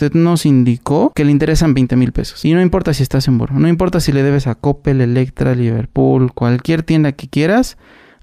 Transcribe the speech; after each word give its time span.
Usted 0.00 0.12
nos 0.12 0.46
indicó 0.46 1.10
que 1.12 1.24
le 1.24 1.32
interesan 1.32 1.74
20 1.74 1.96
mil 1.96 2.12
pesos. 2.12 2.44
Y 2.44 2.54
no 2.54 2.62
importa 2.62 2.94
si 2.94 3.02
estás 3.02 3.26
en 3.26 3.36
Boro, 3.36 3.58
no 3.58 3.66
importa 3.66 3.98
si 3.98 4.12
le 4.12 4.22
debes 4.22 4.46
a 4.46 4.54
Coppel, 4.54 5.00
Electra, 5.00 5.56
Liverpool, 5.56 6.32
cualquier 6.32 6.84
tienda 6.84 7.10
que 7.10 7.28
quieras, 7.28 7.78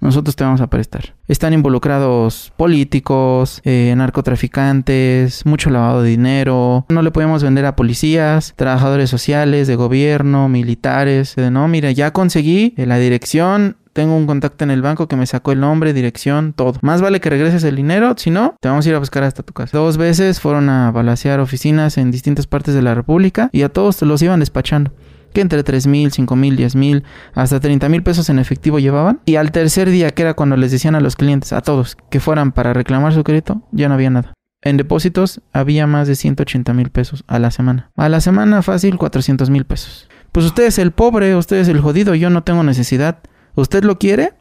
nosotros 0.06 0.36
te 0.36 0.44
vamos 0.44 0.62
a 0.62 0.68
prestar. 0.68 1.16
Están 1.28 1.54
involucrados 1.54 2.54
políticos, 2.58 3.62
eh, 3.64 3.94
narcotraficantes, 3.98 5.46
mucho 5.46 5.70
lavado 5.70 6.04
de 6.04 6.10
dinero. 6.10 6.86
No 6.90 7.02
le 7.02 7.12
podemos 7.12 7.44
vender 7.44 7.66
a 7.66 7.76
policías, 7.76 8.54
trabajadores 8.56 9.10
sociales, 9.10 9.68
de 9.68 9.76
gobierno, 9.76 10.50
militares. 10.50 11.36
no, 11.38 11.68
mira, 11.68 11.92
ya 11.92 12.12
conseguí 12.12 12.74
la 12.78 12.98
dirección, 12.98 13.78
tengo 13.96 14.18
un 14.18 14.28
contacto 14.28 14.66
en 14.66 14.72
el 14.72 14.82
banco 14.82 15.08
que 15.08 15.16
me 15.16 15.26
sacó 15.26 15.54
el 15.54 15.62
nombre, 15.62 15.94
dirección, 15.94 16.52
todo. 16.52 16.74
Más 16.82 17.02
vale 17.02 17.22
que 17.22 17.30
regreses 17.30 17.64
el 17.64 17.78
dinero, 17.78 18.14
si 18.18 18.30
no, 18.30 18.58
te 18.60 18.68
vamos 18.68 18.86
a 18.86 18.90
ir 18.90 18.96
a 18.96 19.00
buscar 19.00 19.24
hasta 19.24 19.42
tu 19.42 19.54
casa. 19.54 19.78
Dos 19.78 19.96
veces 19.96 20.42
fueron 20.42 20.68
a 20.68 20.92
balasear 20.92 21.40
oficinas 21.40 21.98
en 21.98 22.12
distintas 22.12 22.46
partes 22.46 22.76
de 22.76 22.82
la 22.82 22.94
República 22.94 23.50
y 23.54 23.62
a 23.62 23.70
todos 23.70 24.02
los 24.02 24.22
iban 24.22 24.42
despachando 24.42 24.92
que 25.36 25.42
entre 25.42 25.64
3 25.64 25.86
mil, 25.86 26.12
5 26.12 26.36
mil, 26.36 26.56
10 26.56 26.76
mil, 26.76 27.04
hasta 27.36 27.60
30 27.60 27.90
mil 27.90 28.02
pesos 28.02 28.30
en 28.30 28.40
efectivo 28.40 28.80
llevaban. 28.80 29.20
Y 29.26 29.36
al 29.36 29.52
tercer 29.52 29.90
día, 29.90 30.10
que 30.12 30.24
era 30.24 30.34
cuando 30.34 30.58
les 30.58 30.72
decían 30.72 30.96
a 30.96 31.02
los 31.02 31.16
clientes, 31.16 31.54
a 31.54 31.62
todos, 31.62 31.98
que 32.10 32.20
fueran 32.20 32.54
para 32.54 32.74
reclamar 32.74 33.14
su 33.14 33.24
crédito, 33.24 33.62
ya 33.72 33.88
no 33.88 33.94
había 33.94 34.10
nada. 34.10 34.34
En 34.62 34.78
depósitos 34.78 35.42
había 35.54 35.86
más 35.86 36.08
de 36.08 36.16
180 36.16 36.74
mil 36.74 36.90
pesos 36.90 37.24
a 37.28 37.38
la 37.38 37.52
semana. 37.52 37.92
A 37.98 38.10
la 38.10 38.22
semana 38.22 38.64
fácil 38.64 38.98
400 38.98 39.52
mil 39.52 39.66
pesos. 39.66 40.10
Pues 40.32 40.46
usted 40.46 40.64
es 40.64 40.80
el 40.80 40.92
pobre, 40.92 41.36
usted 41.36 41.58
es 41.58 41.68
el 41.68 41.82
jodido, 41.82 42.16
yo 42.16 42.30
no 42.30 42.44
tengo 42.44 42.64
necesidad. 42.64 43.20
¿Usted 43.54 43.84
lo 43.84 44.00
quiere? 44.00 44.34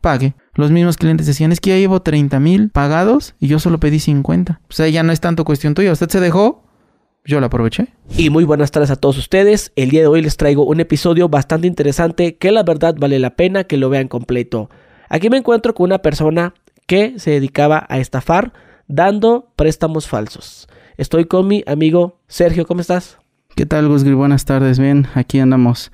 Pague. 0.00 0.34
Los 0.54 0.70
mismos 0.70 0.96
clientes 0.96 1.26
decían, 1.26 1.52
es 1.52 1.60
que 1.60 1.70
ya 1.70 1.76
llevo 1.76 2.00
30 2.00 2.40
mil 2.40 2.70
pagados 2.70 3.34
y 3.38 3.46
yo 3.46 3.58
solo 3.58 3.78
pedí 3.78 4.00
50. 4.00 4.60
O 4.68 4.72
sea, 4.72 4.88
ya 4.88 5.02
no 5.02 5.12
es 5.12 5.20
tanto 5.20 5.44
cuestión 5.44 5.74
tuya. 5.74 5.92
Usted 5.92 6.08
se 6.08 6.20
dejó 6.20 6.64
yo 7.24 7.40
la 7.40 7.46
aproveché. 7.46 7.88
Y 8.16 8.30
muy 8.30 8.44
buenas 8.44 8.70
tardes 8.70 8.90
a 8.90 8.96
todos 8.96 9.18
ustedes. 9.18 9.72
El 9.76 9.90
día 9.90 10.00
de 10.00 10.06
hoy 10.06 10.22
les 10.22 10.36
traigo 10.36 10.64
un 10.64 10.80
episodio 10.80 11.28
bastante 11.28 11.66
interesante 11.66 12.36
que 12.36 12.52
la 12.52 12.62
verdad 12.62 12.94
vale 12.98 13.18
la 13.18 13.36
pena 13.36 13.64
que 13.64 13.76
lo 13.76 13.90
vean 13.90 14.08
completo. 14.08 14.70
Aquí 15.08 15.30
me 15.30 15.36
encuentro 15.38 15.74
con 15.74 15.84
una 15.84 15.98
persona 15.98 16.54
que 16.86 17.18
se 17.18 17.32
dedicaba 17.32 17.86
a 17.88 17.98
estafar 17.98 18.52
dando 18.88 19.52
préstamos 19.56 20.08
falsos. 20.08 20.68
Estoy 20.96 21.26
con 21.26 21.46
mi 21.46 21.62
amigo 21.66 22.18
Sergio, 22.26 22.66
¿cómo 22.66 22.80
estás? 22.80 23.18
¿Qué 23.54 23.66
tal, 23.66 23.88
Gusgri? 23.88 24.14
Buenas 24.14 24.44
tardes, 24.44 24.78
bien, 24.78 25.06
aquí 25.14 25.38
andamos. 25.38 25.92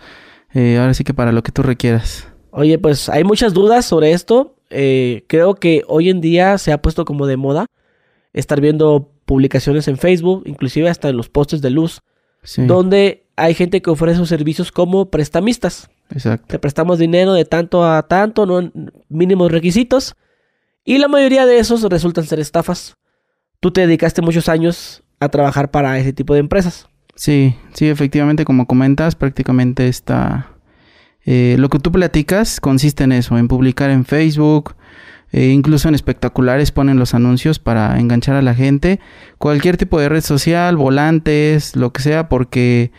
Eh, 0.54 0.78
ahora 0.78 0.94
sí 0.94 1.04
que 1.04 1.14
para 1.14 1.32
lo 1.32 1.42
que 1.42 1.52
tú 1.52 1.62
requieras. 1.62 2.28
Oye, 2.50 2.78
pues 2.78 3.08
hay 3.08 3.24
muchas 3.24 3.52
dudas 3.52 3.84
sobre 3.84 4.12
esto. 4.12 4.56
Eh, 4.70 5.24
creo 5.26 5.54
que 5.54 5.82
hoy 5.86 6.10
en 6.10 6.20
día 6.20 6.58
se 6.58 6.72
ha 6.72 6.80
puesto 6.80 7.04
como 7.04 7.26
de 7.26 7.36
moda 7.36 7.66
estar 8.32 8.60
viendo 8.60 9.12
publicaciones 9.26 9.88
en 9.88 9.98
Facebook, 9.98 10.44
inclusive 10.46 10.88
hasta 10.88 11.10
en 11.10 11.16
los 11.16 11.28
postes 11.28 11.60
de 11.60 11.70
luz, 11.70 12.00
donde 12.56 13.26
hay 13.36 13.54
gente 13.54 13.82
que 13.82 13.90
ofrece 13.90 14.18
sus 14.18 14.28
servicios 14.28 14.72
como 14.72 15.10
prestamistas. 15.10 15.90
Exacto. 16.10 16.46
Te 16.46 16.58
prestamos 16.58 16.98
dinero 16.98 17.34
de 17.34 17.44
tanto 17.44 17.84
a 17.84 18.02
tanto, 18.04 18.46
no 18.46 18.70
mínimos 19.08 19.50
requisitos, 19.50 20.14
y 20.84 20.98
la 20.98 21.08
mayoría 21.08 21.44
de 21.44 21.58
esos 21.58 21.82
resultan 21.82 22.24
ser 22.24 22.38
estafas. 22.38 22.96
Tú 23.60 23.72
te 23.72 23.80
dedicaste 23.80 24.22
muchos 24.22 24.48
años 24.48 25.02
a 25.18 25.28
trabajar 25.28 25.70
para 25.70 25.98
ese 25.98 26.12
tipo 26.12 26.34
de 26.34 26.40
empresas. 26.40 26.86
Sí, 27.16 27.56
sí, 27.74 27.88
efectivamente, 27.88 28.44
como 28.44 28.66
comentas, 28.66 29.16
prácticamente 29.16 29.88
está... 29.88 30.52
Eh, 31.24 31.56
lo 31.58 31.68
que 31.68 31.80
tú 31.80 31.90
platicas 31.90 32.60
consiste 32.60 33.02
en 33.02 33.10
eso, 33.10 33.36
en 33.36 33.48
publicar 33.48 33.90
en 33.90 34.04
Facebook, 34.04 34.76
eh, 35.36 35.48
incluso 35.48 35.86
en 35.86 35.94
espectaculares 35.94 36.72
ponen 36.72 36.98
los 36.98 37.12
anuncios 37.12 37.58
para 37.58 38.00
enganchar 38.00 38.36
a 38.36 38.42
la 38.42 38.54
gente. 38.54 39.00
Cualquier 39.36 39.76
tipo 39.76 40.00
de 40.00 40.08
red 40.08 40.22
social, 40.22 40.78
volantes, 40.78 41.76
lo 41.76 41.92
que 41.92 42.00
sea, 42.00 42.30
porque 42.30 42.90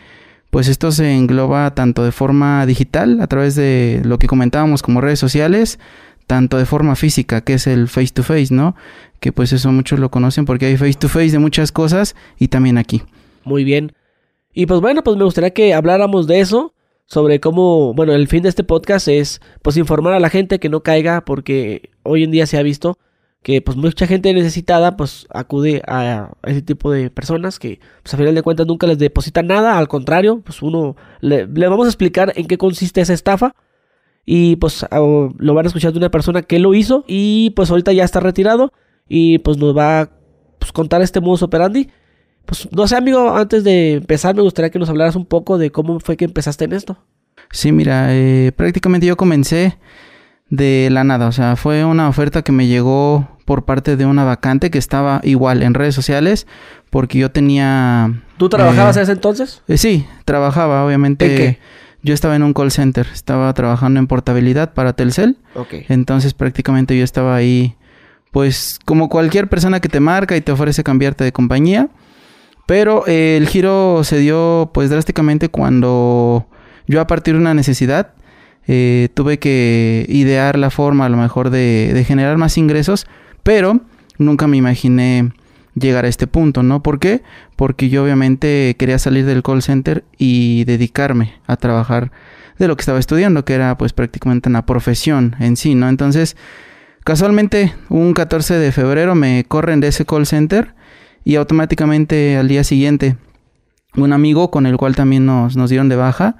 pues 0.50 0.68
esto 0.68 0.92
se 0.92 1.16
engloba 1.16 1.74
tanto 1.74 2.04
de 2.04 2.12
forma 2.12 2.64
digital, 2.64 3.20
a 3.20 3.26
través 3.26 3.56
de 3.56 4.02
lo 4.04 4.20
que 4.20 4.28
comentábamos 4.28 4.84
como 4.84 5.00
redes 5.00 5.18
sociales, 5.18 5.80
tanto 6.28 6.58
de 6.58 6.64
forma 6.64 6.94
física, 6.94 7.40
que 7.40 7.54
es 7.54 7.66
el 7.66 7.88
face 7.88 8.12
to 8.14 8.22
face, 8.22 8.54
¿no? 8.54 8.76
Que 9.18 9.32
pues 9.32 9.52
eso 9.52 9.72
muchos 9.72 9.98
lo 9.98 10.12
conocen 10.12 10.44
porque 10.44 10.66
hay 10.66 10.76
face 10.76 10.94
to 10.94 11.08
face 11.08 11.32
de 11.32 11.40
muchas 11.40 11.72
cosas 11.72 12.14
y 12.38 12.46
también 12.46 12.78
aquí. 12.78 13.02
Muy 13.42 13.64
bien. 13.64 13.94
Y 14.54 14.66
pues 14.66 14.80
bueno, 14.80 15.02
pues 15.02 15.16
me 15.16 15.24
gustaría 15.24 15.50
que 15.50 15.74
habláramos 15.74 16.28
de 16.28 16.38
eso 16.38 16.72
sobre 17.08 17.40
cómo, 17.40 17.94
bueno, 17.94 18.12
el 18.12 18.28
fin 18.28 18.42
de 18.42 18.50
este 18.50 18.64
podcast 18.64 19.08
es 19.08 19.40
pues 19.62 19.78
informar 19.78 20.12
a 20.12 20.20
la 20.20 20.28
gente 20.28 20.60
que 20.60 20.68
no 20.68 20.82
caiga 20.82 21.24
porque 21.24 21.90
hoy 22.02 22.22
en 22.22 22.30
día 22.30 22.46
se 22.46 22.58
ha 22.58 22.62
visto 22.62 22.98
que 23.42 23.62
pues 23.62 23.78
mucha 23.78 24.06
gente 24.06 24.34
necesitada 24.34 24.94
pues 24.96 25.26
acude 25.30 25.80
a, 25.86 26.32
ese 26.44 26.60
tipo 26.60 26.90
de 26.90 27.08
personas 27.08 27.58
que 27.58 27.80
pues 28.02 28.12
a 28.12 28.18
final 28.18 28.34
de 28.34 28.42
cuentas 28.42 28.66
nunca 28.66 28.86
les 28.86 28.98
depositan 28.98 29.46
nada, 29.46 29.78
al 29.78 29.88
contrario, 29.88 30.42
pues 30.44 30.60
uno 30.60 30.96
le, 31.20 31.46
vamos 31.46 31.86
a 31.86 31.88
explicar 31.88 32.34
en 32.36 32.46
qué 32.46 32.58
consiste 32.58 33.00
esa 33.00 33.14
estafa 33.14 33.54
y 34.26 34.56
pues 34.56 34.84
lo 34.90 35.54
van 35.54 35.64
a 35.64 35.68
escuchar 35.68 35.92
de 35.92 35.98
una 35.98 36.10
persona 36.10 36.42
que 36.42 36.58
lo 36.58 36.74
hizo 36.74 37.04
y 37.08 37.50
pues 37.56 37.70
ahorita 37.70 37.94
ya 37.94 38.04
está 38.04 38.20
retirado 38.20 38.74
y 39.08 39.38
pues 39.38 39.56
nos 39.56 39.74
va 39.74 40.00
a 40.02 40.10
pues, 40.58 40.72
contar 40.72 41.00
este 41.00 41.22
modus 41.22 41.42
operandi 41.42 41.88
pues 42.48 42.66
no 42.72 42.88
sé, 42.88 42.96
amigo, 42.96 43.36
antes 43.36 43.62
de 43.62 43.96
empezar 43.96 44.34
me 44.34 44.40
gustaría 44.40 44.70
que 44.70 44.78
nos 44.78 44.88
hablaras 44.88 45.16
un 45.16 45.26
poco 45.26 45.58
de 45.58 45.70
cómo 45.70 46.00
fue 46.00 46.16
que 46.16 46.24
empezaste 46.24 46.64
en 46.64 46.72
esto. 46.72 46.96
Sí, 47.50 47.72
mira, 47.72 48.06
eh, 48.14 48.52
prácticamente 48.56 49.06
yo 49.06 49.18
comencé 49.18 49.76
de 50.48 50.88
la 50.90 51.04
nada, 51.04 51.28
o 51.28 51.32
sea, 51.32 51.56
fue 51.56 51.84
una 51.84 52.08
oferta 52.08 52.40
que 52.40 52.52
me 52.52 52.66
llegó 52.66 53.28
por 53.44 53.66
parte 53.66 53.96
de 53.96 54.06
una 54.06 54.24
vacante 54.24 54.70
que 54.70 54.78
estaba 54.78 55.20
igual 55.24 55.62
en 55.62 55.74
redes 55.74 55.94
sociales, 55.94 56.46
porque 56.88 57.18
yo 57.18 57.30
tenía... 57.30 58.22
¿Tú 58.38 58.48
trabajabas 58.48 58.96
eh, 58.96 59.02
ese 59.02 59.12
entonces? 59.12 59.60
Eh, 59.68 59.76
sí, 59.76 60.06
trabajaba, 60.24 60.86
obviamente. 60.86 61.30
¿En 61.30 61.36
qué? 61.36 61.58
Yo 62.02 62.14
estaba 62.14 62.34
en 62.34 62.44
un 62.44 62.54
call 62.54 62.70
center, 62.70 63.06
estaba 63.12 63.52
trabajando 63.52 64.00
en 64.00 64.06
portabilidad 64.06 64.72
para 64.72 64.94
Telcel. 64.94 65.36
Ok. 65.54 65.74
Entonces 65.90 66.32
prácticamente 66.32 66.96
yo 66.96 67.04
estaba 67.04 67.36
ahí, 67.36 67.76
pues 68.30 68.78
como 68.86 69.10
cualquier 69.10 69.50
persona 69.50 69.80
que 69.80 69.90
te 69.90 70.00
marca 70.00 70.34
y 70.34 70.40
te 70.40 70.50
ofrece 70.50 70.82
cambiarte 70.82 71.24
de 71.24 71.32
compañía. 71.32 71.90
Pero 72.68 73.06
eh, 73.06 73.38
el 73.38 73.48
giro 73.48 74.04
se 74.04 74.18
dio 74.18 74.70
pues 74.74 74.90
drásticamente 74.90 75.48
cuando 75.48 76.46
yo 76.86 77.00
a 77.00 77.06
partir 77.06 77.32
de 77.32 77.40
una 77.40 77.54
necesidad 77.54 78.12
eh, 78.66 79.08
tuve 79.14 79.38
que 79.38 80.04
idear 80.06 80.58
la 80.58 80.68
forma 80.68 81.06
a 81.06 81.08
lo 81.08 81.16
mejor 81.16 81.48
de, 81.48 82.04
generar 82.06 82.36
más 82.36 82.58
ingresos, 82.58 83.06
pero 83.42 83.80
nunca 84.18 84.46
me 84.46 84.58
imaginé 84.58 85.32
llegar 85.76 86.04
a 86.04 86.08
este 86.08 86.26
punto, 86.26 86.62
¿no? 86.62 86.82
¿Por 86.82 86.98
qué? 86.98 87.22
Porque 87.56 87.88
yo 87.88 88.04
obviamente 88.04 88.76
quería 88.78 88.98
salir 88.98 89.24
del 89.24 89.42
call 89.42 89.62
center 89.62 90.04
y 90.18 90.64
dedicarme 90.64 91.40
a 91.46 91.56
trabajar 91.56 92.12
de 92.58 92.68
lo 92.68 92.76
que 92.76 92.82
estaba 92.82 92.98
estudiando, 92.98 93.46
que 93.46 93.54
era 93.54 93.78
pues 93.78 93.94
prácticamente 93.94 94.50
una 94.50 94.66
profesión 94.66 95.36
en 95.40 95.56
sí, 95.56 95.74
¿no? 95.74 95.88
Entonces, 95.88 96.36
casualmente 97.02 97.72
un 97.88 98.12
14 98.12 98.56
de 98.56 98.72
febrero 98.72 99.14
me 99.14 99.46
corren 99.48 99.80
de 99.80 99.88
ese 99.88 100.04
call 100.04 100.26
center 100.26 100.74
y 101.28 101.36
automáticamente 101.36 102.38
al 102.38 102.48
día 102.48 102.64
siguiente 102.64 103.18
un 103.94 104.14
amigo 104.14 104.50
con 104.50 104.64
el 104.64 104.78
cual 104.78 104.96
también 104.96 105.26
nos, 105.26 105.68
dieron 105.68 105.90
de 105.90 105.96
baja, 105.96 106.36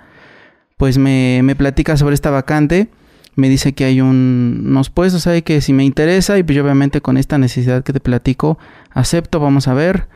pues 0.78 0.97
me, 0.97 1.43
me, 1.43 1.54
platica 1.54 1.99
sobre 1.99 2.15
esta 2.15 2.31
vacante, 2.31 2.88
me 3.34 3.50
dice 3.50 3.75
que 3.75 3.84
hay 3.84 4.00
un, 4.00 4.65
unos 4.65 4.88
puestos 4.88 5.26
ahí 5.26 5.43
que 5.43 5.60
si 5.60 5.75
me 5.75 5.84
interesa 5.84 6.38
y 6.38 6.43
pues 6.43 6.56
yo 6.56 6.65
obviamente 6.65 7.03
con 7.03 7.19
esta 7.19 7.37
necesidad 7.37 7.84
que 7.84 7.93
te 7.93 8.00
platico, 8.00 8.59
acepto, 8.91 9.41
vamos 9.41 9.69
a 9.69 9.75
ver. 9.75 10.06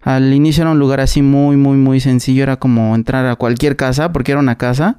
Al 0.00 0.32
inicio 0.32 0.62
era 0.62 0.70
un 0.70 0.78
lugar 0.78 1.00
así 1.00 1.20
muy, 1.20 1.58
muy, 1.58 1.76
muy 1.76 2.00
sencillo, 2.00 2.42
era 2.42 2.56
como 2.56 2.94
entrar 2.94 3.26
a 3.26 3.36
cualquier 3.36 3.76
casa, 3.76 4.12
porque 4.12 4.32
era 4.32 4.40
una 4.40 4.56
casa. 4.56 4.98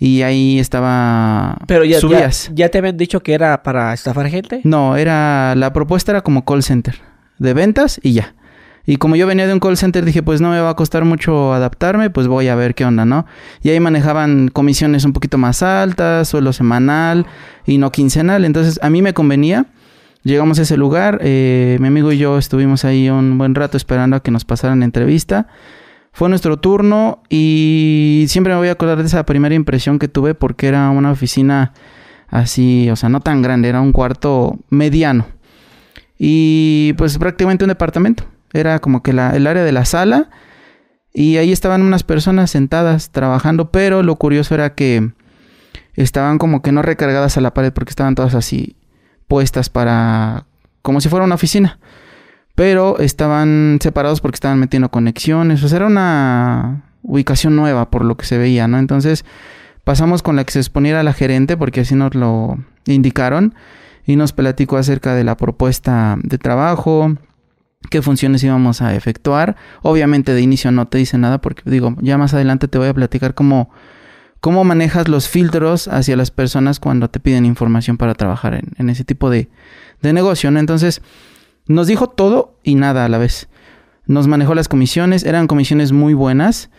Y 0.00 0.22
ahí 0.22 0.58
estaba. 0.58 1.58
Pero 1.68 1.84
ya, 1.84 2.00
subías. 2.00 2.48
ya, 2.48 2.66
ya 2.66 2.68
te 2.70 2.78
habían 2.78 2.96
dicho 2.96 3.22
que 3.22 3.34
era 3.34 3.62
para 3.62 3.94
estafar 3.94 4.28
gente. 4.28 4.62
No, 4.64 4.96
era. 4.96 5.54
La 5.54 5.72
propuesta 5.72 6.10
era 6.10 6.22
como 6.22 6.44
call 6.44 6.64
center. 6.64 7.00
De 7.38 7.54
ventas 7.54 8.00
y 8.02 8.14
ya. 8.14 8.34
Y 8.86 8.96
como 8.96 9.16
yo 9.16 9.26
venía 9.26 9.46
de 9.46 9.52
un 9.52 9.60
call 9.60 9.76
center, 9.76 10.04
dije, 10.04 10.22
pues 10.22 10.40
no 10.40 10.50
me 10.50 10.60
va 10.60 10.70
a 10.70 10.76
costar 10.76 11.04
mucho 11.04 11.54
adaptarme, 11.54 12.10
pues 12.10 12.26
voy 12.26 12.48
a 12.48 12.54
ver 12.54 12.74
qué 12.74 12.84
onda, 12.84 13.04
¿no? 13.04 13.24
Y 13.62 13.70
ahí 13.70 13.80
manejaban 13.80 14.48
comisiones 14.48 15.04
un 15.04 15.12
poquito 15.12 15.38
más 15.38 15.62
altas, 15.62 16.28
suelo 16.28 16.52
semanal 16.52 17.26
y 17.64 17.78
no 17.78 17.90
quincenal. 17.92 18.44
Entonces 18.44 18.78
a 18.82 18.90
mí 18.90 19.00
me 19.00 19.14
convenía. 19.14 19.66
Llegamos 20.22 20.58
a 20.58 20.62
ese 20.62 20.78
lugar, 20.78 21.18
eh, 21.22 21.76
mi 21.80 21.88
amigo 21.88 22.10
y 22.10 22.18
yo 22.18 22.38
estuvimos 22.38 22.86
ahí 22.86 23.10
un 23.10 23.36
buen 23.36 23.54
rato 23.54 23.76
esperando 23.76 24.16
a 24.16 24.20
que 24.20 24.30
nos 24.30 24.44
pasaran 24.44 24.80
la 24.80 24.86
entrevista. 24.86 25.48
Fue 26.12 26.28
nuestro 26.28 26.58
turno 26.58 27.22
y 27.28 28.24
siempre 28.28 28.52
me 28.52 28.58
voy 28.58 28.68
a 28.68 28.72
acordar 28.72 28.98
de 28.98 29.04
esa 29.04 29.26
primera 29.26 29.54
impresión 29.54 29.98
que 29.98 30.08
tuve 30.08 30.34
porque 30.34 30.68
era 30.68 30.88
una 30.90 31.10
oficina 31.10 31.72
así, 32.28 32.88
o 32.90 32.96
sea, 32.96 33.08
no 33.08 33.20
tan 33.20 33.42
grande, 33.42 33.68
era 33.68 33.80
un 33.80 33.92
cuarto 33.92 34.58
mediano. 34.70 35.26
Y 36.18 36.94
pues 36.96 37.18
prácticamente 37.18 37.64
un 37.64 37.68
departamento. 37.68 38.24
Era 38.54 38.78
como 38.78 39.02
que 39.02 39.12
la, 39.12 39.36
el 39.36 39.46
área 39.46 39.64
de 39.64 39.72
la 39.72 39.84
sala. 39.84 40.30
Y 41.12 41.36
ahí 41.36 41.52
estaban 41.52 41.82
unas 41.82 42.02
personas 42.02 42.50
sentadas 42.50 43.10
trabajando. 43.10 43.70
Pero 43.70 44.02
lo 44.02 44.16
curioso 44.16 44.54
era 44.54 44.74
que 44.74 45.12
estaban 45.94 46.38
como 46.38 46.62
que 46.62 46.72
no 46.72 46.80
recargadas 46.80 47.36
a 47.36 47.42
la 47.42 47.52
pared 47.52 47.72
porque 47.72 47.90
estaban 47.90 48.14
todas 48.14 48.34
así 48.34 48.76
puestas 49.28 49.68
para... 49.68 50.46
como 50.80 51.00
si 51.02 51.08
fuera 51.10 51.24
una 51.26 51.34
oficina. 51.34 51.78
pero 52.54 52.98
estaban 52.98 53.78
separados 53.82 54.20
porque 54.20 54.36
estaban 54.36 54.58
metiendo 54.58 54.90
conexiones. 54.90 55.62
O 55.62 55.68
sea, 55.68 55.76
era 55.76 55.86
una 55.86 56.84
ubicación 57.02 57.56
nueva 57.56 57.90
por 57.90 58.04
lo 58.04 58.16
que 58.16 58.26
se 58.26 58.38
veía, 58.38 58.68
¿no? 58.68 58.78
Entonces 58.78 59.24
pasamos 59.84 60.22
con 60.22 60.36
la 60.36 60.44
que 60.44 60.52
se 60.52 60.60
exponiera 60.60 61.02
la 61.02 61.12
gerente, 61.12 61.56
porque 61.56 61.80
así 61.80 61.94
nos 61.94 62.14
lo 62.14 62.58
indicaron, 62.86 63.54
y 64.06 64.16
nos 64.16 64.32
platicó 64.32 64.76
acerca 64.76 65.14
de 65.14 65.24
la 65.24 65.36
propuesta 65.36 66.16
de 66.22 66.38
trabajo, 66.38 67.16
qué 67.90 68.02
funciones 68.02 68.42
íbamos 68.42 68.82
a 68.82 68.94
efectuar. 68.94 69.56
Obviamente 69.82 70.32
de 70.32 70.40
inicio 70.40 70.70
no 70.70 70.86
te 70.86 70.98
dice 70.98 71.18
nada, 71.18 71.40
porque 71.40 71.68
digo, 71.70 71.96
ya 72.00 72.18
más 72.18 72.34
adelante 72.34 72.68
te 72.68 72.78
voy 72.78 72.88
a 72.88 72.94
platicar 72.94 73.34
cómo, 73.34 73.70
cómo 74.40 74.64
manejas 74.64 75.08
los 75.08 75.28
filtros 75.28 75.88
hacia 75.88 76.16
las 76.16 76.30
personas 76.30 76.80
cuando 76.80 77.08
te 77.08 77.20
piden 77.20 77.46
información 77.46 77.96
para 77.96 78.14
trabajar 78.14 78.62
en, 78.76 78.90
ese 78.90 79.04
tipo 79.04 79.30
de, 79.30 79.48
de 80.02 80.12
negocio. 80.12 80.50
Entonces, 80.50 81.02
nos 81.66 81.86
dijo 81.86 82.08
todo 82.08 82.58
y 82.62 82.74
nada 82.74 83.04
a 83.04 83.08
la 83.08 83.18
vez. 83.18 83.48
Nos 84.06 84.26
manejó 84.26 84.54
las 84.54 84.68
comisiones, 84.68 85.24
eran 85.24 85.46
comisiones 85.46 85.92
muy 85.92 86.14
buenas. 86.14 86.70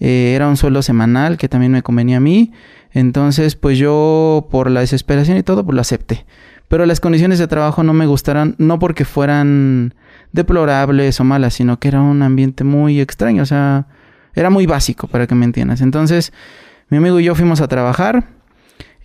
Eh, 0.00 0.34
era 0.36 0.46
un 0.46 0.56
sueldo 0.56 0.82
semanal 0.82 1.36
que 1.38 1.48
también 1.48 1.72
me 1.72 1.82
convenía 1.82 2.18
a 2.18 2.20
mí. 2.20 2.52
Entonces, 2.92 3.56
pues 3.56 3.78
yo, 3.78 4.46
por 4.50 4.70
la 4.70 4.80
desesperación 4.80 5.36
y 5.36 5.42
todo, 5.42 5.64
pues 5.64 5.74
lo 5.74 5.80
acepté. 5.80 6.24
Pero 6.68 6.86
las 6.86 7.00
condiciones 7.00 7.38
de 7.38 7.48
trabajo 7.48 7.82
no 7.82 7.94
me 7.94 8.06
gustaron, 8.06 8.54
no 8.58 8.78
porque 8.78 9.04
fueran 9.04 9.94
deplorables 10.32 11.20
o 11.20 11.24
malas, 11.24 11.54
sino 11.54 11.78
que 11.78 11.88
era 11.88 12.00
un 12.00 12.22
ambiente 12.22 12.64
muy 12.64 13.00
extraño. 13.00 13.42
O 13.42 13.46
sea, 13.46 13.86
era 14.34 14.50
muy 14.50 14.66
básico, 14.66 15.08
para 15.08 15.26
que 15.26 15.34
me 15.34 15.44
entiendas. 15.44 15.80
Entonces, 15.80 16.32
mi 16.88 16.98
amigo 16.98 17.20
y 17.20 17.24
yo 17.24 17.34
fuimos 17.34 17.60
a 17.60 17.68
trabajar 17.68 18.28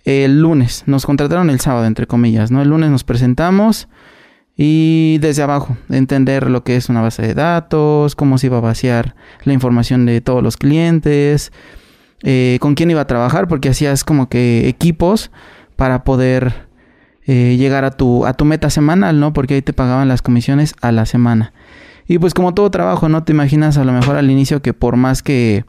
el 0.04 0.40
lunes. 0.40 0.84
Nos 0.86 1.06
contrataron 1.06 1.50
el 1.50 1.60
sábado, 1.60 1.86
entre 1.86 2.06
comillas, 2.06 2.50
¿no? 2.50 2.62
El 2.62 2.68
lunes 2.68 2.90
nos 2.90 3.04
presentamos. 3.04 3.88
Y 4.56 5.18
desde 5.18 5.42
abajo, 5.42 5.76
entender 5.90 6.48
lo 6.48 6.62
que 6.62 6.76
es 6.76 6.88
una 6.88 7.00
base 7.00 7.22
de 7.22 7.34
datos, 7.34 8.14
cómo 8.14 8.38
se 8.38 8.46
iba 8.46 8.58
a 8.58 8.60
vaciar 8.60 9.16
la 9.42 9.52
información 9.52 10.06
de 10.06 10.20
todos 10.20 10.42
los 10.44 10.56
clientes, 10.56 11.52
eh, 12.22 12.58
con 12.60 12.74
quién 12.74 12.90
iba 12.90 13.00
a 13.00 13.06
trabajar, 13.06 13.48
porque 13.48 13.70
hacías 13.70 14.04
como 14.04 14.28
que 14.28 14.68
equipos 14.68 15.32
para 15.74 16.04
poder 16.04 16.63
eh, 17.26 17.56
llegar 17.56 17.84
a 17.84 17.90
tu, 17.90 18.26
a 18.26 18.34
tu 18.34 18.44
meta 18.44 18.70
semanal, 18.70 19.18
¿no? 19.18 19.32
Porque 19.32 19.54
ahí 19.54 19.62
te 19.62 19.72
pagaban 19.72 20.08
las 20.08 20.22
comisiones 20.22 20.74
a 20.80 20.92
la 20.92 21.06
semana. 21.06 21.52
Y 22.06 22.18
pues 22.18 22.34
como 22.34 22.52
todo 22.52 22.70
trabajo, 22.70 23.08
no 23.08 23.24
te 23.24 23.32
imaginas 23.32 23.78
a 23.78 23.84
lo 23.84 23.92
mejor 23.92 24.16
al 24.16 24.30
inicio 24.30 24.60
que 24.60 24.74
por 24.74 24.96
más 24.96 25.22
que, 25.22 25.64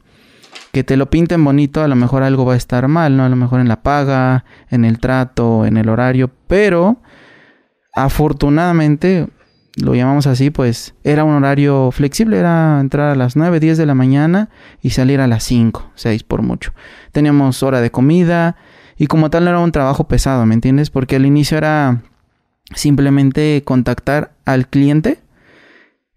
que 0.71 0.83
te 0.83 0.97
lo 0.97 1.09
pinten 1.09 1.43
bonito, 1.43 1.81
a 1.81 1.87
lo 1.87 1.95
mejor 1.95 2.23
algo 2.23 2.45
va 2.45 2.53
a 2.53 2.57
estar 2.57 2.87
mal, 2.89 3.15
¿no? 3.15 3.23
A 3.23 3.29
lo 3.29 3.37
mejor 3.37 3.61
en 3.61 3.69
la 3.69 3.81
paga, 3.81 4.43
en 4.69 4.83
el 4.83 4.99
trato, 4.99 5.65
en 5.65 5.77
el 5.77 5.87
horario, 5.87 6.29
pero 6.47 6.97
afortunadamente, 7.93 9.27
lo 9.77 9.95
llamamos 9.95 10.27
así, 10.27 10.49
pues 10.49 10.93
era 11.05 11.23
un 11.23 11.33
horario 11.35 11.91
flexible, 11.91 12.37
era 12.37 12.79
entrar 12.81 13.09
a 13.09 13.15
las 13.15 13.37
9, 13.37 13.61
10 13.61 13.77
de 13.77 13.85
la 13.85 13.95
mañana 13.95 14.49
y 14.81 14.89
salir 14.89 15.21
a 15.21 15.27
las 15.27 15.43
5, 15.45 15.91
6 15.95 16.23
por 16.23 16.41
mucho. 16.41 16.73
Teníamos 17.13 17.63
hora 17.63 17.79
de 17.79 17.91
comida 17.91 18.57
y 18.97 19.07
como 19.07 19.29
tal 19.29 19.43
no 19.43 19.49
era 19.51 19.59
un 19.59 19.71
trabajo 19.71 20.07
pesado, 20.07 20.45
¿me 20.45 20.53
entiendes? 20.53 20.89
Porque 20.89 21.15
al 21.15 21.25
inicio 21.25 21.57
era 21.57 22.01
simplemente 22.73 23.61
contactar 23.65 24.31
al 24.45 24.67
cliente 24.67 25.19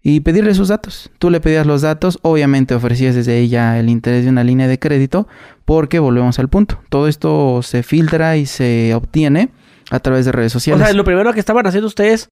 y 0.01 0.21
pedirle 0.21 0.53
sus 0.53 0.69
datos. 0.69 1.11
Tú 1.19 1.29
le 1.29 1.41
pedías 1.41 1.67
los 1.67 1.81
datos, 1.81 2.19
obviamente 2.21 2.73
ofrecías 2.73 3.15
desde 3.15 3.37
ella 3.37 3.79
el 3.79 3.89
interés 3.89 4.23
de 4.23 4.29
una 4.29 4.43
línea 4.43 4.67
de 4.67 4.79
crédito, 4.79 5.27
porque 5.65 5.99
volvemos 5.99 6.39
al 6.39 6.49
punto. 6.49 6.79
Todo 6.89 7.07
esto 7.07 7.61
se 7.63 7.83
filtra 7.83 8.37
y 8.37 8.45
se 8.45 8.93
obtiene 8.95 9.49
a 9.91 9.99
través 9.99 10.25
de 10.25 10.31
redes 10.31 10.51
sociales. 10.51 10.81
O 10.81 10.85
sea, 10.85 10.95
lo 10.95 11.03
primero 11.03 11.33
que 11.33 11.39
estaban 11.39 11.67
haciendo 11.67 11.87
ustedes 11.87 12.29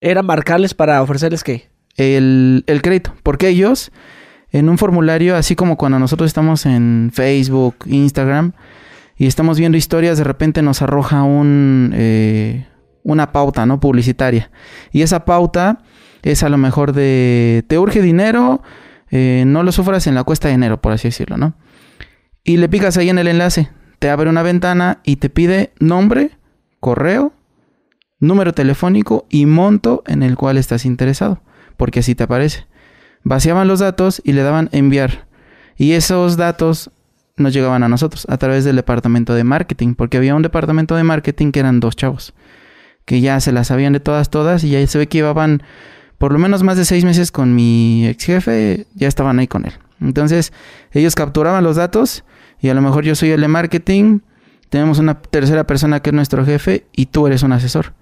era 0.00 0.22
marcarles 0.22 0.74
para 0.74 1.02
ofrecerles 1.02 1.44
qué? 1.44 1.68
El, 1.96 2.64
el 2.66 2.82
crédito. 2.82 3.14
Porque 3.22 3.48
ellos, 3.48 3.92
en 4.50 4.68
un 4.68 4.78
formulario, 4.78 5.36
así 5.36 5.54
como 5.54 5.76
cuando 5.76 5.98
nosotros 5.98 6.26
estamos 6.26 6.66
en 6.66 7.10
Facebook, 7.12 7.76
Instagram, 7.86 8.52
y 9.18 9.26
estamos 9.26 9.58
viendo 9.58 9.76
historias, 9.76 10.16
de 10.16 10.24
repente 10.24 10.62
nos 10.62 10.80
arroja 10.80 11.24
un, 11.24 11.92
eh, 11.94 12.68
una 13.02 13.32
pauta, 13.32 13.66
¿no? 13.66 13.80
Publicitaria. 13.80 14.50
Y 14.92 15.02
esa 15.02 15.24
pauta 15.24 15.80
es 16.22 16.44
a 16.44 16.48
lo 16.48 16.56
mejor 16.56 16.92
de, 16.92 17.64
te 17.66 17.78
urge 17.78 18.00
dinero, 18.00 18.62
eh, 19.10 19.42
no 19.44 19.64
lo 19.64 19.72
sufras 19.72 20.06
en 20.06 20.14
la 20.14 20.22
cuesta 20.22 20.46
de 20.46 20.54
enero, 20.54 20.80
por 20.80 20.92
así 20.92 21.08
decirlo, 21.08 21.36
¿no? 21.36 21.54
Y 22.44 22.58
le 22.58 22.68
picas 22.68 22.96
ahí 22.96 23.10
en 23.10 23.18
el 23.18 23.26
enlace, 23.26 23.70
te 23.98 24.08
abre 24.08 24.30
una 24.30 24.42
ventana 24.42 25.00
y 25.04 25.16
te 25.16 25.30
pide 25.30 25.72
nombre, 25.80 26.30
correo, 26.78 27.32
número 28.20 28.52
telefónico 28.52 29.26
y 29.28 29.46
monto 29.46 30.04
en 30.06 30.22
el 30.22 30.36
cual 30.36 30.58
estás 30.58 30.84
interesado, 30.84 31.42
porque 31.76 32.00
así 32.00 32.14
te 32.14 32.22
aparece. 32.22 32.66
Vaciaban 33.24 33.66
los 33.66 33.80
datos 33.80 34.22
y 34.24 34.32
le 34.32 34.42
daban 34.42 34.68
enviar. 34.70 35.26
Y 35.76 35.92
esos 35.92 36.36
datos 36.36 36.90
nos 37.38 37.52
llegaban 37.52 37.82
a 37.82 37.88
nosotros 37.88 38.26
a 38.28 38.36
través 38.36 38.64
del 38.64 38.76
departamento 38.76 39.34
de 39.34 39.44
marketing, 39.44 39.94
porque 39.94 40.16
había 40.16 40.34
un 40.34 40.42
departamento 40.42 40.94
de 40.96 41.04
marketing 41.04 41.52
que 41.52 41.60
eran 41.60 41.80
dos 41.80 41.96
chavos, 41.96 42.34
que 43.04 43.20
ya 43.20 43.40
se 43.40 43.52
las 43.52 43.68
sabían 43.68 43.92
de 43.92 44.00
todas, 44.00 44.30
todas, 44.30 44.64
y 44.64 44.70
ya 44.70 44.86
se 44.86 44.98
ve 44.98 45.06
que 45.06 45.18
llevaban 45.18 45.62
por 46.18 46.32
lo 46.32 46.38
menos 46.38 46.62
más 46.62 46.76
de 46.76 46.84
seis 46.84 47.04
meses 47.04 47.30
con 47.30 47.54
mi 47.54 48.06
ex 48.06 48.24
jefe, 48.24 48.86
ya 48.94 49.08
estaban 49.08 49.38
ahí 49.38 49.46
con 49.46 49.64
él. 49.64 49.72
Entonces, 50.00 50.52
ellos 50.92 51.14
capturaban 51.14 51.64
los 51.64 51.76
datos 51.76 52.24
y 52.60 52.68
a 52.68 52.74
lo 52.74 52.82
mejor 52.82 53.04
yo 53.04 53.14
soy 53.14 53.30
el 53.30 53.40
de 53.40 53.48
marketing, 53.48 54.20
tenemos 54.68 54.98
una 54.98 55.20
tercera 55.20 55.64
persona 55.66 56.00
que 56.00 56.10
es 56.10 56.14
nuestro 56.14 56.44
jefe 56.44 56.86
y 56.92 57.06
tú 57.06 57.26
eres 57.26 57.42
un 57.42 57.52
asesor. 57.52 57.94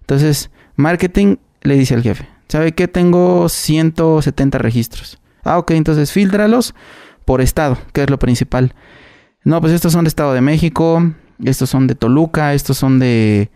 Entonces, 0.00 0.50
marketing 0.76 1.36
le 1.62 1.76
dice 1.76 1.94
al 1.94 2.02
jefe, 2.02 2.28
¿sabe 2.48 2.72
qué? 2.72 2.88
Tengo 2.88 3.48
170 3.48 4.58
registros. 4.58 5.18
Ah, 5.44 5.58
ok, 5.58 5.72
entonces 5.72 6.12
filtralos 6.12 6.74
por 7.24 7.40
estado, 7.40 7.78
que 7.92 8.02
es 8.02 8.10
lo 8.10 8.18
principal. 8.18 8.74
No, 9.44 9.60
pues 9.60 9.72
estos 9.72 9.92
son 9.92 10.04
de 10.04 10.08
Estado 10.08 10.34
de 10.34 10.40
México, 10.40 11.12
estos 11.42 11.70
son 11.70 11.86
de 11.86 11.94
Toluca, 11.94 12.54
estos 12.54 12.78
son 12.78 12.98
de 12.98 13.50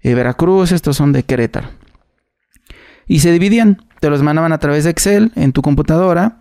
eh, 0.00 0.14
Veracruz, 0.14 0.72
estos 0.72 0.96
son 0.96 1.12
de 1.12 1.24
Querétaro. 1.24 1.68
Y 3.06 3.20
se 3.20 3.32
dividían, 3.32 3.84
te 4.00 4.10
los 4.10 4.22
mandaban 4.22 4.52
a 4.52 4.58
través 4.58 4.84
de 4.84 4.90
Excel 4.90 5.32
en 5.34 5.52
tu 5.52 5.62
computadora, 5.62 6.40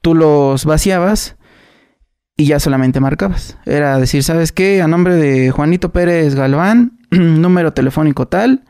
tú 0.00 0.14
los 0.14 0.64
vaciabas 0.64 1.36
y 2.36 2.46
ya 2.46 2.60
solamente 2.60 3.00
marcabas. 3.00 3.58
Era 3.66 3.98
decir, 3.98 4.22
¿sabes 4.22 4.52
qué? 4.52 4.82
A 4.82 4.88
nombre 4.88 5.16
de 5.16 5.50
Juanito 5.50 5.92
Pérez 5.92 6.34
Galván, 6.34 6.98
número 7.10 7.72
telefónico 7.72 8.28
tal, 8.28 8.64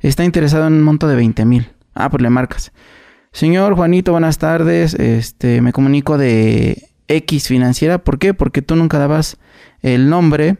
está 0.00 0.24
interesado 0.24 0.66
en 0.66 0.74
un 0.74 0.82
monto 0.82 1.08
de 1.08 1.16
20 1.16 1.44
mil. 1.44 1.72
Ah, 1.94 2.10
pues 2.10 2.22
le 2.22 2.30
marcas. 2.30 2.72
Señor 3.34 3.74
Juanito, 3.74 4.12
buenas 4.12 4.38
tardes. 4.38 4.94
Este, 4.94 5.60
me 5.60 5.72
comunico 5.72 6.18
de 6.18 6.84
X 7.08 7.48
financiera. 7.48 7.98
¿Por 7.98 8.20
qué? 8.20 8.32
Porque 8.32 8.62
tú 8.62 8.76
nunca 8.76 9.00
dabas 9.00 9.38
el 9.82 10.08
nombre 10.08 10.58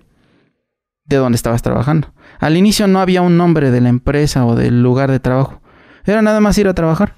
de 1.05 1.17
donde 1.17 1.37
estabas 1.37 1.63
trabajando. 1.63 2.13
Al 2.41 2.57
inicio 2.57 2.89
no 2.89 2.99
había 2.99 3.23
un 3.23 3.37
nombre 3.37 3.71
de 3.71 3.81
la 3.81 3.91
empresa 3.91 4.45
o 4.45 4.57
del 4.57 4.83
lugar 4.83 5.13
de 5.13 5.21
trabajo. 5.21 5.63
Era 6.05 6.21
nada 6.21 6.41
más 6.41 6.59
ir 6.59 6.67
a 6.67 6.75
trabajar. 6.75 7.15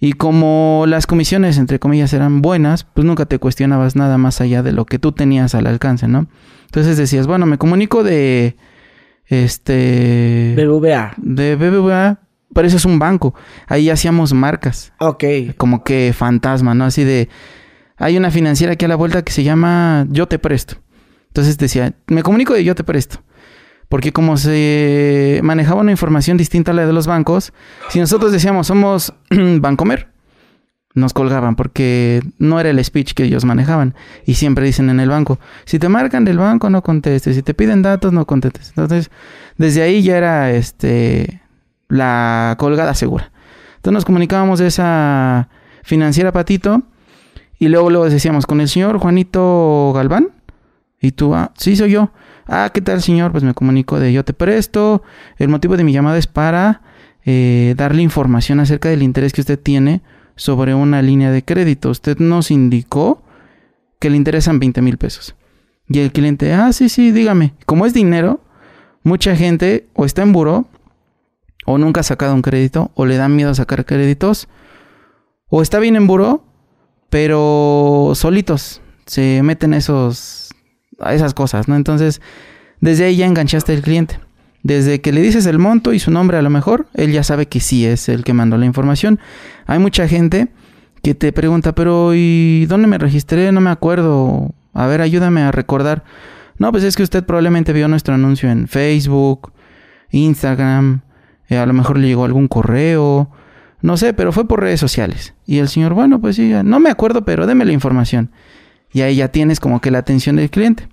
Y 0.00 0.14
como 0.14 0.86
las 0.88 1.06
comisiones, 1.06 1.56
entre 1.56 1.78
comillas, 1.78 2.12
eran 2.12 2.42
buenas, 2.42 2.82
pues 2.82 3.04
nunca 3.04 3.26
te 3.26 3.38
cuestionabas 3.38 3.94
nada 3.94 4.18
más 4.18 4.40
allá 4.40 4.64
de 4.64 4.72
lo 4.72 4.86
que 4.86 4.98
tú 4.98 5.12
tenías 5.12 5.54
al 5.54 5.68
alcance, 5.68 6.08
¿no? 6.08 6.26
Entonces 6.64 6.96
decías, 6.96 7.28
bueno, 7.28 7.46
me 7.46 7.58
comunico 7.58 8.02
de... 8.02 8.56
Este... 9.26 10.54
BBVA. 10.56 11.14
De 11.16 11.54
BBVA, 11.54 12.18
pero 12.54 12.66
eso 12.66 12.76
es 12.76 12.84
un 12.84 12.98
banco. 12.98 13.34
Ahí 13.66 13.90
hacíamos 13.90 14.32
marcas. 14.32 14.92
Ok. 14.98 15.24
Como 15.56 15.84
que 15.84 16.12
fantasma, 16.16 16.74
¿no? 16.74 16.84
Así 16.84 17.04
de... 17.04 17.28
Hay 17.96 18.16
una 18.16 18.30
financiera 18.30 18.72
aquí 18.72 18.86
a 18.86 18.88
la 18.88 18.96
vuelta 18.96 19.22
que 19.22 19.32
se 19.32 19.44
llama 19.44 20.06
Yo 20.08 20.26
te 20.26 20.38
presto. 20.38 20.76
Entonces 21.28 21.58
decía, 21.58 21.94
me 22.06 22.22
comunico 22.22 22.54
de 22.54 22.64
Yo 22.64 22.74
te 22.74 22.82
presto. 22.82 23.22
Porque 23.88 24.12
como 24.12 24.36
se 24.36 25.40
manejaba 25.42 25.80
una 25.80 25.90
información 25.90 26.36
distinta 26.36 26.70
a 26.70 26.74
la 26.74 26.86
de 26.86 26.92
los 26.92 27.06
bancos, 27.06 27.52
si 27.88 27.98
nosotros 27.98 28.30
decíamos 28.32 28.68
somos 28.68 29.12
Bancomer, 29.30 30.08
nos 30.94 31.12
colgaban 31.12 31.56
porque 31.56 32.22
no 32.38 32.58
era 32.60 32.70
el 32.70 32.84
speech 32.84 33.14
que 33.14 33.24
ellos 33.24 33.44
manejaban. 33.44 33.94
Y 34.26 34.34
siempre 34.34 34.64
dicen 34.64 34.90
en 34.90 35.00
el 35.00 35.08
banco, 35.08 35.38
si 35.64 35.78
te 35.78 35.88
marcan 35.88 36.24
del 36.24 36.38
banco 36.38 36.70
no 36.70 36.82
contestes, 36.82 37.36
si 37.36 37.42
te 37.42 37.54
piden 37.54 37.82
datos 37.82 38.12
no 38.12 38.26
contestes. 38.26 38.68
Entonces, 38.70 39.10
desde 39.56 39.82
ahí 39.82 40.02
ya 40.02 40.16
era 40.16 40.52
este 40.52 41.42
la 41.90 42.54
colgada 42.58 42.94
segura. 42.94 43.30
Entonces 43.76 43.92
nos 43.92 44.04
comunicábamos 44.04 44.58
de 44.58 44.68
esa 44.68 45.48
financiera 45.82 46.32
Patito 46.32 46.82
y 47.58 47.68
luego 47.68 47.90
luego 47.90 48.08
decíamos 48.08 48.46
con 48.46 48.60
el 48.60 48.68
señor 48.68 48.98
Juanito 48.98 49.92
Galván. 49.94 50.28
Y 51.00 51.12
tú, 51.12 51.34
ah, 51.34 51.52
sí 51.56 51.76
soy 51.76 51.92
yo. 51.92 52.10
Ah, 52.46 52.70
¿qué 52.72 52.80
tal, 52.80 53.02
señor? 53.02 53.32
Pues 53.32 53.44
me 53.44 53.54
comunico 53.54 53.98
de 54.00 54.12
yo 54.12 54.24
te 54.24 54.32
presto. 54.32 55.02
El 55.38 55.48
motivo 55.48 55.76
de 55.76 55.84
mi 55.84 55.92
llamada 55.92 56.18
es 56.18 56.26
para 56.26 56.82
eh, 57.24 57.74
darle 57.76 58.02
información 58.02 58.60
acerca 58.60 58.88
del 58.88 59.02
interés 59.02 59.32
que 59.32 59.40
usted 59.40 59.58
tiene 59.58 60.02
sobre 60.36 60.74
una 60.74 61.02
línea 61.02 61.30
de 61.30 61.44
crédito. 61.44 61.90
Usted 61.90 62.18
nos 62.18 62.50
indicó 62.50 63.22
que 63.98 64.10
le 64.10 64.16
interesan 64.16 64.58
20 64.58 64.82
mil 64.82 64.98
pesos. 64.98 65.34
Y 65.88 65.98
el 66.00 66.12
cliente, 66.12 66.52
ah, 66.52 66.72
sí, 66.72 66.88
sí, 66.88 67.12
dígame. 67.12 67.54
Como 67.66 67.86
es 67.86 67.94
dinero, 67.94 68.40
mucha 69.02 69.36
gente 69.36 69.88
o 69.94 70.04
está 70.04 70.22
en 70.22 70.32
buró 70.32 70.66
o 71.66 71.78
nunca 71.78 72.00
ha 72.00 72.04
sacado 72.04 72.34
un 72.34 72.42
crédito, 72.42 72.90
o 72.94 73.06
le 73.06 73.16
da 73.16 73.28
miedo 73.28 73.54
sacar 73.54 73.84
créditos, 73.84 74.48
o 75.48 75.62
está 75.62 75.78
bien 75.78 75.96
en 75.96 76.06
buró, 76.06 76.44
pero 77.10 78.12
solitos 78.14 78.80
se 79.06 79.42
meten 79.42 79.74
esos, 79.74 80.50
a 81.00 81.14
esas 81.14 81.34
cosas, 81.34 81.68
¿no? 81.68 81.76
Entonces, 81.76 82.20
desde 82.80 83.04
ahí 83.04 83.16
ya 83.16 83.26
enganchaste 83.26 83.72
al 83.72 83.82
cliente. 83.82 84.20
Desde 84.62 85.00
que 85.00 85.12
le 85.12 85.22
dices 85.22 85.46
el 85.46 85.58
monto 85.58 85.92
y 85.92 85.98
su 85.98 86.10
nombre 86.10 86.36
a 86.36 86.42
lo 86.42 86.50
mejor, 86.50 86.86
él 86.94 87.12
ya 87.12 87.22
sabe 87.22 87.46
que 87.46 87.60
sí 87.60 87.86
es 87.86 88.08
el 88.08 88.24
que 88.24 88.34
mandó 88.34 88.58
la 88.58 88.66
información. 88.66 89.18
Hay 89.66 89.78
mucha 89.78 90.06
gente 90.06 90.48
que 91.02 91.14
te 91.14 91.32
pregunta, 91.32 91.74
pero 91.74 92.14
¿y 92.14 92.66
dónde 92.66 92.86
me 92.86 92.98
registré? 92.98 93.52
No 93.52 93.60
me 93.60 93.70
acuerdo. 93.70 94.52
A 94.74 94.86
ver, 94.86 95.00
ayúdame 95.00 95.40
a 95.40 95.50
recordar. 95.50 96.04
No, 96.58 96.70
pues 96.72 96.84
es 96.84 96.94
que 96.94 97.02
usted 97.02 97.24
probablemente 97.24 97.72
vio 97.72 97.88
nuestro 97.88 98.14
anuncio 98.14 98.50
en 98.50 98.68
Facebook, 98.68 99.52
Instagram, 100.10 101.00
eh, 101.50 101.58
a 101.58 101.66
lo 101.66 101.74
mejor 101.74 101.98
le 101.98 102.06
llegó 102.06 102.24
algún 102.24 102.48
correo, 102.48 103.30
no 103.82 103.96
sé, 103.96 104.14
pero 104.14 104.32
fue 104.32 104.48
por 104.48 104.60
redes 104.60 104.80
sociales. 104.80 105.34
Y 105.46 105.58
el 105.58 105.68
señor, 105.68 105.92
bueno, 105.92 106.20
pues 106.20 106.36
sí, 106.36 106.52
no 106.64 106.80
me 106.80 106.90
acuerdo, 106.90 107.24
pero 107.24 107.46
déme 107.46 107.64
la 107.64 107.72
información. 107.72 108.30
Y 108.92 109.02
ahí 109.02 109.16
ya 109.16 109.28
tienes 109.28 109.60
como 109.60 109.80
que 109.80 109.90
la 109.90 109.98
atención 109.98 110.36
del 110.36 110.50
cliente. 110.50 110.88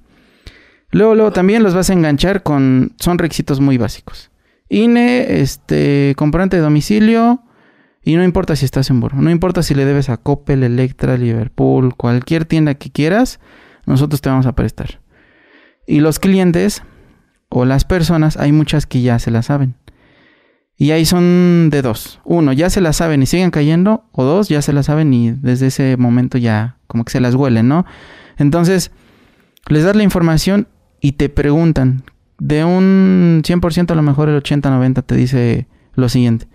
Luego, 0.92 1.16
luego 1.16 1.32
también 1.32 1.64
los 1.64 1.74
vas 1.74 1.90
a 1.90 1.94
enganchar 1.94 2.44
con, 2.44 2.94
son 2.98 3.18
requisitos 3.18 3.60
muy 3.60 3.78
básicos. 3.78 4.32
INE, 4.70 5.42
este, 5.42 6.14
comprante 6.18 6.58
de 6.58 6.64
domicilio, 6.64 7.44
y 8.04 8.16
no 8.16 8.24
importa 8.24 8.56
si 8.56 8.66
estás 8.66 8.90
en 8.90 9.00
Boro, 9.00 9.18
no 9.18 9.30
importa 9.30 9.64
si 9.64 9.76
le 9.76 9.84
debes 9.86 10.10
a 10.10 10.18
Coppel, 10.18 10.64
Electra, 10.64 11.18
Liverpool, 11.18 11.96
cualquier 11.96 12.46
tienda 12.46 12.76
que 12.76 12.90
quieras, 12.90 13.40
nosotros 13.86 14.22
te 14.22 14.30
vamos 14.30 14.46
a 14.46 14.56
prestar. 14.56 15.02
Y 15.86 16.00
los 16.00 16.20
clientes 16.20 16.84
o 17.50 17.66
las 17.66 17.86
personas, 17.86 18.38
hay 18.38 18.52
muchas 18.52 18.86
que 18.86 19.02
ya 19.02 19.20
se 19.20 19.32
la 19.32 19.42
saben. 19.42 19.76
Y 20.78 20.92
ahí 20.92 21.06
son 21.06 21.70
de 21.72 21.82
dos. 21.82 22.20
Uno, 22.24 22.54
ya 22.54 22.70
se 22.70 22.82
la 22.82 22.94
saben 22.94 23.24
y 23.24 23.26
siguen 23.26 23.50
cayendo. 23.50 24.06
O 24.12 24.24
dos, 24.24 24.48
ya 24.48 24.62
se 24.62 24.74
la 24.74 24.84
saben 24.84 25.12
y 25.14 25.32
desde 25.32 25.68
ese 25.68 25.98
momento 25.98 26.38
ya 26.38 26.78
como 26.86 27.04
que 27.04 27.12
se 27.12 27.20
las 27.20 27.34
huelen, 27.34 27.68
¿no? 27.68 27.86
Entonces, 28.38 28.92
les 29.68 29.84
das 29.84 29.96
la 29.96 30.04
información 30.04 30.68
y 31.02 31.14
te 31.14 31.30
preguntan. 31.30 32.04
De 32.40 32.64
un 32.64 33.42
100% 33.44 33.92
a 33.92 33.96
lo 33.96 34.04
mejor 34.04 34.30
el 34.30 34.42
80-90 34.42 35.04
te 35.04 35.16
dice 35.16 35.68
lo 35.96 36.08
siguiente. 36.08 36.48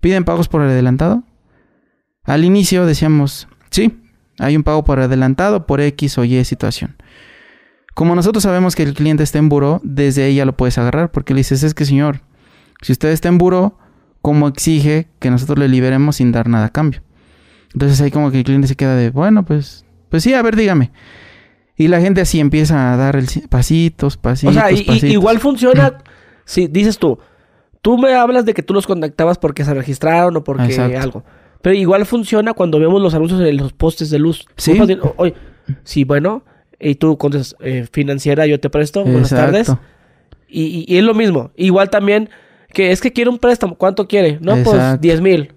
¿Piden 0.00 0.24
pagos 0.24 0.46
por 0.46 0.62
adelantado? 0.62 1.24
Al 2.22 2.44
inicio 2.44 2.86
decíamos, 2.86 3.48
sí, 3.70 3.98
hay 4.38 4.56
un 4.56 4.62
pago 4.62 4.84
por 4.84 5.00
adelantado 5.00 5.66
por 5.66 5.80
X 5.80 6.18
o 6.18 6.24
Y 6.24 6.44
situación. 6.44 6.96
Como 7.94 8.14
nosotros 8.14 8.42
sabemos 8.42 8.76
que 8.76 8.82
el 8.82 8.94
cliente 8.94 9.22
está 9.22 9.38
en 9.38 9.48
buro, 9.48 9.80
desde 9.82 10.24
ahí 10.24 10.36
ya 10.36 10.44
lo 10.44 10.56
puedes 10.56 10.78
agarrar 10.78 11.10
porque 11.10 11.34
le 11.34 11.38
dices, 11.38 11.62
es 11.62 11.74
que 11.74 11.84
señor, 11.84 12.20
si 12.82 12.92
usted 12.92 13.10
está 13.10 13.28
en 13.28 13.38
buro, 13.38 13.78
¿cómo 14.22 14.48
exige 14.48 15.08
que 15.18 15.30
nosotros 15.30 15.58
le 15.58 15.68
liberemos 15.68 16.16
sin 16.16 16.32
dar 16.32 16.48
nada 16.48 16.66
a 16.66 16.70
cambio? 16.70 17.02
Entonces 17.72 18.00
ahí 18.00 18.10
como 18.10 18.30
que 18.30 18.38
el 18.38 18.44
cliente 18.44 18.68
se 18.68 18.76
queda 18.76 18.96
de, 18.96 19.10
bueno, 19.10 19.44
pues, 19.44 19.84
pues 20.08 20.22
sí, 20.22 20.34
a 20.34 20.42
ver, 20.42 20.56
dígame. 20.56 20.92
Y 21.76 21.88
la 21.88 22.00
gente 22.00 22.22
así 22.22 22.40
empieza 22.40 22.92
a 22.92 22.96
dar 22.96 23.16
el, 23.16 23.26
pasitos, 23.50 24.16
pasitos, 24.16 24.56
O 24.56 24.58
sea, 24.58 24.70
igual 24.72 25.40
funciona 25.40 25.98
si 26.46 26.68
dices 26.68 26.98
tú, 26.98 27.18
tú 27.82 27.98
me 27.98 28.14
hablas 28.14 28.46
de 28.46 28.54
que 28.54 28.62
tú 28.62 28.72
los 28.72 28.86
contactabas 28.86 29.36
porque 29.36 29.64
se 29.64 29.74
registraron 29.74 30.36
o 30.36 30.44
porque 30.44 30.80
algo. 30.98 31.24
Pero 31.60 31.74
igual 31.74 32.06
funciona 32.06 32.54
cuando 32.54 32.78
vemos 32.78 33.02
los 33.02 33.12
anuncios 33.14 33.40
en 33.40 33.56
los 33.56 33.72
postes 33.72 34.08
de 34.10 34.20
luz. 34.20 34.46
Sí. 34.56 34.78
Oye, 35.16 35.34
sí, 35.82 36.04
bueno, 36.04 36.44
y 36.78 36.94
tú 36.94 37.18
contestas, 37.18 37.56
eh, 37.60 37.86
financiera, 37.90 38.46
yo 38.46 38.60
te 38.60 38.70
presto, 38.70 39.04
buenas 39.04 39.30
tardes. 39.30 39.72
Y, 40.48 40.96
es 40.96 41.02
lo 41.02 41.12
mismo. 41.14 41.50
Igual 41.56 41.90
también, 41.90 42.30
que 42.72 42.92
es 42.92 43.00
que 43.00 43.12
quiere 43.12 43.30
un 43.30 43.38
préstamo, 43.38 43.76
¿cuánto 43.76 44.06
quiere? 44.08 44.38
No, 44.40 44.56
pues 44.62 45.00
10 45.00 45.20
mil. 45.20 45.52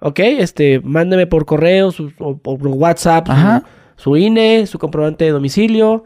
Ok, 0.00 0.20
este, 0.20 0.80
mándeme 0.80 1.26
por 1.26 1.46
correo, 1.46 1.90
o 2.18 2.36
por 2.36 2.66
WhatsApp, 2.66 3.28
su, 3.96 4.16
INE, 4.16 4.66
su 4.66 4.78
comprobante 4.78 5.24
de 5.24 5.30
domicilio. 5.30 6.04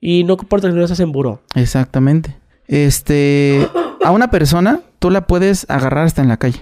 Y 0.00 0.24
no 0.24 0.36
importa 0.40 0.68
que 0.68 0.74
no 0.74 0.86
en 0.86 1.12
buró. 1.12 1.42
Exactamente. 1.54 2.36
Este, 2.66 3.68
a 4.02 4.10
una 4.12 4.30
persona, 4.30 4.80
tú 4.98 5.10
la 5.10 5.26
puedes 5.26 5.66
agarrar 5.68 6.06
hasta 6.06 6.22
en 6.22 6.28
la 6.28 6.38
calle. 6.38 6.60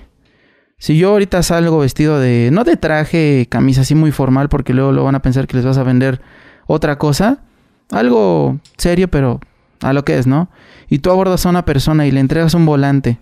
Si 0.79 0.97
yo 0.97 1.11
ahorita 1.11 1.43
salgo 1.43 1.79
vestido 1.79 2.21
de, 2.21 2.51
no 2.53 2.65
de 2.65 2.77
traje, 2.77 3.47
camisa 3.49 3.81
así 3.81 3.95
muy 3.95 4.13
formal, 4.13 4.49
porque 4.49 4.75
luego 4.75 4.93
lo 4.93 5.05
van 5.05 5.15
a 5.15 5.23
pensar 5.23 5.47
que 5.47 5.57
les 5.57 5.67
vas 5.67 5.79
a 5.79 5.83
vender 5.83 6.21
otra 6.67 6.99
cosa, 6.99 7.43
algo 7.91 8.61
serio, 8.77 9.09
pero 9.09 9.41
a 9.83 9.93
lo 9.93 10.05
que 10.05 10.19
es, 10.19 10.27
¿no? 10.27 10.51
Y 10.89 10.99
tú 10.99 11.11
abordas 11.11 11.47
a 11.47 11.51
una 11.51 11.65
persona 11.65 12.07
y 12.07 12.11
le 12.11 12.21
entregas 12.21 12.55
un 12.55 12.67
volante 12.67 13.19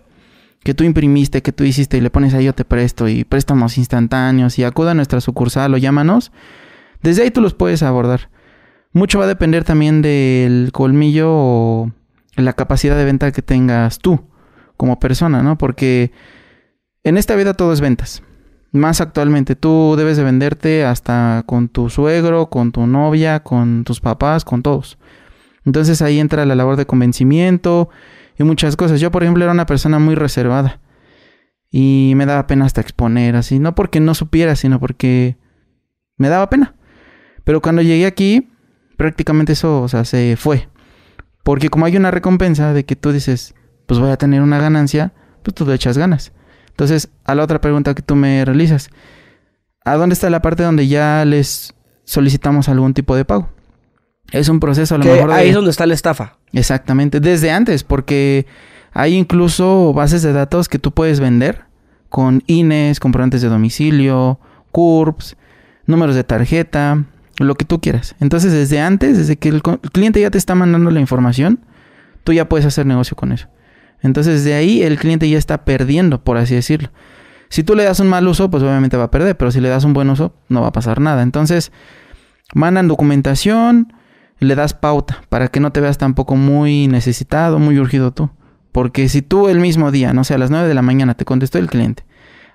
que 0.63 0.73
tú 0.73 0.83
imprimiste, 0.83 1.41
que 1.41 1.51
tú 1.51 1.63
hiciste 1.63 1.97
y 1.97 2.01
le 2.01 2.09
pones 2.09 2.33
ahí 2.33 2.45
yo 2.45 2.53
te 2.53 2.65
presto 2.65 3.07
y 3.07 3.23
préstamos 3.23 3.77
instantáneos 3.77 4.59
y 4.59 4.63
acuda 4.63 4.91
a 4.91 4.93
nuestra 4.95 5.21
sucursal 5.21 5.73
o 5.73 5.77
llámanos, 5.77 6.31
desde 7.01 7.23
ahí 7.23 7.31
tú 7.31 7.41
los 7.41 7.53
puedes 7.53 7.83
abordar. 7.83 8.29
Mucho 8.91 9.19
va 9.19 9.25
a 9.25 9.29
depender 9.29 9.63
también 9.63 10.01
del 10.01 10.71
colmillo 10.73 11.29
o 11.29 11.91
la 12.35 12.53
capacidad 12.53 12.97
de 12.97 13.05
venta 13.05 13.31
que 13.31 13.41
tengas 13.41 13.99
tú 13.99 14.21
como 14.75 14.99
persona, 14.99 15.43
¿no? 15.43 15.57
Porque 15.57 16.11
en 17.03 17.17
esta 17.17 17.35
vida 17.35 17.53
todo 17.53 17.73
es 17.73 17.81
ventas. 17.81 18.23
Más 18.71 18.99
actualmente, 18.99 19.55
tú 19.55 19.95
debes 19.97 20.17
de 20.17 20.23
venderte 20.23 20.83
hasta 20.83 21.43
con 21.45 21.69
tu 21.69 21.89
suegro, 21.89 22.49
con 22.49 22.71
tu 22.71 22.85
novia, 22.85 23.41
con 23.41 23.83
tus 23.85 24.01
papás, 24.01 24.43
con 24.43 24.61
todos. 24.61 24.97
Entonces 25.67 26.01
ahí 26.01 26.21
entra 26.21 26.45
la 26.45 26.55
labor 26.55 26.77
de 26.77 26.85
convencimiento 26.85 27.89
y 28.39 28.43
muchas 28.43 28.77
cosas. 28.77 29.01
Yo, 29.01 29.11
por 29.11 29.23
ejemplo, 29.23 29.43
era 29.43 29.51
una 29.51 29.65
persona 29.65 29.99
muy 29.99 30.15
reservada 30.15 30.79
y 31.69 32.13
me 32.15 32.25
daba 32.25 32.47
pena 32.47 32.63
hasta 32.63 32.79
exponer 32.79 33.35
así, 33.35 33.59
no 33.59 33.75
porque 33.75 33.99
no 33.99 34.15
supiera, 34.15 34.55
sino 34.55 34.79
porque 34.79 35.35
me 36.15 36.29
daba 36.29 36.49
pena. 36.49 36.73
Pero 37.43 37.61
cuando 37.61 37.81
llegué 37.81 38.05
aquí, 38.05 38.47
prácticamente 38.95 39.51
eso, 39.51 39.89
se 39.89 40.37
fue. 40.37 40.69
Porque 41.43 41.67
como 41.67 41.85
hay 41.85 41.97
una 41.97 42.11
recompensa 42.11 42.71
de 42.71 42.85
que 42.85 42.95
tú 42.95 43.11
dices, 43.11 43.53
pues 43.87 43.99
voy 43.99 44.11
a 44.11 44.17
tener 44.17 44.41
una 44.41 44.59
ganancia, 44.59 45.11
pues 45.43 45.53
tú 45.53 45.65
le 45.65 45.73
echas 45.73 45.97
ganas. 45.97 46.31
Entonces, 46.69 47.09
a 47.25 47.35
la 47.35 47.43
otra 47.43 47.59
pregunta 47.59 47.93
que 47.93 48.01
tú 48.01 48.15
me 48.15 48.45
realizas, 48.45 48.89
¿a 49.83 49.95
dónde 49.95 50.13
está 50.13 50.29
la 50.29 50.41
parte 50.41 50.63
donde 50.63 50.87
ya 50.87 51.25
les 51.25 51.73
solicitamos 52.05 52.69
algún 52.69 52.93
tipo 52.93 53.17
de 53.17 53.25
pago? 53.25 53.49
Es 54.31 54.49
un 54.49 54.59
proceso 54.59 54.95
a 54.95 54.97
lo 54.97 55.05
mejor. 55.05 55.31
Ahí 55.31 55.49
es 55.49 55.55
donde 55.55 55.71
está 55.71 55.85
la 55.85 55.93
estafa. 55.93 56.37
Exactamente, 56.53 57.19
desde 57.19 57.51
antes, 57.51 57.83
porque 57.83 58.45
hay 58.93 59.15
incluso 59.15 59.93
bases 59.93 60.21
de 60.21 60.33
datos 60.33 60.69
que 60.69 60.79
tú 60.79 60.91
puedes 60.91 61.19
vender 61.19 61.65
con 62.09 62.43
INES, 62.47 62.99
comprobantes 62.99 63.41
de 63.41 63.49
domicilio, 63.49 64.39
CURPS, 64.71 65.37
números 65.85 66.15
de 66.15 66.23
tarjeta, 66.23 67.05
lo 67.37 67.55
que 67.55 67.65
tú 67.65 67.79
quieras. 67.79 68.15
Entonces, 68.19 68.51
desde 68.51 68.79
antes, 68.79 69.17
desde 69.17 69.37
que 69.37 69.49
el 69.49 69.61
cliente 69.61 70.21
ya 70.21 70.31
te 70.31 70.37
está 70.37 70.55
mandando 70.55 70.91
la 70.91 70.99
información, 70.99 71.59
tú 72.23 72.33
ya 72.33 72.49
puedes 72.49 72.65
hacer 72.65 72.85
negocio 72.85 73.15
con 73.15 73.31
eso. 73.31 73.47
Entonces 74.01 74.43
de 74.43 74.53
ahí 74.53 74.83
el 74.83 74.97
cliente 74.97 75.29
ya 75.29 75.37
está 75.37 75.65
perdiendo, 75.65 76.23
por 76.23 76.37
así 76.37 76.55
decirlo. 76.55 76.89
Si 77.49 77.63
tú 77.63 77.75
le 77.75 77.83
das 77.83 77.99
un 77.99 78.09
mal 78.09 78.27
uso, 78.27 78.49
pues 78.51 78.61
obviamente 78.61 78.97
va 78.97 79.05
a 79.05 79.11
perder, 79.11 79.37
pero 79.37 79.51
si 79.51 79.61
le 79.61 79.69
das 79.69 79.85
un 79.85 79.93
buen 79.93 80.09
uso, 80.09 80.33
no 80.49 80.61
va 80.61 80.67
a 80.67 80.71
pasar 80.71 80.99
nada. 80.99 81.23
Entonces, 81.23 81.71
mandan 82.53 82.87
documentación, 82.87 83.93
le 84.39 84.55
das 84.55 84.73
pauta 84.73 85.21
para 85.29 85.47
que 85.47 85.59
no 85.59 85.71
te 85.71 85.81
veas 85.81 85.97
tampoco 85.97 86.35
muy 86.35 86.87
necesitado, 86.87 87.59
muy 87.59 87.79
urgido 87.79 88.11
tú. 88.11 88.29
Porque 88.71 89.09
si 89.09 89.21
tú 89.21 89.49
el 89.49 89.59
mismo 89.59 89.91
día, 89.91 90.13
no 90.13 90.23
sé, 90.23 90.35
a 90.35 90.37
las 90.37 90.51
9 90.51 90.67
de 90.67 90.73
la 90.73 90.81
mañana 90.81 91.15
te 91.15 91.25
contestó 91.25 91.57
el 91.57 91.67
cliente, 91.67 92.05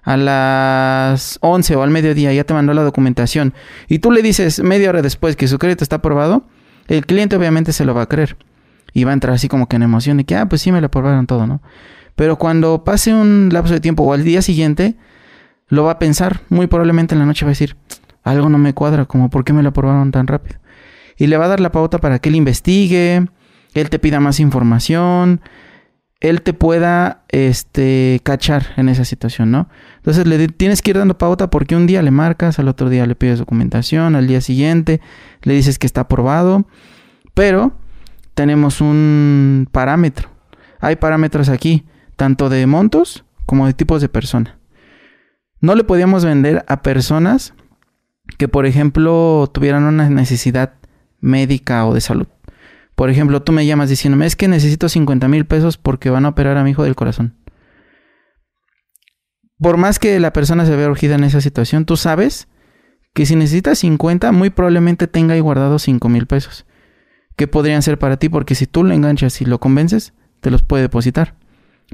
a 0.02 0.16
las 0.16 1.38
11 1.40 1.76
o 1.76 1.82
al 1.82 1.90
mediodía 1.90 2.32
ya 2.32 2.44
te 2.44 2.54
mandó 2.54 2.74
la 2.74 2.82
documentación 2.82 3.54
y 3.88 4.00
tú 4.00 4.10
le 4.10 4.22
dices 4.22 4.62
media 4.62 4.90
hora 4.90 5.02
después 5.02 5.36
que 5.36 5.48
su 5.48 5.58
crédito 5.58 5.84
está 5.84 5.96
aprobado, 5.96 6.44
el 6.88 7.06
cliente 7.06 7.36
obviamente 7.36 7.72
se 7.72 7.84
lo 7.84 7.94
va 7.94 8.02
a 8.02 8.08
creer 8.08 8.36
y 8.92 9.04
va 9.04 9.10
a 9.10 9.14
entrar 9.14 9.34
así 9.34 9.48
como 9.48 9.68
que 9.68 9.76
en 9.76 9.82
emoción 9.82 10.16
de 10.18 10.24
que, 10.24 10.36
ah, 10.36 10.46
pues 10.46 10.62
sí 10.62 10.72
me 10.72 10.80
lo 10.80 10.86
aprobaron 10.86 11.26
todo, 11.26 11.46
¿no? 11.46 11.62
Pero 12.14 12.36
cuando 12.36 12.84
pase 12.84 13.14
un 13.14 13.48
lapso 13.52 13.72
de 13.72 13.80
tiempo 13.80 14.02
o 14.02 14.12
al 14.12 14.22
día 14.22 14.42
siguiente, 14.42 14.96
lo 15.68 15.84
va 15.84 15.92
a 15.92 15.98
pensar, 15.98 16.40
muy 16.50 16.66
probablemente 16.66 17.14
en 17.14 17.20
la 17.20 17.26
noche 17.26 17.44
va 17.46 17.50
a 17.50 17.52
decir, 17.56 17.76
algo 18.22 18.48
no 18.48 18.58
me 18.58 18.74
cuadra, 18.74 19.06
como 19.06 19.30
por 19.30 19.44
qué 19.44 19.52
me 19.52 19.62
lo 19.62 19.70
aprobaron 19.70 20.10
tan 20.10 20.26
rápido. 20.26 20.61
Y 21.22 21.28
le 21.28 21.36
va 21.36 21.44
a 21.44 21.48
dar 21.48 21.60
la 21.60 21.70
pauta 21.70 21.98
para 21.98 22.18
que 22.18 22.30
él 22.30 22.34
investigue, 22.34 23.28
él 23.74 23.90
te 23.90 24.00
pida 24.00 24.18
más 24.18 24.40
información, 24.40 25.40
él 26.18 26.42
te 26.42 26.52
pueda 26.52 27.22
este 27.28 28.20
cachar 28.24 28.72
en 28.76 28.88
esa 28.88 29.04
situación, 29.04 29.52
¿no? 29.52 29.68
Entonces 29.98 30.26
le 30.26 30.48
tienes 30.48 30.82
que 30.82 30.90
ir 30.90 30.98
dando 30.98 31.16
pauta 31.16 31.48
porque 31.48 31.76
un 31.76 31.86
día 31.86 32.02
le 32.02 32.10
marcas, 32.10 32.58
al 32.58 32.66
otro 32.66 32.88
día 32.88 33.06
le 33.06 33.14
pides 33.14 33.38
documentación, 33.38 34.16
al 34.16 34.26
día 34.26 34.40
siguiente 34.40 35.00
le 35.42 35.54
dices 35.54 35.78
que 35.78 35.86
está 35.86 36.00
aprobado, 36.00 36.66
pero 37.34 37.78
tenemos 38.34 38.80
un 38.80 39.68
parámetro. 39.70 40.28
Hay 40.80 40.96
parámetros 40.96 41.48
aquí, 41.48 41.86
tanto 42.16 42.48
de 42.48 42.66
montos 42.66 43.24
como 43.46 43.68
de 43.68 43.74
tipos 43.74 44.02
de 44.02 44.08
persona. 44.08 44.58
No 45.60 45.76
le 45.76 45.84
podíamos 45.84 46.24
vender 46.24 46.64
a 46.66 46.82
personas 46.82 47.54
que, 48.38 48.48
por 48.48 48.66
ejemplo, 48.66 49.48
tuvieran 49.54 49.84
una 49.84 50.10
necesidad 50.10 50.81
médica 51.22 51.86
o 51.86 51.94
de 51.94 52.02
salud. 52.02 52.26
Por 52.94 53.08
ejemplo, 53.08 53.42
tú 53.42 53.52
me 53.52 53.64
llamas 53.64 53.88
diciéndome, 53.88 54.26
es 54.26 54.36
que 54.36 54.48
necesito 54.48 54.88
50 54.88 55.26
mil 55.28 55.46
pesos 55.46 55.78
porque 55.78 56.10
van 56.10 56.26
a 56.26 56.28
operar 56.28 56.58
a 56.58 56.64
mi 56.64 56.72
hijo 56.72 56.84
del 56.84 56.94
corazón. 56.94 57.38
por 59.58 59.76
más 59.76 59.98
que 59.98 60.18
la 60.18 60.32
persona 60.32 60.66
se 60.66 60.74
vea 60.76 60.90
urgida 60.90 61.14
en 61.14 61.24
esa 61.24 61.40
situación, 61.40 61.84
tú 61.84 61.96
sabes 61.96 62.48
que 63.14 63.26
si 63.26 63.36
necesitas 63.36 63.78
50, 63.78 64.32
muy 64.32 64.50
probablemente 64.50 65.06
tenga 65.06 65.34
ahí 65.34 65.40
guardado 65.40 65.78
5 65.78 66.08
mil 66.08 66.26
pesos. 66.26 66.66
Que 67.36 67.46
podrían 67.46 67.82
ser 67.82 67.98
para 67.98 68.16
ti, 68.16 68.28
porque 68.28 68.54
si 68.54 68.66
tú 68.66 68.84
lo 68.84 68.92
enganchas 68.92 69.40
y 69.40 69.44
lo 69.44 69.60
convences, 69.60 70.14
te 70.40 70.50
los 70.50 70.62
puede 70.62 70.82
depositar. 70.82 71.36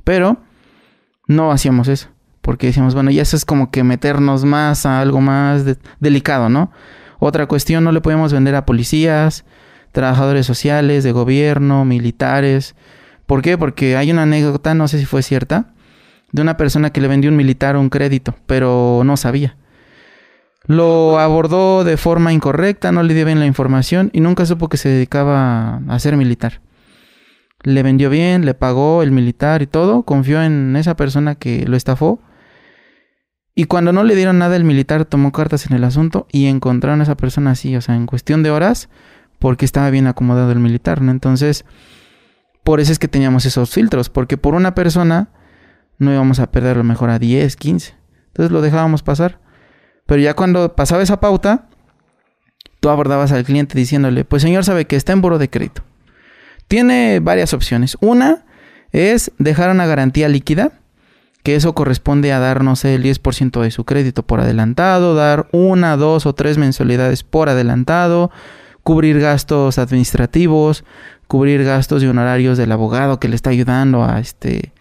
Pero 0.05 0.43
no 1.27 1.53
hacíamos 1.53 1.89
eso. 1.89 2.09
Porque 2.41 2.69
decíamos, 2.69 2.95
bueno, 2.95 3.11
ya 3.11 3.23
eso 3.23 3.37
es 3.37 3.45
como 3.45 3.71
que 3.71 3.85
meternos 3.85 4.45
más 4.45 4.87
a 4.87 5.01
algo 5.01 5.21
más 5.21 5.65
delicado, 6.01 6.49
¿no? 6.49 6.73
Otra 7.19 7.47
cuestión, 7.47 7.85
no 7.85 7.93
le 7.93 8.01
podemos 8.01 8.33
vender 8.33 8.55
a 8.55 8.67
policías, 8.67 9.45
trabajadores 9.93 10.47
sociales, 10.47 11.05
de 11.05 11.13
gobierno, 11.13 11.85
militares. 11.85 12.75
¿Por 13.27 13.43
qué? 13.43 13.59
Porque 13.59 13.97
hay 13.97 14.11
una 14.11 14.23
anécdota, 14.23 14.75
no 14.75 14.89
sé 14.89 14.99
si 14.99 15.05
fue 15.05 15.23
cierta, 15.23 15.75
de 16.33 16.43
una 16.43 16.57
persona 16.57 16.91
que 16.91 17.01
le 17.01 17.09
vendió 17.09 17.31
un 17.31 17.37
militar 17.37 17.77
un 17.77 17.91
crédito, 17.91 18.35
pero 18.47 19.03
no 19.05 19.17
sabía. 19.17 19.57
Lo 20.67 21.19
abordó 21.19 21.83
de 21.83 21.97
forma 21.97 22.33
incorrecta, 22.33 22.93
no 22.93 23.03
le 23.03 23.15
dio 23.15 23.25
bien 23.25 23.41
la 23.41 23.47
información 23.47 24.11
y 24.13 24.21
nunca 24.21 24.45
supo 24.45 24.69
que 24.69 24.77
se 24.77 24.91
dedicaba 24.91 25.81
a 25.89 25.99
ser 25.99 26.17
militar. 26.17 26.61
Le 27.63 27.83
vendió 27.83 28.11
bien, 28.11 28.45
le 28.45 28.55
pagó 28.55 29.03
el 29.03 29.11
militar 29.11 29.63
y 29.63 29.67
todo, 29.67 30.03
confió 30.03 30.43
en 30.43 30.77
esa 30.77 30.95
persona 30.95 31.35
que 31.35 31.67
lo 31.67 31.77
estafó. 31.77 32.21
Y 33.59 33.65
cuando 33.65 33.93
no 33.93 34.05
le 34.05 34.15
dieron 34.15 34.39
nada, 34.39 34.55
el 34.55 34.63
militar 34.63 35.05
tomó 35.05 35.33
cartas 35.33 35.67
en 35.67 35.73
el 35.75 35.83
asunto 35.83 36.29
y 36.31 36.47
encontraron 36.47 37.01
a 37.01 37.03
esa 37.03 37.17
persona 37.17 37.51
así, 37.51 37.75
o 37.75 37.81
sea, 37.81 37.97
en 37.97 38.07
cuestión 38.07 38.45
de 38.45 38.53
horas, 38.53 38.89
porque 39.41 39.65
estaba 39.65 39.91
bien 39.91 40.07
acomodado 40.07 40.53
el 40.53 40.61
militar, 40.61 41.03
¿no? 41.03 41.11
Entonces, 41.11 41.65
por 42.63 42.79
eso 42.79 42.93
es 42.93 43.01
que 43.01 43.09
teníamos 43.09 43.47
esos 43.47 43.71
filtros, 43.71 44.11
porque 44.11 44.37
por 44.37 44.55
una 44.55 44.77
persona 44.77 45.31
no 45.99 46.13
íbamos 46.13 46.39
a 46.39 46.53
perder 46.53 46.77
lo 46.77 46.85
mejor 46.85 47.11
a 47.11 47.19
10, 47.19 47.57
15. 47.57 47.97
Entonces 48.29 48.53
lo 48.53 48.61
dejábamos 48.61 49.03
pasar. 49.03 49.41
Pero 50.07 50.23
ya 50.23 50.35
cuando 50.35 50.77
pasaba 50.77 51.03
esa 51.03 51.19
pauta, 51.19 51.67
tú 52.79 52.91
abordabas 52.91 53.33
al 53.33 53.43
cliente 53.43 53.77
diciéndole, 53.77 54.25
pues 54.25 54.41
señor 54.41 54.65
sabe 54.65 54.85
que 54.85 54.95
está 54.95 55.15
en 55.15 55.21
buro 55.21 55.37
de 55.39 55.51
crédito. 55.51 55.83
Tiene 56.69 57.19
varias 57.19 57.53
opciones. 57.53 57.97
Una 58.01 58.45
es 58.93 59.33
dejar 59.39 59.73
una 59.73 59.87
garantía 59.87 60.29
líquida, 60.29 60.78
que 61.49 61.57
eso 61.57 61.75
corresponde 61.75 62.31
a 62.31 62.41
dar, 62.41 62.63
no 62.63 62.77
sé, 62.77 62.95
el 62.95 63.03
10% 63.03 63.63
de 63.63 63.71
su 63.71 63.85
crédito 63.85 64.23
por 64.23 64.39
adelantado, 64.39 65.15
dar 65.15 65.49
una, 65.51 65.97
dos 65.97 66.27
o 66.27 66.35
tres 66.35 66.59
mensualidades 66.59 67.23
por 67.23 67.49
adelantado, 67.49 68.31
cubrir 68.83 69.19
gastos 69.19 69.79
administrativos, 69.79 70.85
cubrir 71.27 71.65
gastos 71.65 72.03
y 72.03 72.07
honorarios 72.07 72.59
del 72.59 72.71
abogado 72.71 73.19
que 73.19 73.29
le 73.29 73.35
está 73.35 73.49
ayudando 73.49 74.05
a 74.05 74.21
este 74.21 74.75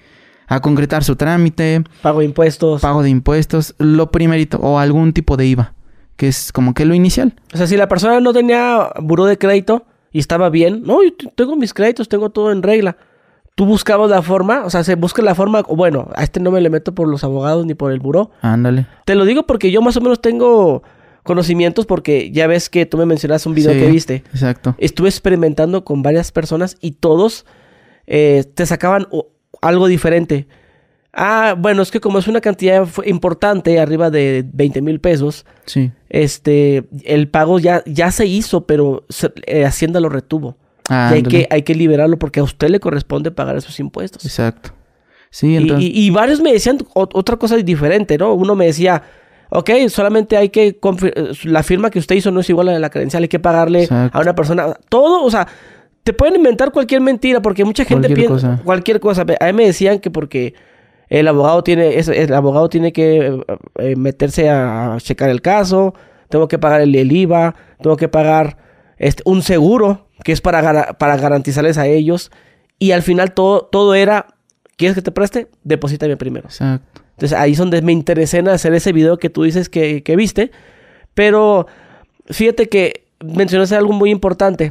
a 0.48 0.60
concretar 0.60 1.06
su 1.06 1.16
trámite, 1.16 1.86
pago 2.02 2.20
de 2.20 2.26
impuestos, 2.26 2.82
pago 2.82 3.02
de 3.02 3.12
impuestos, 3.12 3.74
lo 3.78 4.12
primerito 4.12 4.58
o 4.58 4.78
algún 4.78 5.14
tipo 5.14 5.38
de 5.38 5.46
IVA, 5.46 5.74
que 6.18 6.28
es 6.28 6.52
como 6.52 6.74
que 6.74 6.84
lo 6.84 6.94
inicial. 6.94 7.34
O 7.54 7.58
sea, 7.58 7.68
si 7.68 7.78
la 7.78 7.88
persona 7.88 8.20
no 8.20 8.34
tenía 8.34 8.90
buró 9.02 9.24
de 9.24 9.38
crédito 9.38 9.86
y 10.12 10.20
estaba 10.20 10.50
bien, 10.50 10.84
no, 10.84 11.02
yo 11.02 11.12
tengo 11.34 11.56
mis 11.56 11.74
créditos, 11.74 12.10
tengo 12.10 12.30
todo 12.30 12.52
en 12.52 12.62
regla. 12.62 12.98
Tú 13.58 13.66
buscabas 13.66 14.12
la 14.12 14.22
forma, 14.22 14.66
o 14.66 14.70
sea, 14.70 14.84
se 14.84 14.94
busca 14.94 15.24
la 15.24 15.34
forma, 15.34 15.64
bueno, 15.64 16.10
a 16.16 16.24
este 16.24 16.40
no 16.40 16.52
me 16.52 16.62
le 16.62 16.70
meto 16.70 16.94
por 16.94 17.08
los 17.08 17.24
abogados 17.24 17.66
ni 17.66 17.74
por 17.74 17.92
el 17.92 17.98
buró. 17.98 18.30
Ándale. 18.44 18.86
Te 19.04 19.16
lo 19.16 19.26
digo 19.26 19.48
porque 19.48 19.72
yo 19.72 19.82
más 19.82 19.98
o 19.98 20.02
menos 20.02 20.22
tengo 20.22 20.84
conocimientos 21.24 21.88
porque 21.88 22.30
ya 22.30 22.46
ves 22.46 22.70
que 22.70 22.86
tú 22.86 23.00
me 23.00 23.08
mencionaste 23.08 23.50
un 23.50 23.56
video 23.56 23.74
que 23.74 23.90
viste. 23.90 24.24
Exacto. 24.32 24.76
Estuve 24.78 25.10
experimentando 25.10 25.84
con 25.84 26.04
varias 26.04 26.32
personas 26.32 26.78
y 26.82 26.92
todos 26.92 27.48
eh, 28.06 28.44
te 28.54 28.68
sacaban 28.68 29.08
algo 29.60 29.88
diferente. 29.88 30.48
Ah, 31.12 31.56
bueno, 31.58 31.82
es 31.82 31.90
que 31.90 32.00
como 32.00 32.20
es 32.20 32.28
una 32.28 32.42
cantidad 32.42 32.88
importante, 33.08 33.80
arriba 33.80 34.12
de 34.12 34.46
20 34.54 34.84
mil 34.84 35.00
pesos, 35.00 35.48
sí. 35.66 35.92
este, 36.10 36.88
el 37.06 37.28
pago 37.28 37.58
ya, 37.58 37.82
ya 37.88 38.12
se 38.12 38.28
hizo, 38.28 38.68
pero 38.68 39.04
eh, 39.48 39.66
Hacienda 39.66 40.00
lo 40.00 40.10
retuvo. 40.10 40.58
Ah, 40.90 41.10
y 41.12 41.16
hay 41.16 41.24
que, 41.24 41.48
hay 41.50 41.62
que 41.64 41.76
liberarlo 41.76 42.18
porque 42.18 42.40
a 42.40 42.44
usted 42.44 42.70
le 42.70 42.80
corresponde 42.80 43.32
pagar 43.32 43.58
esos 43.58 43.80
impuestos. 43.80 44.26
Exacto. 44.26 44.72
Sí, 45.30 45.58
entonces... 45.58 45.90
y, 45.90 46.08
y, 46.08 46.10
varios 46.10 46.42
me 46.42 46.54
decían 46.54 46.78
otra 46.94 47.36
cosa 47.36 47.58
diferente, 47.58 48.18
¿no? 48.18 48.34
Uno 48.34 48.56
me 48.56 48.66
decía, 48.66 49.04
Ok, 49.50 49.70
solamente 49.90 50.36
hay 50.38 50.50
que... 50.50 50.78
La 51.44 51.64
firma 51.64 51.90
que 51.90 52.00
usted 52.00 52.16
hizo 52.16 52.32
no 52.32 52.42
es 52.42 52.50
igual 52.50 52.68
a 52.68 52.72
la 52.72 52.76
de 52.76 52.82
la 52.82 52.90
credencial, 52.90 53.24
hay 53.24 53.30
que 53.30 53.40
pagarle 53.40 53.88
a 53.90 54.20
una 54.20 54.36
persona... 54.36 54.74
Todo, 54.90 55.24
o 55.24 55.32
sea, 55.32 55.48
te 56.04 56.14
pueden 56.14 56.36
inventar 56.36 56.72
cualquier 56.72 57.02
mentira 57.02 57.42
porque 57.42 57.64
mucha 57.64 57.86
gente 57.86 58.10
piensa... 58.10 58.60
Cualquier 58.64 59.00
cosa. 59.00 59.26
A 59.40 59.46
mí 59.46 59.54
me 59.54 59.66
decían 59.66 60.00
que 60.00 60.12
porque 60.12 60.54
el 61.10 61.28
abogado 61.28 61.64
tiene... 61.64 61.98
el 61.98 62.34
abogado 62.34 62.68
tiene 62.70 62.92
que 62.92 63.42
eh, 63.78 63.96
meterse 63.96 64.50
a 64.50 64.98
checar 65.00 65.30
el 65.30 65.42
caso, 65.42 65.94
tengo 66.30 66.48
que 66.48 66.60
pagar 66.60 66.82
el, 66.82 67.12
IVA, 67.12 67.56
tengo 67.82 67.96
que 67.96 68.10
pagar 68.10 68.58
este, 68.98 69.24
un 69.26 69.42
seguro 69.42 70.08
que 70.24 70.32
es 70.32 70.42
para, 70.42 70.98
para 70.98 71.18
garantizarles 71.18 71.78
a 71.78 71.88
ellos. 71.88 72.32
Y 72.80 72.92
al 72.92 73.02
final 73.02 73.34
todo, 73.34 73.64
todo 73.66 73.96
era... 73.96 74.28
¿Quieres 74.76 74.96
que 74.96 75.02
te 75.02 75.12
preste? 75.12 75.48
Deposítame 75.64 76.18
primero. 76.18 76.48
Exacto. 76.48 77.02
Entonces 77.18 77.36
ahí 77.36 77.54
es 77.54 77.58
donde 77.58 77.82
me 77.82 77.92
interesé 77.92 78.38
en 78.38 78.48
hacer 78.48 78.76
ese 78.76 78.94
video 78.94 79.18
que 79.18 79.32
tú 79.32 79.42
dices 79.42 79.70
que, 79.70 80.04
viste. 80.16 80.52
Pero 81.16 81.66
fíjate 82.28 82.70
que 82.70 83.08
mencionaste 83.26 83.76
algo 83.76 83.92
muy 83.92 84.12
importante. 84.12 84.70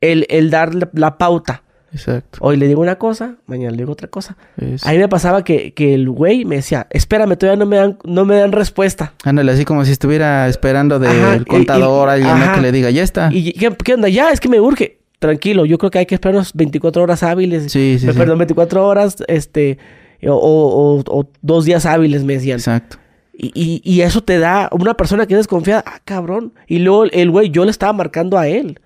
El, 0.00 0.26
el 0.30 0.48
dar 0.48 0.70
la, 0.94 1.18
pauta. 1.18 1.62
Exacto. 1.92 2.38
Hoy 2.40 2.56
le 2.56 2.68
digo 2.68 2.80
una 2.80 2.96
cosa, 2.96 3.36
mañana 3.46 3.72
le 3.72 3.78
digo 3.78 3.92
otra 3.92 4.08
cosa. 4.08 4.36
Ahí 4.82 4.98
me 4.98 5.08
pasaba 5.08 5.44
que, 5.44 5.72
el 5.76 6.08
güey 6.08 6.44
me 6.44 6.56
decía, 6.56 6.86
espérame, 6.90 7.36
todavía 7.36 7.58
no 7.58 7.66
me 7.66 7.76
dan, 7.76 7.98
no 8.04 8.24
me 8.24 8.36
dan 8.36 8.52
respuesta. 8.52 9.14
Ándale, 9.24 9.52
así 9.52 9.64
como 9.64 9.84
si 9.84 9.92
estuviera 9.92 10.48
esperando 10.48 10.98
del 10.98 11.46
contador 11.46 12.08
a 12.08 12.12
alguien 12.14 12.52
que 12.54 12.60
le 12.60 12.72
diga, 12.72 12.90
ya 12.90 13.02
está. 13.02 13.30
¿Y 13.32 13.52
qué, 13.52 13.94
onda? 13.94 14.08
Ya, 14.08 14.30
es 14.30 14.40
que 14.40 14.48
me 14.48 14.60
urge. 14.60 14.98
Tranquilo, 15.18 15.66
yo 15.66 15.76
creo 15.76 15.90
que 15.90 15.98
hay 15.98 16.06
que 16.06 16.14
esperar 16.14 16.36
unas 16.36 16.54
24 16.54 17.02
horas 17.02 17.22
hábiles. 17.22 17.70
Sí, 17.70 17.98
sí, 18.00 18.06
Perdón, 18.06 18.38
24 18.38 18.86
horas, 18.86 19.16
este 19.28 19.78
o, 20.26 21.24
dos 21.42 21.64
días 21.64 21.84
hábiles, 21.84 22.24
me 22.24 22.34
decían. 22.34 22.58
Exacto. 22.58 22.96
Y, 23.42 23.80
y, 23.84 24.02
eso 24.02 24.22
te 24.22 24.38
da 24.38 24.68
una 24.70 24.94
persona 24.94 25.26
que 25.26 25.32
es 25.32 25.40
desconfiada, 25.40 25.82
ah, 25.86 26.00
cabrón. 26.04 26.52
Y 26.66 26.78
luego 26.78 27.04
el 27.04 27.30
güey, 27.30 27.50
yo 27.50 27.64
le 27.64 27.70
estaba 27.70 27.92
marcando 27.94 28.38
a 28.38 28.48
él. 28.48 28.78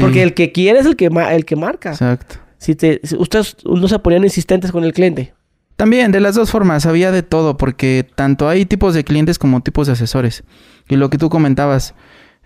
Porque 0.00 0.22
el 0.22 0.34
que 0.34 0.52
quiere 0.52 0.80
es 0.80 0.86
el 0.86 0.96
que, 0.96 1.06
el 1.06 1.44
que 1.44 1.56
marca. 1.56 1.90
Exacto. 1.90 2.36
Si 2.58 2.74
te, 2.74 3.00
ustedes 3.18 3.56
no 3.64 3.88
se 3.88 3.98
ponían 3.98 4.24
insistentes 4.24 4.72
con 4.72 4.84
el 4.84 4.92
cliente. 4.92 5.34
También, 5.76 6.10
de 6.10 6.20
las 6.20 6.34
dos 6.34 6.50
formas, 6.50 6.86
había 6.86 7.12
de 7.12 7.22
todo, 7.22 7.58
porque 7.58 8.08
tanto 8.14 8.48
hay 8.48 8.64
tipos 8.64 8.94
de 8.94 9.04
clientes 9.04 9.38
como 9.38 9.60
tipos 9.60 9.86
de 9.86 9.92
asesores. 9.92 10.42
Y 10.88 10.96
lo 10.96 11.10
que 11.10 11.18
tú 11.18 11.28
comentabas, 11.28 11.94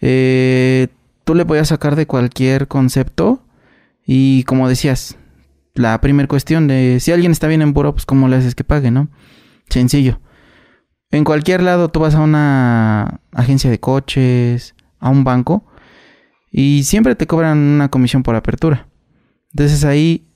eh, 0.01 0.89
tú 1.25 1.35
le 1.35 1.45
podías 1.45 1.69
sacar 1.69 1.95
de 1.95 2.07
cualquier 2.07 2.67
concepto 2.67 3.45
y 4.05 4.43
como 4.45 4.69
decías, 4.69 5.17
la 5.75 6.01
primera 6.01 6.27
cuestión 6.27 6.67
de 6.67 6.99
si 6.99 7.13
alguien 7.13 7.31
está 7.31 7.47
bien 7.47 7.63
en 7.63 7.73
buro, 7.73 7.93
pues 7.93 8.07
cómo 8.07 8.27
le 8.27 8.37
haces 8.37 8.57
que 8.57 8.65
pague, 8.65 8.91
¿no? 8.91 9.09
Sencillo. 9.69 10.21
En 11.13 11.23
cualquier 11.23 11.63
lado 11.63 11.89
tú 11.89 12.01
vas 12.01 12.17
a 12.17 12.21
una 12.21 13.21
agencia 13.33 13.71
de 13.71 13.79
coches, 13.79 14.75
a 14.99 15.11
un 15.11 15.23
banco, 15.23 15.65
y 16.51 16.83
siempre 16.83 17.15
te 17.15 17.29
cobran 17.29 17.59
una 17.59 17.89
comisión 17.89 18.25
por 18.25 18.35
apertura. 18.35 18.89
Entonces 19.53 19.85
ahí, 19.85 20.27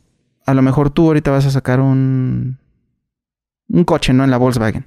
a 0.47 0.55
lo 0.55 0.63
mejor 0.63 0.91
tú 0.91 1.07
ahorita 1.07 1.31
vas 1.31 1.47
a 1.47 1.51
sacar 1.51 1.81
un, 1.81 2.59
un 3.69 3.85
coche, 3.85 4.13
¿no? 4.13 4.25
En 4.25 4.31
la 4.31 4.37
Volkswagen. 4.37 4.87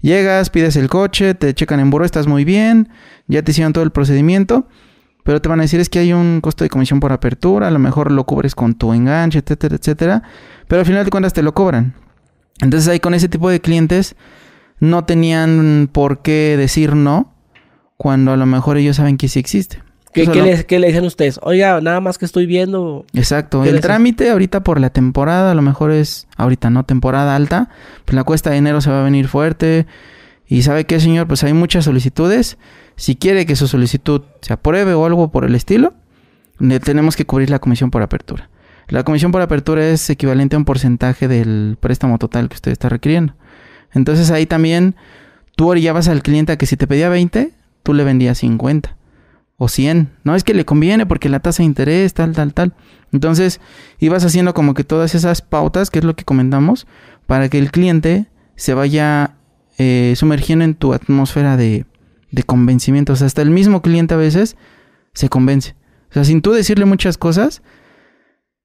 Llegas, 0.00 0.50
pides 0.50 0.76
el 0.76 0.88
coche, 0.88 1.34
te 1.34 1.54
checan 1.54 1.80
en 1.80 1.90
buro, 1.90 2.04
estás 2.04 2.26
muy 2.26 2.44
bien, 2.44 2.90
ya 3.26 3.42
te 3.42 3.52
hicieron 3.52 3.72
todo 3.72 3.84
el 3.84 3.92
procedimiento 3.92 4.68
pero 5.26 5.42
te 5.42 5.48
van 5.48 5.58
a 5.58 5.64
decir 5.64 5.80
es 5.80 5.88
que 5.88 5.98
hay 5.98 6.12
un 6.12 6.40
costo 6.40 6.62
de 6.62 6.70
comisión 6.70 7.00
por 7.00 7.12
apertura, 7.12 7.66
a 7.66 7.70
lo 7.72 7.80
mejor 7.80 8.12
lo 8.12 8.24
cubres 8.24 8.54
con 8.54 8.74
tu 8.74 8.92
enganche, 8.92 9.40
etcétera, 9.40 9.74
etcétera, 9.74 10.22
pero 10.68 10.78
al 10.78 10.86
final 10.86 11.04
de 11.04 11.10
cuentas 11.10 11.32
te 11.32 11.42
lo 11.42 11.52
cobran. 11.52 11.96
Entonces 12.60 12.88
ahí 12.88 13.00
con 13.00 13.12
ese 13.12 13.28
tipo 13.28 13.50
de 13.50 13.60
clientes 13.60 14.14
no 14.78 15.04
tenían 15.04 15.90
por 15.92 16.22
qué 16.22 16.54
decir 16.56 16.94
no 16.94 17.34
cuando 17.96 18.32
a 18.32 18.36
lo 18.36 18.46
mejor 18.46 18.76
ellos 18.76 18.94
saben 18.96 19.16
que 19.16 19.26
sí 19.26 19.40
existe. 19.40 19.82
¿Qué, 20.24 20.78
le, 20.78 20.86
dicen 20.86 21.04
ustedes? 21.04 21.38
Oiga, 21.42 21.80
nada 21.80 22.00
más 22.00 22.16
que 22.16 22.24
estoy 22.24 22.46
viendo. 22.46 23.04
Exacto. 23.12 23.64
El 23.64 23.80
trámite 23.80 24.30
ahorita 24.30 24.62
por 24.62 24.80
la 24.80 24.90
temporada, 24.90 25.50
a 25.50 25.54
lo 25.54 25.62
mejor 25.62 25.90
es 25.90 26.26
ahorita 26.36 26.70
no 26.70 26.84
temporada 26.84 27.36
alta, 27.36 27.68
pues 28.04 28.14
la 28.14 28.24
cuesta 28.24 28.50
de 28.50 28.56
enero 28.56 28.80
se 28.80 28.90
va 28.90 29.00
a 29.00 29.04
venir 29.04 29.28
fuerte. 29.28 29.86
Y 30.48 30.62
sabe 30.62 30.86
qué, 30.86 31.00
señor, 31.00 31.26
pues 31.26 31.44
hay 31.44 31.52
muchas 31.52 31.84
solicitudes 31.84 32.56
si 32.96 33.16
quiere 33.16 33.44
que 33.44 33.56
su 33.56 33.68
solicitud 33.68 34.22
se 34.40 34.52
apruebe 34.52 34.94
o 34.94 35.04
algo 35.04 35.30
por 35.30 35.44
el 35.44 35.54
estilo, 35.54 35.94
le 36.58 36.80
tenemos 36.80 37.14
que 37.14 37.26
cubrir 37.26 37.50
la 37.50 37.58
comisión 37.58 37.90
por 37.90 38.02
apertura. 38.02 38.48
La 38.88 39.04
comisión 39.04 39.32
por 39.32 39.42
apertura 39.42 39.86
es 39.86 40.08
equivalente 40.08 40.56
a 40.56 40.58
un 40.58 40.64
porcentaje 40.64 41.28
del 41.28 41.76
préstamo 41.78 42.18
total 42.18 42.48
que 42.48 42.54
usted 42.54 42.72
está 42.72 42.88
requiriendo. 42.88 43.34
Entonces 43.92 44.30
ahí 44.30 44.46
también 44.46 44.96
tú 45.56 45.68
orillabas 45.68 46.08
al 46.08 46.22
cliente 46.22 46.52
a 46.52 46.56
que 46.56 46.66
si 46.66 46.76
te 46.76 46.86
pedía 46.86 47.08
20, 47.08 47.52
tú 47.82 47.94
le 47.94 48.04
vendías 48.04 48.38
50 48.38 48.96
o 49.56 49.68
100. 49.68 50.10
No 50.24 50.34
es 50.34 50.44
que 50.44 50.54
le 50.54 50.64
conviene 50.64 51.06
porque 51.06 51.28
la 51.28 51.40
tasa 51.40 51.62
de 51.62 51.66
interés, 51.66 52.14
tal, 52.14 52.32
tal, 52.32 52.52
tal. 52.52 52.74
Entonces 53.12 53.60
ibas 53.98 54.24
haciendo 54.24 54.54
como 54.54 54.74
que 54.74 54.84
todas 54.84 55.14
esas 55.14 55.42
pautas, 55.42 55.90
que 55.90 56.00
es 56.00 56.04
lo 56.04 56.16
que 56.16 56.24
comentamos, 56.24 56.86
para 57.26 57.48
que 57.48 57.58
el 57.58 57.70
cliente 57.70 58.26
se 58.56 58.74
vaya 58.74 59.36
eh, 59.78 60.14
sumergiendo 60.16 60.64
en 60.64 60.74
tu 60.74 60.92
atmósfera 60.92 61.56
de, 61.56 61.86
de 62.30 62.42
convencimiento. 62.42 63.14
O 63.14 63.16
sea, 63.16 63.26
hasta 63.26 63.42
el 63.42 63.50
mismo 63.50 63.82
cliente 63.82 64.14
a 64.14 64.18
veces 64.18 64.56
se 65.14 65.28
convence. 65.28 65.74
O 66.10 66.14
sea, 66.14 66.24
sin 66.24 66.42
tú 66.42 66.52
decirle 66.52 66.84
muchas 66.84 67.18
cosas, 67.18 67.62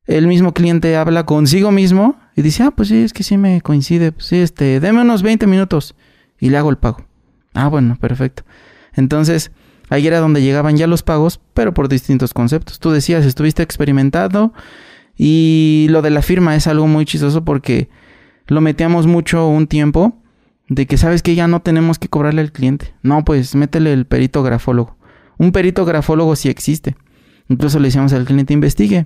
el 0.05 0.27
mismo 0.27 0.53
cliente 0.53 0.95
habla 0.95 1.25
consigo 1.25 1.71
mismo 1.71 2.19
y 2.35 2.41
dice, 2.41 2.63
ah, 2.63 2.71
pues 2.71 2.89
sí, 2.89 3.03
es 3.03 3.13
que 3.13 3.23
sí 3.23 3.37
me 3.37 3.61
coincide. 3.61 4.11
Pues 4.11 4.25
sí, 4.25 4.37
este, 4.37 4.79
deme 4.79 5.01
unos 5.01 5.21
20 5.23 5.47
minutos 5.47 5.95
y 6.39 6.49
le 6.49 6.57
hago 6.57 6.69
el 6.69 6.77
pago. 6.77 7.05
Ah, 7.53 7.67
bueno, 7.67 7.97
perfecto. 7.99 8.43
Entonces, 8.93 9.51
ahí 9.91 10.07
era 10.07 10.19
donde 10.19 10.41
llegaban 10.41 10.75
ya 10.77 10.87
los 10.87 11.03
pagos, 11.03 11.39
pero 11.53 11.73
por 11.75 11.87
distintos 11.87 12.33
conceptos. 12.33 12.79
Tú 12.79 12.89
decías, 12.89 13.25
estuviste 13.25 13.61
experimentado 13.61 14.53
y 15.17 15.85
lo 15.89 16.01
de 16.01 16.09
la 16.09 16.21
firma 16.23 16.55
es 16.55 16.65
algo 16.65 16.87
muy 16.87 17.05
chistoso 17.05 17.43
porque 17.45 17.89
lo 18.47 18.61
metíamos 18.61 19.05
mucho 19.05 19.47
un 19.47 19.67
tiempo 19.67 20.15
de 20.67 20.87
que 20.87 20.97
sabes 20.97 21.21
que 21.21 21.35
ya 21.35 21.47
no 21.47 21.61
tenemos 21.61 21.99
que 21.99 22.07
cobrarle 22.07 22.41
al 22.41 22.51
cliente. 22.51 22.93
No, 23.03 23.23
pues 23.23 23.53
métele 23.55 23.93
el 23.93 24.05
perito 24.05 24.41
grafólogo. 24.41 24.97
Un 25.37 25.51
perito 25.51 25.85
grafólogo 25.85 26.35
sí 26.35 26.49
existe. 26.49 26.95
Incluso 27.49 27.79
le 27.79 27.89
decíamos 27.89 28.13
al 28.13 28.25
cliente 28.25 28.53
investigue 28.53 29.05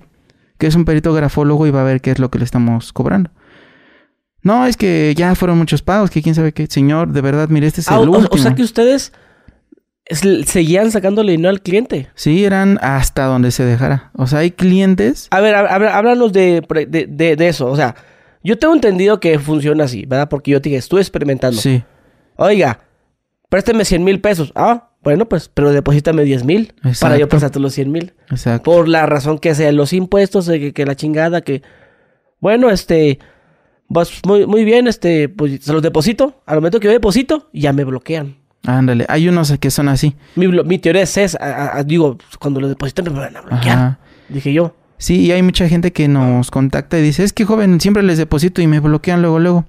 que 0.58 0.66
es 0.68 0.74
un 0.74 0.84
perito 0.86 1.12
grafólogo 1.12 1.66
y 1.66 1.70
va 1.70 1.82
a 1.82 1.84
ver 1.84 2.00
qué 2.00 2.12
es 2.12 2.18
lo 2.18 2.30
que 2.30 2.38
le 2.38 2.44
estamos 2.44 2.92
cobrando. 2.94 3.30
No, 4.42 4.64
es 4.66 4.76
que 4.76 5.12
ya 5.16 5.34
fueron 5.34 5.58
muchos 5.58 5.82
pagos, 5.82 6.08
que 6.10 6.22
quién 6.22 6.34
sabe 6.34 6.52
qué. 6.52 6.66
Señor, 6.68 7.08
de 7.08 7.20
verdad, 7.20 7.48
mire, 7.48 7.66
este 7.66 7.80
es 7.80 7.88
Ah, 7.90 7.98
el 8.00 8.08
o, 8.08 8.12
último. 8.12 8.28
o 8.30 8.38
sea 8.38 8.54
que 8.54 8.62
ustedes 8.62 9.02
es- 9.02 9.12
seguían 10.10 10.90
sacándole 10.90 11.32
dinero 11.32 11.50
al 11.50 11.60
cliente. 11.62 12.08
Sí, 12.14 12.44
eran 12.44 12.78
hasta 12.82 13.24
donde 13.24 13.50
se 13.50 13.64
dejara. 13.64 14.10
O 14.14 14.26
sea, 14.26 14.40
hay 14.40 14.50
clientes. 14.52 15.28
A 15.30 15.40
ver, 15.40 15.54
háblanos 15.54 16.32
de, 16.32 16.62
de, 16.88 17.06
de- 17.08 17.36
de 17.36 17.48
eso. 17.48 17.66
O 17.66 17.76
sea, 17.76 17.94
yo 18.44 18.58
tengo 18.58 18.74
entendido 18.74 19.18
que 19.20 19.38
funciona 19.38 19.84
así, 19.84 20.06
¿verdad? 20.06 20.28
Porque 20.28 20.52
yo 20.52 20.60
te 20.62 20.68
dije, 20.68 20.78
estuve 20.78 21.00
experimentando. 21.00 21.60
Sí, 21.60 21.82
Oiga, 22.36 22.80
présteme 23.48 23.84
100 23.84 24.04
mil 24.04 24.20
pesos. 24.20 24.52
Ah, 24.54 24.90
bueno, 25.02 25.28
pues, 25.28 25.50
pero 25.52 25.72
deposítame 25.72 26.22
10 26.24 26.44
mil 26.44 26.74
para 27.00 27.16
yo 27.16 27.28
prestarte 27.28 27.58
los 27.60 27.72
100 27.74 27.90
mil. 27.90 28.14
exacto. 28.30 28.70
Por 28.70 28.88
la 28.88 29.06
razón 29.06 29.38
que 29.38 29.54
sea, 29.54 29.72
los 29.72 29.92
impuestos, 29.92 30.46
de 30.46 30.60
que, 30.60 30.72
que 30.72 30.84
la 30.84 30.94
chingada, 30.96 31.40
que... 31.40 31.62
Bueno, 32.40 32.70
este... 32.70 33.18
Pues 33.88 34.20
muy, 34.26 34.46
muy 34.46 34.64
bien, 34.64 34.86
este... 34.88 35.28
Pues 35.28 35.64
se 35.64 35.72
los 35.72 35.80
deposito. 35.82 36.42
Al 36.44 36.56
momento 36.56 36.78
que 36.80 36.86
yo 36.86 36.92
deposito, 36.92 37.48
ya 37.52 37.72
me 37.72 37.84
bloquean. 37.84 38.36
Ándale, 38.66 39.06
hay 39.08 39.28
unos 39.28 39.56
que 39.58 39.70
son 39.70 39.88
así. 39.88 40.14
Mi, 40.34 40.48
mi 40.48 40.78
teoría 40.78 41.02
es 41.02 41.16
esa. 41.16 41.38
a- 41.40 41.78
a- 41.78 41.84
digo, 41.84 42.18
cuando 42.38 42.60
lo 42.60 42.68
deposito 42.68 43.02
me 43.02 43.10
van 43.10 43.36
a 43.36 43.40
bloquear. 43.42 43.78
Ajá. 43.78 43.98
Dije 44.28 44.52
yo. 44.52 44.74
Sí, 44.98 45.20
y 45.20 45.30
hay 45.32 45.42
mucha 45.42 45.68
gente 45.68 45.92
que 45.92 46.08
nos 46.08 46.50
contacta 46.50 46.98
y 46.98 47.02
dice, 47.02 47.22
es 47.22 47.32
que 47.32 47.44
joven, 47.44 47.80
siempre 47.80 48.02
les 48.02 48.18
deposito 48.18 48.62
y 48.62 48.66
me 48.66 48.80
bloquean 48.80 49.20
luego, 49.22 49.38
luego. 49.38 49.64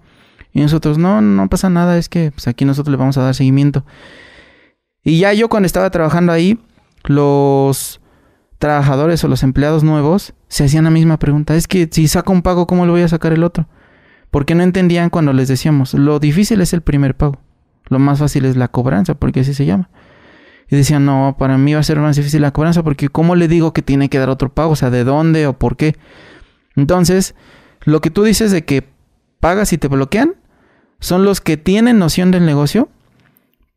Y 0.54 0.62
nosotros, 0.62 0.98
no, 0.98 1.22
no 1.22 1.50
pasa 1.50 1.70
nada, 1.70 1.98
es 1.98 2.10
que 2.10 2.32
pues, 2.32 2.48
aquí 2.48 2.66
nosotros 2.66 2.92
le 2.92 2.98
vamos 2.98 3.18
a 3.18 3.22
dar 3.24 3.36
seguimiento. 3.36 3.86
Y 5.04 5.20
ya 5.20 5.34
yo 5.34 5.50
cuando 5.50 5.68
estaba 5.68 5.90
trabajando 5.92 6.32
ahí, 6.32 6.58
los 7.04 8.02
trabajadores 8.58 9.24
o 9.24 9.28
los 9.28 9.44
empleados 9.44 9.84
nuevos 9.84 10.34
se 10.48 10.64
hacían 10.66 10.86
la 10.86 10.90
misma 10.90 11.20
pregunta. 11.20 11.56
Es 11.56 11.68
que 11.68 11.88
si 11.92 12.08
saco 12.08 12.32
un 12.32 12.42
pago, 12.42 12.66
¿cómo 12.68 12.86
le 12.86 12.92
voy 12.92 13.02
a 13.02 13.08
sacar 13.08 13.34
el 13.34 13.44
otro? 13.44 13.68
Porque 14.32 14.56
no 14.56 14.64
entendían 14.64 15.10
cuando 15.10 15.34
les 15.34 15.48
decíamos, 15.48 15.94
lo 15.94 16.20
difícil 16.20 16.62
es 16.62 16.74
el 16.74 16.82
primer 16.82 17.16
pago. 17.16 17.40
Lo 17.90 18.00
más 18.00 18.20
fácil 18.20 18.46
es 18.46 18.56
la 18.56 18.68
cobranza, 18.68 19.16
porque 19.16 19.42
así 19.42 19.54
se 19.54 19.66
llama. 19.66 19.90
Y 20.70 20.76
decían, 20.76 21.06
no, 21.06 21.36
para 21.40 21.58
mí 21.58 21.74
va 21.74 21.80
a 21.80 21.84
ser 21.84 22.00
más 22.00 22.16
difícil 22.16 22.42
la 22.42 22.52
cobranza 22.52 22.84
porque 22.84 23.08
¿cómo 23.08 23.36
le 23.36 23.48
digo 23.48 23.72
que 23.72 23.82
tiene 23.82 24.10
que 24.10 24.20
dar 24.20 24.30
otro 24.30 24.50
pago? 24.50 24.72
O 24.72 24.76
sea, 24.76 24.90
¿de 24.90 25.04
dónde 25.04 25.48
o 25.48 25.54
por 25.54 25.78
qué? 25.78 25.96
Entonces, 26.76 27.36
lo 27.84 28.02
que 28.02 28.12
tú 28.12 28.24
dices 28.24 28.52
de 28.52 28.66
que 28.66 28.90
pagas 29.40 29.72
y 29.72 29.78
te 29.78 29.88
bloquean 29.88 30.36
son 31.00 31.24
los 31.24 31.40
que 31.40 31.56
tienen 31.56 32.00
noción 32.00 32.32
del 32.32 32.46
negocio, 32.46 32.90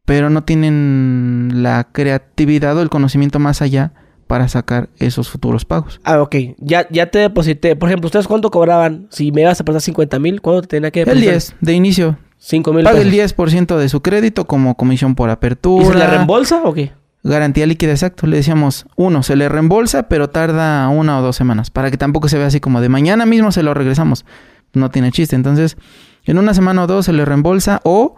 pero 0.04 0.30
no 0.30 0.42
tienen 0.42 1.62
la 1.62 1.88
creatividad 1.92 2.76
o 2.76 2.82
el 2.82 2.90
conocimiento 2.90 3.38
más 3.38 3.62
allá 3.62 3.92
para 4.26 4.48
sacar 4.48 4.90
esos 4.98 5.28
futuros 5.28 5.64
pagos. 5.64 6.00
Ah, 6.02 6.20
ok. 6.22 6.36
Ya, 6.58 6.88
ya 6.90 7.06
te 7.10 7.18
deposité. 7.18 7.76
Por 7.76 7.88
ejemplo, 7.88 8.06
¿ustedes 8.06 8.26
cuánto 8.26 8.50
cobraban? 8.50 9.06
Si 9.10 9.32
me 9.32 9.42
ibas 9.42 9.60
a 9.60 9.64
prestar 9.64 9.82
50 9.82 10.18
mil, 10.18 10.40
¿cuánto 10.40 10.62
te 10.62 10.68
tenía 10.68 10.90
que 10.90 11.00
El 11.00 11.06
depositar? 11.06 11.32
10 11.32 11.54
de 11.60 11.72
inicio. 11.72 12.18
5 12.40 12.72
mil 12.72 12.84
Paga 12.84 12.98
pesos. 12.98 13.12
el 13.12 13.20
10% 13.36 13.76
de 13.76 13.88
su 13.88 14.00
crédito 14.00 14.46
como 14.46 14.74
comisión 14.74 15.14
por 15.14 15.30
apertura. 15.30 15.84
¿Y 15.84 15.88
se 15.92 15.94
le 15.94 16.06
reembolsa 16.06 16.62
o 16.64 16.72
qué? 16.72 16.92
Garantía 17.22 17.66
líquida, 17.66 17.90
exacto. 17.90 18.26
Le 18.26 18.38
decíamos, 18.38 18.86
uno, 18.96 19.22
se 19.22 19.36
le 19.36 19.48
reembolsa, 19.48 20.08
pero 20.08 20.30
tarda 20.30 20.88
una 20.88 21.18
o 21.18 21.22
dos 21.22 21.36
semanas. 21.36 21.70
Para 21.70 21.90
que 21.90 21.98
tampoco 21.98 22.28
se 22.28 22.38
vea 22.38 22.46
así 22.46 22.58
como 22.58 22.80
de 22.80 22.88
mañana 22.88 23.26
mismo 23.26 23.52
se 23.52 23.62
lo 23.62 23.74
regresamos. 23.74 24.24
No 24.72 24.90
tiene 24.90 25.12
chiste. 25.12 25.36
Entonces, 25.36 25.76
en 26.24 26.38
una 26.38 26.54
semana 26.54 26.84
o 26.84 26.86
dos 26.86 27.04
se 27.04 27.12
le 27.12 27.26
reembolsa 27.26 27.80
o 27.84 28.16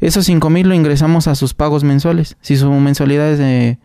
esos 0.00 0.26
cinco 0.26 0.50
mil 0.50 0.68
lo 0.68 0.74
ingresamos 0.74 1.26
a 1.26 1.34
sus 1.34 1.54
pagos 1.54 1.82
mensuales. 1.82 2.36
Si 2.42 2.56
su 2.56 2.70
mensualidad 2.70 3.30
es 3.30 3.38
de 3.38 3.78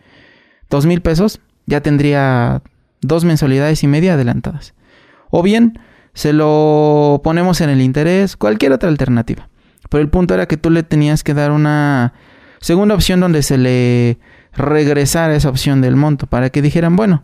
dos 0.69 0.85
mil 0.85 1.01
pesos, 1.01 1.39
ya 1.65 1.79
tendría 1.81 2.61
dos 3.01 3.23
mensualidades 3.23 3.83
y 3.83 3.87
media 3.87 4.15
adelantadas. 4.15 4.73
O 5.29 5.43
bien, 5.43 5.79
se 6.13 6.33
lo 6.33 7.21
ponemos 7.23 7.61
en 7.61 7.69
el 7.69 7.81
interés, 7.81 8.35
cualquier 8.35 8.73
otra 8.73 8.89
alternativa. 8.89 9.47
Pero 9.89 10.01
el 10.01 10.09
punto 10.09 10.33
era 10.33 10.47
que 10.47 10.57
tú 10.57 10.69
le 10.69 10.83
tenías 10.83 11.23
que 11.23 11.33
dar 11.33 11.51
una 11.51 12.13
segunda 12.59 12.95
opción 12.95 13.19
donde 13.19 13.41
se 13.41 13.57
le 13.57 14.17
regresara 14.53 15.35
esa 15.35 15.49
opción 15.49 15.81
del 15.81 15.95
monto 15.95 16.27
para 16.27 16.49
que 16.49 16.61
dijeran, 16.61 16.95
bueno, 16.95 17.23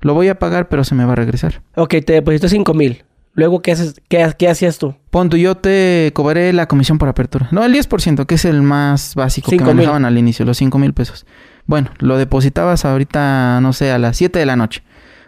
lo 0.00 0.14
voy 0.14 0.28
a 0.28 0.38
pagar 0.38 0.68
pero 0.68 0.84
se 0.84 0.94
me 0.94 1.04
va 1.04 1.12
a 1.12 1.16
regresar. 1.16 1.62
Ok, 1.76 1.96
te 2.04 2.14
deposité 2.14 2.48
5 2.48 2.74
mil. 2.74 3.04
Luego, 3.34 3.62
¿qué, 3.62 3.72
haces, 3.72 3.94
qué, 4.08 4.30
qué 4.36 4.48
hacías 4.48 4.76
tú? 4.76 4.94
Pon 5.10 5.30
tú, 5.30 5.38
yo 5.38 5.54
te 5.54 6.10
cobraré 6.14 6.52
la 6.52 6.66
comisión 6.68 6.98
por 6.98 7.08
apertura. 7.08 7.48
No, 7.50 7.64
el 7.64 7.72
10%, 7.72 8.26
que 8.26 8.34
es 8.34 8.44
el 8.44 8.60
más 8.60 9.14
básico 9.14 9.50
que 9.50 9.56
mil. 9.56 9.66
manejaban 9.66 10.04
al 10.04 10.18
inicio, 10.18 10.44
los 10.44 10.58
5 10.58 10.78
mil 10.78 10.92
pesos. 10.92 11.24
Bueno, 11.64 11.90
lo 11.98 12.18
depositabas 12.18 12.84
ahorita, 12.84 13.60
no 13.62 13.72
sé, 13.72 13.90
a 13.90 13.98
las 13.98 14.18
7 14.18 14.38
de 14.38 14.44
la 14.44 14.56
noche. 14.56 14.82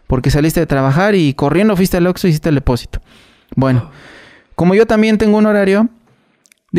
Porque 0.07 0.31
saliste 0.31 0.61
de 0.61 0.67
trabajar 0.67 1.15
y 1.15 1.33
corriendo 1.33 1.77
fuiste 1.77 1.97
al 1.97 2.07
Oxxo 2.07 2.27
y 2.27 2.31
hiciste 2.31 2.51
el 2.51 2.57
depósito. 2.57 3.01
Bueno, 3.57 3.91
como 4.55 4.75
yo 4.75 4.87
también 4.87 5.17
tengo 5.17 5.39
un 5.39 5.47
horario, 5.47 5.89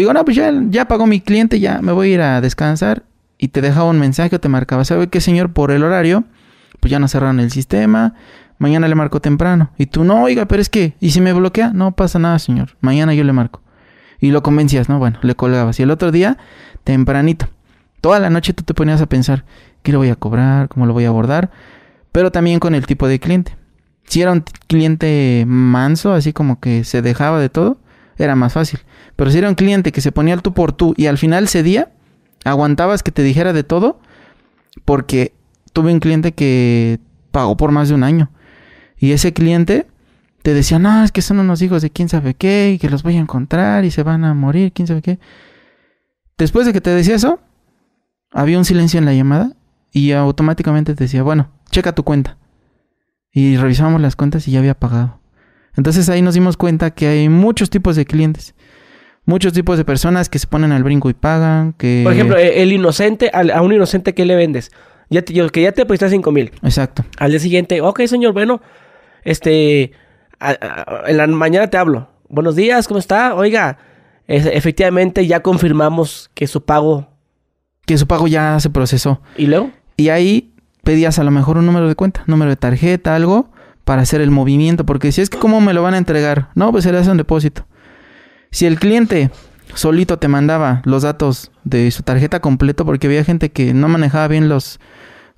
digo, 0.01 0.13
no, 0.13 0.25
pues 0.25 0.35
ya, 0.37 0.51
ya 0.69 0.87
pagó 0.87 1.07
mi 1.07 1.21
cliente, 1.21 1.59
ya 1.59 1.81
me 1.81 1.91
voy 1.91 2.11
a 2.11 2.13
ir 2.13 2.21
a 2.21 2.41
descansar. 2.41 3.03
Y 3.37 3.49
te 3.49 3.61
dejaba 3.61 3.89
un 3.89 3.99
mensaje 3.99 4.35
o 4.35 4.39
te 4.39 4.49
marcaba, 4.49 4.85
¿sabe 4.85 5.07
qué, 5.07 5.19
señor? 5.21 5.51
Por 5.51 5.71
el 5.71 5.83
horario, 5.83 6.23
pues 6.79 6.91
ya 6.91 6.99
no 6.99 7.07
cerraron 7.07 7.39
el 7.39 7.51
sistema. 7.51 8.13
Mañana 8.57 8.87
le 8.87 8.95
marco 8.95 9.19
temprano. 9.19 9.71
Y 9.77 9.87
tú, 9.87 10.03
no, 10.03 10.23
oiga, 10.23 10.45
pero 10.45 10.61
es 10.61 10.69
que, 10.69 10.95
¿y 10.99 11.11
si 11.11 11.19
me 11.19 11.33
bloquea? 11.33 11.71
No 11.73 11.93
pasa 11.95 12.19
nada, 12.19 12.39
señor. 12.39 12.77
Mañana 12.79 13.13
yo 13.13 13.23
le 13.23 13.33
marco. 13.33 13.61
Y 14.19 14.31
lo 14.31 14.43
convencías, 14.43 14.87
¿no? 14.87 14.99
Bueno, 14.99 15.19
le 15.21 15.35
colgabas. 15.35 15.79
Y 15.79 15.83
el 15.83 15.91
otro 15.91 16.11
día, 16.11 16.37
tempranito. 16.83 17.47
Toda 17.99 18.19
la 18.19 18.29
noche 18.29 18.53
tú 18.53 18.63
te 18.63 18.73
ponías 18.73 19.01
a 19.01 19.07
pensar, 19.07 19.43
¿qué 19.83 19.91
le 19.91 19.97
voy 19.97 20.09
a 20.09 20.15
cobrar? 20.15 20.69
¿Cómo 20.69 20.85
lo 20.85 20.93
voy 20.93 21.05
a 21.05 21.09
abordar? 21.09 21.51
Pero 22.11 22.31
también 22.31 22.59
con 22.59 22.75
el 22.75 22.85
tipo 22.85 23.07
de 23.07 23.19
cliente. 23.19 23.57
Si 24.07 24.21
era 24.21 24.31
un 24.31 24.43
cliente 24.67 25.43
manso, 25.47 26.13
así 26.13 26.31
como 26.31 26.59
que 26.59 26.83
se 26.83 27.01
dejaba 27.01 27.39
de 27.39 27.49
todo, 27.49 27.77
era 28.17 28.35
más 28.35 28.53
fácil. 28.53 28.79
Pero 29.15 29.31
si 29.31 29.37
era 29.37 29.49
un 29.49 29.55
cliente 29.55 29.91
que 29.91 30.01
se 30.01 30.11
ponía 30.11 30.33
el 30.33 30.41
tú 30.41 30.53
por 30.53 30.73
tú 30.73 30.93
y 30.97 31.07
al 31.07 31.17
final 31.17 31.47
cedía, 31.47 31.91
aguantabas 32.43 33.03
que 33.03 33.11
te 33.11 33.23
dijera 33.23 33.53
de 33.53 33.63
todo, 33.63 33.99
porque 34.83 35.33
tuve 35.73 35.93
un 35.93 35.99
cliente 35.99 36.33
que 36.33 36.99
pagó 37.31 37.57
por 37.57 37.71
más 37.71 37.89
de 37.89 37.95
un 37.95 38.03
año. 38.03 38.31
Y 38.97 39.11
ese 39.11 39.33
cliente 39.33 39.87
te 40.41 40.53
decía, 40.53 40.79
no, 40.79 41.03
es 41.03 41.11
que 41.11 41.21
son 41.21 41.39
unos 41.39 41.61
hijos 41.61 41.81
de 41.81 41.89
quién 41.89 42.09
sabe 42.09 42.33
qué, 42.33 42.73
y 42.73 42.79
que 42.79 42.89
los 42.89 43.03
voy 43.03 43.17
a 43.17 43.19
encontrar 43.19 43.83
y 43.85 43.91
se 43.91 44.03
van 44.03 44.25
a 44.25 44.33
morir, 44.33 44.71
quién 44.73 44.87
sabe 44.87 45.01
qué. 45.01 45.19
Después 46.37 46.65
de 46.65 46.73
que 46.73 46.81
te 46.81 46.89
decía 46.89 47.15
eso, 47.15 47.39
había 48.31 48.57
un 48.57 48.65
silencio 48.65 48.99
en 48.99 49.05
la 49.05 49.13
llamada 49.13 49.53
y 49.91 50.11
automáticamente 50.11 50.93
te 50.93 51.05
decía, 51.05 51.23
bueno, 51.23 51.49
checa 51.71 51.95
tu 51.95 52.03
cuenta. 52.03 52.37
Y 53.31 53.57
revisamos 53.57 54.01
las 54.01 54.15
cuentas 54.15 54.47
y 54.47 54.51
ya 54.51 54.59
había 54.59 54.77
pagado. 54.77 55.19
Entonces 55.75 56.09
ahí 56.09 56.21
nos 56.21 56.33
dimos 56.33 56.57
cuenta 56.57 56.91
que 56.91 57.07
hay 57.07 57.29
muchos 57.29 57.69
tipos 57.69 57.95
de 57.95 58.05
clientes. 58.05 58.55
Muchos 59.25 59.53
tipos 59.53 59.77
de 59.77 59.85
personas 59.85 60.29
que 60.29 60.37
se 60.39 60.45
ponen 60.47 60.71
al 60.71 60.83
brinco 60.83 61.09
y 61.09 61.13
pagan, 61.13 61.73
que... 61.73 62.01
Por 62.03 62.13
ejemplo, 62.13 62.37
eh, 62.37 62.61
el 62.61 62.71
inocente, 62.71 63.29
al- 63.33 63.49
a 63.51 63.61
un 63.61 63.73
inocente, 63.73 64.13
¿qué 64.13 64.23
le 64.25 64.35
vendes? 64.35 64.71
Ya 65.09 65.21
te, 65.23 65.33
yo, 65.33 65.49
que 65.49 65.61
ya 65.63 65.71
te 65.71 65.81
deposité 65.81 66.09
5 66.09 66.31
mil. 66.31 66.51
Exacto. 66.63 67.03
Al 67.17 67.31
día 67.31 67.39
siguiente, 67.39 67.81
ok, 67.81 68.01
señor, 68.05 68.33
bueno, 68.33 68.61
este, 69.23 69.91
a- 70.39 70.49
a- 70.51 71.03
en 71.09 71.17
la 71.17 71.27
mañana 71.27 71.67
te 71.69 71.77
hablo. 71.77 72.09
Buenos 72.29 72.55
días, 72.55 72.87
¿cómo 72.87 72.99
está? 72.99 73.33
Oiga, 73.35 73.77
es- 74.27 74.45
efectivamente 74.45 75.25
ya 75.27 75.41
confirmamos 75.41 76.29
que 76.33 76.47
su 76.47 76.63
pago. 76.63 77.07
Que 77.85 77.97
su 77.97 78.07
pago 78.07 78.27
ya 78.27 78.59
se 78.59 78.69
procesó. 78.69 79.21
¿Y 79.37 79.47
luego? 79.47 79.71
Y 79.97 80.09
ahí 80.09 80.53
pedías 80.83 81.17
a 81.19 81.23
lo 81.23 81.31
mejor 81.31 81.57
un 81.57 81.65
número 81.65 81.87
de 81.87 81.95
cuenta, 81.95 82.23
número 82.27 82.49
de 82.51 82.57
tarjeta, 82.57 83.15
algo, 83.15 83.49
para 83.83 84.01
hacer 84.01 84.21
el 84.21 84.31
movimiento. 84.31 84.85
Porque 84.85 85.11
si 85.11 85.21
es 85.21 85.29
que, 85.29 85.37
¿cómo 85.37 85.61
me 85.61 85.73
lo 85.73 85.81
van 85.83 85.93
a 85.93 85.97
entregar? 85.97 86.49
No, 86.55 86.71
pues 86.71 86.83
se 86.83 86.91
le 86.91 86.97
hace 86.99 87.09
un 87.11 87.17
depósito. 87.17 87.65
Si 88.55 88.65
el 88.65 88.79
cliente 88.79 89.31
solito 89.73 90.17
te 90.17 90.29
mandaba 90.29 90.81
los 90.85 91.03
datos 91.03 91.51
de 91.65 91.91
su 91.91 92.03
tarjeta 92.03 92.39
completo, 92.39 92.85
porque 92.85 93.07
había 93.07 93.25
gente 93.25 93.51
que 93.51 93.73
no 93.73 93.89
manejaba 93.89 94.29
bien 94.29 94.47
los, 94.47 94.79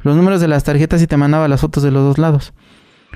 los 0.02 0.16
números 0.16 0.40
de 0.40 0.48
las 0.48 0.64
tarjetas 0.64 1.02
y 1.02 1.08
te 1.08 1.18
mandaba 1.18 1.48
las 1.48 1.62
fotos 1.62 1.82
de 1.82 1.90
los 1.90 2.04
dos 2.04 2.20
lados. 2.20 2.54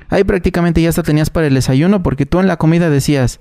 Ahí 0.10 0.24
prácticamente 0.24 0.82
ya 0.82 0.90
hasta 0.90 1.04
tenías 1.04 1.30
para 1.30 1.46
el 1.46 1.54
desayuno, 1.54 2.02
porque 2.02 2.26
tú 2.26 2.40
en 2.40 2.48
la 2.48 2.58
comida 2.58 2.90
decías, 2.90 3.40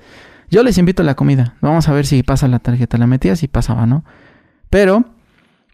Yo 0.51 0.63
les 0.63 0.77
invito 0.77 1.01
a 1.01 1.07
la 1.07 1.15
comida. 1.15 1.55
Vamos 1.63 1.89
a 1.89 1.95
ver 1.95 2.05
si 2.05 2.23
pasa 2.23 2.47
la 2.47 2.59
tarjeta. 2.59 2.99
La 2.99 3.07
metías 3.07 3.43
y 3.43 3.49
pasaba, 3.49 3.87
¿no? 3.87 4.05
Pero 4.69 5.07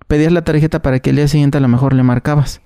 pedías 0.07 0.31
la 0.31 0.45
tarjeta 0.45 0.83
para 0.83 1.01
que 1.01 1.11
el 1.11 1.17
día 1.17 1.27
siguiente 1.27 1.59
a 1.59 1.61
lo 1.61 1.67
mejor 1.67 1.95
le 1.95 2.05
marcabas. 2.05 2.61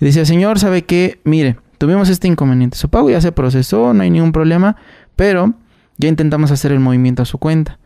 Y 0.00 0.04
decía, 0.04 0.24
señor, 0.24 0.60
¿sabe 0.60 0.84
qué? 0.84 1.20
Mire, 1.24 1.56
tuvimos 1.78 2.08
este 2.08 2.28
inconveniente. 2.28 2.78
Su 2.78 2.88
pago 2.88 3.10
ya 3.10 3.20
se 3.20 3.32
procesó, 3.32 3.94
no 3.94 4.04
hay 4.04 4.10
ningún 4.10 4.30
problema, 4.30 4.76
pero 5.16 5.54
ya 5.98 6.08
intentamos 6.08 6.50
hacer 6.50 6.72
el 6.72 6.80
movimiento 6.80 7.22
a 7.22 7.26
su 7.26 7.38
cuenta. 7.38 7.78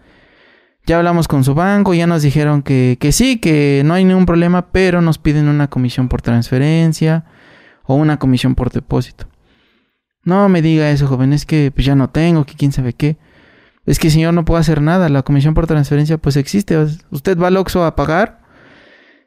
Ya 0.85 0.99
hablamos 0.99 1.29
con 1.29 1.45
su 1.45 1.55
banco, 1.55 1.95
ya 1.95 2.07
nos 2.07 2.23
dijeron 2.23 2.63
que, 2.63 2.97
que 3.01 3.13
sí, 3.13 3.39
que 3.39 3.83
no 3.85 3.95
hay 3.95 4.05
ningún 4.05 4.27
problema, 4.27 4.73
pero 4.73 5.01
nos 5.01 5.19
piden 5.19 5.49
una 5.49 5.69
comisión 5.69 6.09
por 6.09 6.23
transferencia 6.23 7.25
o 7.85 7.95
una 7.95 8.19
comisión 8.19 8.55
por 8.55 8.71
depósito. 8.71 9.27
No 10.25 10.49
me 10.49 10.63
diga 10.63 10.91
eso, 10.91 11.07
joven, 11.07 11.33
es 11.33 11.47
que 11.47 11.73
pues 11.75 11.87
ya 11.87 11.95
no 11.95 12.11
tengo, 12.11 12.45
que 12.45 12.55
quién 12.55 12.73
sabe 12.73 12.93
qué. 12.93 13.17
Es 13.87 13.99
que 13.99 14.11
señor 14.11 14.35
no 14.35 14.45
puedo 14.45 14.61
hacer 14.61 14.81
nada, 14.81 15.09
la 15.09 15.23
comisión 15.23 15.55
por 15.55 15.67
transferencia 15.67 16.19
pues 16.19 16.37
existe. 16.37 16.77
Usted 17.11 17.39
va 17.39 17.49
al 17.49 17.57
Oxxo 17.57 17.85
a 17.85 17.97
pagar 17.97 18.43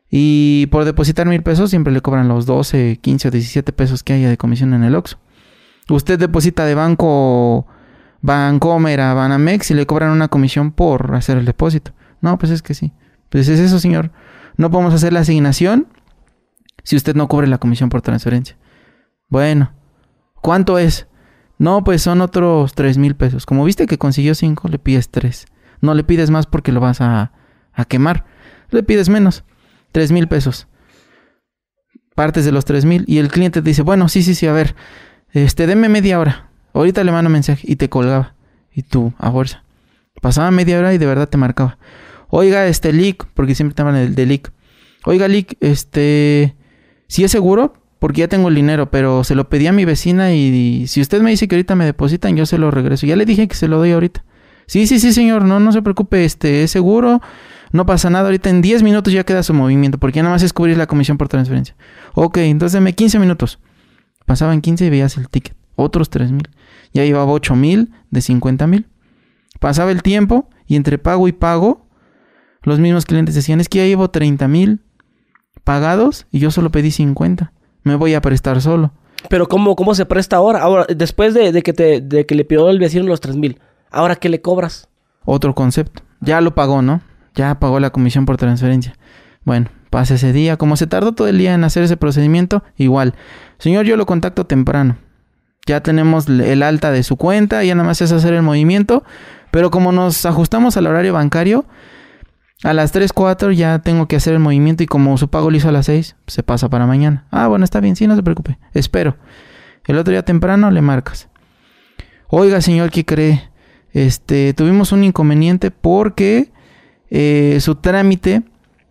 y 0.09 0.67
por 0.67 0.85
depositar 0.85 1.27
mil 1.27 1.43
pesos 1.43 1.69
siempre 1.69 1.91
le 1.91 2.01
cobran 2.01 2.27
los 2.27 2.45
12, 2.45 2.99
15 3.01 3.27
o 3.27 3.31
17 3.31 3.73
pesos 3.73 4.03
que 4.03 4.13
haya 4.13 4.29
de 4.29 4.37
comisión 4.37 4.73
en 4.73 4.83
el 4.83 4.95
Oxxo. 4.95 5.17
Usted 5.89 6.17
deposita 6.17 6.65
de 6.65 6.75
banco 6.75 7.67
Bancomer 8.25 9.01
a 9.01 9.13
Banamex 9.13 9.71
y 9.71 9.73
le 9.75 9.85
cobran 9.85 10.11
una 10.11 10.27
comisión 10.27 10.71
por 10.71 11.13
hacer 11.15 11.37
el 11.37 11.45
depósito. 11.45 11.91
No, 12.21 12.37
pues 12.37 12.51
es 12.51 12.61
que 12.61 12.73
sí. 12.73 12.91
Pues 13.29 13.47
es 13.47 13.59
eso, 13.59 13.79
señor. 13.79 14.11
No 14.57 14.71
podemos 14.71 14.93
hacer 14.93 15.13
la 15.13 15.19
asignación 15.19 15.87
si 16.83 16.95
usted 16.95 17.15
no 17.15 17.27
cubre 17.27 17.47
la 17.47 17.57
comisión 17.57 17.89
por 17.89 18.01
transferencia. 18.01 18.57
Bueno, 19.29 19.73
¿cuánto 20.41 20.79
es? 20.79 21.07
No, 21.57 21.83
pues 21.83 22.01
son 22.01 22.21
otros 22.21 22.73
tres 22.73 22.97
mil 22.97 23.15
pesos. 23.15 23.45
Como 23.45 23.63
viste 23.63 23.85
que 23.85 23.97
consiguió 23.97 24.35
cinco, 24.35 24.67
le 24.69 24.79
pides 24.79 25.09
tres. 25.09 25.45
No 25.81 25.93
le 25.93 26.03
pides 26.03 26.31
más 26.31 26.47
porque 26.47 26.71
lo 26.71 26.79
vas 26.79 27.01
a, 27.01 27.31
a 27.73 27.85
quemar. 27.85 28.25
Le 28.71 28.83
pides 28.83 29.07
menos. 29.07 29.43
Tres 29.91 30.11
mil 30.11 30.27
pesos. 30.27 30.67
Partes 32.15 32.43
de 32.45 32.51
los 32.51 32.65
tres 32.65 32.85
mil. 32.85 33.03
Y 33.07 33.19
el 33.19 33.29
cliente 33.29 33.61
te 33.61 33.69
dice, 33.69 33.83
bueno, 33.83 34.09
sí, 34.09 34.23
sí, 34.23 34.35
sí, 34.35 34.47
a 34.47 34.53
ver. 34.53 34.75
Este, 35.31 35.67
deme 35.67 35.89
media 35.89 36.19
hora. 36.19 36.49
Ahorita 36.75 37.03
le 37.05 37.11
mando 37.11 37.29
mensaje 37.29 37.65
y 37.69 37.77
te 37.77 37.89
colgaba. 37.89 38.35
Y 38.73 38.83
tú, 38.83 39.13
a 39.17 39.31
fuerza. 39.31 39.63
Pasaba 40.21 40.51
media 40.51 40.77
hora 40.77 40.93
y 40.93 40.97
de 40.97 41.05
verdad 41.05 41.29
te 41.29 41.37
marcaba. 41.37 41.77
Oiga, 42.29 42.67
este 42.67 42.91
leak, 42.91 43.27
porque 43.33 43.55
siempre 43.55 43.73
te 43.73 43.81
hablan 43.81 44.13
de 44.13 44.25
leak. 44.25 44.51
Oiga, 45.05 45.27
leak, 45.29 45.55
este. 45.61 46.55
Si 47.07 47.23
es 47.23 47.31
seguro, 47.31 47.75
porque 47.99 48.21
ya 48.21 48.27
tengo 48.27 48.49
el 48.49 48.55
dinero, 48.55 48.91
pero 48.91 49.23
se 49.23 49.35
lo 49.35 49.47
pedí 49.47 49.67
a 49.67 49.71
mi 49.71 49.85
vecina 49.85 50.33
y, 50.33 50.85
si 50.87 50.99
usted 50.99 51.21
me 51.21 51.29
dice 51.29 51.47
que 51.47 51.55
ahorita 51.55 51.75
me 51.75 51.85
depositan, 51.85 52.35
yo 52.35 52.45
se 52.45 52.57
lo 52.57 52.71
regreso. 52.71 53.05
Ya 53.05 53.15
le 53.15 53.25
dije 53.25 53.47
que 53.47 53.55
se 53.55 53.67
lo 53.69 53.77
doy 53.77 53.91
ahorita. 53.93 54.25
Sí, 54.67 54.85
sí, 54.85 54.99
sí, 54.99 55.13
señor, 55.13 55.45
no, 55.45 55.61
no 55.61 55.71
se 55.71 55.81
preocupe, 55.81 56.25
este, 56.25 56.63
es 56.63 56.71
seguro, 56.71 57.21
no 57.71 57.85
pasa 57.85 58.09
nada, 58.09 58.25
ahorita 58.25 58.49
en 58.49 58.61
10 58.61 58.83
minutos 58.83 59.13
ya 59.13 59.23
queda 59.23 59.43
su 59.43 59.53
movimiento, 59.53 59.97
porque 59.99 60.17
ya 60.17 60.23
nada 60.23 60.35
más 60.35 60.43
es 60.43 60.53
cubrir 60.53 60.75
la 60.75 60.87
comisión 60.87 61.17
por 61.17 61.29
transferencia. 61.29 61.75
Ok, 62.15 62.37
entonces 62.37 62.73
deme 62.73 62.93
15 62.93 63.19
minutos. 63.19 63.59
Pasaban 64.25 64.61
15 64.61 64.85
y 64.85 64.89
veías 64.89 65.17
el 65.17 65.29
ticket, 65.29 65.55
otros 65.75 66.09
3 66.09 66.31
mil. 66.31 66.49
Ya 66.95 67.03
llevaba 67.03 67.33
8 67.33 67.57
mil 67.57 67.91
de 68.09 68.21
50 68.21 68.67
mil. 68.67 68.87
Pasaba 69.59 69.91
el 69.91 70.01
tiempo 70.01 70.47
y 70.65 70.77
entre 70.77 70.97
pago 70.97 71.27
y 71.27 71.33
pago, 71.33 71.85
los 72.63 72.79
mismos 72.79 73.05
clientes 73.05 73.35
decían, 73.35 73.59
es 73.59 73.67
que 73.67 73.79
ya 73.79 73.85
llevo 73.85 74.09
30 74.09 74.47
mil 74.47 74.79
pagados 75.65 76.25
y 76.31 76.39
yo 76.39 76.51
solo 76.51 76.71
pedí 76.71 76.91
50. 76.91 77.51
Me 77.83 77.95
voy 77.95 78.13
a 78.13 78.21
prestar 78.21 78.61
solo. 78.61 78.93
Pero 79.29 79.47
¿cómo, 79.49 79.75
cómo 79.75 79.93
se 79.93 80.05
presta 80.05 80.37
ahora? 80.37 80.61
Ahora, 80.61 80.85
después 80.87 81.33
de, 81.33 81.61
que, 81.61 81.73
te, 81.73 81.99
de 81.99 82.25
que 82.25 82.33
le 82.33 82.45
pidió 82.45 82.69
el 82.69 82.79
vecino 82.79 83.03
los 83.03 83.19
3 83.19 83.35
mil, 83.35 83.59
¿ahora 83.91 84.15
qué 84.15 84.29
le 84.29 84.41
cobras? 84.41 84.87
Otro 85.25 85.53
concepto. 85.53 86.01
Ya 86.21 86.39
lo 86.39 86.55
pagó, 86.55 86.81
¿no? 86.81 87.01
Ya 87.33 87.59
pagó 87.59 87.81
la 87.81 87.89
comisión 87.89 88.25
por 88.25 88.37
transferencia. 88.37 88.95
Bueno, 89.43 89.67
pasa 89.89 90.13
ese 90.13 90.31
día. 90.31 90.55
Como 90.55 90.77
se 90.77 90.87
tardó 90.87 91.11
todo 91.11 91.27
el 91.27 91.37
día 91.37 91.53
en 91.53 91.65
hacer 91.65 91.83
ese 91.83 91.97
procedimiento, 91.97 92.63
igual. 92.77 93.15
Señor, 93.57 93.85
yo 93.85 93.97
lo 93.97 94.05
contacto 94.05 94.45
temprano 94.45 94.95
ya 95.65 95.81
tenemos 95.81 96.27
el 96.27 96.63
alta 96.63 96.91
de 96.91 97.03
su 97.03 97.17
cuenta, 97.17 97.63
ya 97.63 97.75
nada 97.75 97.87
más 97.87 98.01
es 98.01 98.11
hacer 98.11 98.33
el 98.33 98.41
movimiento, 98.41 99.03
pero 99.51 99.71
como 99.71 99.91
nos 99.91 100.25
ajustamos 100.25 100.77
al 100.77 100.87
horario 100.87 101.13
bancario, 101.13 101.65
a 102.63 102.73
las 102.73 102.91
3, 102.91 103.13
4 103.13 103.51
ya 103.51 103.79
tengo 103.79 104.07
que 104.07 104.15
hacer 104.15 104.33
el 104.33 104.39
movimiento 104.39 104.83
y 104.83 104.87
como 104.87 105.17
su 105.17 105.29
pago 105.29 105.51
lo 105.51 105.57
hizo 105.57 105.69
a 105.69 105.71
las 105.71 105.87
6, 105.87 106.15
se 106.27 106.43
pasa 106.43 106.69
para 106.69 106.85
mañana. 106.85 107.25
Ah, 107.31 107.47
bueno, 107.47 107.65
está 107.65 107.79
bien, 107.79 107.95
sí, 107.95 108.07
no 108.07 108.15
se 108.15 108.23
preocupe, 108.23 108.57
espero. 108.73 109.17
El 109.85 109.97
otro 109.97 110.11
día 110.11 110.23
temprano 110.23 110.71
le 110.71 110.81
marcas. 110.81 111.29
Oiga, 112.27 112.61
señor, 112.61 112.89
¿qué 112.89 113.05
cree? 113.05 113.49
Este, 113.93 114.53
tuvimos 114.53 114.91
un 114.91 115.03
inconveniente 115.03 115.71
porque 115.71 116.51
eh, 117.09 117.59
su 117.61 117.75
trámite 117.75 118.43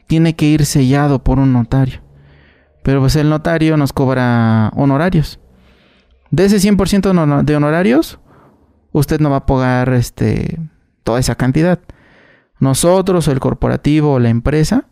tiene 0.07 0.35
que 0.35 0.47
ir 0.47 0.65
sellado 0.67 1.25
por 1.25 1.39
un 1.39 1.53
notario. 1.53 2.01
Pero 2.83 3.01
pues 3.01 3.17
el 3.17 3.29
notario 3.29 3.77
nos 3.77 3.93
cobra 3.93 4.71
honorarios. 4.77 5.41
De 6.35 6.47
ese 6.47 6.57
100% 6.57 7.45
de 7.45 7.57
honorarios, 7.57 8.19
usted 8.91 9.21
no 9.21 9.31
va 9.31 9.37
a 9.37 9.47
pagar 9.47 9.93
este, 9.93 10.59
toda 11.05 11.21
esa 11.21 11.37
cantidad. 11.37 11.79
Nosotros, 12.59 13.29
o 13.29 13.31
el 13.31 13.39
corporativo, 13.39 14.15
o 14.15 14.19
la 14.19 14.31
empresa, 14.31 14.87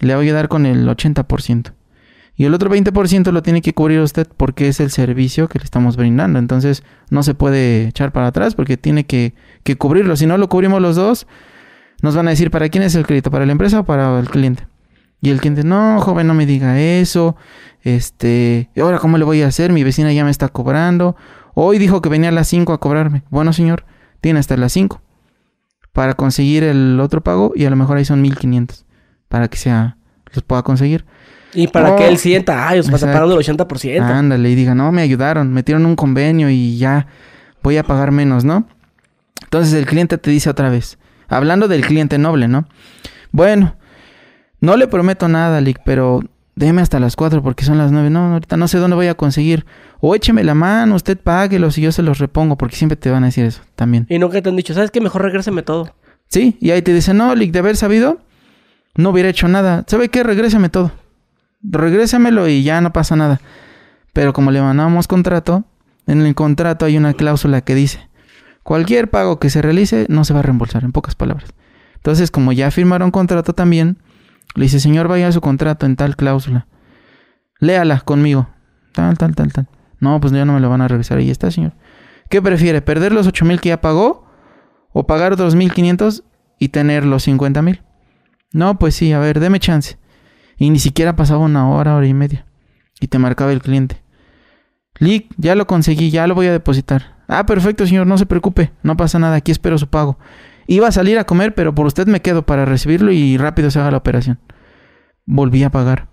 le 0.00 0.12
va 0.12 0.20
a 0.20 0.22
ayudar 0.22 0.48
con 0.48 0.66
el 0.66 0.86
80%. 0.86 1.72
Y 2.36 2.44
el 2.44 2.52
otro 2.52 2.68
20% 2.68 3.32
lo 3.32 3.42
tiene 3.42 3.62
que 3.62 3.72
cubrir 3.72 4.00
usted 4.00 4.28
porque 4.36 4.68
es 4.68 4.80
el 4.80 4.90
servicio 4.90 5.48
que 5.48 5.60
le 5.60 5.64
estamos 5.64 5.96
brindando. 5.96 6.38
Entonces 6.38 6.82
no 7.08 7.22
se 7.22 7.32
puede 7.32 7.88
echar 7.88 8.12
para 8.12 8.26
atrás 8.26 8.54
porque 8.54 8.76
tiene 8.76 9.06
que, 9.06 9.32
que 9.64 9.76
cubrirlo. 9.76 10.14
Si 10.16 10.26
no 10.26 10.36
lo 10.36 10.50
cubrimos 10.50 10.82
los 10.82 10.96
dos, 10.96 11.26
nos 12.02 12.14
van 12.14 12.26
a 12.26 12.30
decir 12.32 12.50
para 12.50 12.68
quién 12.68 12.84
es 12.84 12.94
el 12.96 13.06
crédito, 13.06 13.30
para 13.30 13.46
la 13.46 13.52
empresa 13.52 13.80
o 13.80 13.84
para 13.84 14.18
el 14.18 14.28
cliente. 14.28 14.66
Y 15.22 15.30
el 15.30 15.40
cliente, 15.40 15.62
no, 15.62 16.00
joven, 16.00 16.26
no 16.26 16.34
me 16.34 16.44
diga 16.44 16.78
eso. 16.78 17.36
Este, 17.82 18.70
ahora 18.80 18.98
cómo 18.98 19.18
le 19.18 19.24
voy 19.24 19.42
a 19.42 19.48
hacer? 19.48 19.72
Mi 19.72 19.84
vecina 19.84 20.12
ya 20.12 20.24
me 20.24 20.30
está 20.30 20.48
cobrando. 20.48 21.16
Hoy 21.54 21.78
dijo 21.78 22.00
que 22.00 22.08
venía 22.08 22.30
a 22.30 22.32
las 22.32 22.48
5 22.48 22.72
a 22.72 22.80
cobrarme. 22.80 23.24
Bueno, 23.30 23.52
señor, 23.52 23.84
tiene 24.20 24.38
hasta 24.38 24.56
las 24.56 24.72
5 24.72 25.02
para 25.92 26.14
conseguir 26.14 26.64
el 26.64 26.98
otro 27.00 27.22
pago 27.22 27.52
y 27.54 27.64
a 27.66 27.70
lo 27.70 27.76
mejor 27.76 27.98
ahí 27.98 28.04
son 28.04 28.22
1500 28.22 28.86
para 29.28 29.48
que 29.48 29.58
sea 29.58 29.96
los 30.32 30.42
pueda 30.42 30.62
conseguir. 30.62 31.04
Y 31.54 31.66
para 31.68 31.96
que 31.96 32.08
él 32.08 32.16
sienta, 32.16 32.66
ay, 32.66 32.78
os 32.78 32.90
pasa 32.90 33.12
pagando 33.12 33.38
el 33.38 33.46
80%. 33.46 34.00
Ándale, 34.00 34.48
y 34.48 34.54
diga, 34.54 34.74
no, 34.74 34.90
me 34.90 35.02
ayudaron, 35.02 35.52
metieron 35.52 35.84
un 35.84 35.96
convenio 35.96 36.48
y 36.48 36.78
ya 36.78 37.06
voy 37.62 37.76
a 37.76 37.82
pagar 37.82 38.10
menos, 38.10 38.44
¿no? 38.44 38.66
Entonces 39.42 39.74
el 39.74 39.84
cliente 39.84 40.16
te 40.16 40.30
dice 40.30 40.48
otra 40.48 40.70
vez, 40.70 40.98
hablando 41.28 41.68
del 41.68 41.84
cliente 41.84 42.16
noble, 42.16 42.48
¿no? 42.48 42.66
Bueno, 43.32 43.76
no 44.60 44.78
le 44.78 44.88
prometo 44.88 45.28
nada, 45.28 45.60
Lick, 45.60 45.80
pero 45.84 46.22
déme 46.54 46.82
hasta 46.82 47.00
las 47.00 47.16
4 47.16 47.42
porque 47.42 47.64
son 47.64 47.78
las 47.78 47.92
9. 47.92 48.10
No, 48.10 48.34
ahorita 48.34 48.56
no 48.56 48.68
sé 48.68 48.78
dónde 48.78 48.96
voy 48.96 49.08
a 49.08 49.14
conseguir. 49.14 49.64
O 50.00 50.14
écheme 50.14 50.44
la 50.44 50.54
mano, 50.54 50.94
usted 50.94 51.18
páguelos 51.18 51.78
y 51.78 51.82
yo 51.82 51.92
se 51.92 52.02
los 52.02 52.18
repongo, 52.18 52.56
porque 52.56 52.76
siempre 52.76 52.96
te 52.96 53.10
van 53.10 53.22
a 53.22 53.26
decir 53.26 53.44
eso 53.44 53.62
también. 53.74 54.06
Y 54.08 54.18
nunca 54.18 54.40
te 54.42 54.48
han 54.48 54.56
dicho, 54.56 54.74
¿sabes 54.74 54.90
qué? 54.90 55.00
Mejor 55.00 55.22
regréseme 55.22 55.62
todo. 55.62 55.94
Sí, 56.28 56.56
y 56.60 56.70
ahí 56.70 56.82
te 56.82 56.94
dicen, 56.94 57.18
no, 57.18 57.34
Lick, 57.34 57.52
de 57.52 57.58
haber 57.58 57.76
sabido, 57.76 58.18
no 58.96 59.10
hubiera 59.10 59.28
hecho 59.28 59.48
nada. 59.48 59.84
¿Sabe 59.86 60.08
qué? 60.08 60.22
Regrésame 60.22 60.68
todo. 60.68 60.92
Regrésamelo 61.62 62.48
y 62.48 62.62
ya 62.62 62.80
no 62.80 62.92
pasa 62.92 63.16
nada. 63.16 63.40
Pero 64.12 64.32
como 64.32 64.50
le 64.50 64.60
mandamos 64.60 65.08
contrato, 65.08 65.64
en 66.06 66.20
el 66.20 66.34
contrato 66.34 66.84
hay 66.84 66.96
una 66.96 67.14
cláusula 67.14 67.60
que 67.60 67.74
dice, 67.74 68.08
cualquier 68.62 69.08
pago 69.08 69.38
que 69.38 69.50
se 69.50 69.62
realice 69.62 70.06
no 70.08 70.24
se 70.24 70.34
va 70.34 70.40
a 70.40 70.42
reembolsar, 70.42 70.84
en 70.84 70.92
pocas 70.92 71.14
palabras. 71.14 71.50
Entonces, 71.96 72.30
como 72.30 72.52
ya 72.52 72.70
firmaron 72.70 73.10
contrato 73.10 73.52
también, 73.52 73.98
le 74.54 74.64
dice, 74.64 74.80
señor, 74.80 75.08
vaya 75.08 75.28
a 75.28 75.32
su 75.32 75.40
contrato 75.40 75.86
en 75.86 75.96
tal 75.96 76.16
cláusula. 76.16 76.66
Léala 77.58 78.00
conmigo. 78.00 78.48
Tal, 78.92 79.16
tal, 79.16 79.34
tal, 79.34 79.52
tal. 79.52 79.68
No, 80.00 80.20
pues 80.20 80.32
ya 80.32 80.44
no 80.44 80.52
me 80.54 80.60
lo 80.60 80.68
van 80.68 80.82
a 80.82 80.88
regresar. 80.88 81.18
Ahí 81.18 81.30
está, 81.30 81.50
señor. 81.50 81.72
¿Qué 82.28 82.42
prefiere? 82.42 82.82
¿Perder 82.82 83.12
los 83.12 83.26
8 83.26 83.44
mil 83.44 83.60
que 83.60 83.70
ya 83.70 83.80
pagó? 83.80 84.26
¿O 84.92 85.06
pagar 85.06 85.32
otros 85.32 85.54
1500 85.54 86.24
y 86.58 86.68
tener 86.68 87.04
los 87.04 87.22
50 87.22 87.62
mil? 87.62 87.82
No, 88.52 88.78
pues 88.78 88.94
sí, 88.94 89.12
a 89.12 89.18
ver, 89.18 89.40
deme 89.40 89.60
chance. 89.60 89.98
Y 90.58 90.70
ni 90.70 90.78
siquiera 90.78 91.16
pasaba 91.16 91.40
una 91.40 91.70
hora, 91.70 91.96
hora 91.96 92.06
y 92.06 92.14
media. 92.14 92.44
Y 93.00 93.08
te 93.08 93.18
marcaba 93.18 93.52
el 93.52 93.62
cliente. 93.62 94.02
Lick, 94.98 95.32
ya 95.38 95.54
lo 95.54 95.66
conseguí, 95.66 96.10
ya 96.10 96.26
lo 96.26 96.34
voy 96.34 96.46
a 96.46 96.52
depositar. 96.52 97.16
Ah, 97.28 97.46
perfecto, 97.46 97.86
señor, 97.86 98.06
no 98.06 98.18
se 98.18 98.26
preocupe, 98.26 98.72
no 98.82 98.96
pasa 98.96 99.18
nada, 99.18 99.36
aquí 99.36 99.50
espero 99.50 99.78
su 99.78 99.88
pago. 99.88 100.18
Iba 100.66 100.88
a 100.88 100.92
salir 100.92 101.18
a 101.18 101.24
comer, 101.24 101.54
pero 101.54 101.74
por 101.74 101.86
usted 101.86 102.06
me 102.06 102.22
quedo 102.22 102.46
para 102.46 102.64
recibirlo 102.64 103.12
y 103.12 103.36
rápido 103.36 103.70
se 103.70 103.78
haga 103.78 103.90
la 103.90 103.96
operación. 103.98 104.38
Volví 105.26 105.62
a 105.62 105.70
pagar. 105.70 106.08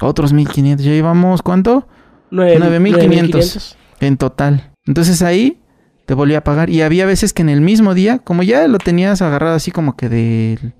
Otros 0.00 0.32
1500. 0.32 0.84
Ya 0.84 0.92
llevamos, 0.92 1.42
¿cuánto? 1.42 1.88
9500 2.30 3.76
en 4.00 4.16
total. 4.16 4.72
Entonces 4.84 5.22
ahí 5.22 5.62
te 6.06 6.14
volví 6.14 6.34
a 6.34 6.44
pagar. 6.44 6.70
Y 6.70 6.82
había 6.82 7.06
veces 7.06 7.32
que 7.32 7.42
en 7.42 7.48
el 7.48 7.60
mismo 7.60 7.94
día, 7.94 8.18
como 8.18 8.42
ya 8.42 8.66
lo 8.68 8.78
tenías 8.78 9.22
agarrado 9.22 9.54
así 9.56 9.70
como 9.70 9.96
que 9.96 10.08
de... 10.08 10.72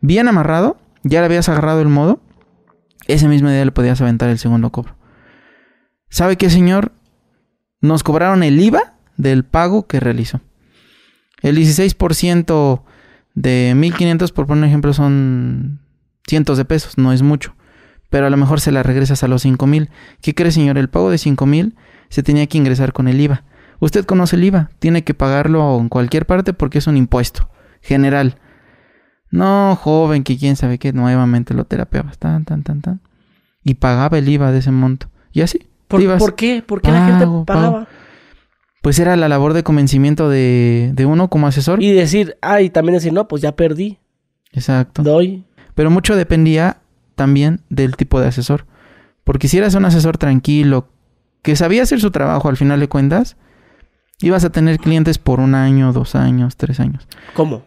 Bien 0.00 0.28
amarrado, 0.28 0.78
ya 1.02 1.20
le 1.20 1.26
habías 1.26 1.48
agarrado 1.48 1.80
el 1.80 1.88
modo, 1.88 2.20
ese 3.08 3.28
mismo 3.28 3.48
día 3.48 3.64
le 3.64 3.72
podías 3.72 4.00
aventar 4.00 4.28
el 4.28 4.38
segundo 4.38 4.70
cobro. 4.70 4.96
¿Sabe 6.08 6.36
qué, 6.36 6.50
señor? 6.50 6.92
Nos 7.80 8.02
cobraron 8.02 8.42
el 8.42 8.60
IVA 8.60 8.94
del 9.16 9.44
pago 9.44 9.86
que 9.86 10.00
realizó. 10.00 10.40
El 11.42 11.56
16% 11.56 12.82
de 13.34 13.74
1500, 13.76 14.32
por 14.32 14.46
poner 14.46 14.64
un 14.64 14.68
ejemplo, 14.68 14.92
son 14.92 15.80
cientos 16.26 16.58
de 16.58 16.64
pesos, 16.64 16.98
no 16.98 17.12
es 17.12 17.22
mucho. 17.22 17.54
Pero 18.10 18.26
a 18.26 18.30
lo 18.30 18.36
mejor 18.36 18.60
se 18.60 18.72
la 18.72 18.82
regresas 18.82 19.22
a 19.22 19.28
los 19.28 19.42
5000. 19.42 19.90
¿Qué 20.20 20.34
cree, 20.34 20.50
señor? 20.50 20.78
El 20.78 20.88
pago 20.88 21.10
de 21.10 21.18
5000 21.18 21.74
se 22.08 22.22
tenía 22.22 22.46
que 22.46 22.58
ingresar 22.58 22.92
con 22.92 23.08
el 23.08 23.20
IVA. 23.20 23.44
Usted 23.78 24.04
conoce 24.04 24.36
el 24.36 24.44
IVA, 24.44 24.70
tiene 24.78 25.04
que 25.04 25.14
pagarlo 25.14 25.78
en 25.78 25.88
cualquier 25.88 26.24
parte 26.24 26.52
porque 26.52 26.78
es 26.78 26.86
un 26.86 26.96
impuesto 26.96 27.50
general. 27.82 28.38
No, 29.30 29.76
joven, 29.76 30.24
que 30.24 30.38
quién 30.38 30.56
sabe 30.56 30.78
qué, 30.78 30.92
nuevamente 30.92 31.52
lo 31.52 31.64
terapeabas, 31.64 32.18
tan, 32.18 32.44
tan, 32.44 32.62
tan, 32.62 32.80
tan. 32.80 33.00
Y 33.62 33.74
pagaba 33.74 34.18
el 34.18 34.28
IVA 34.28 34.52
de 34.52 34.58
ese 34.58 34.70
monto. 34.70 35.08
Y 35.32 35.42
así. 35.42 35.68
¿Por, 35.88 36.00
te 36.00 36.04
ibas, 36.04 36.18
¿por 36.18 36.34
qué? 36.34 36.62
¿Por 36.66 36.80
qué 36.80 36.90
la 36.90 37.06
gente 37.06 37.26
pagaba? 37.46 37.84
pago. 37.84 37.86
Pues 38.86 39.00
era 39.00 39.16
la 39.16 39.28
labor 39.28 39.52
de 39.52 39.64
convencimiento 39.64 40.28
de, 40.28 40.92
de 40.94 41.06
uno 41.06 41.28
como 41.28 41.48
asesor. 41.48 41.82
Y 41.82 41.90
decir, 41.90 42.36
ay, 42.40 42.70
también 42.70 42.94
decir, 42.94 43.12
no, 43.12 43.26
pues 43.26 43.42
ya 43.42 43.56
perdí, 43.56 43.98
Exacto. 44.52 45.02
doy. 45.02 45.44
Pero 45.74 45.90
mucho 45.90 46.14
dependía 46.14 46.76
también 47.16 47.62
del 47.68 47.96
tipo 47.96 48.20
de 48.20 48.28
asesor. 48.28 48.64
Porque 49.24 49.48
si 49.48 49.58
eras 49.58 49.74
un 49.74 49.86
asesor 49.86 50.18
tranquilo, 50.18 50.86
que 51.42 51.56
sabía 51.56 51.82
hacer 51.82 52.00
su 52.00 52.12
trabajo 52.12 52.48
al 52.48 52.56
final 52.56 52.78
de 52.78 52.88
cuentas, 52.88 53.36
ibas 54.20 54.44
a 54.44 54.50
tener 54.50 54.78
clientes 54.78 55.18
por 55.18 55.40
un 55.40 55.56
año, 55.56 55.92
dos 55.92 56.14
años, 56.14 56.56
tres 56.56 56.78
años. 56.78 57.08
¿Cómo? 57.34 57.64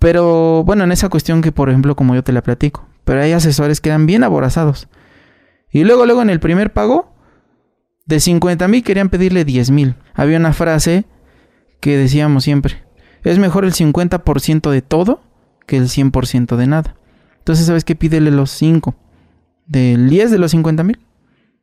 Pero 0.00 0.64
bueno, 0.64 0.82
en 0.82 0.90
esa 0.90 1.08
cuestión 1.08 1.40
que 1.40 1.52
por 1.52 1.68
ejemplo 1.68 1.94
como 1.94 2.16
yo 2.16 2.24
te 2.24 2.32
la 2.32 2.42
platico. 2.42 2.84
Pero 3.04 3.22
hay 3.22 3.30
asesores 3.30 3.80
que 3.80 3.90
eran 3.90 4.06
bien 4.06 4.24
aborazados. 4.24 4.88
Y 5.70 5.84
luego, 5.84 6.04
luego 6.04 6.20
en 6.20 6.30
el 6.30 6.40
primer 6.40 6.72
pago, 6.72 7.14
de 8.08 8.20
50 8.20 8.66
mil 8.68 8.82
querían 8.82 9.10
pedirle 9.10 9.44
10 9.44 9.70
mil. 9.70 9.94
Había 10.14 10.38
una 10.38 10.54
frase 10.54 11.04
que 11.78 11.98
decíamos 11.98 12.42
siempre. 12.42 12.82
Es 13.22 13.38
mejor 13.38 13.66
el 13.66 13.74
50% 13.74 14.70
de 14.70 14.80
todo 14.80 15.20
que 15.66 15.76
el 15.76 15.84
100% 15.84 16.56
de 16.56 16.66
nada. 16.66 16.96
Entonces, 17.36 17.66
¿sabes 17.66 17.84
qué? 17.84 17.94
Pídele 17.94 18.30
los 18.30 18.50
5. 18.50 18.96
Del 19.66 20.08
10 20.08 20.30
de 20.30 20.38
los 20.38 20.52
50 20.52 20.84
mil. 20.84 20.98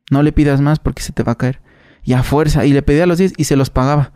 No 0.08 0.22
le 0.22 0.30
pidas 0.30 0.60
más 0.60 0.78
porque 0.78 1.02
se 1.02 1.12
te 1.12 1.24
va 1.24 1.32
a 1.32 1.38
caer. 1.38 1.60
Y 2.04 2.12
a 2.12 2.22
fuerza. 2.22 2.64
Y 2.64 2.72
le 2.72 2.82
pedía 2.82 3.06
los 3.06 3.18
10 3.18 3.32
y 3.36 3.44
se 3.44 3.56
los 3.56 3.70
pagaba. 3.70 4.12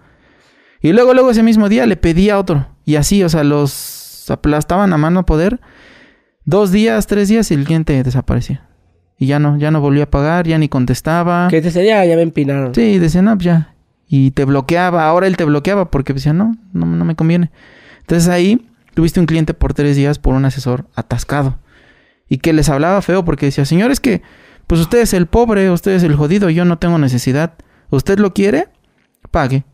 Y 0.80 0.92
luego, 0.92 1.14
luego 1.14 1.32
ese 1.32 1.42
mismo 1.42 1.68
día 1.68 1.84
le 1.84 1.96
pedía 1.96 2.38
otro. 2.38 2.68
Y 2.84 2.94
así, 2.94 3.24
o 3.24 3.28
sea, 3.28 3.42
los 3.42 4.30
aplastaban 4.30 4.92
a 4.92 4.98
mano 4.98 5.26
poder. 5.26 5.60
Dos 6.44 6.70
días, 6.70 7.08
tres 7.08 7.28
días 7.28 7.50
y 7.50 7.54
el 7.54 7.64
cliente 7.64 8.00
desaparecía. 8.04 8.69
Y 9.20 9.26
ya 9.26 9.38
no, 9.38 9.58
ya 9.58 9.70
no 9.70 9.82
volvió 9.82 10.02
a 10.02 10.06
pagar, 10.06 10.46
ya 10.46 10.56
ni 10.56 10.70
contestaba. 10.70 11.48
Que 11.48 11.60
te 11.60 11.66
decía, 11.66 11.84
ya, 11.84 12.04
ya 12.06 12.16
me 12.16 12.22
empinaron. 12.22 12.74
Sí, 12.74 12.98
decía, 12.98 13.20
no, 13.20 13.36
pues 13.36 13.44
ya. 13.44 13.74
Y 14.08 14.30
te 14.30 14.46
bloqueaba. 14.46 15.06
Ahora 15.06 15.26
él 15.26 15.36
te 15.36 15.44
bloqueaba 15.44 15.90
porque 15.90 16.14
decía, 16.14 16.32
no, 16.32 16.56
no, 16.72 16.86
no 16.86 17.04
me 17.04 17.14
conviene. 17.14 17.50
Entonces 18.00 18.30
ahí 18.30 18.66
tuviste 18.94 19.20
un 19.20 19.26
cliente 19.26 19.52
por 19.52 19.74
tres 19.74 19.94
días 19.94 20.18
por 20.18 20.34
un 20.34 20.46
asesor 20.46 20.86
atascado. 20.94 21.58
Y 22.30 22.38
que 22.38 22.54
les 22.54 22.70
hablaba 22.70 23.02
feo 23.02 23.22
porque 23.22 23.44
decía, 23.44 23.66
señores, 23.66 24.00
que 24.00 24.22
pues 24.66 24.80
usted 24.80 25.00
es 25.00 25.12
el 25.12 25.26
pobre, 25.26 25.70
usted 25.70 25.92
es 25.92 26.02
el 26.02 26.16
jodido, 26.16 26.48
yo 26.48 26.64
no 26.64 26.78
tengo 26.78 26.96
necesidad. 26.96 27.52
¿Usted 27.90 28.18
lo 28.18 28.32
quiere? 28.32 28.68
Pague. 29.30 29.64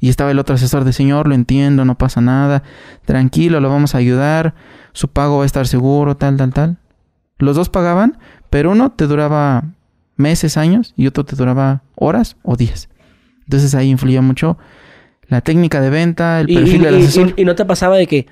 Y 0.00 0.10
estaba 0.10 0.32
el 0.32 0.38
otro 0.38 0.56
asesor 0.56 0.84
de 0.84 0.92
señor, 0.92 1.28
lo 1.28 1.34
entiendo, 1.34 1.86
no 1.86 1.96
pasa 1.96 2.20
nada, 2.20 2.62
tranquilo, 3.06 3.58
lo 3.60 3.70
vamos 3.70 3.94
a 3.94 3.98
ayudar, 3.98 4.54
su 4.92 5.08
pago 5.08 5.38
va 5.38 5.44
a 5.44 5.46
estar 5.46 5.66
seguro, 5.66 6.18
tal, 6.18 6.36
tal, 6.36 6.52
tal. 6.52 6.78
Los 7.38 7.56
dos 7.56 7.70
pagaban, 7.70 8.18
pero 8.52 8.70
uno 8.70 8.92
te 8.92 9.06
duraba 9.06 9.64
meses, 10.16 10.58
años, 10.58 10.92
y 10.94 11.06
otro 11.06 11.24
te 11.24 11.34
duraba 11.36 11.80
horas 11.96 12.36
o 12.42 12.54
días. 12.54 12.90
Entonces 13.44 13.74
ahí 13.74 13.88
influía 13.88 14.20
mucho 14.20 14.58
la 15.26 15.40
técnica 15.40 15.80
de 15.80 15.88
venta, 15.88 16.40
el 16.40 16.50
Y, 16.50 16.54
perfil 16.56 16.82
y- 16.82 16.84
del 16.84 16.94
y- 17.00 17.02
asesor. 17.04 17.34
y- 17.34 17.40
y 17.40 17.44
no 17.46 17.54
te 17.54 17.64
pasaba 17.64 17.96
de 17.96 18.06
que, 18.06 18.26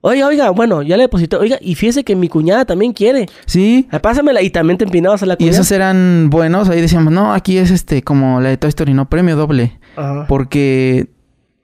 oiga, 0.00 0.26
oiga, 0.26 0.50
bueno, 0.50 0.82
ya 0.82 0.96
le 0.96 1.04
deposité, 1.04 1.36
oiga, 1.36 1.58
y 1.60 1.76
fíjese 1.76 2.02
que 2.02 2.16
mi 2.16 2.28
cuñada 2.28 2.64
también 2.64 2.92
quiere. 2.92 3.26
Sí, 3.46 3.86
Ah, 3.92 4.00
Pásamela 4.00 4.42
y 4.42 4.50
también 4.50 4.78
te 4.78 4.84
empinabas 4.84 5.22
a 5.22 5.26
la 5.26 5.34
y 5.34 5.36
cuñada. 5.36 5.54
esos 5.54 5.70
eran 5.70 6.28
buenos. 6.28 6.68
Ahí 6.68 6.80
decíamos, 6.80 7.12
no, 7.12 7.32
aquí 7.32 7.56
es 7.58 7.70
este, 7.70 8.02
como 8.02 8.40
la 8.40 8.48
de 8.48 8.56
Toy 8.56 8.70
Story, 8.70 8.94
no, 8.94 9.08
premio 9.08 9.36
doble. 9.36 9.78
Ajá. 9.94 10.26
Porque 10.26 11.06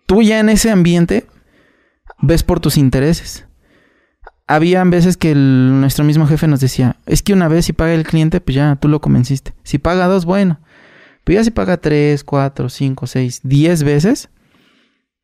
tú 0.06 0.22
ya 0.22 0.38
en 0.38 0.50
ese 0.50 0.70
ambiente 0.70 1.26
ves 2.20 2.44
por 2.44 2.60
tus 2.60 2.76
intereses. 2.78 3.47
Habían 4.48 4.88
veces 4.90 5.16
que 5.18 5.32
el- 5.32 5.80
nuestro 5.80 6.04
mismo 6.04 6.26
jefe 6.26 6.46
nos 6.48 6.60
decía, 6.60 6.96
es 7.06 7.22
que 7.22 7.32
una 7.34 7.48
vez 7.48 7.66
si 7.66 7.72
paga 7.74 7.92
el 7.94 8.04
cliente, 8.04 8.40
pues 8.40 8.54
ya 8.56 8.76
tú 8.80 8.88
lo 8.88 9.00
convenciste. 9.00 9.52
Si 9.62 9.78
paga 9.78 10.06
dos, 10.06 10.24
bueno. 10.24 10.58
Pero 11.24 11.38
ya 11.40 11.44
si 11.44 11.50
paga 11.50 11.76
tres, 11.76 12.24
cuatro, 12.24 12.70
cinco, 12.70 13.06
seis, 13.06 13.40
diez 13.44 13.82
veces, 13.82 14.30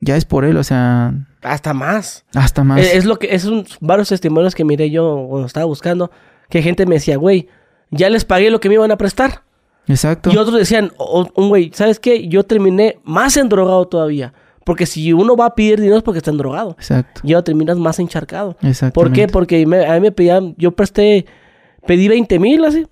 ya 0.01 0.17
es 0.17 0.27
por 0.27 0.45
él, 0.45 0.59
o 0.59 0.63
sea, 0.65 1.15
Hasta 1.43 1.73
más. 1.73 2.27
hasta 2.35 2.63
más. 2.65 2.81
Eh, 2.81 2.97
Es 2.99 3.07
lo 3.07 3.19
que, 3.19 3.35
es 3.35 3.47
un- 3.47 3.65
varios 3.81 4.11
testimonios 4.11 4.55
que 4.55 4.65
miré 4.65 4.91
yo 4.91 5.27
cuando 5.31 5.47
estaba 5.47 5.65
buscando, 5.65 6.11
que 6.51 6.61
gente 6.61 6.85
me 6.85 6.97
decía, 6.97 7.17
güey, 7.17 7.49
ya 7.91 8.11
les 8.11 8.27
pagué 8.27 8.51
lo 8.51 8.61
que 8.61 8.69
me 8.69 8.75
iban 8.75 8.91
a 8.91 8.99
prestar. 8.99 9.43
Exacto. 9.87 10.31
Y 10.33 10.37
otros 10.37 10.59
decían, 10.59 10.93
un 10.99 11.49
güey, 11.49 11.71
¿sabes 11.75 11.99
qué? 12.01 12.29
Yo 12.29 12.43
terminé 12.45 12.99
más 13.05 13.37
endrogado 13.39 13.87
todavía. 13.87 14.35
Porque 14.65 14.87
si 14.87 15.13
uno 15.13 15.37
va 15.37 15.47
a 15.47 15.55
pedir 15.55 15.79
dinero 15.81 15.99
es 15.99 16.03
porque 16.03 16.19
está 16.19 16.31
endrogado. 16.31 16.71
Exacto. 16.79 17.21
Y 17.25 17.33
ahora 17.35 17.45
terminas 17.45 17.77
más 17.79 17.99
encharcado. 17.99 18.57
Exacto. 18.63 18.95
¿Por 18.99 19.13
qué? 19.13 19.29
Porque 19.29 19.67
me- 19.67 19.87
a 19.87 19.95
mí 19.95 20.01
me 20.01 20.13
pedían, 20.13 20.55
yo 20.57 20.73
presté, 20.73 21.27
pedí 21.87 22.09
20 22.09 22.39
mil 22.39 22.65
así. 22.65 22.87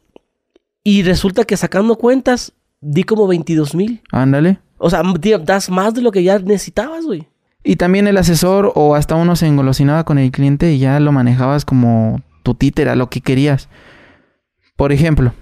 Y 0.85 1.03
resulta 1.03 1.45
que 1.45 1.57
sacando 1.57 1.97
cuentas, 1.97 2.53
di 2.81 3.05
como 3.05 3.27
22 3.27 3.75
mil. 3.75 4.03
Ándale. 4.11 4.59
O 4.79 4.91
sea, 4.91 5.03
das 5.45 5.71
más 5.71 5.95
de 5.95 6.03
lo 6.03 6.11
que 6.11 6.23
ya 6.25 6.39
necesitabas, 6.41 7.05
güey. 7.05 7.29
Y 7.65 7.77
también 7.77 8.09
el 8.09 8.17
asesor 8.17 8.73
o 8.75 8.97
hasta 8.97 9.15
uno 9.15 9.37
se 9.37 9.47
engolosinaba 9.47 10.03
con 10.05 10.19
el 10.19 10.33
cliente 10.33 10.73
y 10.73 10.79
ya 10.79 10.99
lo 10.99 11.13
manejabas 11.13 11.65
como 11.65 12.21
tu 12.43 12.55
títera, 12.55 12.97
lo 12.97 13.09
que 13.09 13.21
querías. 13.21 13.69
Por 14.77 14.91
ejemplo, 14.91 15.33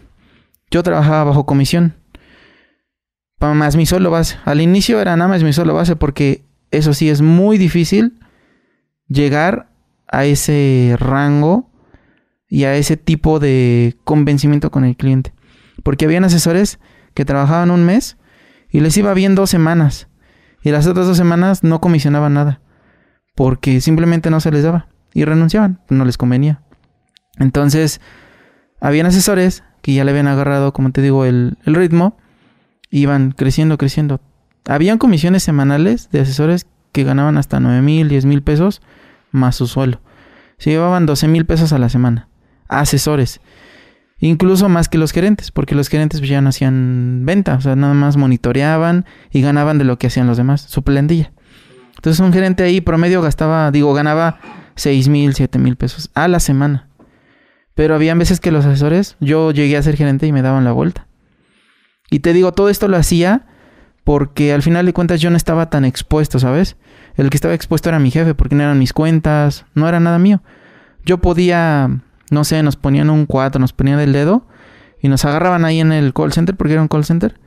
yo 0.71 0.83
trabajaba 0.83 1.25
bajo 1.25 1.47
comisión. 1.47 1.95
Más 3.40 3.74
mi 3.74 3.87
sueldo 3.87 4.11
base. 4.11 4.37
Al 4.44 4.61
inicio 4.61 5.00
era 5.00 5.16
nada 5.16 5.29
más 5.29 5.42
mi 5.42 5.53
sueldo 5.53 5.74
base 5.74 5.96
porque 5.96 6.44
eso 6.70 6.92
sí 6.92 7.09
es 7.09 7.22
muy 7.22 7.57
difícil 7.57 8.20
llegar 9.09 9.70
a 10.09 10.26
ese 10.26 10.94
rango 10.98 11.70
y 12.48 12.64
a 12.64 12.76
ese 12.76 12.96
tipo 12.96 13.40
de 13.40 13.96
convencimiento 14.05 14.70
con 14.70 14.85
el 14.85 14.96
cliente. 14.96 15.33
Porque 15.83 16.05
habían 16.05 16.24
asesores 16.24 16.79
que 17.14 17.24
trabajaban 17.24 17.70
un 17.70 17.85
mes 17.85 18.18
y 18.70 18.81
les 18.81 18.96
iba 18.98 19.14
bien 19.14 19.35
dos 19.35 19.50
semanas. 19.50 20.09
Y 20.62 20.70
las 20.70 20.87
otras 20.87 21.07
dos 21.07 21.16
semanas 21.16 21.64
no 21.64 21.81
comisionaban 21.81 22.35
nada. 22.35 22.61
Porque 23.35 23.81
simplemente 23.81 24.31
no 24.31 24.40
se 24.40 24.50
les 24.50 24.62
daba. 24.62 24.88
Y 25.14 25.24
renunciaban. 25.24 25.81
No 25.88 26.05
les 26.05 26.18
convenía. 26.18 26.62
Entonces, 27.38 28.03
habían 28.81 29.07
asesores 29.07 29.64
que 29.81 29.94
ya 29.94 30.05
le 30.05 30.11
habían 30.11 30.29
agarrado, 30.29 30.72
como 30.74 30.92
te 30.92 31.00
digo, 31.00 31.24
el 31.24 31.57
ritmo. 31.64 32.18
Iban 32.90 33.33
creciendo, 33.33 33.79
creciendo. 33.79 34.20
Habían 34.66 34.98
comisiones 34.98 35.42
semanales 35.42 36.11
de 36.11 36.20
asesores 36.20 36.66
que 36.92 37.05
ganaban 37.05 37.38
hasta 37.38 37.61
9 37.61 37.83
mil, 37.83 38.09
10 38.09 38.26
mil 38.26 38.42
pesos 38.42 38.83
más 39.31 39.57
su 39.57 39.66
sueldo. 39.66 40.00
Se 40.59 40.70
llevaban 40.70 41.07
12 41.07 41.29
mil 41.29 41.46
pesos 41.46 41.72
a 41.72 41.79
la 41.79 41.88
semana. 41.88 42.29
Asesores. 42.68 43.40
Incluso 44.18 44.68
más 44.68 44.88
que 44.88 44.98
los 44.98 45.12
gerentes, 45.12 45.50
porque 45.50 45.74
los 45.74 45.88
gerentes 45.88 46.20
pues, 46.20 46.29
ya 46.29 46.42
no 46.42 46.50
hacían 46.50 47.22
venta, 47.24 47.55
o 47.55 47.61
sea, 47.61 47.74
nada 47.74 47.94
más 47.94 48.18
monitoreaban 48.18 49.07
y 49.31 49.40
ganaban 49.40 49.79
de 49.79 49.85
lo 49.85 49.98
que 49.98 50.09
hacían 50.09 50.26
los 50.26 50.37
demás, 50.37 50.61
su 50.61 50.83
plantilla. 50.83 51.33
Entonces 51.96 52.20
un 52.20 52.33
gerente 52.33 52.62
ahí 52.62 52.81
promedio 52.83 53.22
gastaba, 53.22 53.70
digo, 53.70 53.94
ganaba 53.94 54.38
6 54.76 55.09
mil, 55.09 55.35
7 55.35 55.59
mil 55.59 55.76
pesos 55.76 56.11
a 56.14 56.29
la 56.29 56.40
semana. 56.40 56.88
Pero 57.74 57.94
habían 57.94 58.18
veces 58.18 58.40
que 58.40 58.50
los 58.50 58.66
asesores, 58.66 59.16
yo 59.20 59.53
llegué 59.53 59.79
a 59.79 59.83
ser 59.83 59.96
gerente 59.96 60.26
y 60.26 60.33
me 60.33 60.42
daban 60.42 60.64
la 60.64 60.72
vuelta. 60.72 61.07
Y 62.11 62.20
te 62.20 62.33
digo, 62.33 62.53
todo 62.53 62.68
esto 62.68 62.88
lo 62.88 62.96
hacía 62.96 63.46
porque 64.05 64.53
al 64.53 64.62
final 64.62 64.87
de 64.87 64.92
cuentas 64.92 65.20
yo 65.20 65.31
no 65.31 65.37
estaba 65.37 65.70
tan 65.70 65.85
expuesto, 65.85 66.38
¿sabes? 66.38 66.77
El 67.14 67.31
que 67.31 67.37
estaba 67.37 67.55
expuesto 67.55 67.88
era 67.88 67.99
mi 67.99 68.11
jefe, 68.11 68.35
porque 68.35 68.57
no 68.57 68.62
eran 68.62 68.78
mis 68.78 68.93
cuentas, 68.93 69.66
no 69.74 69.89
era 69.89 70.01
nada 70.01 70.18
mío. 70.18 70.43
Yo 71.05 71.18
podía, 71.18 72.01
no 72.30 72.45
sé, 72.45 72.62
nos 72.62 72.76
ponían 72.76 73.11
un 73.11 73.26
4, 73.26 73.61
nos 73.61 73.72
ponían 73.72 74.01
el 74.01 74.12
dedo 74.12 74.47
y 75.01 75.09
nos 75.09 75.24
agarraban 75.24 75.64
ahí 75.64 75.80
en 75.80 75.93
el 75.93 76.12
call 76.12 76.32
center, 76.32 76.57
porque 76.57 76.72
era 76.72 76.82
un 76.82 76.89
call 76.89 77.05
center. 77.05 77.39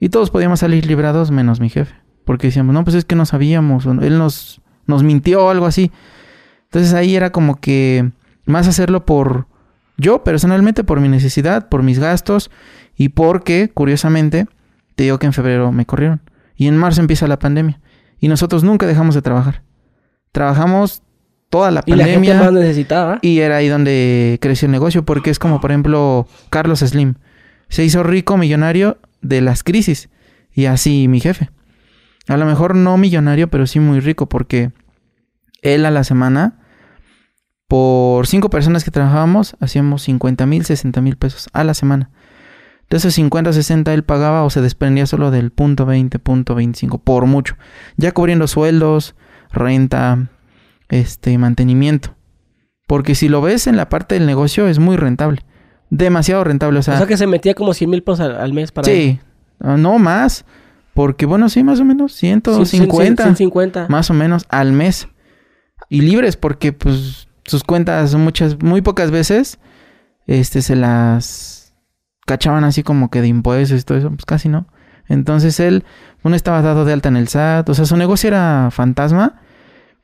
Y 0.00 0.08
todos 0.08 0.30
podíamos 0.30 0.60
salir 0.60 0.86
librados 0.86 1.30
menos 1.30 1.60
mi 1.60 1.70
jefe. 1.70 1.94
Porque 2.24 2.48
decíamos, 2.48 2.74
no, 2.74 2.84
pues 2.84 2.96
es 2.96 3.04
que 3.04 3.14
no 3.14 3.26
sabíamos, 3.26 3.86
él 3.86 4.18
nos, 4.18 4.60
nos 4.86 5.02
mintió 5.02 5.46
o 5.46 5.50
algo 5.50 5.66
así. 5.66 5.92
Entonces 6.64 6.94
ahí 6.94 7.14
era 7.14 7.30
como 7.30 7.60
que 7.60 8.10
más 8.46 8.66
hacerlo 8.66 9.04
por 9.06 9.46
yo 9.96 10.24
personalmente, 10.24 10.84
por 10.84 11.00
mi 11.00 11.08
necesidad, 11.08 11.68
por 11.68 11.82
mis 11.82 11.98
gastos 11.98 12.50
y 12.96 13.10
porque, 13.10 13.70
curiosamente, 13.72 14.46
te 14.94 15.04
digo 15.04 15.18
que 15.18 15.26
en 15.26 15.32
febrero 15.32 15.72
me 15.72 15.86
corrieron. 15.86 16.20
Y 16.56 16.68
en 16.68 16.76
marzo 16.76 17.00
empieza 17.00 17.26
la 17.26 17.38
pandemia. 17.38 17.80
Y 18.18 18.28
nosotros 18.28 18.64
nunca 18.64 18.86
dejamos 18.86 19.14
de 19.14 19.22
trabajar. 19.22 19.62
Trabajamos 20.32 21.02
toda 21.50 21.70
la 21.70 21.82
Y 21.86 21.92
la 21.94 22.04
gente 22.04 22.28
pandemia. 22.28 22.50
más 22.50 22.52
necesitaba. 22.52 23.18
Y 23.22 23.40
era 23.40 23.56
ahí 23.56 23.68
donde 23.68 24.38
creció 24.40 24.66
el 24.66 24.72
negocio, 24.72 25.04
porque 25.04 25.30
es 25.30 25.38
como, 25.38 25.60
por 25.60 25.70
ejemplo, 25.70 26.26
Carlos 26.50 26.80
Slim. 26.80 27.14
Se 27.68 27.84
hizo 27.84 28.02
rico, 28.02 28.36
millonario 28.36 28.98
de 29.20 29.40
las 29.40 29.62
crisis. 29.62 30.08
Y 30.52 30.66
así 30.66 31.08
mi 31.08 31.20
jefe. 31.20 31.50
A 32.28 32.36
lo 32.36 32.46
mejor 32.46 32.74
no 32.74 32.96
millonario, 32.96 33.48
pero 33.48 33.66
sí 33.66 33.80
muy 33.80 34.00
rico 34.00 34.28
porque 34.28 34.72
él 35.62 35.84
a 35.84 35.90
la 35.90 36.04
semana, 36.04 36.60
por 37.74 38.28
cinco 38.28 38.50
personas 38.50 38.84
que 38.84 38.92
trabajábamos, 38.92 39.56
hacíamos 39.58 40.02
50 40.02 40.46
mil, 40.46 40.64
60 40.64 41.00
mil 41.00 41.16
pesos 41.16 41.48
a 41.52 41.64
la 41.64 41.74
semana. 41.74 42.08
De 42.88 42.98
esos 42.98 43.14
50, 43.14 43.52
60 43.52 43.92
él 43.92 44.04
pagaba 44.04 44.44
o 44.44 44.50
se 44.50 44.60
desprendía 44.60 45.06
solo 45.06 45.32
del 45.32 45.50
punto 45.50 45.84
20, 45.84 46.20
punto 46.20 46.54
25, 46.54 46.98
por 46.98 47.26
mucho. 47.26 47.56
Ya 47.96 48.12
cubriendo 48.12 48.46
sueldos, 48.46 49.16
renta, 49.50 50.28
este, 50.88 51.36
mantenimiento. 51.36 52.14
Porque 52.86 53.16
si 53.16 53.28
lo 53.28 53.42
ves 53.42 53.66
en 53.66 53.76
la 53.76 53.88
parte 53.88 54.14
del 54.14 54.26
negocio 54.26 54.68
es 54.68 54.78
muy 54.78 54.96
rentable. 54.96 55.40
Demasiado 55.90 56.44
rentable. 56.44 56.78
O 56.78 56.82
sea, 56.84 57.04
que 57.08 57.16
se 57.16 57.26
metía 57.26 57.54
como 57.54 57.74
100 57.74 57.90
mil 57.90 58.04
pesos 58.04 58.20
al, 58.20 58.52
mes 58.52 58.70
para... 58.70 58.86
Sí, 58.86 59.18
ah, 59.58 59.76
no 59.76 59.98
más. 59.98 60.44
Porque 60.94 61.26
bueno, 61.26 61.48
sí, 61.48 61.64
más 61.64 61.80
o 61.80 61.84
menos 61.84 62.12
150. 62.12 63.20
150. 63.20 63.88
Más 63.88 64.10
o 64.10 64.14
menos 64.14 64.46
al 64.48 64.70
mes. 64.70 65.08
Y 65.88 66.02
libres 66.02 66.36
porque 66.36 66.72
pues 66.72 67.26
sus 67.46 67.64
cuentas 67.64 68.14
muchas, 68.14 68.62
muy 68.62 68.82
pocas 68.82 69.10
veces, 69.10 69.58
este, 70.26 70.62
se 70.62 70.76
las 70.76 71.74
cachaban 72.26 72.64
así 72.64 72.82
como 72.82 73.10
que 73.10 73.20
de 73.20 73.28
impuestos 73.28 73.80
y 73.80 73.84
todo 73.84 73.98
eso. 73.98 74.10
Pues 74.10 74.24
casi 74.24 74.48
no. 74.48 74.66
Entonces 75.08 75.60
él, 75.60 75.84
uno 76.22 76.36
estaba 76.36 76.62
dado 76.62 76.84
de 76.84 76.92
alta 76.92 77.08
en 77.08 77.16
el 77.16 77.28
SAT. 77.28 77.68
O 77.68 77.74
sea, 77.74 77.84
su 77.84 77.96
negocio 77.96 78.28
era 78.28 78.68
fantasma. 78.70 79.40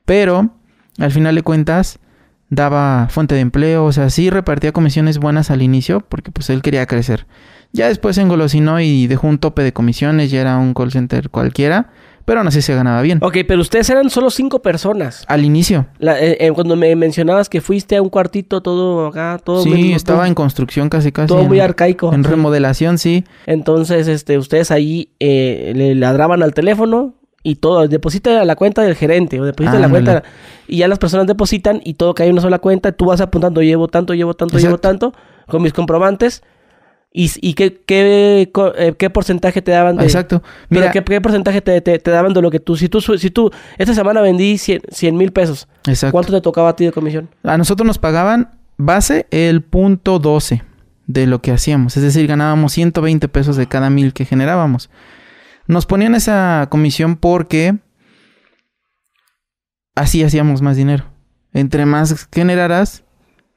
Pero 0.05 0.55
al 0.97 1.11
final 1.11 1.35
de 1.35 1.43
cuentas 1.43 1.99
daba 2.49 3.07
fuente 3.09 3.33
de 3.33 3.41
empleo, 3.41 3.85
o 3.85 3.93
sea, 3.93 4.09
sí 4.09 4.29
repartía 4.29 4.73
comisiones 4.73 5.19
buenas 5.19 5.49
al 5.51 5.61
inicio 5.61 6.01
porque 6.01 6.31
pues 6.31 6.49
él 6.49 6.61
quería 6.61 6.85
crecer. 6.85 7.25
Ya 7.71 7.87
después 7.87 8.17
se 8.17 8.21
engolosinó 8.21 8.81
y 8.81 9.07
dejó 9.07 9.27
un 9.27 9.37
tope 9.39 9.63
de 9.63 9.71
comisiones, 9.71 10.31
ya 10.31 10.41
era 10.41 10.57
un 10.57 10.73
call 10.73 10.91
center 10.91 11.29
cualquiera, 11.29 11.91
pero 12.31 12.39
aún 12.39 12.47
así 12.47 12.61
se 12.61 12.73
ganaba 12.73 13.01
bien. 13.01 13.19
Ok, 13.21 13.39
pero 13.45 13.59
ustedes 13.59 13.89
eran 13.89 14.09
solo 14.09 14.29
cinco 14.29 14.61
personas. 14.61 15.25
Al 15.27 15.43
inicio. 15.43 15.87
Eh, 15.99 16.37
eh, 16.39 16.51
cuando 16.53 16.77
me 16.77 16.95
mencionabas 16.95 17.49
que 17.49 17.59
fuiste 17.59 17.97
a 17.97 18.01
un 18.01 18.07
cuartito 18.07 18.61
todo 18.61 19.07
acá, 19.07 19.37
todo... 19.43 19.63
Sí, 19.63 19.91
estaba 19.91 20.29
en 20.29 20.33
construcción 20.33 20.87
casi 20.87 21.11
casi. 21.11 21.27
Todo 21.27 21.43
muy 21.43 21.59
arcaico. 21.59 22.13
En 22.13 22.23
remodelación, 22.23 22.99
sí. 22.99 23.25
Entonces, 23.47 24.07
este, 24.07 24.37
ustedes 24.37 24.71
ahí 24.71 25.09
eh, 25.19 25.73
le 25.75 25.93
ladraban 25.93 26.41
al 26.41 26.53
teléfono, 26.53 27.15
y 27.43 27.55
todo, 27.55 27.85
deposita 27.89 28.39
a 28.39 28.45
la 28.45 28.55
cuenta 28.55 28.81
del 28.81 28.95
gerente 28.95 29.41
o 29.41 29.43
deposita 29.43 29.77
la 29.77 29.89
cuenta 29.89 30.23
y 30.67 30.77
ya 30.77 30.87
las 30.87 30.99
personas 30.99 31.27
depositan 31.27 31.81
y 31.83 31.95
todo 31.95 32.13
cae 32.13 32.27
en 32.27 32.33
una 32.33 32.41
sola 32.41 32.59
cuenta, 32.59 32.93
tú 32.93 33.07
vas 33.07 33.19
apuntando, 33.19 33.61
llevo 33.61 33.89
tanto, 33.89 34.13
llevo 34.13 34.35
tanto, 34.35 34.57
llevo 34.57 34.77
tanto, 34.77 35.11
con 35.49 35.61
mis 35.63 35.73
comprobantes. 35.73 36.43
¿Y, 37.13 37.29
y 37.41 37.55
qué, 37.55 37.81
qué, 37.85 38.49
eh, 38.77 38.93
qué, 38.97 39.09
porcentaje 39.09 39.61
te 39.61 39.71
daban 39.71 39.97
de... 39.97 40.05
Exacto. 40.05 40.41
Mira, 40.69 40.91
¿qué, 40.91 41.01
porcentaje 41.01 41.61
te, 41.61 41.81
te, 41.81 42.11
daban 42.11 42.33
de 42.33 42.41
lo 42.41 42.49
que 42.49 42.61
tú... 42.61 42.77
Si 42.77 42.87
tú, 42.87 43.01
si 43.01 43.29
tú 43.29 43.51
esta 43.77 43.93
semana 43.93 44.21
vendí 44.21 44.57
100 44.57 44.81
mil 45.17 45.33
pesos, 45.33 45.67
Exacto. 45.85 46.13
¿cuánto 46.13 46.31
te 46.31 46.39
tocaba 46.39 46.69
a 46.69 46.75
ti 46.77 46.85
de 46.85 46.93
comisión? 46.93 47.29
A 47.43 47.57
nosotros 47.57 47.85
nos 47.85 47.97
pagaban 47.97 48.51
base 48.77 49.27
el 49.29 49.61
punto 49.61 50.19
12 50.19 50.63
de 51.07 51.27
lo 51.27 51.41
que 51.41 51.51
hacíamos. 51.51 51.97
Es 51.97 52.03
decir, 52.03 52.27
ganábamos 52.27 52.71
120 52.73 53.27
pesos 53.27 53.57
de 53.57 53.67
cada 53.67 53.89
mil 53.89 54.13
que 54.13 54.23
generábamos. 54.23 54.89
Nos 55.67 55.85
ponían 55.85 56.15
esa 56.15 56.67
comisión 56.69 57.17
porque 57.17 57.77
así 59.95 60.23
hacíamos 60.23 60.61
más 60.61 60.77
dinero. 60.77 61.05
Entre 61.53 61.85
más 61.85 62.29
generaras, 62.31 63.03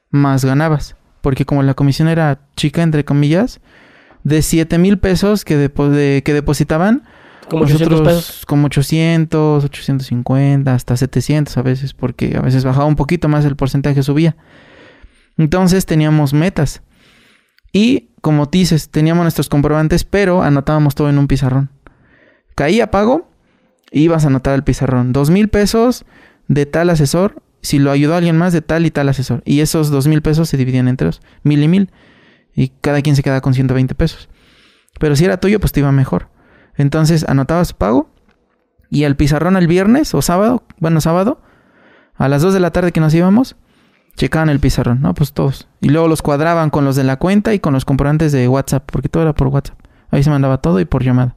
más 0.09 0.43
ganabas. 0.43 0.97
Porque 1.25 1.43
como 1.43 1.63
la 1.63 1.73
comisión 1.73 2.07
era 2.07 2.41
chica, 2.55 2.83
entre 2.83 3.03
comillas, 3.03 3.59
de 4.23 4.43
7 4.43 4.77
mil 4.77 4.99
pesos 4.99 5.43
que, 5.43 5.71
que 6.23 6.33
depositaban, 6.33 7.03
como 7.49 7.63
800 7.63 8.01
pesos. 8.01 8.45
como 8.45 8.67
800, 8.67 9.63
850, 9.63 10.71
hasta 10.71 10.95
700 10.95 11.57
a 11.57 11.63
veces, 11.63 11.95
porque 11.95 12.37
a 12.37 12.41
veces 12.41 12.63
bajaba 12.63 12.85
un 12.85 12.95
poquito 12.95 13.27
más 13.27 13.43
el 13.45 13.55
porcentaje, 13.55 14.03
subía. 14.03 14.35
Entonces 15.35 15.87
teníamos 15.87 16.33
metas. 16.33 16.83
Y 17.73 18.11
como 18.21 18.45
dices, 18.45 18.89
teníamos 18.89 19.23
nuestros 19.23 19.49
comprobantes, 19.49 20.03
pero 20.03 20.43
anotábamos 20.43 20.93
todo 20.93 21.09
en 21.09 21.17
un 21.17 21.25
pizarrón 21.25 21.71
caía 22.55 22.89
pago, 22.89 23.27
ibas 23.91 24.23
a 24.23 24.27
anotar 24.27 24.55
el 24.55 24.63
pizarrón. 24.63 25.13
Dos 25.13 25.29
mil 25.29 25.49
pesos 25.49 26.05
de 26.47 26.65
tal 26.65 26.89
asesor, 26.89 27.41
si 27.65 27.79
lo 27.79 27.91
ayudó 27.91 28.15
alguien 28.15 28.37
más 28.37 28.53
de 28.53 28.61
tal 28.61 28.85
y 28.85 28.91
tal 28.91 29.09
asesor. 29.09 29.41
Y 29.45 29.59
esos 29.59 29.89
dos 29.89 30.07
mil 30.07 30.21
pesos 30.21 30.47
se 30.49 30.57
dividían 30.57 30.87
entre 30.87 31.07
dos, 31.07 31.21
mil 31.43 31.61
y 31.61 31.67
mil. 31.67 31.91
Y 32.53 32.69
cada 32.69 33.01
quien 33.01 33.15
se 33.15 33.23
queda 33.23 33.41
con 33.41 33.53
120 33.53 33.95
pesos. 33.95 34.29
Pero 34.99 35.15
si 35.15 35.25
era 35.25 35.39
tuyo, 35.39 35.59
pues 35.59 35.73
te 35.73 35.81
iba 35.81 35.91
mejor. 35.91 36.29
Entonces 36.77 37.25
anotabas 37.27 37.73
pago 37.73 38.09
y 38.89 39.03
al 39.03 39.15
pizarrón 39.15 39.57
el 39.57 39.67
viernes 39.67 40.13
o 40.13 40.21
sábado, 40.21 40.63
bueno, 40.79 41.01
sábado, 41.01 41.41
a 42.15 42.29
las 42.29 42.41
2 42.41 42.53
de 42.53 42.59
la 42.59 42.71
tarde 42.71 42.91
que 42.91 43.01
nos 43.01 43.13
íbamos, 43.13 43.55
checaban 44.15 44.49
el 44.49 44.59
pizarrón, 44.59 45.01
¿no? 45.01 45.13
Pues 45.13 45.33
todos. 45.33 45.67
Y 45.81 45.89
luego 45.89 46.07
los 46.07 46.21
cuadraban 46.21 46.69
con 46.69 46.85
los 46.85 46.95
de 46.95 47.03
la 47.03 47.17
cuenta 47.17 47.53
y 47.53 47.59
con 47.59 47.73
los 47.73 47.85
comprobantes 47.85 48.31
de 48.31 48.47
WhatsApp, 48.47 48.89
porque 48.89 49.09
todo 49.09 49.23
era 49.23 49.33
por 49.33 49.47
WhatsApp. 49.47 49.77
Ahí 50.11 50.23
se 50.23 50.29
mandaba 50.29 50.59
todo 50.59 50.79
y 50.79 50.85
por 50.85 51.03
llamada. 51.03 51.35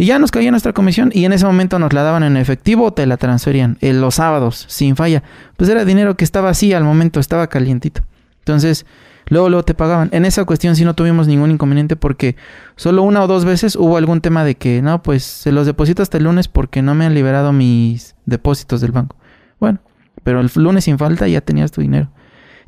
Y 0.00 0.06
ya 0.06 0.20
nos 0.20 0.30
caía 0.30 0.52
nuestra 0.52 0.72
comisión 0.72 1.10
y 1.12 1.24
en 1.24 1.32
ese 1.32 1.44
momento 1.44 1.80
nos 1.80 1.92
la 1.92 2.04
daban 2.04 2.22
en 2.22 2.36
efectivo 2.36 2.84
o 2.84 2.92
te 2.92 3.04
la 3.04 3.16
transferían 3.16 3.78
en 3.80 4.00
los 4.00 4.14
sábados, 4.14 4.64
sin 4.68 4.94
falla. 4.94 5.24
Pues 5.56 5.68
era 5.68 5.84
dinero 5.84 6.16
que 6.16 6.22
estaba 6.22 6.50
así 6.50 6.72
al 6.72 6.84
momento, 6.84 7.18
estaba 7.18 7.48
calientito. 7.48 8.02
Entonces, 8.38 8.86
luego, 9.26 9.48
luego 9.48 9.64
te 9.64 9.74
pagaban. 9.74 10.08
En 10.12 10.24
esa 10.24 10.44
cuestión 10.44 10.76
sí 10.76 10.84
no 10.84 10.94
tuvimos 10.94 11.26
ningún 11.26 11.50
inconveniente 11.50 11.96
porque 11.96 12.36
solo 12.76 13.02
una 13.02 13.24
o 13.24 13.26
dos 13.26 13.44
veces 13.44 13.74
hubo 13.74 13.96
algún 13.96 14.20
tema 14.20 14.44
de 14.44 14.54
que, 14.54 14.82
no, 14.82 15.02
pues 15.02 15.24
se 15.24 15.50
los 15.50 15.66
deposito 15.66 16.00
hasta 16.00 16.18
el 16.18 16.24
lunes 16.24 16.46
porque 16.46 16.80
no 16.80 16.94
me 16.94 17.04
han 17.04 17.14
liberado 17.14 17.52
mis 17.52 18.14
depósitos 18.24 18.80
del 18.80 18.92
banco. 18.92 19.16
Bueno, 19.58 19.80
pero 20.22 20.40
el 20.40 20.48
lunes 20.54 20.84
sin 20.84 20.98
falta 20.98 21.26
ya 21.26 21.40
tenías 21.40 21.72
tu 21.72 21.80
dinero. 21.80 22.08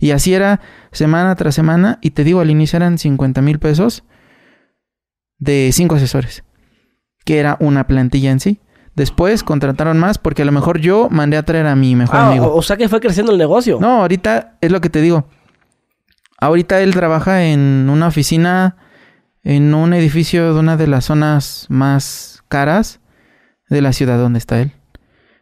Y 0.01 0.11
así 0.11 0.35
era 0.35 0.61
semana 0.91 1.37
tras 1.37 1.55
semana 1.55 2.01
y 2.03 2.11
te 2.11 2.24
digo, 2.24 2.41
al 2.41 2.51
inicio 2.51 2.76
eran 2.76 2.99
50 2.99 3.41
mil 3.41 3.61
pesos 3.61 4.03
de 5.39 5.70
cinco 5.72 5.95
asesores 5.95 6.43
que 7.24 7.38
era 7.38 7.56
una 7.60 7.86
plantilla 7.86 8.30
en 8.30 8.40
sí. 8.40 8.60
Después 8.94 9.44
contrataron 9.44 9.98
más 9.98 10.18
porque 10.18 10.42
a 10.42 10.44
lo 10.44 10.52
mejor 10.52 10.80
yo 10.80 11.08
mandé 11.10 11.36
a 11.36 11.44
traer 11.44 11.66
a 11.66 11.76
mi 11.76 11.94
mejor 11.94 12.16
ah, 12.16 12.28
amigo. 12.28 12.54
O 12.54 12.62
sea 12.62 12.76
que 12.76 12.88
fue 12.88 13.00
creciendo 13.00 13.32
el 13.32 13.38
negocio. 13.38 13.78
No, 13.80 14.00
ahorita 14.00 14.56
es 14.60 14.70
lo 14.72 14.80
que 14.80 14.90
te 14.90 15.00
digo. 15.00 15.26
Ahorita 16.38 16.80
él 16.80 16.94
trabaja 16.94 17.44
en 17.44 17.88
una 17.90 18.08
oficina, 18.08 18.76
en 19.44 19.74
un 19.74 19.94
edificio 19.94 20.52
de 20.52 20.60
una 20.60 20.76
de 20.76 20.86
las 20.86 21.04
zonas 21.04 21.66
más 21.68 22.42
caras 22.48 23.00
de 23.68 23.80
la 23.80 23.92
ciudad 23.92 24.18
donde 24.18 24.38
está 24.38 24.60
él. 24.60 24.72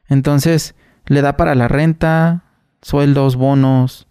Entonces, 0.09 0.75
le 1.07 1.23
da 1.23 1.37
para 1.37 1.55
la 1.55 1.69
renta, 1.69 2.45
sueldos, 2.83 3.37
bonos, 3.37 4.09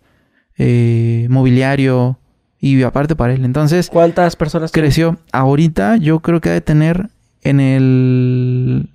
eh, 0.57 1.27
mobiliario 1.29 2.19
y 2.59 2.81
aparte 2.83 3.15
para 3.15 3.33
él. 3.33 3.45
Entonces, 3.45 3.89
¿cuántas 3.89 4.35
personas 4.35 4.71
creció? 4.71 5.17
Ahorita 5.31 5.97
yo 5.97 6.19
creo 6.19 6.41
que 6.41 6.49
ha 6.49 6.53
de 6.53 6.61
tener 6.61 7.09
en 7.41 7.59
el, 7.59 8.89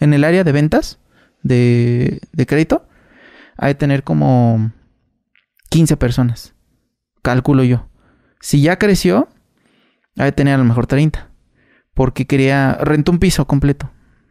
en 0.00 0.14
el 0.14 0.24
área 0.24 0.44
de 0.44 0.52
ventas 0.52 0.98
de, 1.42 2.20
de 2.32 2.46
crédito, 2.46 2.88
hay 3.56 3.74
que 3.74 3.78
tener 3.78 4.02
como 4.02 4.72
15 5.70 5.96
personas. 5.96 6.54
Calculo 7.22 7.64
yo. 7.64 7.88
Si 8.40 8.60
ya 8.60 8.78
creció, 8.78 9.28
hay 10.16 10.26
que 10.26 10.32
tener 10.32 10.54
a 10.54 10.58
lo 10.58 10.64
mejor 10.64 10.86
30. 10.86 11.30
Porque 11.94 12.26
quería, 12.26 12.74
rentó 12.80 13.12
un 13.12 13.18
piso 13.18 13.46
completo 13.46 13.90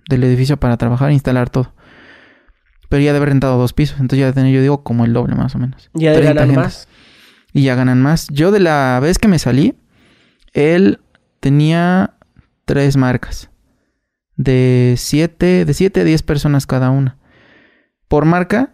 del 0.10 0.24
edificio 0.24 0.58
para 0.58 0.78
trabajar 0.78 1.10
e 1.10 1.14
instalar 1.14 1.50
todo. 1.50 1.74
Pero 2.90 3.02
ya 3.02 3.08
debe 3.08 3.18
haber 3.18 3.30
rentado 3.30 3.58
dos 3.58 3.74
pisos. 3.74 4.00
Entonces 4.00 4.20
ya 4.20 4.26
debe 4.26 4.36
tener, 4.36 4.54
yo 4.54 4.62
digo, 4.62 4.84
como 4.84 5.06
el 5.06 5.14
doble 5.14 5.36
más 5.36 5.56
o 5.56 5.60
menos. 5.60 5.90
Ya 5.94 6.20
ganan 6.20 6.54
más. 6.54 6.88
Y 7.54 7.64
ya 7.64 7.76
ganan 7.76 8.02
más. 8.02 8.28
Yo 8.30 8.52
de 8.52 8.60
la 8.60 9.00
vez 9.02 9.18
que 9.18 9.28
me 9.28 9.40
salí, 9.40 9.76
él 10.54 11.00
tenía 11.40 12.15
tres 12.66 12.98
marcas 12.98 13.50
de 14.36 14.96
7 14.98 15.66
de 15.66 15.74
siete 15.74 16.02
a 16.02 16.04
10 16.04 16.24
personas 16.24 16.68
cada 16.68 16.90
una. 16.90 17.18
Por 18.08 18.26
marca, 18.26 18.74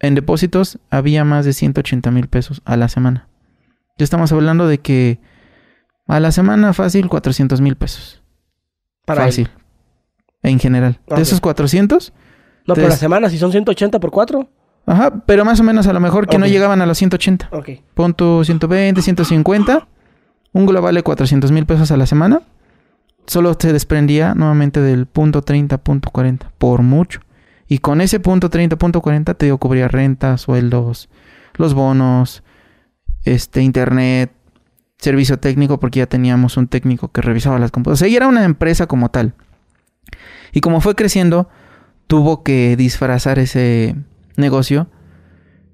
en 0.00 0.14
depósitos 0.14 0.78
había 0.90 1.24
más 1.24 1.44
de 1.44 1.52
180 1.52 2.10
mil 2.10 2.28
pesos 2.28 2.62
a 2.64 2.76
la 2.76 2.88
semana. 2.88 3.28
Ya 3.98 4.04
estamos 4.04 4.32
hablando 4.32 4.66
de 4.66 4.78
que 4.78 5.20
a 6.06 6.20
la 6.20 6.32
semana 6.32 6.72
fácil 6.72 7.08
400 7.08 7.60
mil 7.60 7.76
pesos. 7.76 8.22
Para 9.06 9.24
fácil. 9.24 9.48
En 10.42 10.58
general. 10.58 11.00
De 11.08 11.22
esos 11.22 11.40
400... 11.40 12.12
No, 12.66 12.74
pero 12.74 12.88
la 12.88 12.96
semana, 12.96 13.30
si 13.30 13.38
son 13.38 13.52
180 13.52 14.00
por 14.00 14.10
4. 14.10 14.50
Ajá, 14.86 15.22
pero 15.24 15.44
más 15.44 15.60
o 15.60 15.62
menos 15.62 15.86
a 15.86 15.92
lo 15.92 16.00
mejor 16.00 16.26
que 16.26 16.36
no 16.36 16.46
llegaban 16.46 16.82
a 16.82 16.86
los 16.86 16.98
180. 16.98 17.50
Ok. 17.52 17.70
Punto 17.94 18.42
120, 18.42 19.02
150. 19.02 19.86
Un 20.52 20.66
global 20.66 20.96
de 20.96 21.02
400 21.04 21.52
mil 21.52 21.64
pesos 21.64 21.92
a 21.92 21.96
la 21.96 22.06
semana 22.06 22.42
solo 23.26 23.56
se 23.58 23.72
desprendía 23.72 24.34
nuevamente 24.34 24.80
del 24.80 25.06
punto 25.06 25.42
30, 25.42 25.78
punto 25.78 26.10
40, 26.10 26.52
por 26.58 26.82
mucho. 26.82 27.20
Y 27.68 27.78
con 27.78 28.00
ese 28.00 28.20
punto 28.20 28.48
30, 28.50 28.76
punto 28.76 29.00
40 29.00 29.34
te 29.34 29.46
dio 29.46 29.58
cubrir 29.58 29.88
renta, 29.88 30.38
sueldos, 30.38 31.08
los 31.54 31.74
bonos, 31.74 32.42
este, 33.24 33.62
internet, 33.62 34.32
servicio 34.98 35.38
técnico, 35.38 35.80
porque 35.80 35.98
ya 35.98 36.06
teníamos 36.06 36.56
un 36.56 36.68
técnico 36.68 37.08
que 37.08 37.22
revisaba 37.22 37.58
las 37.58 37.70
computadoras. 37.70 38.00
O 38.00 38.04
sea, 38.04 38.08
y 38.08 38.16
era 38.16 38.28
una 38.28 38.44
empresa 38.44 38.86
como 38.86 39.10
tal. 39.10 39.34
Y 40.52 40.60
como 40.60 40.80
fue 40.80 40.94
creciendo, 40.94 41.48
tuvo 42.06 42.42
que 42.42 42.76
disfrazar 42.76 43.38
ese 43.38 43.96
negocio. 44.36 44.88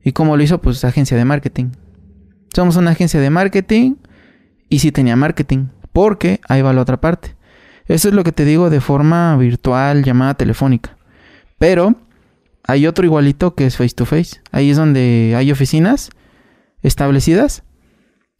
¿Y 0.02 0.12
cómo 0.12 0.36
lo 0.36 0.42
hizo? 0.42 0.60
Pues 0.60 0.84
agencia 0.84 1.16
de 1.16 1.24
marketing. 1.24 1.72
Somos 2.54 2.76
una 2.76 2.90
agencia 2.90 3.20
de 3.20 3.30
marketing 3.30 3.96
y 4.68 4.80
sí 4.80 4.90
tenía 4.90 5.14
marketing. 5.14 5.66
Porque 5.92 6.40
ahí 6.48 6.62
va 6.62 6.72
la 6.72 6.80
otra 6.80 7.00
parte. 7.00 7.36
Eso 7.86 8.08
es 8.08 8.14
lo 8.14 8.24
que 8.24 8.32
te 8.32 8.44
digo 8.44 8.70
de 8.70 8.80
forma 8.80 9.36
virtual, 9.36 10.04
llamada 10.04 10.34
telefónica. 10.34 10.96
Pero 11.58 11.96
hay 12.64 12.86
otro 12.86 13.04
igualito 13.04 13.54
que 13.54 13.66
es 13.66 13.76
face 13.76 13.94
to 13.94 14.06
face. 14.06 14.40
Ahí 14.50 14.70
es 14.70 14.76
donde 14.76 15.34
hay 15.36 15.50
oficinas 15.50 16.10
establecidas 16.82 17.62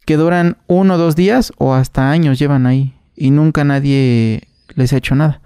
que 0.05 0.17
duran 0.17 0.57
uno 0.67 0.95
o 0.95 0.97
dos 0.97 1.15
días 1.15 1.53
o 1.57 1.73
hasta 1.73 2.11
años 2.11 2.39
llevan 2.39 2.65
ahí 2.65 2.93
y 3.15 3.31
nunca 3.31 3.63
nadie 3.63 4.47
les 4.75 4.93
ha 4.93 4.97
hecho 4.97 5.15
nada. 5.15 5.41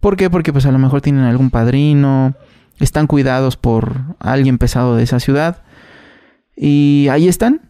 ¿Por 0.00 0.16
qué? 0.16 0.30
Porque 0.30 0.52
pues 0.52 0.66
a 0.66 0.72
lo 0.72 0.78
mejor 0.78 1.00
tienen 1.00 1.24
algún 1.24 1.50
padrino, 1.50 2.34
están 2.80 3.06
cuidados 3.06 3.56
por 3.56 4.16
alguien 4.18 4.58
pesado 4.58 4.96
de 4.96 5.04
esa 5.04 5.20
ciudad 5.20 5.62
y 6.56 7.06
ahí 7.10 7.28
están. 7.28 7.60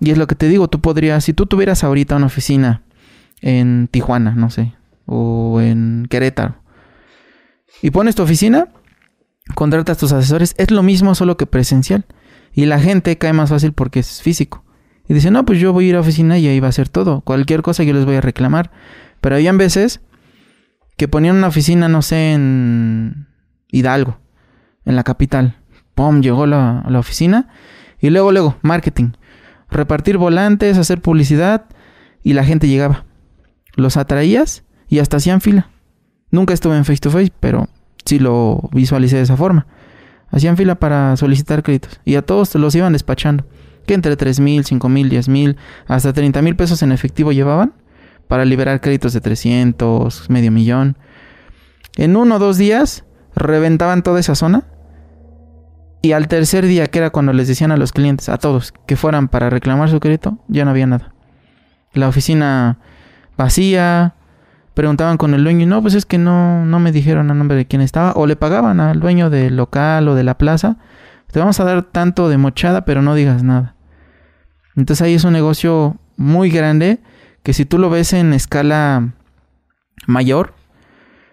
Y 0.00 0.10
es 0.10 0.18
lo 0.18 0.26
que 0.26 0.34
te 0.34 0.48
digo, 0.48 0.68
tú 0.68 0.80
podrías, 0.80 1.24
si 1.24 1.32
tú 1.32 1.46
tuvieras 1.46 1.82
ahorita 1.82 2.16
una 2.16 2.26
oficina 2.26 2.82
en 3.40 3.88
Tijuana, 3.88 4.34
no 4.36 4.50
sé, 4.50 4.74
o 5.08 5.60
en 5.60 6.06
Querétaro, 6.08 6.62
y 7.82 7.90
pones 7.90 8.14
tu 8.14 8.22
oficina, 8.22 8.68
contratas 9.54 9.98
tus 9.98 10.12
asesores, 10.12 10.54
es 10.58 10.70
lo 10.70 10.82
mismo 10.82 11.14
solo 11.14 11.36
que 11.36 11.46
presencial. 11.46 12.06
Y 12.52 12.66
la 12.66 12.80
gente 12.80 13.18
cae 13.18 13.32
más 13.32 13.50
fácil 13.50 13.72
porque 13.72 14.00
es 14.00 14.22
físico. 14.22 14.64
Y 15.08 15.14
dice, 15.14 15.30
no, 15.30 15.44
pues 15.44 15.60
yo 15.60 15.72
voy 15.72 15.86
a 15.86 15.88
ir 15.88 15.94
a 15.94 15.98
la 15.98 16.02
oficina 16.02 16.38
y 16.38 16.48
ahí 16.48 16.60
va 16.60 16.68
a 16.68 16.72
ser 16.72 16.88
todo. 16.88 17.20
Cualquier 17.20 17.62
cosa 17.62 17.84
yo 17.84 17.94
les 17.94 18.04
voy 18.04 18.16
a 18.16 18.20
reclamar. 18.20 18.72
Pero 19.20 19.36
habían 19.36 19.58
veces 19.58 20.00
que 20.96 21.08
ponían 21.08 21.36
una 21.36 21.48
oficina, 21.48 21.88
no 21.88 22.02
sé, 22.02 22.32
en 22.32 23.28
Hidalgo, 23.68 24.18
en 24.84 24.96
la 24.96 25.04
capital. 25.04 25.56
Pum, 25.94 26.20
llegó 26.20 26.46
la, 26.46 26.84
la 26.88 26.98
oficina. 26.98 27.48
Y 28.00 28.10
luego, 28.10 28.32
luego, 28.32 28.56
marketing. 28.62 29.12
Repartir 29.70 30.18
volantes, 30.18 30.78
hacer 30.78 31.00
publicidad. 31.00 31.66
Y 32.22 32.32
la 32.32 32.44
gente 32.44 32.68
llegaba. 32.68 33.04
Los 33.76 33.96
atraías 33.96 34.64
y 34.88 34.98
hasta 34.98 35.18
hacían 35.18 35.40
fila. 35.40 35.70
Nunca 36.30 36.54
estuve 36.54 36.76
en 36.76 36.84
face 36.84 36.98
to 36.98 37.10
face, 37.10 37.32
pero 37.40 37.68
sí 38.04 38.18
lo 38.18 38.68
visualicé 38.72 39.16
de 39.16 39.22
esa 39.22 39.36
forma. 39.36 39.66
Hacían 40.30 40.56
fila 40.56 40.74
para 40.74 41.16
solicitar 41.16 41.62
créditos 41.62 42.00
y 42.04 42.16
a 42.16 42.22
todos 42.22 42.54
los 42.54 42.74
iban 42.74 42.92
despachando. 42.92 43.44
Que 43.86 43.94
entre 43.94 44.16
3 44.16 44.40
mil, 44.40 44.64
5 44.64 44.88
mil, 44.88 45.08
10 45.08 45.28
mil, 45.28 45.56
hasta 45.86 46.12
30 46.12 46.42
mil 46.42 46.56
pesos 46.56 46.82
en 46.82 46.92
efectivo 46.92 47.32
llevaban 47.32 47.72
para 48.28 48.44
liberar 48.44 48.80
créditos 48.82 49.14
de 49.14 49.22
300, 49.22 50.28
medio 50.28 50.52
millón. 50.52 50.98
En 51.96 52.14
uno 52.16 52.36
o 52.36 52.38
dos 52.38 52.58
días 52.58 53.04
reventaban 53.34 54.02
toda 54.02 54.20
esa 54.20 54.34
zona. 54.34 54.64
Y 56.00 56.12
al 56.12 56.28
tercer 56.28 56.66
día, 56.66 56.86
que 56.86 56.98
era 56.98 57.10
cuando 57.10 57.32
les 57.32 57.48
decían 57.48 57.72
a 57.72 57.76
los 57.76 57.92
clientes, 57.92 58.28
a 58.28 58.38
todos, 58.38 58.72
que 58.86 58.94
fueran 58.94 59.28
para 59.28 59.50
reclamar 59.50 59.90
su 59.90 59.98
crédito, 59.98 60.38
ya 60.46 60.64
no 60.64 60.70
había 60.70 60.86
nada. 60.86 61.12
La 61.92 62.06
oficina 62.06 62.78
vacía, 63.36 64.14
preguntaban 64.78 65.16
con 65.16 65.34
el 65.34 65.42
dueño 65.42 65.64
y 65.64 65.66
no, 65.66 65.82
pues 65.82 65.94
es 65.94 66.06
que 66.06 66.18
no, 66.18 66.64
no 66.64 66.78
me 66.78 66.92
dijeron 66.92 67.32
a 67.32 67.34
nombre 67.34 67.56
de 67.56 67.66
quién 67.66 67.82
estaba. 67.82 68.12
O 68.12 68.28
le 68.28 68.36
pagaban 68.36 68.78
al 68.78 69.00
dueño 69.00 69.28
del 69.28 69.56
local 69.56 70.06
o 70.06 70.14
de 70.14 70.22
la 70.22 70.38
plaza. 70.38 70.76
Te 71.32 71.40
vamos 71.40 71.58
a 71.58 71.64
dar 71.64 71.82
tanto 71.82 72.28
de 72.28 72.38
mochada, 72.38 72.84
pero 72.84 73.02
no 73.02 73.16
digas 73.16 73.42
nada. 73.42 73.74
Entonces 74.76 75.04
ahí 75.04 75.14
es 75.14 75.24
un 75.24 75.32
negocio 75.32 75.96
muy 76.16 76.48
grande 76.48 77.00
que 77.42 77.54
si 77.54 77.64
tú 77.64 77.76
lo 77.76 77.90
ves 77.90 78.12
en 78.12 78.32
escala 78.32 79.14
mayor, 80.06 80.54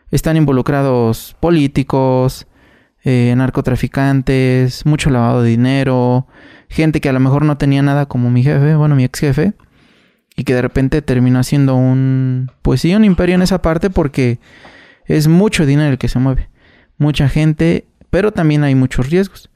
están 0.09 0.37
involucrados 0.37 1.35
políticos, 1.39 2.47
eh, 3.03 3.31
narcotraficantes, 3.37 4.87
mucho 4.87 5.11
lavado 5.11 5.43
de 5.43 5.51
dinero, 5.51 6.25
gente 6.67 6.99
que 6.99 7.09
a 7.09 7.13
lo 7.13 7.19
mejor 7.19 7.45
no 7.45 7.59
tenía 7.59 7.83
nada 7.83 8.07
como 8.07 8.31
mi 8.31 8.41
jefe, 8.41 8.75
bueno, 8.75 8.95
mi 8.95 9.03
ex 9.03 9.19
jefe, 9.19 9.53
y 10.36 10.43
que 10.43 10.53
de 10.53 10.61
repente 10.61 11.01
terminó 11.01 11.39
haciendo 11.39 11.75
un, 11.75 12.51
pues 12.61 12.81
sí, 12.81 12.93
un 12.93 13.05
imperio 13.05 13.36
en 13.36 13.41
esa 13.41 13.61
parte 13.61 13.89
porque 13.89 14.39
es 15.05 15.27
mucho 15.27 15.65
dinero 15.65 15.91
el 15.91 15.97
que 15.97 16.07
se 16.07 16.19
mueve, 16.19 16.49
mucha 16.97 17.29
gente, 17.29 17.86
pero 18.09 18.31
también 18.31 18.63
hay 18.63 18.75
muchos 18.75 19.09
riesgos. 19.09 19.49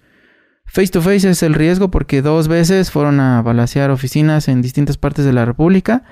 Face 0.66 0.90
to 0.90 1.02
face 1.02 1.30
es 1.30 1.42
el 1.42 1.56
riesgo 1.56 1.90
porque 1.90 2.22
dos 2.22 2.48
veces 2.48 2.92
fueron 2.92 3.20
a 3.20 3.42
balasear 3.42 3.90
oficinas 3.90 4.48
en 4.48 4.62
distintas 4.62 4.98
partes 4.98 5.26
de 5.26 5.34
la 5.34 5.44
República 5.44 6.04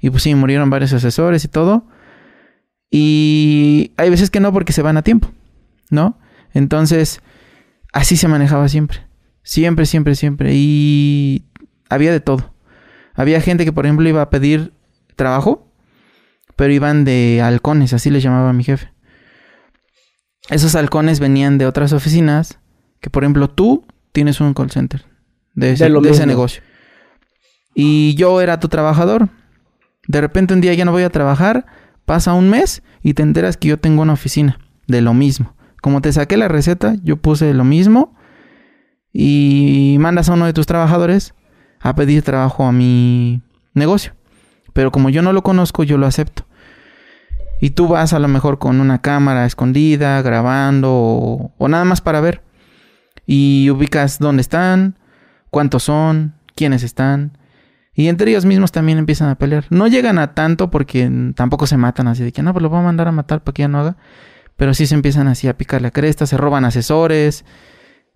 y 0.00 0.10
pues 0.10 0.24
sí, 0.24 0.34
murieron 0.34 0.68
varios 0.70 0.92
asesores 0.92 1.44
y 1.44 1.48
todo. 1.48 1.86
Y 2.90 3.92
hay 3.96 4.10
veces 4.10 4.30
que 4.30 4.40
no 4.40 4.52
porque 4.52 4.72
se 4.72 4.82
van 4.82 4.96
a 4.96 5.02
tiempo, 5.02 5.30
¿no? 5.90 6.18
Entonces, 6.52 7.20
así 7.92 8.16
se 8.16 8.26
manejaba 8.26 8.68
siempre. 8.68 9.06
Siempre, 9.42 9.86
siempre, 9.86 10.16
siempre. 10.16 10.50
Y 10.54 11.44
había 11.88 12.10
de 12.10 12.20
todo. 12.20 12.52
Había 13.14 13.40
gente 13.40 13.64
que, 13.64 13.72
por 13.72 13.86
ejemplo, 13.86 14.08
iba 14.08 14.22
a 14.22 14.30
pedir 14.30 14.72
trabajo, 15.16 15.70
pero 16.56 16.72
iban 16.72 17.04
de 17.04 17.40
halcones, 17.42 17.92
así 17.92 18.10
les 18.10 18.22
llamaba 18.22 18.52
mi 18.52 18.64
jefe. 18.64 18.92
Esos 20.48 20.74
halcones 20.74 21.20
venían 21.20 21.58
de 21.58 21.66
otras 21.66 21.92
oficinas, 21.92 22.58
que 23.00 23.10
por 23.10 23.22
ejemplo 23.22 23.48
tú 23.48 23.86
tienes 24.12 24.40
un 24.40 24.52
call 24.52 24.70
center 24.70 25.04
de 25.54 25.72
ese, 25.72 25.88
de 25.88 26.10
ese 26.10 26.26
negocio. 26.26 26.62
Y 27.74 28.14
yo 28.14 28.40
era 28.40 28.58
tu 28.58 28.68
trabajador. 28.68 29.28
De 30.08 30.20
repente 30.20 30.54
un 30.54 30.60
día 30.60 30.74
ya 30.74 30.84
no 30.84 30.92
voy 30.92 31.04
a 31.04 31.10
trabajar, 31.10 31.66
pasa 32.04 32.34
un 32.34 32.50
mes 32.50 32.82
y 33.02 33.14
te 33.14 33.22
enteras 33.22 33.56
que 33.56 33.68
yo 33.68 33.78
tengo 33.78 34.02
una 34.02 34.14
oficina 34.14 34.58
de 34.86 35.00
lo 35.00 35.14
mismo. 35.14 35.54
Como 35.80 36.02
te 36.02 36.12
saqué 36.12 36.36
la 36.36 36.48
receta, 36.48 36.96
yo 37.02 37.16
puse 37.16 37.54
lo 37.54 37.64
mismo 37.64 38.16
y 39.12 39.96
mandas 40.00 40.28
a 40.28 40.34
uno 40.34 40.46
de 40.46 40.52
tus 40.52 40.66
trabajadores 40.66 41.34
a 41.80 41.94
pedir 41.94 42.22
trabajo 42.22 42.64
a 42.64 42.72
mi 42.72 43.42
negocio. 43.74 44.12
Pero 44.72 44.92
como 44.92 45.10
yo 45.10 45.22
no 45.22 45.32
lo 45.32 45.42
conozco, 45.42 45.82
yo 45.82 45.98
lo 45.98 46.06
acepto. 46.06 46.44
Y 47.60 47.70
tú 47.70 47.88
vas 47.88 48.12
a 48.12 48.18
lo 48.18 48.28
mejor 48.28 48.58
con 48.58 48.80
una 48.80 49.02
cámara 49.02 49.44
escondida, 49.44 50.22
grabando 50.22 51.52
o, 51.58 51.68
nada 51.68 51.84
más 51.84 52.00
para 52.00 52.20
ver. 52.20 52.42
Y 53.26 53.68
ubicas 53.70 54.18
dónde 54.18 54.40
están, 54.40 54.98
cuántos 55.50 55.84
son, 55.84 56.34
quiénes 56.54 56.82
están. 56.82 57.36
Y 57.94 58.08
entre 58.08 58.30
ellos 58.30 58.46
mismos 58.46 58.72
también 58.72 58.98
empiezan 58.98 59.28
a 59.28 59.34
pelear. 59.34 59.66
No 59.68 59.88
llegan 59.88 60.18
a 60.18 60.34
tanto 60.34 60.70
porque 60.70 61.10
tampoco 61.34 61.66
se 61.66 61.76
matan 61.76 62.08
así 62.08 62.22
de 62.22 62.32
que 62.32 62.42
no, 62.42 62.52
pues 62.52 62.62
lo 62.62 62.70
voy 62.70 62.78
a 62.78 62.82
mandar 62.82 63.08
a 63.08 63.12
matar 63.12 63.42
para 63.42 63.52
que 63.52 63.62
ya 63.62 63.68
no 63.68 63.80
haga. 63.80 63.96
Pero 64.56 64.72
sí 64.72 64.86
se 64.86 64.94
empiezan 64.94 65.28
así 65.28 65.48
a 65.48 65.56
picar 65.56 65.82
la 65.82 65.90
cresta, 65.90 66.26
se 66.26 66.36
roban 66.36 66.64
asesores 66.64 67.44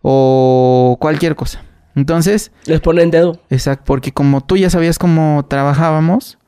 o 0.01 0.97
cualquier 1.01 1.37
cosa. 1.37 1.63
Entonces... 1.95 2.53
Les 2.67 2.81
ponen 2.81 3.11
dedo. 3.11 3.41
Exacto, 3.51 3.85
porque 3.87 4.13
como 4.13 4.41
tú 4.41 4.57
ya 4.57 4.71
sabías 4.71 4.99
cómo 4.99 5.47
trabajábamos, 5.49 6.39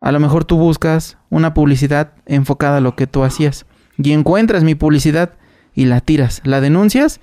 a 0.00 0.12
lo 0.12 0.20
mejor 0.20 0.44
tú 0.44 0.56
buscas 0.56 1.18
una 1.30 1.54
publicidad 1.54 2.14
enfocada 2.26 2.78
a 2.78 2.80
lo 2.80 2.96
que 2.96 3.06
tú 3.06 3.22
hacías. 3.22 3.66
Y 3.98 4.12
encuentras 4.12 4.64
mi 4.64 4.74
publicidad 4.74 5.34
y 5.74 5.84
la 5.84 6.00
tiras, 6.00 6.40
la 6.44 6.60
denuncias 6.60 7.20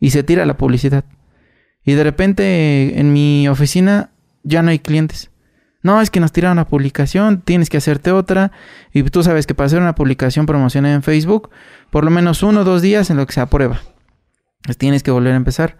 y 0.00 0.10
se 0.10 0.22
tira 0.22 0.46
la 0.46 0.56
publicidad. 0.56 1.04
Y 1.84 1.92
de 1.92 2.04
repente 2.04 2.98
en 2.98 3.12
mi 3.12 3.48
oficina 3.48 4.10
ya 4.42 4.62
no 4.62 4.70
hay 4.70 4.78
clientes. 4.78 5.30
No, 5.82 6.00
es 6.00 6.10
que 6.10 6.20
nos 6.20 6.32
tiraron 6.32 6.56
la 6.56 6.66
publicación, 6.66 7.40
tienes 7.40 7.70
que 7.70 7.76
hacerte 7.76 8.10
otra. 8.10 8.50
Y 8.92 9.02
tú 9.04 9.22
sabes 9.22 9.46
que 9.46 9.54
para 9.54 9.66
hacer 9.66 9.80
una 9.80 9.94
publicación 9.94 10.44
promocionada 10.44 10.94
en 10.94 11.02
Facebook, 11.02 11.50
por 11.90 12.04
lo 12.04 12.10
menos 12.10 12.42
uno 12.42 12.60
o 12.60 12.64
dos 12.64 12.82
días 12.82 13.10
en 13.10 13.16
lo 13.16 13.26
que 13.26 13.32
se 13.32 13.40
aprueba. 13.40 13.80
Pues 14.64 14.76
tienes 14.76 15.02
que 15.02 15.10
volver 15.10 15.34
a 15.34 15.36
empezar. 15.36 15.76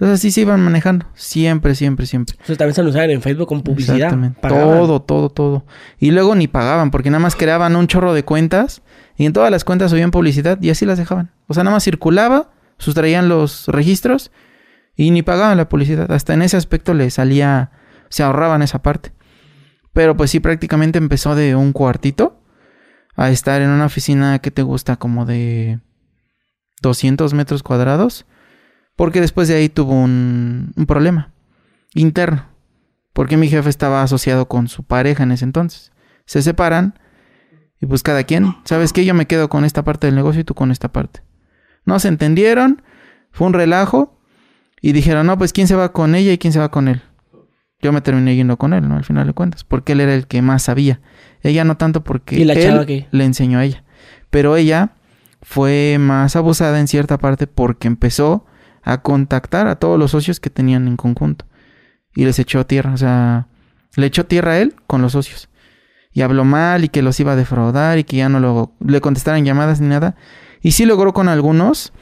Entonces 0.00 0.20
así 0.20 0.30
se 0.30 0.40
iban 0.40 0.62
manejando. 0.62 1.04
Siempre, 1.12 1.74
siempre, 1.74 2.06
siempre. 2.06 2.32
Entonces 2.32 2.56
también 2.56 2.74
se 2.74 2.82
usaban 2.82 3.10
en 3.10 3.20
Facebook 3.20 3.48
con 3.48 3.60
publicidad. 3.60 3.96
Exactamente. 3.96 4.40
Todo, 4.48 5.02
todo, 5.02 5.28
todo. 5.28 5.66
Y 5.98 6.10
luego 6.10 6.34
ni 6.34 6.48
pagaban, 6.48 6.90
porque 6.90 7.10
nada 7.10 7.20
más 7.20 7.36
creaban 7.36 7.76
un 7.76 7.86
chorro 7.86 8.14
de 8.14 8.24
cuentas 8.24 8.80
y 9.18 9.26
en 9.26 9.34
todas 9.34 9.50
las 9.50 9.62
cuentas 9.62 9.90
subían 9.90 10.10
publicidad 10.10 10.56
y 10.62 10.70
así 10.70 10.86
las 10.86 10.96
dejaban. 10.96 11.32
O 11.48 11.52
sea, 11.52 11.64
nada 11.64 11.76
más 11.76 11.84
circulaba, 11.84 12.48
sustraían 12.78 13.28
los 13.28 13.66
registros 13.66 14.30
y 14.96 15.10
ni 15.10 15.20
pagaban 15.20 15.58
la 15.58 15.68
publicidad. 15.68 16.10
Hasta 16.10 16.32
en 16.32 16.40
ese 16.40 16.56
aspecto 16.56 16.94
le 16.94 17.10
salía, 17.10 17.70
se 18.08 18.22
ahorraban 18.22 18.62
esa 18.62 18.80
parte. 18.80 19.12
Pero 19.92 20.16
pues 20.16 20.30
sí, 20.30 20.40
prácticamente 20.40 20.96
empezó 20.96 21.34
de 21.34 21.56
un 21.56 21.74
cuartito 21.74 22.40
a 23.16 23.28
estar 23.28 23.60
en 23.60 23.68
una 23.68 23.84
oficina 23.84 24.38
que 24.38 24.50
te 24.50 24.62
gusta 24.62 24.96
como 24.96 25.26
de 25.26 25.80
200 26.80 27.34
metros 27.34 27.62
cuadrados 27.62 28.24
porque 29.00 29.22
después 29.22 29.48
de 29.48 29.54
ahí 29.54 29.70
tuvo 29.70 29.94
un, 29.94 30.74
problema 30.86 31.32
interno. 31.94 32.44
Porque 33.14 33.38
mi 33.38 33.48
jefe 33.48 33.70
estaba 33.70 34.02
asociado 34.02 34.46
con 34.46 34.68
su 34.68 34.82
pareja 34.82 35.22
en 35.22 35.32
ese 35.32 35.46
entonces. 35.46 35.90
Se 36.26 36.42
separan 36.42 36.98
y 37.80 37.86
pues 37.86 38.02
cada 38.02 38.24
quien, 38.24 38.56
¿sabes 38.64 38.92
qué? 38.92 39.06
Yo 39.06 39.14
me 39.14 39.24
quedo 39.24 39.48
con 39.48 39.64
esta 39.64 39.84
parte 39.84 40.06
del 40.06 40.16
negocio 40.16 40.42
y 40.42 40.44
tú 40.44 40.54
con 40.54 40.70
esta 40.70 40.92
parte. 40.92 41.22
No 41.86 41.98
se 41.98 42.08
entendieron, 42.08 42.82
fue 43.30 43.46
un 43.46 43.54
relajo 43.54 44.20
y 44.82 44.92
dijeron, 44.92 45.26
no, 45.28 45.38
pues 45.38 45.54
quién 45.54 45.66
se 45.66 45.76
va 45.76 45.92
con 45.92 46.14
ella 46.14 46.34
y 46.34 46.36
quién 46.36 46.52
se 46.52 46.58
va 46.58 46.70
con 46.70 46.86
él. 46.86 47.00
Yo 47.80 47.92
me 47.92 48.02
terminé 48.02 48.36
yendo 48.36 48.58
con 48.58 48.74
él, 48.74 48.86
¿no? 48.86 48.96
Al 48.96 49.04
final 49.04 49.26
de 49.26 49.32
cuentas, 49.32 49.64
porque 49.64 49.92
él 49.92 50.00
era 50.00 50.12
el 50.14 50.26
que 50.26 50.42
más 50.42 50.64
sabía. 50.64 51.00
Ella 51.40 51.64
no 51.64 51.78
tanto 51.78 52.04
porque 52.04 52.38
¿Y 52.38 52.44
la 52.44 52.52
él 52.52 53.06
le 53.10 53.24
enseñó 53.24 53.60
a 53.60 53.64
ella. 53.64 53.82
Pero 54.28 54.56
ella 54.56 54.92
fue 55.40 55.96
más 55.98 56.36
abusada 56.36 56.78
en 56.80 56.86
cierta 56.86 57.16
parte 57.16 57.46
porque 57.46 57.88
empezó 57.88 58.44
a 58.82 59.02
contactar 59.02 59.66
a 59.68 59.76
todos 59.76 59.98
los 59.98 60.10
socios 60.12 60.40
que 60.40 60.50
tenían 60.50 60.86
en 60.88 60.96
conjunto 60.96 61.44
y 62.14 62.24
les 62.24 62.38
echó 62.38 62.64
tierra, 62.66 62.92
o 62.92 62.96
sea, 62.96 63.46
le 63.96 64.06
echó 64.06 64.26
tierra 64.26 64.52
a 64.52 64.58
él 64.58 64.74
con 64.86 65.02
los 65.02 65.12
socios 65.12 65.48
y 66.12 66.22
habló 66.22 66.44
mal 66.44 66.82
y 66.84 66.88
que 66.88 67.02
los 67.02 67.18
iba 67.20 67.32
a 67.32 67.36
defraudar 67.36 67.98
y 67.98 68.04
que 68.04 68.16
ya 68.16 68.28
no 68.28 68.40
lo, 68.40 68.72
le 68.84 69.00
contestaran 69.00 69.44
llamadas 69.44 69.80
ni 69.80 69.88
nada. 69.88 70.16
Y 70.62 70.72
sí 70.72 70.84
logró 70.84 71.12
con 71.12 71.28
algunos 71.28 71.92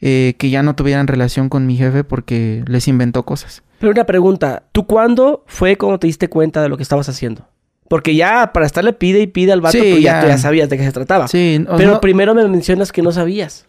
eh, 0.00 0.34
que 0.38 0.50
ya 0.50 0.62
no 0.62 0.74
tuvieran 0.76 1.06
relación 1.08 1.48
con 1.48 1.66
mi 1.66 1.76
jefe 1.76 2.04
porque 2.04 2.62
les 2.66 2.86
inventó 2.88 3.24
cosas. 3.24 3.62
Pero 3.80 3.92
una 3.92 4.04
pregunta, 4.04 4.64
¿tú 4.72 4.86
cuándo 4.86 5.44
fue 5.46 5.76
cuando 5.76 5.98
te 5.98 6.06
diste 6.06 6.28
cuenta 6.28 6.62
de 6.62 6.68
lo 6.68 6.76
que 6.76 6.82
estabas 6.82 7.08
haciendo? 7.08 7.48
Porque 7.88 8.14
ya 8.14 8.52
para 8.52 8.66
estarle 8.66 8.92
pide 8.92 9.20
y 9.20 9.26
pide 9.26 9.50
al 9.52 9.60
vato, 9.60 9.72
Sí, 9.78 9.90
pues 9.90 10.02
ya, 10.04 10.12
ya. 10.12 10.20
tú 10.20 10.26
ya 10.28 10.38
sabías 10.38 10.68
de 10.70 10.76
qué 10.78 10.84
se 10.84 10.92
trataba. 10.92 11.26
Sí, 11.26 11.64
Pero 11.76 11.92
no- 11.94 12.00
primero 12.00 12.34
me 12.36 12.46
mencionas 12.46 12.92
que 12.92 13.02
no 13.02 13.10
sabías. 13.10 13.66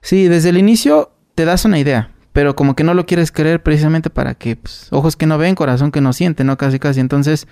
sí, 0.00 0.26
desde 0.26 0.48
el 0.48 0.56
inicio 0.58 1.10
te 1.38 1.44
das 1.44 1.64
una 1.64 1.78
idea, 1.78 2.10
pero 2.32 2.56
como 2.56 2.74
que 2.74 2.82
no 2.82 2.94
lo 2.94 3.06
quieres 3.06 3.30
creer 3.30 3.62
precisamente 3.62 4.10
para 4.10 4.34
que 4.34 4.56
pues, 4.56 4.88
ojos 4.90 5.14
que 5.14 5.24
no 5.24 5.38
ven, 5.38 5.54
corazón 5.54 5.92
que 5.92 6.00
no 6.00 6.12
siente, 6.12 6.42
¿no? 6.42 6.58
Casi, 6.58 6.80
casi. 6.80 6.98
Entonces, 6.98 7.46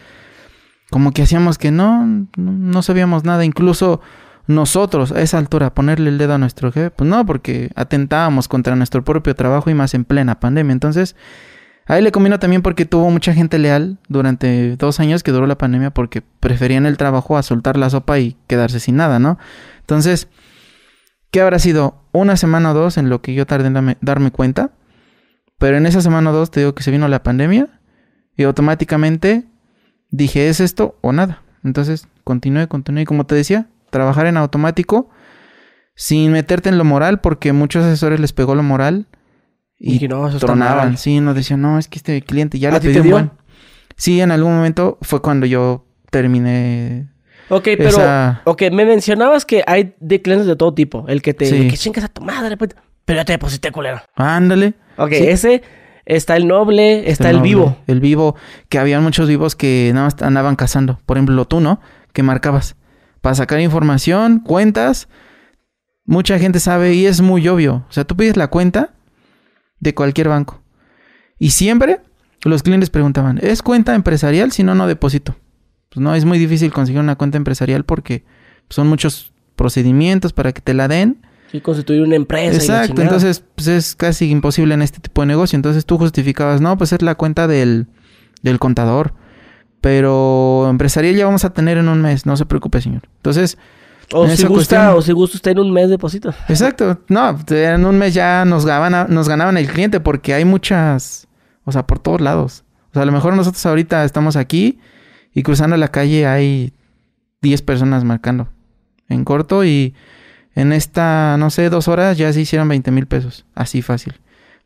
como 0.90 1.12
que 1.12 1.22
hacíamos 1.22 1.56
que 1.56 1.70
no, 1.70 2.26
no, 2.36 2.82
sabíamos 2.82 3.22
nada. 3.22 3.44
Incluso 3.44 4.00
nosotros 4.48 5.12
a 5.12 5.20
esa 5.20 5.38
altura 5.38 5.72
ponerle 5.72 6.10
el 6.10 6.18
dedo 6.18 6.34
a 6.34 6.38
nuestro 6.38 6.72
jefe, 6.72 6.90
pues 6.90 7.08
no, 7.08 7.24
porque 7.24 7.70
atentábamos 7.76 8.48
contra 8.48 8.74
nuestro 8.74 9.04
propio 9.04 9.36
trabajo 9.36 9.70
y 9.70 9.74
más 9.74 9.94
en 9.94 10.04
plena 10.04 10.40
pandemia. 10.40 10.72
Entonces, 10.72 11.14
a 11.86 11.96
él 11.96 12.02
le 12.02 12.10
convino 12.10 12.40
también 12.40 12.62
porque 12.62 12.86
tuvo 12.86 13.08
mucha 13.08 13.34
gente 13.34 13.60
leal 13.60 13.98
durante 14.08 14.74
dos 14.74 14.98
años 14.98 15.22
que 15.22 15.30
duró 15.30 15.46
la 15.46 15.58
pandemia 15.58 15.92
porque 15.92 16.22
preferían 16.40 16.86
el 16.86 16.96
trabajo 16.96 17.38
a 17.38 17.44
soltar 17.44 17.76
la 17.76 17.88
sopa 17.88 18.18
y 18.18 18.36
quedarse 18.48 18.80
sin 18.80 18.96
nada, 18.96 19.20
¿no? 19.20 19.38
Entonces, 19.78 20.26
¿qué 21.36 21.42
habrá 21.42 21.58
sido? 21.58 22.02
Una 22.12 22.38
semana 22.38 22.70
o 22.70 22.74
dos 22.74 22.96
en 22.96 23.10
lo 23.10 23.20
que 23.20 23.34
yo 23.34 23.44
tardé 23.44 23.66
en 23.66 23.74
darme, 23.74 23.98
darme 24.00 24.30
cuenta. 24.30 24.70
Pero 25.58 25.76
en 25.76 25.84
esa 25.84 26.00
semana 26.00 26.30
o 26.30 26.32
dos 26.32 26.50
te 26.50 26.60
digo 26.60 26.74
que 26.74 26.82
se 26.82 26.90
vino 26.90 27.08
la 27.08 27.22
pandemia 27.22 27.78
y 28.38 28.44
automáticamente 28.44 29.44
dije, 30.08 30.48
¿es 30.48 30.60
esto 30.60 30.96
o 31.02 31.12
nada? 31.12 31.42
Entonces, 31.62 32.08
continué, 32.24 32.68
continué. 32.68 33.02
Y 33.02 33.04
como 33.04 33.26
te 33.26 33.34
decía, 33.34 33.68
trabajar 33.90 34.24
en 34.24 34.38
automático 34.38 35.10
sin 35.94 36.32
meterte 36.32 36.70
en 36.70 36.78
lo 36.78 36.84
moral 36.84 37.20
porque 37.20 37.52
muchos 37.52 37.84
asesores 37.84 38.18
les 38.18 38.32
pegó 38.32 38.54
lo 38.54 38.62
moral 38.62 39.06
Y, 39.78 39.96
y 39.96 39.98
que 39.98 40.08
no, 40.08 40.30
tronaban. 40.38 40.96
Sí, 40.96 41.20
nos 41.20 41.34
decían, 41.34 41.60
no, 41.60 41.78
es 41.78 41.86
que 41.86 41.98
este 41.98 42.22
cliente 42.22 42.58
ya 42.58 42.74
¿A 42.74 42.78
le 42.78 43.00
buen. 43.02 43.30
Sí, 43.98 44.22
en 44.22 44.30
algún 44.30 44.56
momento 44.56 44.96
fue 45.02 45.20
cuando 45.20 45.44
yo 45.44 45.84
terminé 46.10 47.10
Ok, 47.48 47.64
pero... 47.76 47.88
esa... 47.88 48.42
Ok, 48.44 48.62
me 48.72 48.84
mencionabas 48.84 49.44
que 49.44 49.62
hay 49.66 49.94
de 50.00 50.20
clientes 50.22 50.46
de 50.46 50.56
todo 50.56 50.74
tipo. 50.74 51.04
El 51.08 51.22
que 51.22 51.34
te... 51.34 51.46
Sí. 51.46 51.56
el 51.56 51.70
que 51.70 51.76
chingas 51.76 52.04
a 52.04 52.08
tu 52.08 52.22
madre, 52.22 52.56
pues, 52.56 52.70
pero 53.04 53.18
ya 53.20 53.24
te 53.24 53.32
deposité, 53.32 53.70
culero. 53.70 54.00
Ándale. 54.14 54.74
Ok, 54.96 55.12
Sí. 55.12 55.26
ese... 55.26 55.62
Está 56.04 56.36
el 56.36 56.46
noble, 56.46 57.10
está 57.10 57.30
el 57.30 57.38
noble, 57.38 57.48
vivo. 57.48 57.76
El 57.88 58.00
vivo, 58.00 58.36
que 58.68 58.78
habían 58.78 59.02
muchos 59.02 59.28
vivos 59.28 59.56
que 59.56 59.90
nada 59.92 60.06
más 60.06 60.22
andaban 60.22 60.54
cazando. 60.54 61.00
Por 61.04 61.16
ejemplo, 61.16 61.44
tú, 61.46 61.58
¿no? 61.58 61.80
Que 62.12 62.22
marcabas. 62.22 62.76
Para 63.20 63.34
sacar 63.34 63.58
información, 63.58 64.38
cuentas. 64.38 65.08
Mucha 66.04 66.38
gente 66.38 66.60
sabe 66.60 66.94
y 66.94 67.06
es 67.06 67.20
muy 67.22 67.48
obvio. 67.48 67.84
O 67.88 67.92
sea, 67.92 68.04
tú 68.04 68.16
pides 68.16 68.36
la 68.36 68.46
cuenta 68.46 68.94
de 69.80 69.94
cualquier 69.96 70.28
banco. 70.28 70.62
Y 71.40 71.50
siempre 71.50 72.00
los 72.44 72.62
clientes 72.62 72.88
preguntaban, 72.88 73.40
¿es 73.42 73.60
cuenta 73.62 73.96
empresarial? 73.96 74.52
Si 74.52 74.62
no, 74.62 74.76
no 74.76 74.86
deposito. 74.86 75.34
Pues 75.96 76.04
no, 76.04 76.14
es 76.14 76.26
muy 76.26 76.38
difícil 76.38 76.70
conseguir 76.74 77.00
una 77.00 77.16
cuenta 77.16 77.38
empresarial 77.38 77.84
porque 77.84 78.22
son 78.68 78.86
muchos 78.86 79.32
procedimientos 79.56 80.34
para 80.34 80.52
que 80.52 80.60
te 80.60 80.74
la 80.74 80.88
den. 80.88 81.22
Sí, 81.50 81.62
constituir 81.62 82.02
una 82.02 82.16
empresa. 82.16 82.52
y 82.52 82.56
Exacto, 82.56 82.88
chingada. 82.88 83.04
entonces 83.04 83.42
pues, 83.54 83.66
es 83.68 83.96
casi 83.96 84.28
imposible 84.30 84.74
en 84.74 84.82
este 84.82 85.00
tipo 85.00 85.22
de 85.22 85.26
negocio. 85.28 85.56
Entonces 85.56 85.86
tú 85.86 85.96
justificabas, 85.96 86.60
no, 86.60 86.76
pues 86.76 86.92
es 86.92 87.00
la 87.00 87.14
cuenta 87.14 87.46
del, 87.46 87.86
del 88.42 88.58
contador. 88.58 89.14
Pero 89.80 90.66
empresarial 90.68 91.14
ya 91.14 91.24
vamos 91.26 91.44
a 91.46 91.50
tener 91.54 91.78
en 91.78 91.88
un 91.88 92.02
mes, 92.02 92.26
no 92.26 92.36
se 92.36 92.44
preocupe, 92.44 92.80
señor. 92.82 93.02
Entonces, 93.16 93.56
O 94.12 94.26
si 94.26 94.42
gusta, 94.46 94.48
cuestión- 94.48 94.86
o 94.96 95.02
si 95.02 95.12
gusta 95.12 95.36
usted 95.36 95.52
en 95.52 95.58
un 95.60 95.72
mes 95.72 95.88
deposito. 95.88 96.34
exacto, 96.48 97.00
no, 97.08 97.38
en 97.48 97.84
un 97.86 97.96
mes 97.98 98.12
ya 98.14 98.44
nos 98.44 98.66
ganaban, 98.66 99.14
nos 99.14 99.28
ganaban 99.28 99.56
el 99.56 99.66
cliente 99.68 100.00
porque 100.00 100.34
hay 100.34 100.44
muchas, 100.44 101.26
o 101.64 101.72
sea, 101.72 101.86
por 101.86 101.98
todos 102.00 102.20
lados. 102.20 102.64
O 102.90 102.92
sea, 102.94 103.02
a 103.02 103.06
lo 103.06 103.12
mejor 103.12 103.34
nosotros 103.34 103.64
ahorita 103.64 104.04
estamos 104.04 104.36
aquí 104.36 104.78
y 105.36 105.42
cruzando 105.42 105.76
la 105.76 105.88
calle 105.88 106.26
hay 106.26 106.72
10 107.42 107.60
personas 107.60 108.04
marcando 108.04 108.48
en 109.06 109.22
corto 109.22 109.66
y 109.66 109.94
en 110.54 110.72
esta, 110.72 111.36
no 111.36 111.50
sé, 111.50 111.68
dos 111.68 111.88
horas 111.88 112.16
ya 112.16 112.32
se 112.32 112.40
hicieron 112.40 112.70
20 112.70 112.90
mil 112.90 113.06
pesos. 113.06 113.44
Así 113.54 113.82
fácil. 113.82 114.14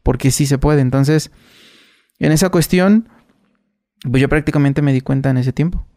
Porque 0.05 0.31
sí 0.31 0.47
se 0.47 0.59
puede. 0.59 0.81
Entonces, 0.81 1.33
en 2.21 2.31
esa 2.31 2.51
cuestión, 2.51 3.09
pues 4.09 4.21
yo 4.21 4.29
prácticamente 4.29 4.81
me 4.81 4.93
di 4.93 5.01
cuenta 5.01 5.31
en 5.31 5.39
ese 5.39 5.53
tiempo. 5.53 5.89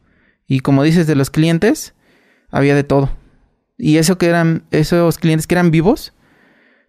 Y 0.47 0.61
como 0.61 0.81
dices, 0.81 1.05
de 1.05 1.13
los 1.13 1.29
clientes, 1.29 1.93
había 2.49 2.73
de 2.73 2.83
todo. 2.83 3.15
Y 3.77 3.97
eso 3.97 4.17
que 4.17 4.25
eran, 4.25 4.63
esos 4.71 5.19
clientes 5.19 5.45
que 5.45 5.53
eran 5.53 5.69
vivos, 5.69 6.13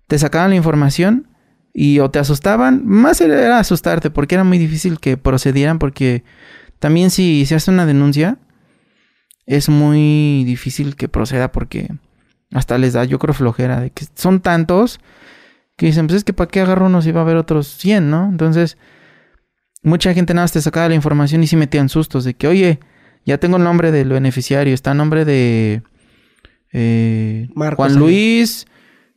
te 0.06 0.18
sacaban 0.18 0.48
la 0.48 0.56
información 0.56 1.28
y 1.74 1.98
o 1.98 2.10
te 2.10 2.18
asustaban, 2.18 2.86
más 2.86 3.20
era 3.20 3.58
asustarte, 3.58 4.08
porque 4.08 4.36
era 4.36 4.44
muy 4.44 4.56
difícil 4.56 5.00
que 5.00 5.18
procedieran, 5.18 5.78
porque 5.78 6.24
también 6.84 7.10
si 7.10 7.46
se 7.46 7.54
hace 7.54 7.70
una 7.70 7.86
denuncia, 7.86 8.36
es 9.46 9.70
muy 9.70 10.44
difícil 10.44 10.96
que 10.96 11.08
proceda 11.08 11.50
porque 11.50 11.88
hasta 12.52 12.76
les 12.76 12.92
da, 12.92 13.04
yo 13.06 13.18
creo, 13.18 13.32
flojera, 13.32 13.80
de 13.80 13.88
que 13.88 14.04
son 14.14 14.40
tantos 14.40 15.00
que 15.78 15.86
dicen, 15.86 16.06
pues 16.06 16.18
es 16.18 16.24
que 16.24 16.34
para 16.34 16.50
qué 16.50 16.60
agarro 16.60 16.84
uno 16.84 17.00
si 17.00 17.10
va 17.10 17.20
a 17.20 17.22
haber 17.22 17.36
otros 17.36 17.68
100, 17.68 18.10
¿no? 18.10 18.28
Entonces, 18.28 18.76
mucha 19.82 20.12
gente 20.12 20.34
nada 20.34 20.44
más 20.44 20.52
te 20.52 20.60
sacaba 20.60 20.90
la 20.90 20.94
información 20.94 21.42
y 21.42 21.46
sí 21.46 21.56
metían 21.56 21.88
sustos 21.88 22.22
de 22.22 22.34
que, 22.34 22.48
oye, 22.48 22.80
ya 23.24 23.38
tengo 23.38 23.56
el 23.56 23.64
nombre 23.64 23.90
del 23.90 24.10
beneficiario, 24.10 24.74
está 24.74 24.90
el 24.90 24.98
nombre 24.98 25.24
de 25.24 25.82
eh, 26.70 27.48
Juan. 27.76 27.94
Luis 27.96 28.66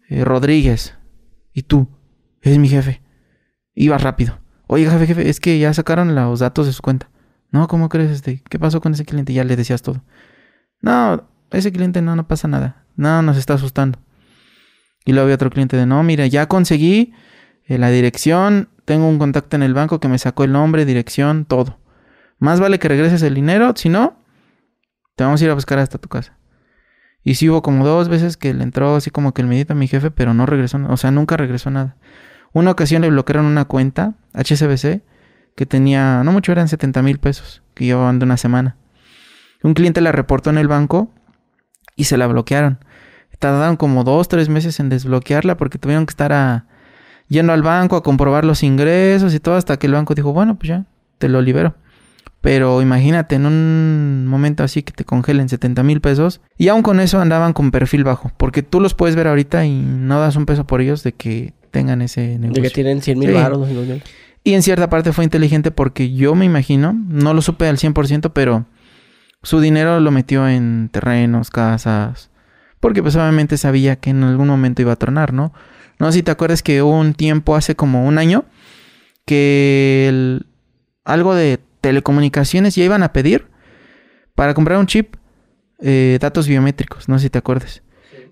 eh, 0.07 0.23
Rodríguez. 0.23 0.95
Y 1.51 1.63
tú, 1.63 1.89
es 2.41 2.57
mi 2.59 2.69
jefe. 2.69 3.01
Ibas 3.75 4.03
rápido. 4.03 4.39
Oye, 4.67 4.89
jefe, 4.89 5.05
jefe, 5.05 5.29
es 5.29 5.41
que 5.41 5.59
ya 5.59 5.73
sacaron 5.73 6.15
los 6.15 6.39
datos 6.39 6.65
de 6.65 6.71
su 6.71 6.81
cuenta. 6.81 7.09
No, 7.51 7.67
¿cómo 7.67 7.89
crees 7.89 8.11
este? 8.11 8.43
¿Qué 8.49 8.59
pasó 8.59 8.81
con 8.81 8.93
ese 8.93 9.05
cliente? 9.05 9.33
Ya 9.33 9.43
le 9.43 9.55
decías 9.55 9.81
todo. 9.81 10.03
No, 10.81 11.29
ese 11.51 11.71
cliente 11.71 12.01
no, 12.01 12.15
no 12.15 12.27
pasa 12.27 12.47
nada. 12.47 12.85
No, 12.95 13.21
nos 13.21 13.37
está 13.37 13.53
asustando. 13.53 13.99
Y 15.05 15.13
luego 15.13 15.25
había 15.25 15.35
otro 15.35 15.49
cliente 15.49 15.77
de, 15.77 15.85
no, 15.85 16.03
mira, 16.03 16.27
ya 16.27 16.47
conseguí 16.47 17.13
eh, 17.65 17.77
la 17.77 17.89
dirección, 17.89 18.69
tengo 18.83 19.07
un 19.07 19.19
contacto 19.19 19.55
en 19.55 19.63
el 19.63 19.73
banco 19.73 19.99
que 19.99 20.07
me 20.07 20.17
sacó 20.17 20.43
el 20.43 20.51
nombre, 20.51 20.85
dirección, 20.85 21.45
todo. 21.45 21.79
Más 22.39 22.59
vale 22.59 22.79
que 22.79 22.87
regreses 22.87 23.21
el 23.23 23.33
dinero, 23.33 23.73
si 23.75 23.89
no, 23.89 24.19
te 25.15 25.23
vamos 25.23 25.41
a 25.41 25.45
ir 25.45 25.51
a 25.51 25.53
buscar 25.53 25.79
hasta 25.79 25.97
tu 25.97 26.09
casa. 26.09 26.37
Y 27.23 27.35
sí 27.35 27.49
hubo 27.49 27.61
como 27.61 27.85
dos 27.85 28.09
veces 28.09 28.37
que 28.37 28.53
le 28.53 28.63
entró 28.63 28.95
así 28.95 29.09
como 29.09 29.33
que 29.33 29.41
el 29.41 29.47
medito 29.47 29.73
a 29.73 29.75
mi 29.75 29.87
jefe, 29.87 30.11
pero 30.11 30.33
no 30.33 30.45
regresó, 30.45 30.79
o 30.87 30.97
sea, 30.97 31.11
nunca 31.11 31.35
regresó 31.35 31.69
nada. 31.69 31.97
Una 32.53 32.71
ocasión 32.71 33.01
le 33.01 33.09
bloquearon 33.09 33.45
una 33.45 33.65
cuenta, 33.65 34.15
HSBC, 34.33 35.01
que 35.57 35.65
tenía, 35.65 36.23
no 36.23 36.31
mucho, 36.31 36.51
eran 36.53 36.67
70 36.69 37.01
mil 37.01 37.17
pesos, 37.17 37.63
que 37.73 37.83
llevaban 37.85 38.19
de 38.19 38.25
una 38.25 38.37
semana. 38.37 38.77
Un 39.63 39.73
cliente 39.73 39.99
la 40.01 40.11
reportó 40.11 40.51
en 40.51 40.59
el 40.59 40.67
banco 40.67 41.11
y 41.95 42.03
se 42.03 42.15
la 42.15 42.27
bloquearon. 42.27 42.77
Tardaron 43.39 43.75
como 43.75 44.03
dos, 44.03 44.27
tres 44.27 44.49
meses 44.49 44.79
en 44.79 44.89
desbloquearla 44.89 45.57
porque 45.57 45.79
tuvieron 45.79 46.05
que 46.05 46.11
estar 46.11 46.31
a, 46.31 46.67
yendo 47.27 47.53
al 47.53 47.63
banco 47.63 47.95
a 47.95 48.03
comprobar 48.03 48.45
los 48.45 48.61
ingresos 48.61 49.33
y 49.33 49.39
todo 49.39 49.55
hasta 49.55 49.77
que 49.77 49.87
el 49.87 49.93
banco 49.93 50.13
dijo, 50.13 50.31
bueno, 50.31 50.55
pues 50.59 50.69
ya, 50.69 50.85
te 51.17 51.27
lo 51.27 51.41
libero. 51.41 51.73
Pero 52.41 52.81
imagínate 52.83 53.33
en 53.35 53.47
un 53.47 54.25
momento 54.27 54.63
así 54.63 54.83
que 54.83 54.93
te 54.93 55.05
congelen 55.05 55.49
70 55.49 55.81
mil 55.81 56.01
pesos 56.01 56.39
y 56.55 56.67
aún 56.67 56.83
con 56.83 56.99
eso 56.99 57.19
andaban 57.19 57.53
con 57.53 57.71
perfil 57.71 58.03
bajo 58.03 58.31
porque 58.37 58.61
tú 58.61 58.79
los 58.79 58.93
puedes 58.93 59.15
ver 59.15 59.27
ahorita 59.27 59.65
y 59.65 59.71
no 59.81 60.19
das 60.19 60.35
un 60.35 60.45
peso 60.45 60.67
por 60.67 60.79
ellos 60.81 61.01
de 61.01 61.13
que 61.13 61.53
tengan 61.71 62.03
ese 62.03 62.21
De 62.21 62.37
negocio. 62.39 62.61
que 62.63 62.69
tienen 62.69 63.01
100 63.01 63.17
mil 63.19 63.29
Sí. 63.29 63.33
baros, 63.35 63.57
200 63.59 63.87
mil. 63.87 64.03
Y 64.47 64.53
en 64.53 64.63
cierta 64.63 64.89
parte 64.89 65.11
fue 65.11 65.25
inteligente 65.25 65.71
porque 65.71 66.13
yo 66.13 66.33
me 66.33 66.45
imagino, 66.45 66.93
no 66.93 67.33
lo 67.33 67.41
supe 67.41 67.67
al 67.67 67.77
100%, 67.77 68.31
pero 68.31 68.65
su 69.43 69.59
dinero 69.59 69.99
lo 69.99 70.09
metió 70.09 70.47
en 70.47 70.87
terrenos, 70.89 71.49
casas, 71.49 72.29
porque 72.79 73.03
pues 73.03 73.17
obviamente 73.17 73.57
sabía 73.57 73.97
que 73.97 74.11
en 74.11 74.23
algún 74.23 74.47
momento 74.47 74.81
iba 74.81 74.93
a 74.93 74.95
tronar, 74.95 75.33
¿no? 75.33 75.51
No 75.99 76.09
sé 76.09 76.19
si 76.19 76.23
te 76.23 76.31
acuerdas 76.31 76.63
que 76.63 76.81
hubo 76.81 76.97
un 76.97 77.13
tiempo, 77.13 77.57
hace 77.57 77.75
como 77.75 78.07
un 78.07 78.17
año, 78.17 78.45
que 79.25 80.39
algo 81.03 81.35
de 81.35 81.59
telecomunicaciones 81.81 82.73
ya 82.73 82.85
iban 82.85 83.03
a 83.03 83.11
pedir 83.11 83.47
para 84.33 84.53
comprar 84.53 84.79
un 84.79 84.87
chip, 84.87 85.17
eh, 85.81 86.19
datos 86.21 86.47
biométricos, 86.47 87.09
no 87.09 87.19
sé 87.19 87.23
si 87.23 87.29
te 87.29 87.39
acuerdas. 87.39 87.83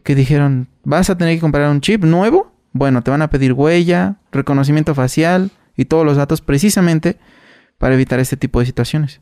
Que 0.01 0.15
dijeron, 0.15 0.69
vas 0.85 1.09
a 1.09 1.17
tener 1.17 1.35
que 1.35 1.41
comprar 1.41 1.69
un 1.69 1.81
chip 1.81 2.05
nuevo, 2.05 2.53
bueno, 2.71 3.01
te 3.01 3.11
van 3.11 3.21
a 3.21 3.29
pedir 3.29 3.51
huella, 3.51 4.15
reconocimiento 4.31 4.95
facial 4.95 5.51
y 5.75 5.85
todos 5.85 6.05
los 6.05 6.17
datos 6.17 6.41
precisamente 6.41 7.17
para 7.77 7.95
evitar 7.95 8.19
este 8.19 8.37
tipo 8.37 8.59
de 8.59 8.65
situaciones. 8.65 9.21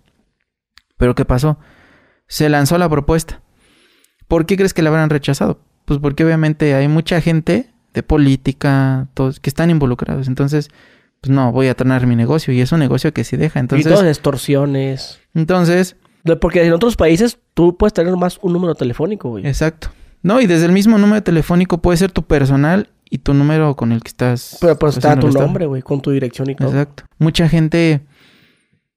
Pero 0.97 1.15
¿qué 1.15 1.25
pasó? 1.25 1.57
Se 2.27 2.49
lanzó 2.49 2.77
la 2.77 2.89
propuesta. 2.89 3.41
¿Por 4.27 4.45
qué 4.45 4.55
crees 4.57 4.73
que 4.73 4.81
la 4.81 4.89
habrán 4.89 5.09
rechazado? 5.09 5.59
Pues 5.85 5.99
porque 5.99 6.23
obviamente 6.23 6.73
hay 6.75 6.87
mucha 6.87 7.19
gente 7.21 7.69
de 7.93 8.03
política, 8.03 9.07
todos 9.13 9.39
que 9.39 9.49
están 9.49 9.69
involucrados. 9.69 10.27
Entonces, 10.27 10.69
pues 11.21 11.31
no, 11.31 11.51
voy 11.51 11.67
a 11.67 11.75
tener 11.75 12.07
mi 12.07 12.15
negocio 12.15 12.53
y 12.53 12.61
es 12.61 12.71
un 12.71 12.79
negocio 12.79 13.13
que 13.13 13.23
sí 13.23 13.37
deja. 13.37 13.59
Entonces, 13.59 13.85
y 13.85 13.89
todas 13.89 14.05
extorsiones. 14.05 15.19
Entonces. 15.33 15.95
Porque 16.39 16.63
en 16.63 16.71
otros 16.71 16.95
países 16.95 17.37
tú 17.53 17.75
puedes 17.75 17.93
tener 17.93 18.15
más 18.15 18.39
un 18.41 18.53
número 18.53 18.75
telefónico, 18.75 19.29
güey. 19.29 19.45
Exacto. 19.45 19.89
No, 20.21 20.39
y 20.39 20.47
desde 20.47 20.65
el 20.65 20.71
mismo 20.71 20.97
número 20.97 21.21
telefónico 21.21 21.79
puede 21.79 21.97
ser 21.97 22.11
tu 22.11 22.23
personal 22.23 22.89
y 23.13 23.19
tu 23.19 23.35
número 23.35 23.75
con 23.75 23.91
el 23.91 24.01
que 24.01 24.07
estás. 24.07 24.57
Pero 24.59 24.79
pues 24.79 24.97
está 24.97 25.19
tu 25.19 25.29
nombre, 25.29 25.67
güey, 25.67 25.83
con 25.83 26.01
tu 26.01 26.09
dirección 26.09 26.49
y 26.49 26.55
todo. 26.55 26.69
Exacto. 26.69 27.03
Mucha 27.19 27.47
gente, 27.47 28.01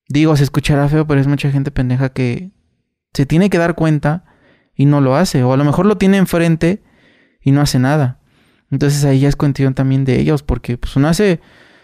digo, 0.08 0.34
se 0.38 0.42
escuchará 0.42 0.88
feo, 0.88 1.06
pero 1.06 1.20
es 1.20 1.26
mucha 1.26 1.50
gente 1.50 1.70
pendeja 1.70 2.08
que 2.08 2.50
se 3.12 3.26
tiene 3.26 3.50
que 3.50 3.58
dar 3.58 3.74
cuenta 3.74 4.24
y 4.74 4.86
no 4.86 5.02
lo 5.02 5.16
hace. 5.16 5.42
O 5.42 5.52
a 5.52 5.58
lo 5.58 5.64
mejor 5.64 5.84
lo 5.84 5.98
tiene 5.98 6.16
enfrente 6.16 6.82
y 7.42 7.50
no 7.50 7.60
hace 7.60 7.78
nada. 7.78 8.18
Entonces 8.70 9.04
ahí 9.04 9.20
ya 9.20 9.28
es 9.28 9.36
cuestión 9.36 9.74
también 9.74 10.06
de 10.06 10.18
ellos, 10.18 10.42
porque 10.42 10.78
pues 10.78 10.96
uno 10.96 11.08
hace, 11.08 11.40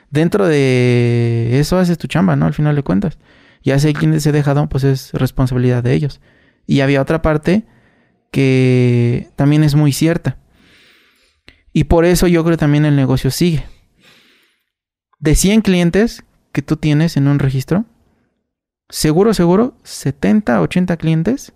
dentro 0.08 0.48
de 0.48 1.60
eso 1.60 1.76
haces 1.76 1.98
tu 1.98 2.06
chamba, 2.06 2.34
¿no? 2.34 2.46
Al 2.46 2.54
final 2.54 2.74
de 2.74 2.82
cuentas. 2.82 3.18
Ya 3.62 3.78
sé 3.78 3.92
quién 3.92 4.18
se 4.18 4.30
ha 4.30 4.32
dejado, 4.32 4.70
pues 4.70 4.84
es 4.84 5.12
responsabilidad 5.12 5.82
de 5.82 5.92
ellos. 5.92 6.22
Y 6.66 6.80
había 6.80 7.02
otra 7.02 7.20
parte 7.20 7.66
que 8.30 9.28
también 9.36 9.64
es 9.64 9.74
muy 9.74 9.92
cierta. 9.92 10.38
Y 11.72 11.84
por 11.84 12.04
eso 12.04 12.26
yo 12.26 12.44
creo 12.44 12.56
también 12.56 12.84
el 12.84 12.96
negocio 12.96 13.30
sigue. 13.30 13.64
De 15.18 15.34
100 15.34 15.62
clientes 15.62 16.24
que 16.52 16.62
tú 16.62 16.76
tienes 16.76 17.16
en 17.16 17.28
un 17.28 17.38
registro, 17.38 17.86
seguro, 18.88 19.34
seguro, 19.34 19.78
70, 19.84 20.60
80 20.60 20.96
clientes 20.96 21.54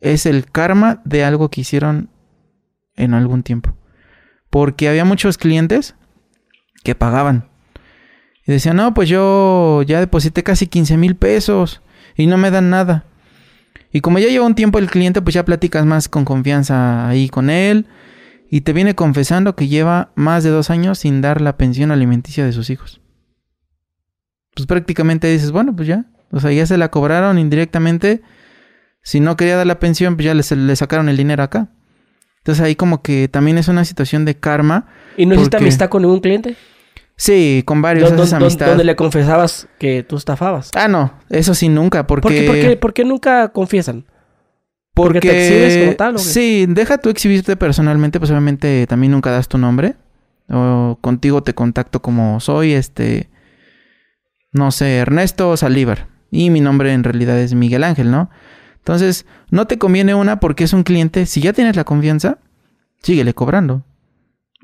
es 0.00 0.26
el 0.26 0.50
karma 0.50 1.00
de 1.04 1.24
algo 1.24 1.50
que 1.50 1.62
hicieron 1.62 2.10
en 2.94 3.14
algún 3.14 3.42
tiempo. 3.42 3.76
Porque 4.50 4.88
había 4.88 5.04
muchos 5.04 5.38
clientes 5.38 5.94
que 6.84 6.94
pagaban. 6.94 7.48
Y 8.46 8.52
decían, 8.52 8.76
no, 8.76 8.94
pues 8.94 9.08
yo 9.08 9.82
ya 9.82 9.98
deposité 9.98 10.42
casi 10.42 10.66
15 10.66 10.96
mil 10.96 11.16
pesos 11.16 11.82
y 12.16 12.26
no 12.26 12.36
me 12.36 12.50
dan 12.50 12.70
nada. 12.70 13.04
Y 13.92 14.00
como 14.00 14.18
ya 14.18 14.28
lleva 14.28 14.46
un 14.46 14.54
tiempo 14.54 14.78
el 14.78 14.90
cliente, 14.90 15.22
pues 15.22 15.34
ya 15.34 15.44
platicas 15.44 15.86
más 15.86 16.08
con 16.08 16.24
confianza 16.24 17.08
ahí 17.08 17.28
con 17.28 17.50
él. 17.50 17.86
Y 18.48 18.60
te 18.62 18.72
viene 18.72 18.94
confesando 18.94 19.56
que 19.56 19.68
lleva 19.68 20.12
más 20.14 20.44
de 20.44 20.50
dos 20.50 20.70
años 20.70 20.98
sin 21.00 21.20
dar 21.20 21.40
la 21.40 21.56
pensión 21.56 21.90
alimenticia 21.90 22.44
de 22.44 22.52
sus 22.52 22.70
hijos. 22.70 23.00
Pues 24.54 24.66
prácticamente 24.66 25.30
dices, 25.30 25.50
bueno, 25.50 25.74
pues 25.74 25.88
ya. 25.88 26.06
O 26.30 26.40
sea, 26.40 26.52
ya 26.52 26.66
se 26.66 26.78
la 26.78 26.90
cobraron 26.90 27.38
indirectamente. 27.38 28.22
Si 29.02 29.20
no 29.20 29.36
quería 29.36 29.56
dar 29.56 29.66
la 29.66 29.78
pensión, 29.78 30.16
pues 30.16 30.26
ya 30.26 30.34
le, 30.34 30.42
le 30.56 30.76
sacaron 30.76 31.08
el 31.08 31.16
dinero 31.16 31.42
acá. 31.42 31.68
Entonces 32.38 32.64
ahí 32.64 32.76
como 32.76 33.02
que 33.02 33.28
también 33.28 33.58
es 33.58 33.66
una 33.66 33.84
situación 33.84 34.24
de 34.24 34.36
karma. 34.36 34.86
¿Y 35.16 35.26
no 35.26 35.34
hiciste 35.34 35.56
amistad 35.56 35.88
con 35.88 36.02
ningún 36.02 36.20
cliente? 36.20 36.56
Sí, 37.16 37.62
con 37.64 37.82
varios 37.82 38.12
haces 38.12 38.32
amistad. 38.34 38.68
Donde 38.68 38.84
le 38.84 38.94
confesabas 38.94 39.68
que 39.78 40.02
tú 40.02 40.16
estafabas. 40.16 40.70
Ah, 40.74 40.86
no, 40.86 41.14
eso 41.30 41.54
sí 41.54 41.68
nunca, 41.68 42.06
porque... 42.06 42.42
¿Por 42.42 42.54
qué, 42.54 42.76
por 42.76 42.92
qué, 42.92 43.04
nunca 43.04 43.48
confiesan? 43.48 44.04
Porque, 44.96 45.20
te 45.20 45.46
exhibes 45.46 45.84
como 45.84 45.96
tal. 45.96 46.14
¿o 46.14 46.18
Sí, 46.18 46.64
deja 46.66 46.96
tú 46.96 47.10
exhibirte 47.10 47.54
personalmente, 47.54 48.18
pues 48.18 48.30
obviamente 48.30 48.86
también 48.86 49.12
nunca 49.12 49.30
das 49.30 49.46
tu 49.46 49.58
nombre. 49.58 49.94
O 50.48 50.96
contigo 51.02 51.42
te 51.42 51.54
contacto 51.54 52.00
como 52.00 52.40
soy, 52.40 52.72
este... 52.72 53.28
No 54.52 54.70
sé, 54.70 54.96
Ernesto 54.96 55.54
Salívar. 55.58 56.06
Y 56.30 56.48
mi 56.48 56.62
nombre 56.62 56.94
en 56.94 57.04
realidad 57.04 57.38
es 57.38 57.52
Miguel 57.52 57.84
Ángel, 57.84 58.10
¿no? 58.10 58.30
Entonces, 58.76 59.26
no 59.50 59.66
te 59.66 59.76
conviene 59.76 60.14
una 60.14 60.40
porque 60.40 60.64
es 60.64 60.72
un 60.72 60.82
cliente. 60.82 61.26
Si 61.26 61.42
ya 61.42 61.52
tienes 61.52 61.76
la 61.76 61.84
confianza, 61.84 62.38
síguele 63.02 63.34
cobrando. 63.34 63.84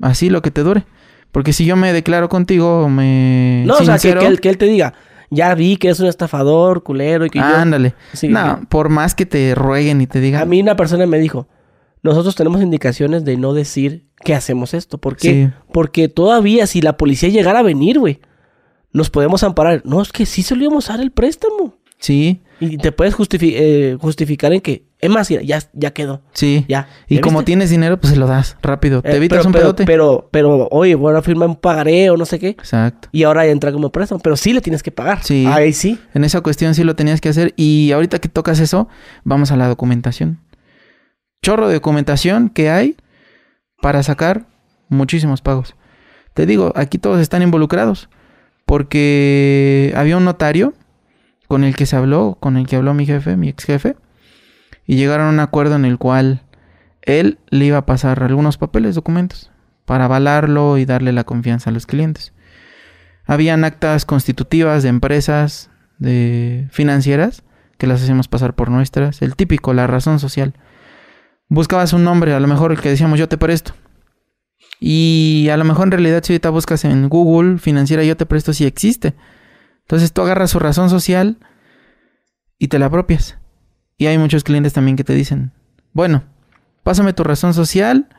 Así 0.01 0.31
lo 0.31 0.41
que 0.41 0.49
te 0.49 0.63
dure. 0.63 0.85
Porque 1.31 1.53
si 1.53 1.65
yo 1.65 1.75
me 1.75 1.93
declaro 1.93 2.27
contigo, 2.27 2.89
me. 2.89 3.65
No, 3.67 3.75
o 3.75 3.83
sea, 3.83 3.99
que, 3.99 4.09
él, 4.09 4.39
que, 4.39 4.49
él, 4.49 4.57
te 4.57 4.65
diga, 4.65 4.95
ya 5.33 5.53
vi 5.55 5.77
que 5.77 5.89
es 5.89 5.99
un 5.99 6.07
estafador, 6.07 6.83
culero 6.83 7.25
y 7.25 7.29
que 7.29 7.39
Ándale. 7.39 7.95
no, 8.29 8.61
por 8.69 8.89
más 8.89 9.15
que 9.15 9.25
te 9.25 9.55
rueguen 9.55 10.01
y 10.01 10.07
te 10.07 10.19
digan. 10.19 10.41
A 10.41 10.45
mí 10.45 10.61
una 10.61 10.75
persona 10.75 11.05
me 11.05 11.19
dijo, 11.19 11.47
nosotros 12.01 12.35
tenemos 12.35 12.61
indicaciones 12.61 13.23
de 13.25 13.37
no 13.37 13.53
decir 13.53 14.05
que 14.23 14.35
hacemos 14.35 14.73
esto. 14.73 14.97
¿Por 14.97 15.17
qué? 15.17 15.51
Porque 15.71 16.09
todavía 16.09 16.67
si 16.67 16.81
la 16.81 16.97
policía 16.97 17.29
llegara 17.29 17.59
a 17.59 17.63
venir, 17.63 17.99
güey, 17.99 18.19
nos 18.91 19.09
podemos 19.09 19.43
amparar. 19.43 19.81
No, 19.85 20.01
es 20.01 20.11
que 20.11 20.25
sí 20.25 20.43
se 20.43 20.55
lo 20.55 20.63
íbamos 20.63 20.89
a 20.89 20.93
dar 20.93 21.01
el 21.01 21.11
préstamo. 21.11 21.77
Sí. 21.97 22.41
Y 22.59 22.77
te 22.77 22.91
puedes 22.91 23.15
eh, 23.41 23.97
justificar 23.99 24.53
en 24.53 24.61
que, 24.61 24.85
es 25.03 25.09
más, 25.09 25.27
ya, 25.27 25.59
ya 25.73 25.91
quedó. 25.91 26.21
Sí. 26.31 26.63
Ya. 26.69 26.87
Y 27.09 27.19
como 27.19 27.43
tienes 27.43 27.69
dinero, 27.69 27.99
pues 27.99 28.13
se 28.13 28.19
lo 28.19 28.25
das 28.25 28.55
rápido. 28.61 29.01
Te 29.01 29.11
eh, 29.11 29.17
evitas 29.17 29.45
un 29.45 29.51
pedote. 29.51 29.83
Pero, 29.83 30.29
pero, 30.31 30.69
oye, 30.71 30.95
voy 30.95 31.13
a 31.13 31.21
firmar 31.21 31.49
un 31.49 31.57
pagaré 31.57 32.09
o 32.09 32.15
no 32.15 32.25
sé 32.25 32.39
qué. 32.39 32.49
Exacto. 32.49 33.09
Y 33.11 33.23
ahora 33.23 33.45
entra 33.45 33.73
como 33.73 33.91
préstamo. 33.91 34.21
Pero 34.21 34.37
sí 34.37 34.53
le 34.53 34.61
tienes 34.61 34.81
que 34.81 34.91
pagar. 34.91 35.21
Sí. 35.21 35.45
Ahí 35.45 35.73
sí. 35.73 35.99
En 36.13 36.23
esa 36.23 36.39
cuestión 36.39 36.73
sí 36.73 36.85
lo 36.85 36.95
tenías 36.95 37.19
que 37.19 37.27
hacer. 37.27 37.53
Y 37.57 37.91
ahorita 37.91 38.19
que 38.19 38.29
tocas 38.29 38.61
eso, 38.61 38.87
vamos 39.25 39.51
a 39.51 39.57
la 39.57 39.67
documentación. 39.67 40.39
Chorro 41.41 41.67
de 41.67 41.73
documentación 41.73 42.47
que 42.47 42.69
hay 42.69 42.95
para 43.81 44.03
sacar 44.03 44.45
muchísimos 44.87 45.41
pagos. 45.41 45.75
Te 46.33 46.45
digo, 46.45 46.71
aquí 46.77 46.97
todos 46.97 47.19
están 47.19 47.41
involucrados. 47.41 48.07
Porque 48.65 49.91
había 49.97 50.15
un 50.15 50.23
notario 50.23 50.73
con 51.49 51.65
el 51.65 51.75
que 51.75 51.85
se 51.85 51.97
habló, 51.97 52.37
con 52.39 52.55
el 52.55 52.67
que 52.67 52.77
habló 52.77 52.93
mi 52.93 53.05
jefe, 53.05 53.35
mi 53.35 53.49
ex 53.49 53.65
jefe, 53.65 53.97
y 54.85 54.95
llegaron 54.95 55.27
a 55.27 55.29
un 55.29 55.39
acuerdo 55.39 55.75
en 55.75 55.85
el 55.85 55.97
cual 55.97 56.43
él 57.01 57.39
le 57.49 57.65
iba 57.65 57.77
a 57.77 57.85
pasar 57.85 58.23
algunos 58.23 58.57
papeles, 58.57 58.95
documentos, 58.95 59.51
para 59.85 60.05
avalarlo 60.05 60.77
y 60.77 60.85
darle 60.85 61.11
la 61.11 61.23
confianza 61.23 61.69
a 61.69 61.73
los 61.73 61.85
clientes. 61.85 62.33
Habían 63.25 63.63
actas 63.63 64.05
constitutivas 64.05 64.83
de 64.83 64.89
empresas, 64.89 65.69
de 65.97 66.67
financieras, 66.71 67.43
que 67.77 67.87
las 67.87 68.01
hacíamos 68.01 68.27
pasar 68.27 68.55
por 68.55 68.69
nuestras, 68.69 69.21
el 69.21 69.35
típico, 69.35 69.73
la 69.73 69.87
razón 69.87 70.19
social. 70.19 70.53
Buscabas 71.49 71.93
un 71.93 72.03
nombre, 72.03 72.33
a 72.33 72.39
lo 72.39 72.47
mejor 72.47 72.71
el 72.71 72.79
que 72.79 72.89
decíamos 72.89 73.19
yo 73.19 73.27
te 73.27 73.37
presto. 73.37 73.73
Y 74.79 75.47
a 75.51 75.57
lo 75.57 75.63
mejor 75.63 75.87
en 75.87 75.91
realidad 75.91 76.23
si 76.23 76.33
ahorita 76.33 76.49
buscas 76.49 76.83
en 76.83 77.07
Google 77.07 77.57
financiera 77.57 78.03
yo 78.03 78.17
te 78.17 78.25
presto 78.25 78.53
si 78.53 78.65
existe. 78.65 79.13
Entonces 79.81 80.11
tú 80.11 80.21
agarras 80.21 80.51
su 80.51 80.59
razón 80.59 80.89
social 80.89 81.37
y 82.57 82.67
te 82.67 82.79
la 82.79 82.87
apropias. 82.87 83.37
Y 84.03 84.07
hay 84.07 84.17
muchos 84.17 84.43
clientes 84.43 84.73
también 84.73 84.97
que 84.97 85.05
te 85.05 85.13
dicen, 85.13 85.53
bueno, 85.93 86.23
pásame 86.83 87.13
tu 87.13 87.23
razón 87.23 87.53
social 87.53 88.09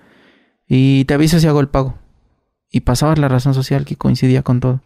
y 0.66 1.04
te 1.04 1.12
aviso 1.12 1.38
si 1.38 1.46
hago 1.46 1.60
el 1.60 1.68
pago. 1.68 1.98
Y 2.70 2.80
pasabas 2.80 3.18
la 3.18 3.28
razón 3.28 3.52
social 3.52 3.84
que 3.84 3.94
coincidía 3.94 4.42
con 4.42 4.60
todo. 4.60 4.80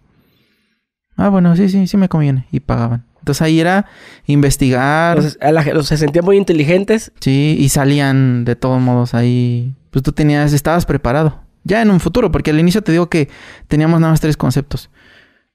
Ah, 1.17 1.29
bueno, 1.29 1.55
sí, 1.55 1.69
sí, 1.69 1.87
sí 1.87 1.97
me 1.97 2.09
conviene. 2.09 2.49
Y 2.51 2.59
pagaban. 2.59 3.05
Entonces 3.21 3.43
ahí 3.43 3.61
era 3.61 3.87
investigar. 4.27 5.19
Entonces, 5.19 5.87
se 5.87 5.97
sentían 5.99 6.25
muy 6.25 6.37
inteligentes. 6.37 7.13
Sí, 7.21 7.57
y 7.57 7.69
salían 7.69 8.45
de 8.45 8.57
todos 8.57 8.81
modos 8.81 9.15
ahí. 9.15 9.77
Pues 9.93 10.03
tú 10.03 10.11
tenías, 10.11 10.53
estabas 10.53 10.85
preparado. 10.85 11.45
Ya 11.63 11.81
en 11.81 11.93
un 11.93 12.01
futuro, 12.01 12.33
porque 12.33 12.51
al 12.51 12.59
inicio 12.59 12.83
te 12.83 12.91
digo 12.91 13.09
que 13.09 13.29
teníamos 13.69 14.01
nada 14.01 14.15
más 14.15 14.21
tres 14.21 14.37
conceptos. 14.37 14.91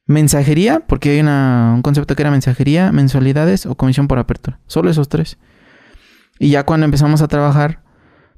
Mensajería, 0.05 0.81
porque 0.81 1.11
hay 1.11 1.21
un 1.21 1.81
concepto 1.81 2.15
que 2.15 2.23
era 2.23 2.31
mensajería, 2.31 2.91
mensualidades 2.91 3.65
o 3.65 3.75
comisión 3.75 4.07
por 4.07 4.19
apertura. 4.19 4.59
Solo 4.67 4.89
esos 4.89 5.07
tres. 5.07 5.37
Y 6.39 6.49
ya 6.49 6.65
cuando 6.65 6.85
empezamos 6.85 7.21
a 7.21 7.29
trabajar, 7.29 7.79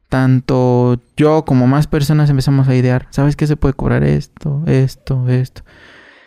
tanto 0.09 0.99
yo 1.18 1.43
como 1.43 1.66
más 1.66 1.88
personas 1.88 2.30
empezamos 2.30 2.68
a 2.68 2.76
idear, 2.76 3.07
¿sabes 3.09 3.36
qué 3.36 3.47
se 3.47 3.57
puede 3.57 3.74
cobrar 3.74 4.03
esto, 4.03 4.61
esto, 4.68 5.28
esto? 5.28 5.63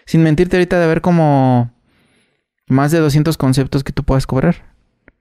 Sin 0.06 0.24
mentirte 0.24 0.56
ahorita 0.56 0.78
de 0.78 0.84
haber 0.84 1.02
como 1.02 1.70
más 2.66 2.90
de 2.90 2.98
200 2.98 3.36
conceptos 3.36 3.84
que 3.84 3.92
tú 3.92 4.02
puedas 4.02 4.26
cobrar. 4.26 4.74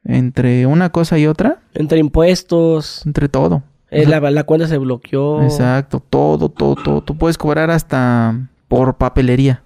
Entre 0.04 0.66
una 0.66 0.90
cosa 0.90 1.20
y 1.20 1.28
otra. 1.28 1.60
Entre 1.74 2.00
impuestos. 2.00 3.06
Entre 3.06 3.30
todo. 3.30 3.64
Eh, 3.92 4.06
la, 4.06 4.20
la, 4.20 4.44
cuenta 4.46 4.68
se 4.68 4.78
bloqueó. 4.78 5.44
Exacto, 5.44 6.00
todo, 6.00 6.50
todo, 6.50 6.76
todo. 6.76 7.02
Tú 7.02 7.18
puedes 7.18 7.38
cobrar 7.38 7.70
hasta 7.70 8.48
por 8.68 8.96
papelería 8.96 9.62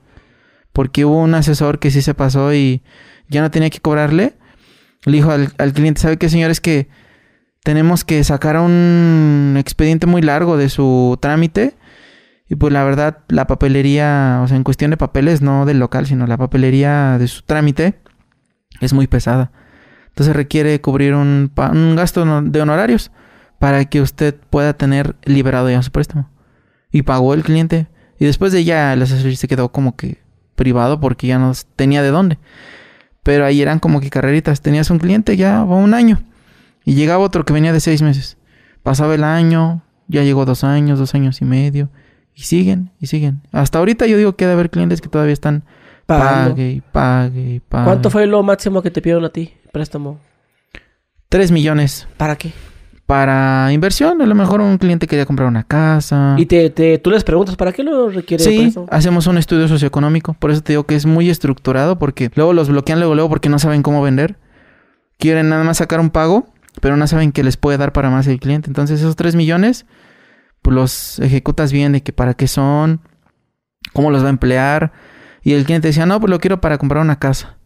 porque 0.74 1.06
hubo 1.06 1.22
un 1.22 1.36
asesor 1.36 1.80
que 1.80 1.92
sí 1.92 2.02
se 2.02 2.14
pasó 2.14 2.54
y 2.54 2.84
ya 3.30 3.42
no 3.42 3.52
tenía 3.52 3.70
que 3.70 3.80
cobrarle. 3.80 4.36
Le 5.06 5.14
dijo 5.14 5.32
al, 5.32 5.74
cliente, 5.74 6.02
¿sabe 6.02 6.18
qué, 6.18 6.30
señor? 6.30 6.52
Es 6.52 6.62
que 6.62 6.88
tenemos 7.64 8.04
que 8.06 8.24
sacar 8.24 8.58
un 8.60 9.56
expediente 9.58 10.08
muy 10.08 10.22
largo 10.22 10.58
de 10.58 10.70
su 10.70 11.18
trámite. 11.22 11.76
Y 12.48 12.56
pues 12.56 12.74
la 12.74 12.84
verdad, 12.84 13.20
la 13.30 13.48
papelería, 13.48 14.42
o 14.44 14.48
sea, 14.48 14.58
en 14.58 14.64
cuestión 14.64 14.92
de 14.92 14.98
papeles, 14.98 15.42
no 15.42 15.66
del 15.66 15.80
local, 15.80 16.06
sino 16.06 16.28
la 16.28 16.38
papelería 16.38 17.18
de 17.18 17.28
su 17.28 17.44
trámite, 17.44 18.00
es 18.82 18.92
muy 18.94 19.08
pesada. 19.08 19.52
Entonces 20.10 20.36
requiere 20.36 20.82
cubrir 20.82 21.14
un, 21.14 21.52
un 21.56 21.96
gasto 21.96 22.42
de 22.42 22.62
honorarios 22.62 23.12
para 23.60 23.86
que 23.86 24.02
usted 24.02 24.36
pueda 24.50 24.74
tener 24.74 25.16
liberado 25.24 25.70
ya 25.70 25.82
su 25.82 25.92
préstamo. 25.92 26.30
Y 26.92 27.04
pagó 27.04 27.34
el 27.34 27.44
cliente. 27.44 27.88
Y 28.20 28.26
después 28.26 28.52
de 28.52 28.60
ella, 28.60 28.92
el 28.92 29.02
asesor 29.02 29.34
se 29.36 29.48
quedó 29.48 29.72
como 29.72 29.96
que 29.96 30.20
privado 30.62 31.00
porque 31.00 31.26
ya 31.26 31.40
no 31.40 31.52
tenía 31.76 32.04
de 32.04 32.12
dónde. 32.12 32.38
Pero 33.24 33.46
ahí 33.46 33.64
eran 33.64 33.80
como 33.80 34.00
que 34.00 34.12
carreritas. 34.12 34.62
Tenías 34.62 34.92
un 34.92 35.00
cliente 35.00 35.36
ya 35.36 35.64
un 35.64 35.96
año 35.96 36.22
y 36.86 36.94
llegaba 36.94 37.24
otro 37.24 37.46
que 37.46 37.54
venía 37.54 37.74
de 37.74 37.80
seis 37.80 38.04
meses. 38.04 38.38
Pasaba 38.84 39.16
el 39.16 39.24
año, 39.24 39.82
ya 40.08 40.22
llegó 40.22 40.46
dos 40.46 40.64
años, 40.64 41.00
dos 41.00 41.16
años 41.16 41.42
y 41.42 41.46
medio. 41.46 41.90
Y 42.36 42.44
siguen, 42.44 42.92
y 43.00 43.08
siguen. 43.08 43.42
Hasta 43.52 43.80
ahorita 43.80 44.06
yo 44.06 44.18
digo 44.18 44.36
que 44.36 44.46
debe 44.46 44.54
haber 44.54 44.70
clientes 44.70 45.02
que 45.02 45.10
todavía 45.10 45.34
están 45.34 45.64
Pagando. 46.06 46.52
pague 46.52 46.72
y 46.72 46.82
pague 46.82 47.50
y 47.56 47.60
pague. 47.60 47.86
¿Cuánto 47.86 48.12
fue 48.12 48.28
lo 48.28 48.44
máximo 48.44 48.84
que 48.84 48.92
te 48.92 49.02
pidieron 49.02 49.26
a 49.26 49.30
ti? 49.30 49.54
Préstamo. 49.72 50.20
3 51.30 51.52
millones. 51.52 52.08
¿Para 52.18 52.36
qué? 52.36 52.54
Para 53.12 53.74
inversión, 53.74 54.22
a 54.22 54.26
lo 54.26 54.36
mejor 54.36 54.62
un 54.62 54.78
cliente 54.78 55.06
quería 55.06 55.26
comprar 55.26 55.50
una 55.50 55.66
casa. 55.66 56.36
Y 56.38 56.46
te, 56.46 56.70
te, 56.70 56.98
tú 56.98 57.12
les 57.12 57.26
preguntas, 57.26 57.58
¿para 57.58 57.74
qué 57.74 57.84
lo 57.84 58.10
requiere 58.10 58.42
Sí, 58.42 58.74
hacemos 58.90 59.28
un 59.28 59.38
estudio 59.38 59.68
socioeconómico. 59.68 60.34
Por 60.36 60.50
eso 60.50 60.62
te 60.62 60.72
digo 60.72 60.86
que 60.86 60.96
es 60.96 61.06
muy 61.06 61.30
estructurado 61.30 62.00
porque 62.00 62.32
luego 62.36 62.54
los 62.54 62.70
bloquean 62.70 63.00
luego, 63.00 63.14
luego 63.14 63.28
porque 63.28 63.50
no 63.50 63.60
saben 63.60 63.84
cómo 63.84 64.02
vender. 64.02 64.38
Quieren 65.20 65.50
nada 65.50 65.66
más 65.66 65.80
sacar 65.80 66.00
un 66.00 66.10
pago, 66.10 66.54
pero 66.80 66.96
no 66.96 67.06
saben 67.06 67.34
que 67.34 67.44
les 67.44 67.58
puede 67.58 67.78
dar 67.78 67.92
para 67.92 68.10
más 68.10 68.28
el 68.28 68.40
cliente. 68.40 68.70
Entonces 68.70 69.02
esos 69.02 69.18
3 69.18 69.36
millones, 69.36 69.86
pues 70.62 70.74
los 70.74 71.20
ejecutas 71.20 71.74
bien 71.74 71.92
de 71.92 72.04
que 72.04 72.14
para 72.14 72.34
qué 72.34 72.48
son, 72.48 73.02
cómo 73.92 74.10
los 74.12 74.24
va 74.24 74.28
a 74.28 74.30
emplear. 74.30 74.94
Y 75.44 75.52
el 75.52 75.66
cliente 75.66 75.90
decía, 75.90 76.06
no, 76.06 76.18
pues 76.22 76.30
lo 76.30 76.40
quiero 76.40 76.62
para 76.62 76.78
comprar 76.78 77.02
una 77.02 77.20
casa. 77.20 77.58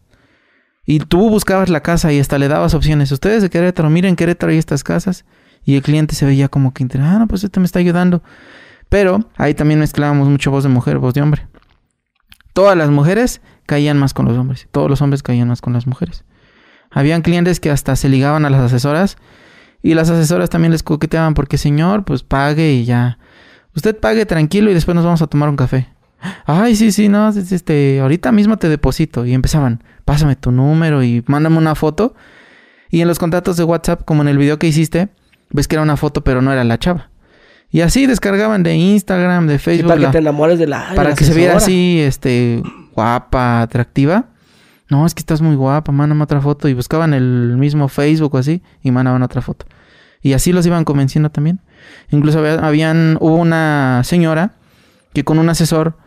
Y 0.85 0.99
tú 0.99 1.29
buscabas 1.29 1.69
la 1.69 1.81
casa 1.81 2.13
y 2.13 2.19
hasta 2.19 2.37
le 2.37 2.47
dabas 2.47 2.73
opciones. 2.73 3.11
Ustedes 3.11 3.41
de 3.41 3.49
Querétaro, 3.49 3.89
miren 3.89 4.15
Querétaro 4.15 4.53
y 4.53 4.57
estas 4.57 4.83
casas. 4.83 5.25
Y 5.63 5.75
el 5.75 5.81
cliente 5.81 6.13
se 6.13 6.25
veía 6.25 6.47
como 6.47 6.73
que, 6.73 6.87
ah, 6.99 7.17
no, 7.19 7.27
pues 7.27 7.43
este 7.43 7.59
me 7.59 7.65
está 7.65 7.79
ayudando. 7.79 8.21
Pero 8.87 9.27
ahí 9.35 9.55
también 9.55 9.79
mezclábamos 9.79 10.27
mucho 10.29 10.51
voz 10.51 10.63
de 10.63 10.69
mujer, 10.69 10.99
voz 10.99 11.15
de 11.15 11.23
hombre. 11.23 11.47
Todas 12.53 12.77
las 12.77 12.89
mujeres 12.89 13.41
caían 13.65 13.97
más 13.97 14.13
con 14.13 14.25
los 14.25 14.37
hombres. 14.37 14.67
Todos 14.71 14.89
los 14.89 15.01
hombres 15.01 15.23
caían 15.23 15.47
más 15.47 15.61
con 15.61 15.73
las 15.73 15.87
mujeres. 15.87 16.23
Habían 16.91 17.23
clientes 17.23 17.59
que 17.59 17.71
hasta 17.71 17.95
se 17.95 18.07
ligaban 18.07 18.45
a 18.45 18.51
las 18.51 18.61
asesoras. 18.61 19.17
Y 19.81 19.95
las 19.95 20.09
asesoras 20.09 20.49
también 20.49 20.71
les 20.71 20.83
coqueteaban 20.83 21.33
porque, 21.33 21.57
señor, 21.57 22.05
pues 22.05 22.23
pague 22.23 22.73
y 22.73 22.85
ya. 22.85 23.17
Usted 23.75 23.99
pague 23.99 24.25
tranquilo 24.25 24.69
y 24.69 24.73
después 24.73 24.95
nos 24.95 25.03
vamos 25.03 25.21
a 25.21 25.27
tomar 25.27 25.49
un 25.49 25.55
café. 25.55 25.89
Ay, 26.45 26.75
sí, 26.75 26.91
sí, 26.91 27.07
no, 27.09 27.29
es- 27.29 27.51
este, 27.51 27.99
ahorita 28.01 28.31
mismo 28.31 28.57
te 28.57 28.69
deposito. 28.69 29.25
Y 29.25 29.33
empezaban, 29.33 29.83
pásame 30.05 30.35
tu 30.35 30.51
número 30.51 31.03
y 31.03 31.23
mándame 31.27 31.57
una 31.57 31.75
foto. 31.75 32.15
Y 32.89 33.01
en 33.01 33.07
los 33.07 33.19
contactos 33.19 33.57
de 33.57 33.63
WhatsApp, 33.63 34.03
como 34.05 34.21
en 34.21 34.27
el 34.27 34.37
video 34.37 34.57
que 34.59 34.67
hiciste, 34.67 35.09
ves 35.51 35.67
que 35.67 35.75
era 35.75 35.83
una 35.83 35.97
foto, 35.97 36.23
pero 36.23 36.41
no 36.41 36.51
era 36.51 36.63
la 36.63 36.77
chava. 36.79 37.09
Y 37.69 37.81
así 37.81 38.05
descargaban 38.05 38.63
de 38.63 38.75
Instagram, 38.75 39.47
de 39.47 39.57
Sí, 39.57 39.63
Facebook, 39.65 39.89
para 39.89 40.01
que 40.01 40.07
te 40.13 40.17
enamores 40.19 40.59
de 40.59 40.67
la. 40.67 40.91
para 40.95 41.09
la 41.09 41.15
que 41.15 41.25
se 41.25 41.33
viera 41.33 41.57
así, 41.57 41.99
este, 41.99 42.61
guapa, 42.93 43.61
atractiva. 43.61 44.29
No, 44.89 45.05
es 45.05 45.13
que 45.15 45.19
estás 45.19 45.41
muy 45.41 45.55
guapa, 45.55 45.91
mándame 45.91 46.23
otra 46.23 46.39
foto. 46.41 46.69
Y 46.69 46.73
buscaban 46.73 47.13
el 47.13 47.57
mismo 47.57 47.87
Facebook 47.89 48.35
o 48.35 48.37
así 48.37 48.61
y 48.81 48.91
mandaban 48.91 49.23
otra 49.23 49.41
foto. 49.41 49.65
Y 50.21 50.33
así 50.33 50.53
los 50.53 50.65
iban 50.65 50.85
convenciendo 50.85 51.31
también. 51.31 51.59
Incluso 52.11 52.39
había- 52.39 52.65
habían, 52.65 53.17
hubo 53.19 53.35
una 53.35 54.01
señora 54.05 54.53
que 55.13 55.23
con 55.23 55.37
un 55.39 55.49
asesor 55.49 55.97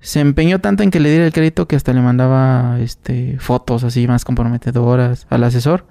se 0.00 0.20
empeñó 0.20 0.60
tanto 0.60 0.82
en 0.82 0.90
que 0.90 1.00
le 1.00 1.10
diera 1.10 1.26
el 1.26 1.32
crédito 1.32 1.66
que 1.66 1.76
hasta 1.76 1.92
le 1.92 2.00
mandaba 2.00 2.78
este 2.80 3.36
fotos 3.38 3.84
así 3.84 4.06
más 4.06 4.24
comprometedoras 4.24 5.26
al 5.30 5.44
asesor. 5.44 5.86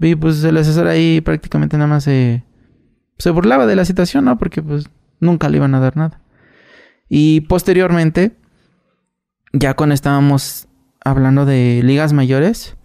Y 0.00 0.14
pues 0.14 0.42
el 0.44 0.56
asesor 0.56 0.86
ahí 0.86 1.20
prácticamente 1.20 1.76
nada 1.76 1.88
más 1.88 2.04
se, 2.04 2.44
se 3.18 3.30
burlaba 3.30 3.66
de 3.66 3.76
la 3.76 3.84
situación, 3.84 4.24
¿no? 4.24 4.38
Porque 4.38 4.62
pues 4.62 4.88
nunca 5.20 5.48
le 5.48 5.58
iban 5.58 5.74
a 5.74 5.80
dar 5.80 5.96
nada. 5.96 6.20
Y 7.08 7.42
posteriormente, 7.42 8.36
ya 9.52 9.74
cuando 9.74 9.94
estábamos 9.94 10.68
hablando 11.04 11.44
de 11.44 11.82
ligas 11.84 12.12
mayores, 12.12 12.76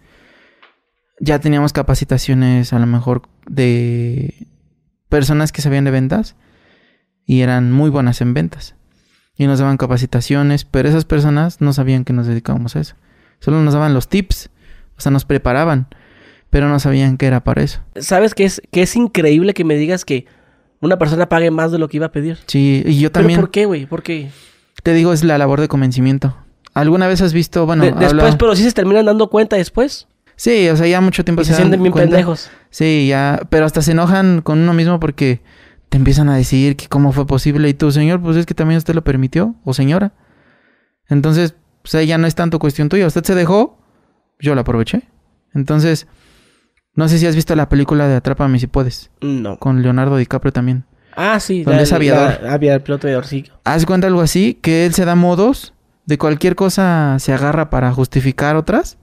ya 1.20 1.38
teníamos 1.40 1.72
capacitaciones 1.72 2.72
a 2.72 2.78
lo 2.78 2.86
mejor 2.86 3.22
de 3.46 4.46
personas 5.08 5.52
que 5.52 5.62
sabían 5.62 5.84
de 5.84 5.90
ventas 5.90 6.36
y 7.24 7.40
eran 7.40 7.72
muy 7.72 7.90
buenas 7.90 8.20
en 8.20 8.34
ventas. 8.34 8.77
Y 9.38 9.46
nos 9.46 9.60
daban 9.60 9.76
capacitaciones, 9.76 10.64
pero 10.64 10.88
esas 10.88 11.04
personas 11.04 11.60
no 11.60 11.72
sabían 11.72 12.04
que 12.04 12.12
nos 12.12 12.26
dedicábamos 12.26 12.76
a 12.76 12.80
eso. 12.80 12.94
Solo 13.40 13.62
nos 13.62 13.72
daban 13.72 13.94
los 13.94 14.08
tips, 14.08 14.50
o 14.96 15.00
sea, 15.00 15.12
nos 15.12 15.24
preparaban, 15.24 15.86
pero 16.50 16.68
no 16.68 16.78
sabían 16.80 17.16
que 17.16 17.26
era 17.26 17.44
para 17.44 17.62
eso. 17.62 17.80
¿Sabes 17.96 18.34
que 18.34 18.44
es, 18.44 18.60
que 18.72 18.82
es 18.82 18.96
increíble 18.96 19.54
que 19.54 19.64
me 19.64 19.76
digas 19.76 20.04
que 20.04 20.26
una 20.80 20.98
persona 20.98 21.28
pague 21.28 21.50
más 21.52 21.70
de 21.72 21.78
lo 21.78 21.88
que 21.88 21.98
iba 21.98 22.06
a 22.06 22.12
pedir? 22.12 22.38
Sí, 22.46 22.82
y 22.84 22.98
yo 22.98 23.12
¿Pero 23.12 23.22
también 23.22 23.40
por 23.40 23.50
qué, 23.50 23.64
güey? 23.66 23.86
¿Por 23.86 24.02
qué? 24.02 24.30
te 24.82 24.92
digo, 24.94 25.12
es 25.12 25.22
la 25.24 25.38
labor 25.38 25.60
de 25.60 25.68
convencimiento. 25.68 26.36
¿Alguna 26.74 27.06
vez 27.08 27.20
has 27.20 27.32
visto, 27.32 27.66
bueno, 27.66 27.82
De- 27.84 27.90
después, 27.92 28.10
habla- 28.22 28.38
pero 28.38 28.54
sí 28.56 28.62
se 28.64 28.72
terminan 28.72 29.06
dando 29.06 29.28
cuenta 29.28 29.56
después. 29.56 30.06
Sí, 30.36 30.68
o 30.68 30.76
sea, 30.76 30.86
ya 30.86 31.00
mucho 31.00 31.24
tiempo 31.24 31.42
Y 31.42 31.44
se 31.44 31.52
dan 31.52 31.62
sienten 31.62 31.82
bien 31.82 31.92
cuenta. 31.92 32.10
pendejos. 32.10 32.48
Sí, 32.70 33.06
ya, 33.08 33.40
pero 33.50 33.66
hasta 33.66 33.82
se 33.82 33.90
enojan 33.92 34.40
con 34.40 34.60
uno 34.60 34.72
mismo 34.74 35.00
porque 35.00 35.40
te 35.88 35.96
empiezan 35.96 36.28
a 36.28 36.36
decir 36.36 36.76
que 36.76 36.86
cómo 36.88 37.12
fue 37.12 37.26
posible 37.26 37.68
y 37.68 37.74
tú, 37.74 37.90
señor, 37.92 38.20
pues 38.20 38.36
es 38.36 38.46
que 38.46 38.54
también 38.54 38.78
usted 38.78 38.94
lo 38.94 39.02
permitió, 39.04 39.54
o 39.64 39.72
señora. 39.74 40.12
Entonces, 41.08 41.54
o 41.84 41.88
sea, 41.88 42.02
ya 42.02 42.18
no 42.18 42.26
es 42.26 42.34
tanto 42.34 42.58
cuestión 42.58 42.88
tuya, 42.88 43.06
usted 43.06 43.24
se 43.24 43.34
dejó, 43.34 43.78
yo 44.40 44.54
lo 44.54 44.60
aproveché. 44.60 45.02
Entonces, 45.54 46.06
no 46.94 47.08
sé 47.08 47.18
si 47.18 47.26
has 47.26 47.34
visto 47.34 47.54
la 47.56 47.68
película 47.68 48.06
de 48.08 48.16
Atrápame 48.16 48.58
si 48.58 48.66
puedes, 48.66 49.10
No. 49.20 49.58
con 49.58 49.82
Leonardo 49.82 50.16
DiCaprio 50.16 50.52
también. 50.52 50.84
Ah, 51.16 51.40
sí. 51.40 51.64
Donde 51.64 51.82
es 51.82 51.92
aviador. 51.92 52.38
la- 52.42 52.52
aviador, 52.54 52.82
piloto 52.82 53.06
aviador, 53.06 53.26
sí. 53.26 53.44
Haz 53.64 53.86
cuenta 53.86 54.06
algo 54.06 54.20
así, 54.20 54.54
que 54.54 54.86
él 54.86 54.94
se 54.94 55.04
da 55.04 55.14
modos, 55.14 55.74
de 56.06 56.16
cualquier 56.18 56.54
cosa 56.54 57.16
se 57.18 57.32
agarra 57.32 57.70
para 57.70 57.92
justificar 57.92 58.56
otras. 58.56 58.98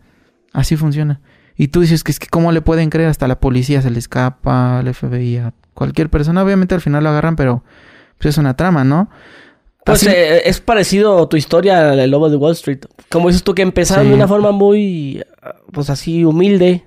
Así 0.54 0.76
funciona. 0.78 1.20
Y 1.58 1.70
tú 1.70 1.82
dices 1.82 2.04
que 2.04 2.12
es 2.12 2.20
que 2.20 2.28
cómo 2.28 2.52
le 2.52 2.62
pueden 2.62 2.90
creer, 2.90 3.10
hasta 3.10 3.28
la 3.28 3.40
policía 3.40 3.82
se 3.82 3.90
le 3.90 4.00
escapa, 4.00 4.80
al 4.80 4.94
FBI, 4.94 5.38
a 5.38 5.54
cualquier 5.76 6.10
persona. 6.10 6.44
Obviamente 6.44 6.74
al 6.74 6.82
final 6.82 7.04
lo 7.04 7.12
agarran, 7.12 7.36
pero 7.36 7.64
pues 8.18 8.34
es 8.34 8.38
una 8.40 8.56
trama, 8.56 8.84
¿no? 8.84 9.10
Pues 9.86 10.02
Así- 10.02 10.10
eh, 10.12 10.42
es 10.50 10.60
parecido 10.62 11.22
a 11.22 11.30
tu 11.30 11.38
historia 11.38 11.92
al 11.92 12.10
lobo 12.10 12.32
de 12.32 12.38
Wall 12.38 12.54
Street. 12.54 12.80
Como 13.12 13.28
dices 13.28 13.44
tú 13.44 13.54
que 13.54 13.62
empezaron 13.62 14.06
Sí. 14.06 14.10
de 14.10 14.16
una 14.16 14.28
forma 14.28 14.52
muy, 14.52 15.24
pues 15.72 15.92
así, 15.92 16.26
humilde. 16.26 16.86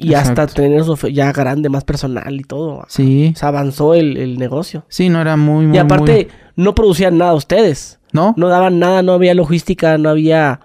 Y 0.00 0.14
hasta 0.14 0.46
tener 0.46 0.84
su 0.84 0.94
ya 1.08 1.32
grande, 1.32 1.68
más 1.68 1.82
personal 1.82 2.32
y 2.38 2.44
todo. 2.44 2.84
Sí, 2.88 3.32
O 3.34 3.36
sea, 3.38 3.48
avanzó 3.48 3.94
el, 3.94 4.16
el 4.16 4.38
negocio. 4.38 4.84
sí, 4.88 5.08
no 5.08 5.20
era 5.20 5.36
muy, 5.36 5.66
muy, 5.66 5.76
y 5.76 5.80
aparte, 5.80 6.28
muy- 6.56 6.64
no 6.64 6.74
producían 6.76 7.18
nada 7.18 7.34
ustedes. 7.34 7.98
¿No? 8.12 8.32
No 8.36 8.48
daban 8.48 8.78
nada, 8.78 9.02
no 9.02 9.12
había 9.12 9.34
logística, 9.34 9.98
no 9.98 10.08
había... 10.08 10.60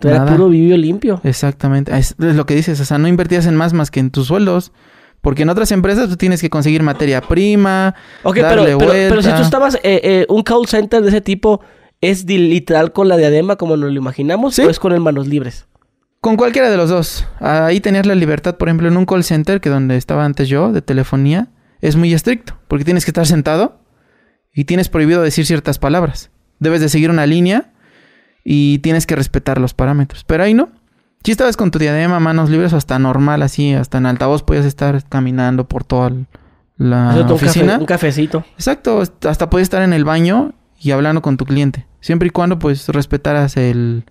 Era 0.00 0.18
Nada. 0.20 0.32
puro 0.32 0.48
vivio 0.48 0.76
limpio. 0.78 1.20
Exactamente, 1.22 1.96
es, 1.96 2.14
es 2.18 2.34
lo 2.34 2.44
que 2.46 2.54
dices, 2.54 2.80
o 2.80 2.84
sea, 2.86 2.98
no 2.98 3.08
invertías 3.08 3.46
en 3.46 3.56
más 3.56 3.72
más 3.74 3.90
que 3.90 4.00
en 4.00 4.10
tus 4.10 4.26
sueldos. 4.26 4.72
Porque 5.26 5.42
en 5.42 5.48
otras 5.48 5.72
empresas 5.72 6.08
tú 6.08 6.16
tienes 6.16 6.40
que 6.40 6.48
conseguir 6.48 6.84
materia 6.84 7.20
prima, 7.20 7.96
Ok, 8.22 8.34
pero, 8.36 8.46
darle 8.46 8.76
pero, 8.76 8.92
pero 8.92 9.22
si 9.22 9.26
vuelta. 9.26 9.36
tú 9.36 9.42
estabas... 9.42 9.74
eh, 9.82 10.00
eh, 10.04 10.26
un 10.28 10.44
call 10.44 10.68
center 10.68 11.02
de 11.02 11.08
ese 11.08 11.20
tipo, 11.20 11.62
¿es 12.00 12.24
literal 12.26 12.92
con 12.92 13.08
la 13.08 13.16
diadema 13.16 13.56
como 13.56 13.76
nos 13.76 13.90
lo 13.90 13.98
imaginamos? 13.98 14.54
Sí. 14.54 14.62
¿O 14.62 14.70
es 14.70 14.78
con 14.78 14.92
el 14.92 15.00
manos 15.00 15.26
libres? 15.26 15.66
Con 16.20 16.36
cualquiera 16.36 16.70
de 16.70 16.76
los 16.76 16.90
dos. 16.90 17.26
Ahí 17.40 17.80
tenías 17.80 18.06
la 18.06 18.14
libertad, 18.14 18.56
por 18.56 18.68
ejemplo, 18.68 18.86
en 18.86 18.96
un 18.96 19.04
call 19.04 19.24
center, 19.24 19.60
que 19.60 19.68
donde 19.68 19.96
estaba 19.96 20.24
antes 20.24 20.48
yo, 20.48 20.70
de 20.70 20.80
telefonía, 20.80 21.48
es 21.80 21.96
muy 21.96 22.14
estricto, 22.14 22.56
porque 22.68 22.84
tienes 22.84 23.04
que 23.04 23.10
estar 23.10 23.26
sentado 23.26 23.80
y 24.54 24.66
tienes 24.66 24.88
prohibido 24.88 25.22
decir 25.22 25.44
ciertas 25.44 25.80
palabras. 25.80 26.30
Debes 26.60 26.80
de 26.80 26.88
seguir 26.88 27.10
una 27.10 27.26
línea 27.26 27.72
y 28.44 28.78
tienes 28.78 29.06
que 29.06 29.16
respetar 29.16 29.60
los 29.60 29.74
parámetros. 29.74 30.22
Pero 30.22 30.44
ahí 30.44 30.54
no. 30.54 30.68
Si 31.24 31.32
estabas 31.32 31.56
con 31.56 31.70
tu 31.70 31.78
diadema, 31.78 32.20
manos 32.20 32.50
libres, 32.50 32.72
o 32.72 32.76
hasta 32.76 32.98
normal, 32.98 33.42
así, 33.42 33.74
hasta 33.74 33.98
en 33.98 34.06
altavoz 34.06 34.42
podías 34.44 34.64
estar 34.64 35.02
caminando 35.08 35.66
por 35.66 35.82
toda 35.84 36.10
la 36.76 37.14
un, 37.16 37.22
café- 37.26 37.32
oficina. 37.32 37.78
un 37.78 37.86
cafecito. 37.86 38.44
Exacto, 38.54 39.02
hasta 39.26 39.50
podías 39.50 39.66
estar 39.66 39.82
en 39.82 39.92
el 39.92 40.04
baño 40.04 40.52
y 40.78 40.92
hablando 40.92 41.22
con 41.22 41.36
tu 41.36 41.44
cliente, 41.44 41.86
siempre 42.00 42.28
y 42.28 42.30
cuando 42.30 42.58
pues 42.58 42.88
respetaras 42.90 43.56
el 43.56 44.04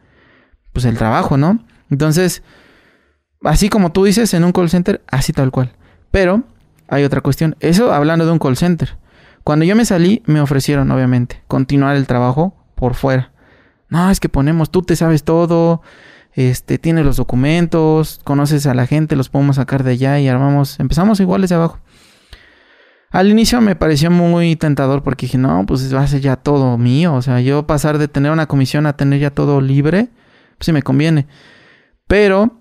pues 0.74 0.84
el 0.86 0.98
trabajo, 0.98 1.38
¿no? 1.38 1.60
Entonces, 1.90 2.44
así 3.44 3.70
como 3.70 3.94
tú 3.94 4.04
dices 4.04 4.34
en 4.34 4.44
un 4.44 4.52
call 4.52 4.70
center, 4.70 5.02
así 5.08 5.32
tal 5.32 5.52
cual. 5.52 5.72
Pero 6.12 6.44
hay 6.90 7.06
otra 7.06 7.22
cuestión, 7.22 7.56
eso 7.62 7.94
hablando 7.94 8.26
de 8.26 8.32
un 8.34 8.40
call 8.40 8.58
center. 8.58 8.98
Cuando 9.46 9.64
yo 9.64 9.76
me 9.78 9.86
salí, 9.86 10.22
me 10.26 10.42
ofrecieron 10.42 10.92
obviamente 10.92 11.42
continuar 11.48 11.96
el 11.96 12.08
trabajo 12.08 12.56
por 12.76 12.96
fuera. 12.96 13.32
No, 13.88 14.10
es 14.10 14.20
que 14.20 14.28
ponemos, 14.28 14.70
tú 14.72 14.82
te 14.82 14.96
sabes 14.98 15.24
todo, 15.24 15.82
este, 16.36 16.78
tienes 16.78 17.06
los 17.06 17.16
documentos, 17.16 18.20
conoces 18.26 18.68
a 18.68 18.74
la 18.74 18.86
gente, 18.88 19.16
los 19.16 19.30
podemos 19.30 19.56
sacar 19.56 19.84
de 19.84 19.92
allá 19.92 20.20
y 20.20 20.28
armamos, 20.28 20.80
empezamos 20.82 21.22
igual 21.22 21.42
desde 21.42 21.56
abajo. 21.56 21.80
Al 23.10 23.30
inicio 23.30 23.62
me 23.62 23.78
pareció 23.78 24.12
muy 24.12 24.58
tentador 24.58 25.02
porque 25.02 25.28
dije, 25.28 25.38
no, 25.38 25.66
pues 25.66 25.94
va 25.96 26.02
a 26.02 26.08
ser 26.08 26.20
ya 26.20 26.36
todo 26.36 26.78
mío. 26.78 27.14
O 27.14 27.22
sea, 27.22 27.40
yo 27.40 27.66
pasar 27.66 27.98
de 27.98 28.10
tener 28.10 28.34
una 28.34 28.48
comisión 28.48 28.86
a 28.86 28.98
tener 28.98 29.22
ya 29.22 29.32
todo 29.32 29.62
libre, 29.62 30.10
pues 30.58 30.66
sí 30.66 30.74
me 30.74 30.84
conviene. 30.84 31.26
Pero 32.08 32.60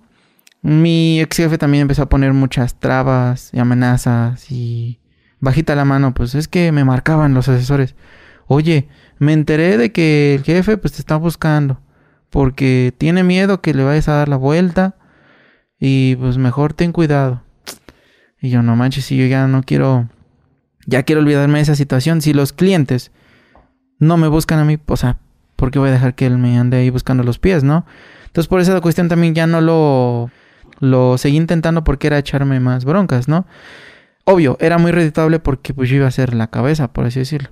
mi 0.61 1.19
ex 1.19 1.35
jefe 1.35 1.57
también 1.57 1.81
empezó 1.81 2.03
a 2.03 2.09
poner 2.09 2.31
muchas 2.31 2.79
trabas 2.79 3.49
y 3.53 3.59
amenazas 3.59 4.49
y 4.49 5.01
bajita 5.41 5.75
la 5.75 5.83
mano, 5.83 6.13
pues 6.13 6.33
es 6.35 6.47
que 6.47 6.71
me 6.71 6.85
marcaban 6.85 7.33
los 7.33 7.49
asesores. 7.49 7.95
Oye, 8.47 8.87
me 9.19 9.33
enteré 9.33 9.77
de 9.77 9.91
que 9.91 10.35
el 10.35 10.43
jefe 10.43 10.77
pues 10.77 10.93
te 10.93 11.01
está 11.01 11.17
buscando 11.17 11.81
porque 12.35 12.93
tiene 12.97 13.23
miedo 13.23 13.61
que 13.61 13.73
le 13.73 13.85
vayas 13.85 14.09
a 14.09 14.15
dar 14.15 14.27
la 14.27 14.35
vuelta 14.35 14.95
y 15.79 16.17
pues 16.17 16.37
mejor 16.37 16.73
ten 16.73 16.91
cuidado. 16.91 17.43
Y 18.41 18.49
yo, 18.49 18.61
no 18.61 18.75
manches, 18.75 19.05
si 19.05 19.15
yo 19.15 19.25
ya 19.25 19.47
no 19.47 19.63
quiero, 19.63 20.09
ya 20.85 21.03
quiero 21.03 21.21
olvidarme 21.21 21.59
de 21.59 21.61
esa 21.61 21.75
situación. 21.75 22.21
Si 22.21 22.33
los 22.33 22.51
clientes 22.51 23.13
no 23.99 24.17
me 24.17 24.27
buscan 24.27 24.59
a 24.59 24.65
mí, 24.65 24.77
o 24.85 24.97
sea, 24.97 25.17
¿por 25.55 25.71
qué 25.71 25.79
voy 25.79 25.87
a 25.87 25.93
dejar 25.93 26.13
que 26.13 26.25
él 26.25 26.37
me 26.37 26.57
ande 26.57 26.75
ahí 26.75 26.89
buscando 26.89 27.23
los 27.23 27.39
pies, 27.39 27.63
no? 27.63 27.85
Entonces 28.25 28.49
por 28.49 28.59
esa 28.59 28.81
cuestión 28.81 29.07
también 29.07 29.33
ya 29.33 29.47
no 29.47 29.61
lo, 29.61 30.29
lo 30.81 31.17
seguí 31.17 31.37
intentando 31.37 31.85
porque 31.85 32.07
era 32.07 32.17
echarme 32.17 32.59
más 32.59 32.83
broncas, 32.83 33.29
¿no? 33.29 33.47
Obvio, 34.25 34.57
era 34.59 34.77
muy 34.77 34.91
reditable 34.91 35.39
porque 35.39 35.73
pues 35.73 35.89
yo 35.89 35.95
iba 35.95 36.07
a 36.07 36.11
ser 36.11 36.33
la 36.33 36.47
cabeza, 36.47 36.91
por 36.91 37.05
así 37.05 37.19
decirlo. 37.19 37.51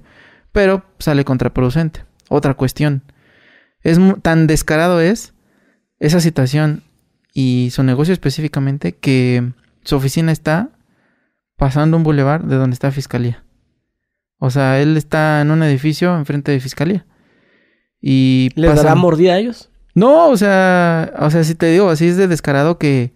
Pero 0.51 0.83
sale 0.99 1.23
contraproducente. 1.23 2.03
Otra 2.27 2.55
cuestión. 2.55 3.03
Es 3.83 3.99
tan 4.21 4.47
descarado 4.47 5.01
es 5.01 5.33
esa 5.99 6.19
situación 6.19 6.83
y 7.33 7.69
su 7.71 7.83
negocio 7.83 8.13
específicamente 8.13 8.93
que 8.93 9.51
su 9.83 9.95
oficina 9.95 10.31
está 10.31 10.69
pasando 11.57 11.97
un 11.97 12.03
bulevar 12.03 12.45
de 12.45 12.55
donde 12.55 12.73
está 12.73 12.91
fiscalía. 12.91 13.43
O 14.39 14.49
sea, 14.49 14.81
él 14.81 14.97
está 14.97 15.41
en 15.41 15.51
un 15.51 15.63
edificio 15.63 16.15
enfrente 16.15 16.51
de 16.51 16.59
fiscalía. 16.59 17.05
Y 18.01 18.49
¿Le 18.55 18.67
dará 18.67 18.95
mordida 18.95 19.33
a 19.33 19.39
ellos? 19.39 19.69
No, 19.95 20.29
o 20.29 20.37
sea, 20.37 21.13
o 21.19 21.29
sea, 21.29 21.43
si 21.43 21.55
te 21.55 21.67
digo, 21.67 21.89
así 21.89 22.07
es 22.07 22.17
de 22.17 22.27
descarado 22.27 22.77
que 22.77 23.13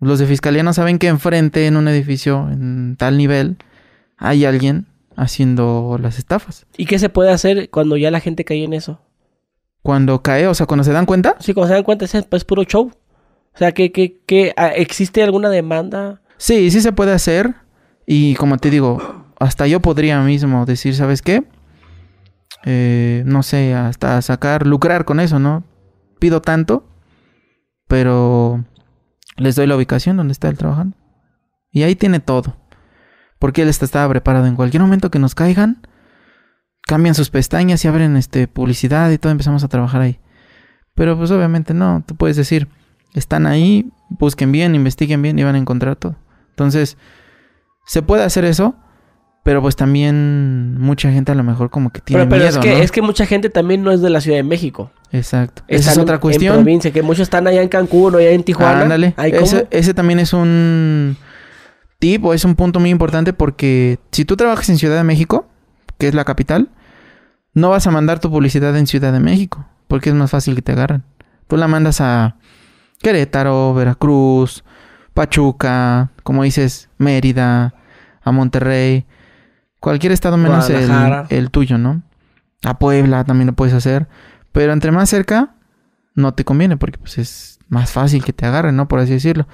los 0.00 0.18
de 0.18 0.26
fiscalía 0.26 0.62
no 0.62 0.72
saben 0.72 0.98
que 0.98 1.08
enfrente 1.08 1.66
en 1.66 1.76
un 1.76 1.86
edificio 1.86 2.48
en 2.50 2.96
tal 2.96 3.18
nivel 3.18 3.58
hay 4.16 4.44
alguien 4.44 4.86
haciendo 5.16 5.98
las 6.00 6.18
estafas. 6.18 6.66
¿Y 6.76 6.86
qué 6.86 6.98
se 6.98 7.10
puede 7.10 7.30
hacer 7.30 7.70
cuando 7.70 7.96
ya 7.96 8.10
la 8.10 8.20
gente 8.20 8.44
cae 8.44 8.64
en 8.64 8.72
eso? 8.72 9.00
Cuando 9.82 10.22
cae, 10.22 10.46
o 10.46 10.54
sea, 10.54 10.66
cuando 10.66 10.84
se 10.84 10.92
dan 10.92 11.06
cuenta. 11.06 11.36
Sí, 11.40 11.54
cuando 11.54 11.68
se 11.68 11.74
dan 11.74 11.84
cuenta 11.84 12.04
es 12.04 12.26
pues, 12.28 12.44
puro 12.44 12.64
show. 12.64 12.90
O 13.54 13.58
sea, 13.58 13.72
que, 13.72 13.92
que, 13.92 14.20
que 14.26 14.52
ah, 14.56 14.68
existe 14.68 15.22
alguna 15.22 15.48
demanda. 15.48 16.22
Sí, 16.36 16.70
sí 16.70 16.80
se 16.80 16.92
puede 16.92 17.12
hacer. 17.12 17.54
Y 18.06 18.34
como 18.34 18.58
te 18.58 18.70
digo, 18.70 19.26
hasta 19.38 19.66
yo 19.66 19.80
podría 19.80 20.20
mismo 20.20 20.66
decir, 20.66 20.94
¿sabes 20.94 21.22
qué? 21.22 21.44
Eh, 22.64 23.22
no 23.26 23.42
sé, 23.42 23.74
hasta 23.74 24.20
sacar, 24.22 24.66
lucrar 24.66 25.04
con 25.04 25.20
eso, 25.20 25.38
¿no? 25.38 25.64
Pido 26.18 26.42
tanto, 26.42 26.84
pero 27.88 28.64
les 29.36 29.56
doy 29.56 29.66
la 29.66 29.76
ubicación 29.76 30.16
donde 30.16 30.32
está 30.32 30.48
él 30.48 30.58
trabajando. 30.58 30.96
Y 31.72 31.82
ahí 31.84 31.94
tiene 31.94 32.20
todo. 32.20 32.56
Porque 33.38 33.62
él 33.62 33.68
está, 33.68 33.86
estaba 33.86 34.08
preparado 34.10 34.46
en 34.46 34.56
cualquier 34.56 34.82
momento 34.82 35.10
que 35.10 35.18
nos 35.18 35.34
caigan. 35.34 35.80
Cambian 36.90 37.14
sus 37.14 37.30
pestañas 37.30 37.84
y 37.84 37.88
abren 37.88 38.16
este, 38.16 38.48
publicidad 38.48 39.12
y 39.12 39.18
todo. 39.18 39.30
Empezamos 39.30 39.62
a 39.62 39.68
trabajar 39.68 40.02
ahí. 40.02 40.18
Pero 40.96 41.16
pues 41.16 41.30
obviamente 41.30 41.72
no. 41.72 42.02
Tú 42.04 42.16
puedes 42.16 42.36
decir, 42.36 42.66
están 43.14 43.46
ahí, 43.46 43.88
busquen 44.08 44.50
bien, 44.50 44.74
investiguen 44.74 45.22
bien 45.22 45.38
y 45.38 45.44
van 45.44 45.54
a 45.54 45.58
encontrar 45.58 45.94
todo. 45.94 46.16
Entonces, 46.48 46.96
se 47.86 48.02
puede 48.02 48.24
hacer 48.24 48.44
eso. 48.44 48.74
Pero 49.44 49.62
pues 49.62 49.76
también 49.76 50.80
mucha 50.80 51.12
gente 51.12 51.30
a 51.30 51.36
lo 51.36 51.44
mejor 51.44 51.70
como 51.70 51.90
que 51.90 52.00
tiene 52.00 52.26
pero, 52.26 52.42
pero 52.42 52.44
es 52.48 52.58
que 52.58 52.82
es 52.82 52.90
que 52.90 53.02
mucha 53.02 53.24
gente 53.24 53.50
también 53.50 53.84
no 53.84 53.92
es 53.92 54.00
de 54.00 54.10
la 54.10 54.20
Ciudad 54.20 54.38
de 54.38 54.42
México. 54.42 54.90
Exacto. 55.12 55.62
Esa 55.68 55.92
es 55.92 55.98
otra 55.98 56.18
cuestión. 56.18 56.56
En 56.56 56.62
provincia, 56.64 56.90
que 56.90 57.02
muchos 57.02 57.22
están 57.22 57.46
allá 57.46 57.62
en 57.62 57.68
Cancún 57.68 58.16
o 58.16 58.18
allá 58.18 58.32
en 58.32 58.42
Tijuana. 58.42 58.82
ándale. 58.82 59.14
Ese, 59.16 59.68
ese, 59.70 59.94
también 59.94 60.18
es 60.18 60.32
un 60.32 61.16
tip 62.00 62.24
o 62.24 62.34
es 62.34 62.44
un 62.44 62.56
punto 62.56 62.80
muy 62.80 62.90
importante 62.90 63.32
porque 63.32 64.00
si 64.10 64.24
tú 64.24 64.36
trabajas 64.36 64.68
en 64.70 64.76
Ciudad 64.76 64.96
de 64.96 65.04
México, 65.04 65.46
que 65.98 66.08
es 66.08 66.14
la 66.14 66.24
capital, 66.24 66.68
no 67.54 67.70
vas 67.70 67.86
a 67.86 67.90
mandar 67.90 68.20
tu 68.20 68.30
publicidad 68.30 68.76
en 68.76 68.86
Ciudad 68.86 69.12
de 69.12 69.20
México 69.20 69.66
porque 69.90 70.08
es 70.10 70.14
más 70.14 70.30
fácil 70.30 70.54
que 70.54 70.62
te 70.62 70.72
agarren. 70.72 71.02
Tú 71.48 71.56
la 71.56 71.66
mandas 71.66 72.00
a 72.00 72.36
Querétaro, 73.02 73.74
Veracruz, 73.74 74.62
Pachuca, 75.14 76.12
como 76.22 76.44
dices, 76.44 76.88
Mérida, 76.96 77.74
a 78.22 78.30
Monterrey. 78.30 79.04
Cualquier 79.80 80.12
estado 80.12 80.36
menos 80.36 80.70
el, 80.70 80.88
el, 81.28 81.50
tuyo, 81.50 81.76
¿no? 81.76 82.02
A 82.62 82.78
Puebla 82.78 83.24
también 83.24 83.48
lo 83.48 83.52
puedes 83.54 83.74
hacer. 83.74 84.06
Pero 84.52 84.72
entre 84.72 84.92
más 84.92 85.10
cerca, 85.10 85.54
no 86.14 86.34
te 86.34 86.44
conviene 86.44 86.76
porque 86.76 86.98
pues, 86.98 87.18
es 87.18 87.58
más 87.68 87.90
fácil 87.90 88.24
que 88.24 88.32
te 88.32 88.46
agarren, 88.46 88.76
¿no? 88.76 88.86
Por 88.86 89.00
así 89.00 89.12
decirlo. 89.12 89.48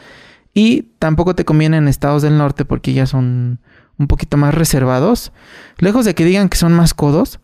Y 0.53 0.83
tampoco 0.99 1.35
te 1.35 1.47
conviene 1.47 1.79
en 1.79 1.89
estados 1.89 2.21
del 2.21 2.37
norte 2.37 2.67
porque 2.67 2.93
ya 2.93 3.07
son 3.07 3.61
un 3.99 4.07
poquito 4.07 4.37
más 4.37 4.55
reservados. 4.55 5.33
Lejos 5.79 6.05
de 6.05 6.15
que 6.15 6.27
digan 6.27 6.51
que 6.51 6.59
son 6.59 6.75
más 6.75 6.93
codos, 6.93 7.41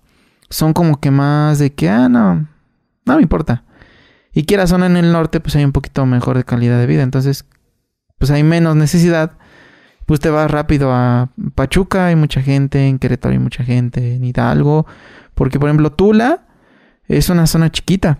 son 0.52 0.72
como 0.72 1.00
que 1.00 1.10
más 1.10 1.58
de 1.58 1.72
que, 1.72 1.88
ah, 1.88 2.08
no, 2.08 2.48
no 3.04 3.16
me 3.16 3.22
importa. 3.22 3.64
Y 4.32 4.44
quiera 4.44 4.66
son 4.66 4.84
en 4.84 4.96
el 4.96 5.12
norte, 5.12 5.40
pues 5.40 5.56
hay 5.56 5.64
un 5.64 5.72
poquito 5.72 6.06
mejor 6.06 6.36
de 6.36 6.44
calidad 6.44 6.78
de 6.78 6.86
vida. 6.86 7.02
Entonces, 7.02 7.44
pues 8.18 8.30
hay 8.30 8.42
menos 8.42 8.76
necesidad 8.76 9.32
pues 10.06 10.20
te 10.20 10.30
vas 10.30 10.50
rápido 10.50 10.92
a 10.92 11.30
Pachuca, 11.54 12.06
hay 12.06 12.16
mucha 12.16 12.42
gente, 12.42 12.86
en 12.86 12.98
Querétaro 12.98 13.32
hay 13.32 13.38
mucha 13.38 13.64
gente, 13.64 14.14
en 14.14 14.24
Hidalgo, 14.24 14.86
porque 15.34 15.58
por 15.58 15.68
ejemplo 15.68 15.92
Tula 15.92 16.46
es 17.08 17.28
una 17.28 17.46
zona 17.46 17.70
chiquita, 17.70 18.18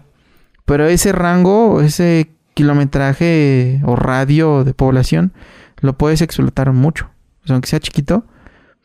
pero 0.65 0.87
ese 0.87 1.13
rango, 1.13 1.81
ese 1.81 2.31
kilometraje 2.55 3.81
o 3.85 3.97
radio 3.97 4.65
de 4.65 4.75
población, 4.75 5.33
lo 5.81 5.99
puedes 5.99 6.23
explotar 6.23 6.73
mucho, 6.73 7.11
o 7.45 7.47
sea, 7.47 7.57
aunque 7.57 7.69
sea 7.69 7.81
chiquito, 7.81 8.27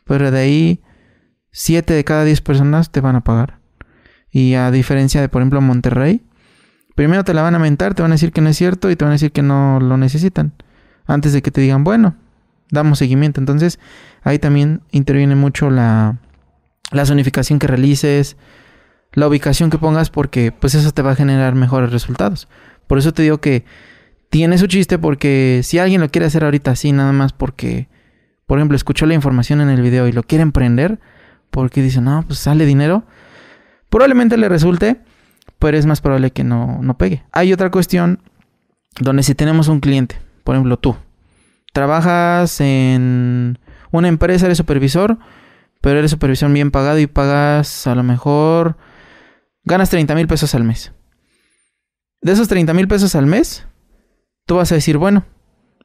pero 0.04 0.30
de 0.30 0.38
ahí 0.38 0.82
7 1.58 1.92
de 1.92 2.04
cada 2.04 2.22
10 2.22 2.40
personas 2.42 2.92
te 2.92 3.00
van 3.00 3.16
a 3.16 3.24
pagar. 3.24 3.58
Y 4.30 4.54
a 4.54 4.70
diferencia 4.70 5.20
de, 5.20 5.28
por 5.28 5.42
ejemplo, 5.42 5.60
Monterrey, 5.60 6.22
primero 6.94 7.24
te 7.24 7.34
la 7.34 7.42
van 7.42 7.56
a 7.56 7.58
mentar, 7.58 7.94
te 7.94 8.02
van 8.02 8.12
a 8.12 8.14
decir 8.14 8.30
que 8.30 8.40
no 8.40 8.48
es 8.48 8.56
cierto 8.56 8.92
y 8.92 8.94
te 8.94 9.04
van 9.04 9.10
a 9.10 9.14
decir 9.16 9.32
que 9.32 9.42
no 9.42 9.80
lo 9.80 9.96
necesitan. 9.96 10.52
Antes 11.04 11.32
de 11.32 11.42
que 11.42 11.50
te 11.50 11.60
digan, 11.60 11.82
bueno, 11.82 12.14
damos 12.70 13.00
seguimiento. 13.00 13.40
Entonces, 13.40 13.80
ahí 14.22 14.38
también 14.38 14.82
interviene 14.92 15.34
mucho 15.34 15.68
la, 15.68 16.18
la 16.92 17.04
zonificación 17.04 17.58
que 17.58 17.66
realices, 17.66 18.36
la 19.12 19.26
ubicación 19.26 19.68
que 19.68 19.78
pongas, 19.78 20.10
porque 20.10 20.52
pues 20.52 20.76
eso 20.76 20.92
te 20.92 21.02
va 21.02 21.10
a 21.10 21.16
generar 21.16 21.56
mejores 21.56 21.90
resultados. 21.90 22.46
Por 22.86 22.98
eso 22.98 23.12
te 23.12 23.24
digo 23.24 23.38
que 23.38 23.64
tiene 24.30 24.58
su 24.58 24.68
chiste, 24.68 24.96
porque 24.96 25.62
si 25.64 25.80
alguien 25.80 26.02
lo 26.02 26.08
quiere 26.08 26.26
hacer 26.26 26.44
ahorita 26.44 26.70
así, 26.70 26.92
nada 26.92 27.10
más 27.10 27.32
porque, 27.32 27.88
por 28.46 28.60
ejemplo, 28.60 28.76
escuchó 28.76 29.06
la 29.06 29.14
información 29.14 29.60
en 29.60 29.70
el 29.70 29.82
video 29.82 30.06
y 30.06 30.12
lo 30.12 30.22
quiere 30.22 30.42
emprender, 30.42 31.00
porque 31.50 31.82
dice, 31.82 32.00
no, 32.00 32.24
pues 32.26 32.38
sale 32.38 32.66
dinero, 32.66 33.04
probablemente 33.90 34.36
le 34.36 34.48
resulte, 34.48 35.00
pero 35.58 35.76
es 35.76 35.86
más 35.86 36.00
probable 36.00 36.30
que 36.30 36.44
no, 36.44 36.78
no 36.82 36.96
pegue. 36.96 37.24
Hay 37.32 37.52
otra 37.52 37.70
cuestión 37.70 38.20
donde 39.00 39.22
si 39.22 39.34
tenemos 39.34 39.68
un 39.68 39.80
cliente, 39.80 40.16
por 40.44 40.54
ejemplo 40.54 40.78
tú, 40.78 40.96
trabajas 41.72 42.60
en 42.60 43.58
una 43.90 44.08
empresa, 44.08 44.46
eres 44.46 44.58
supervisor, 44.58 45.18
pero 45.80 45.98
eres 45.98 46.10
supervisor 46.10 46.50
bien 46.52 46.70
pagado 46.70 46.98
y 46.98 47.06
pagas 47.06 47.86
a 47.86 47.94
lo 47.94 48.02
mejor, 48.02 48.76
ganas 49.64 49.90
30 49.90 50.14
mil 50.14 50.26
pesos 50.26 50.54
al 50.54 50.64
mes. 50.64 50.92
De 52.20 52.32
esos 52.32 52.48
30 52.48 52.74
mil 52.74 52.88
pesos 52.88 53.14
al 53.14 53.26
mes, 53.26 53.66
tú 54.46 54.56
vas 54.56 54.72
a 54.72 54.74
decir, 54.74 54.98
bueno, 54.98 55.24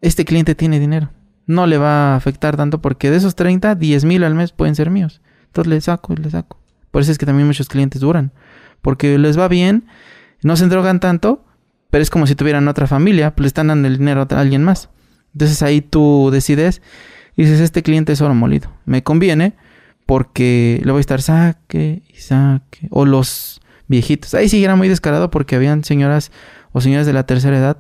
este 0.02 0.26
cliente 0.26 0.56
tiene 0.56 0.80
dinero. 0.80 1.12
No 1.46 1.68
le 1.68 1.78
va 1.78 2.14
a 2.14 2.16
afectar 2.16 2.58
tanto 2.58 2.82
porque 2.82 3.12
de 3.12 3.18
esos 3.18 3.36
30, 3.36 3.76
10 3.76 4.06
mil 4.06 4.24
al 4.24 4.34
mes 4.34 4.52
pueden 4.52 4.76
ser 4.76 4.90
míos. 4.90 5.22
Entonces 5.54 5.70
le 5.70 5.82
saco 5.82 6.14
y 6.14 6.16
le 6.16 6.32
saco. 6.32 6.58
Por 6.90 7.04
eso 7.04 7.12
es 7.12 7.20
que 7.20 7.28
también 7.28 7.46
muchos 7.46 7.68
clientes 7.68 8.02
duran. 8.02 8.32
Porque 8.82 9.20
les 9.20 9.38
va 9.38 9.48
bien, 9.48 9.86
no 10.42 10.56
se 10.56 10.68
drogan 10.68 11.00
tanto, 11.00 11.46
pero 11.92 12.02
es 12.02 12.10
como 12.10 12.26
si 12.26 12.34
tuvieran 12.34 12.68
otra 12.68 12.88
familia, 12.88 13.36
pues 13.36 13.44
le 13.44 13.48
están 13.50 13.68
dando 13.68 13.88
el 13.88 14.00
dinero 14.00 14.28
a 14.28 14.40
alguien 14.40 14.64
más. 14.64 14.90
Entonces 15.34 15.62
ahí 15.62 15.82
tú 15.82 16.30
decides 16.32 16.82
y 17.36 17.44
dices, 17.44 17.60
este 17.60 17.84
cliente 17.84 18.14
es 18.14 18.22
oro 18.22 18.34
molido. 18.34 18.72
Me 18.86 19.04
conviene 19.04 19.54
porque 20.08 20.82
le 20.84 20.92
voy 20.92 21.00
a 21.00 21.02
estar 21.02 21.22
saque 21.22 22.02
y 22.12 22.18
saque. 22.20 22.88
O 22.90 23.06
los 23.06 23.62
viejitos. 23.88 24.34
Ahí 24.34 24.50
sí 24.50 24.64
era 24.64 24.76
muy 24.76 24.90
descarado 24.90 25.30
porque 25.30 25.56
habían 25.56 25.84
señoras 25.84 26.32
o 26.72 26.82
señores 26.82 27.06
de 27.06 27.14
la 27.14 27.28
tercera 27.28 27.60
edad 27.60 27.78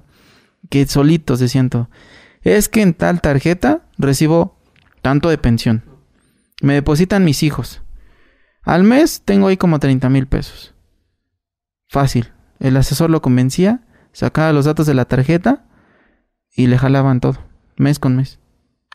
que 0.69 0.85
solitos 0.85 1.39
decían 1.39 1.71
todo. 1.71 1.89
Es 2.43 2.69
que 2.69 2.83
en 2.83 2.93
tal 2.93 3.19
tarjeta 3.19 3.81
recibo 3.97 4.59
tanto 5.01 5.29
de 5.29 5.39
pensión. 5.39 5.92
Me 6.63 6.75
depositan 6.75 7.25
mis 7.25 7.43
hijos. 7.43 7.81
Al 8.61 8.85
mes 8.85 9.21
tengo 9.25 9.47
ahí 9.47 9.57
como 9.57 9.79
30 9.79 10.07
mil 10.07 10.27
pesos. 10.27 10.73
Fácil. 11.89 12.31
El 12.61 12.77
asesor 12.77 13.09
lo 13.09 13.21
convencía, 13.21 13.81
sacaba 14.13 14.53
los 14.53 14.63
datos 14.63 14.87
de 14.87 14.93
la 14.93 15.03
tarjeta 15.03 15.65
y 16.55 16.67
le 16.67 16.77
jalaban 16.77 17.19
todo, 17.19 17.39
mes 17.75 17.99
con 17.99 18.15
mes. 18.15 18.39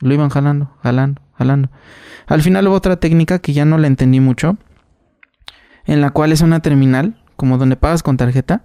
Lo 0.01 0.15
iban 0.15 0.31
jalando, 0.31 0.79
jalando, 0.83 1.21
jalando. 1.35 1.71
Al 2.27 2.41
final 2.41 2.67
hubo 2.69 2.75
otra 2.75 2.97
técnica 2.97 3.39
que 3.41 3.53
ya 3.53 3.67
no 3.67 3.77
la 3.77 3.87
entendí 3.87 4.19
mucho, 4.19 4.57
en 5.85 6.01
la 6.01 6.09
cual 6.09 6.33
es 6.33 6.41
una 6.41 6.61
terminal, 6.61 7.23
como 7.37 7.59
donde 7.59 7.77
pagas 7.77 8.03
con 8.03 8.17
tarjeta, 8.17 8.65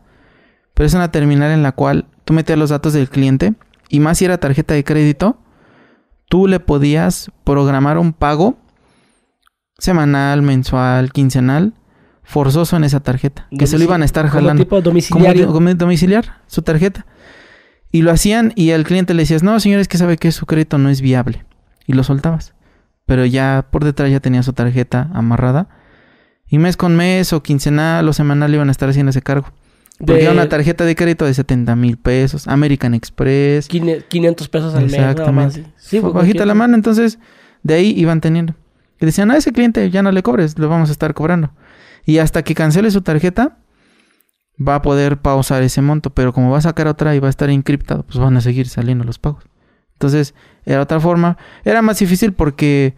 pero 0.73 0.87
es 0.87 0.93
una 0.93 1.11
terminal 1.11 1.51
en 1.51 1.61
la 1.61 1.73
cual 1.73 2.07
tú 2.23 2.31
metías 2.31 2.57
los 2.57 2.69
datos 2.69 2.93
del 2.93 3.09
cliente 3.09 3.53
y 3.89 3.99
más 3.99 4.19
si 4.19 4.23
era 4.23 4.37
tarjeta 4.37 4.75
de 4.75 4.85
crédito, 4.85 5.41
tú 6.29 6.47
le 6.47 6.61
podías 6.61 7.33
programar 7.43 7.97
un 7.97 8.13
pago 8.13 8.62
semanal, 9.77 10.41
mensual, 10.41 11.11
quincenal, 11.11 11.73
forzoso 12.23 12.75
en 12.77 12.83
esa 12.83 12.99
tarjeta, 13.01 13.47
que 13.57 13.67
se 13.67 13.77
lo 13.77 13.83
iban 13.83 14.01
a 14.01 14.05
estar 14.05 14.27
jalando. 14.27 14.63
Como 14.67 14.79
tipo 14.79 14.81
domiciliario. 14.81 15.51
Como 15.51 15.73
domiciliar, 15.73 16.37
su 16.47 16.61
tarjeta. 16.61 17.05
Y 17.91 18.01
lo 18.01 18.11
hacían 18.11 18.53
y 18.55 18.71
al 18.71 18.85
cliente 18.85 19.13
le 19.13 19.21
decías, 19.23 19.43
no, 19.43 19.59
señores, 19.59 19.87
que 19.87 19.97
sabe 19.97 20.17
que 20.17 20.31
su 20.31 20.45
crédito 20.45 20.77
no 20.77 20.89
es 20.89 21.01
viable. 21.01 21.45
y 21.85 21.91
lo 21.93 22.03
soltabas. 22.03 22.53
Pero 23.05 23.25
ya 23.25 23.67
por 23.69 23.83
detrás 23.83 24.09
ya 24.09 24.21
tenía 24.21 24.41
su 24.41 24.53
tarjeta 24.53 25.09
amarrada. 25.13 25.67
Y 26.47 26.59
mes 26.59 26.77
con 26.77 26.95
mes 26.95 27.33
o 27.33 27.43
quincenal 27.43 28.07
o 28.07 28.13
semanal 28.13 28.53
iban 28.53 28.69
a 28.69 28.71
estar 28.71 28.87
haciendo 28.87 29.09
ese 29.09 29.21
cargo. 29.21 29.47
Porque 29.99 30.13
De- 30.13 30.21
era 30.23 30.31
una 30.31 30.47
tarjeta 30.47 30.85
de 30.85 30.95
crédito 30.95 31.25
de 31.25 31.33
70 31.33 31.75
mil 31.75 31.97
pesos. 31.97 32.47
American 32.47 32.93
Express. 32.93 33.67
Quine- 33.67 34.01
500 34.07 34.47
pesos 34.47 34.73
al 34.75 34.83
mes. 34.85 34.93
Exactamente. 34.93 35.59
nada 35.59 35.67
más. 35.67 35.73
Sí, 35.75 35.99
Fue 35.99 36.11
pues, 36.13 36.23
bajita 36.23 36.45
la 36.45 36.53
mano, 36.53 36.75
entonces 36.75 37.19
de 37.63 37.73
ahí 37.73 37.93
iban 37.97 38.21
teniendo. 38.21 38.55
Y 39.03 39.05
decían, 39.05 39.31
a 39.31 39.35
ese 39.35 39.51
cliente 39.51 39.89
ya 39.89 40.01
no 40.01 40.13
le 40.13 40.23
cobres, 40.23 40.57
lo 40.57 40.69
vamos 40.69 40.87
a 40.87 40.93
estar 40.93 41.13
cobrando. 41.13 41.51
Y 42.05 42.19
hasta 42.19 42.41
que 42.41 42.55
cancele 42.55 42.89
su 42.89 43.01
tarjeta, 43.01 43.57
va 44.65 44.75
a 44.75 44.81
poder 44.81 45.17
pausar 45.17 45.61
ese 45.61 45.81
monto. 45.81 46.11
Pero 46.11 46.31
como 46.31 46.51
va 46.51 46.59
a 46.59 46.61
sacar 46.61 46.87
otra 46.87 47.13
y 47.13 47.19
va 47.19 47.27
a 47.27 47.29
estar 47.29 47.49
encriptado, 47.49 48.03
pues 48.03 48.17
van 48.17 48.37
a 48.37 48.39
seguir 48.39 48.69
saliendo 48.69 49.03
los 49.03 49.19
pagos. 49.19 49.43
Entonces, 49.95 50.33
era 50.65 50.81
otra 50.81 51.01
forma. 51.01 51.37
Era 51.65 51.81
más 51.81 51.99
difícil 51.99 52.31
porque, 52.31 52.95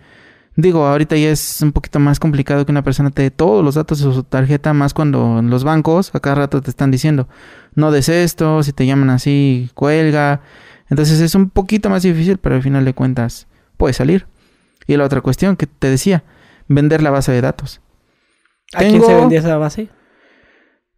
digo, 0.56 0.86
ahorita 0.86 1.18
ya 1.18 1.32
es 1.32 1.64
un 1.64 1.72
poquito 1.72 1.98
más 2.00 2.20
complicado 2.20 2.68
que 2.68 2.72
una 2.72 2.84
persona 2.84 3.10
te 3.10 3.24
dé 3.24 3.32
todos 3.32 3.66
los 3.66 3.74
datos 3.74 3.98
de 3.98 4.14
su 4.14 4.22
tarjeta, 4.22 4.74
más 4.74 4.94
cuando 4.94 5.40
en 5.40 5.50
los 5.50 5.64
bancos 5.64 6.14
a 6.14 6.20
cada 6.20 6.36
rato 6.36 6.62
te 6.62 6.70
están 6.70 6.92
diciendo, 6.92 7.28
no 7.74 7.90
des 7.90 8.10
esto, 8.10 8.62
si 8.62 8.74
te 8.74 8.86
llaman 8.86 9.10
así, 9.10 9.72
cuelga. 9.74 10.42
Entonces 10.88 11.20
es 11.20 11.34
un 11.34 11.50
poquito 11.50 11.90
más 11.90 12.04
difícil, 12.04 12.38
pero 12.38 12.54
al 12.54 12.62
final 12.62 12.86
de 12.86 12.94
cuentas 12.94 13.48
puede 13.76 13.96
salir. 13.96 14.28
Y 14.88 14.98
la 14.98 15.04
otra 15.04 15.22
cuestión 15.22 15.56
que 15.56 15.68
te 15.68 15.90
decía, 15.90 16.24
vender 16.68 17.02
la 17.02 17.12
base 17.12 17.32
de 17.32 17.42
datos. 17.42 17.82
¿A 18.74 18.80
quién 18.80 19.02
se 19.02 19.14
vendía 19.14 19.40
esa 19.40 19.58
base? 19.58 19.90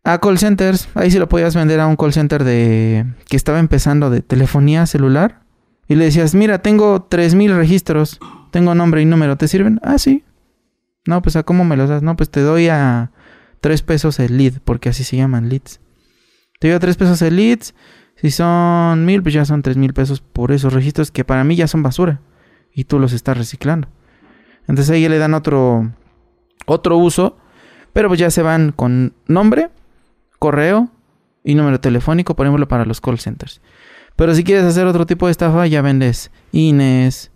A 0.04 0.20
call 0.20 0.38
centers, 0.38 0.88
ahí 0.96 1.12
sí 1.12 1.20
lo 1.20 1.28
podías 1.28 1.56
vender 1.56 1.80
a 1.80 1.88
un 1.88 1.98
call 1.98 2.14
center 2.14 2.44
de 2.44 3.06
que 3.28 3.36
estaba 3.36 3.60
empezando 3.60 4.10
de 4.10 4.22
telefonía 4.22 4.86
celular. 4.86 5.42
Y 5.88 5.96
le 5.96 6.06
decías, 6.06 6.34
mira, 6.36 6.62
tengo 6.62 7.04
3000 7.04 7.56
registros, 7.56 8.20
tengo 8.52 8.76
nombre 8.76 9.02
y 9.02 9.06
número, 9.06 9.38
¿te 9.38 9.48
sirven? 9.48 9.80
Ah, 9.84 9.98
sí. 9.98 10.24
No, 11.06 11.22
pues 11.22 11.36
a 11.36 11.44
cómo 11.44 11.64
me 11.64 11.78
los 11.78 11.90
das. 11.90 12.04
No, 12.04 12.16
pues 12.16 12.30
te 12.30 12.42
doy 12.42 12.68
a 12.68 13.12
3 13.62 13.82
pesos 13.82 14.20
el 14.20 14.38
lead, 14.38 14.56
porque 14.64 14.90
así 14.90 15.04
se 15.04 15.18
llaman 15.18 15.50
leads. 15.50 15.80
Te 16.60 16.68
doy 16.68 16.76
a 16.76 16.80
3 16.80 16.98
pesos 16.98 17.22
el 17.22 17.36
leads. 17.38 17.74
Si 18.16 18.32
son 18.32 19.06
1000, 19.06 19.24
pues 19.24 19.34
ya 19.34 19.46
son 19.46 19.62
3000 19.62 19.94
pesos 19.94 20.22
por 20.22 20.52
esos 20.52 20.74
registros 20.74 21.12
que 21.12 21.24
para 21.24 21.44
mí 21.44 21.56
ya 21.56 21.68
son 21.68 21.84
basura. 21.84 22.20
Y 22.78 22.84
tú 22.84 23.00
los 23.00 23.12
estás 23.12 23.36
reciclando. 23.36 23.88
Entonces 24.68 24.92
ahí 24.92 25.10
le 25.10 25.18
dan 25.18 25.34
otro, 25.34 25.92
otro 26.68 26.98
uso. 26.98 27.38
Pero 27.92 28.10
pues 28.10 28.20
ya 28.20 28.30
se 28.30 28.44
van 28.44 28.72
con 28.72 29.16
nombre, 29.26 29.72
correo 30.38 30.92
y 31.44 31.56
número 31.56 31.80
telefónico, 31.80 32.36
por 32.36 32.46
ejemplo, 32.46 32.68
para 32.68 32.86
los 32.86 33.02
call 33.02 33.18
centers. 33.18 33.60
Pero 34.16 34.36
si 34.36 34.44
quieres 34.44 34.66
hacer 34.66 34.86
otro 34.86 35.08
tipo 35.08 35.26
de 35.26 35.32
estafa, 35.32 35.66
ya 35.66 35.82
vendes 35.82 36.30
INES, 36.52 37.32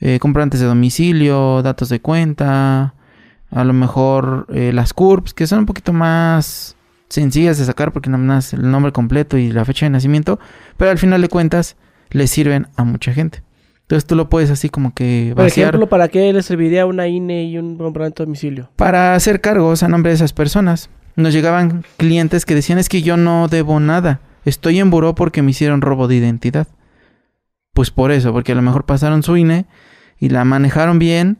eh, 0.00 0.18
comprantes 0.18 0.60
de 0.60 0.66
domicilio, 0.66 1.62
datos 1.62 1.88
de 1.88 2.00
cuenta, 2.00 2.94
a 3.50 3.64
lo 3.64 3.72
mejor 3.72 4.46
eh, 4.50 4.72
las 4.74 4.92
CURPS, 4.92 5.32
que 5.32 5.46
son 5.46 5.60
un 5.60 5.66
poquito 5.66 5.94
más 5.94 6.76
sencillas 7.08 7.56
de 7.56 7.64
sacar 7.64 7.92
porque 7.92 8.10
nada 8.10 8.22
más 8.22 8.52
el 8.52 8.70
nombre 8.70 8.92
completo 8.92 9.38
y 9.38 9.50
la 9.50 9.64
fecha 9.64 9.86
de 9.86 9.90
nacimiento, 9.90 10.38
pero 10.76 10.90
al 10.90 10.98
final 10.98 11.22
de 11.22 11.28
cuentas 11.28 11.76
le 12.10 12.26
sirven 12.26 12.68
a 12.76 12.84
mucha 12.84 13.12
gente. 13.14 13.42
Entonces 13.90 14.06
tú 14.06 14.14
lo 14.14 14.30
puedes 14.30 14.50
así 14.50 14.68
como 14.68 14.94
que 14.94 15.32
Por 15.34 15.46
vaciar 15.46 15.70
ejemplo, 15.70 15.88
¿para 15.88 16.06
qué 16.06 16.32
le 16.32 16.44
serviría 16.44 16.86
una 16.86 17.08
INE 17.08 17.42
y 17.42 17.58
un 17.58 17.76
comprobante 17.76 18.22
de 18.22 18.26
domicilio? 18.26 18.70
para 18.76 19.16
hacer 19.16 19.40
cargos 19.40 19.82
a 19.82 19.88
nombre 19.88 20.10
de 20.10 20.14
esas 20.14 20.32
personas. 20.32 20.90
Nos 21.16 21.34
llegaban 21.34 21.84
clientes 21.96 22.44
que 22.44 22.54
decían 22.54 22.78
es 22.78 22.88
que 22.88 23.02
yo 23.02 23.16
no 23.16 23.48
debo 23.48 23.80
nada. 23.80 24.20
Estoy 24.44 24.78
en 24.78 24.90
buró 24.90 25.16
porque 25.16 25.42
me 25.42 25.50
hicieron 25.50 25.80
robo 25.80 26.06
de 26.06 26.14
identidad. 26.14 26.68
Pues 27.74 27.90
por 27.90 28.12
eso, 28.12 28.32
porque 28.32 28.52
a 28.52 28.54
lo 28.54 28.62
mejor 28.62 28.84
pasaron 28.84 29.24
su 29.24 29.36
INE 29.36 29.66
y 30.20 30.28
la 30.28 30.44
manejaron 30.44 31.00
bien 31.00 31.38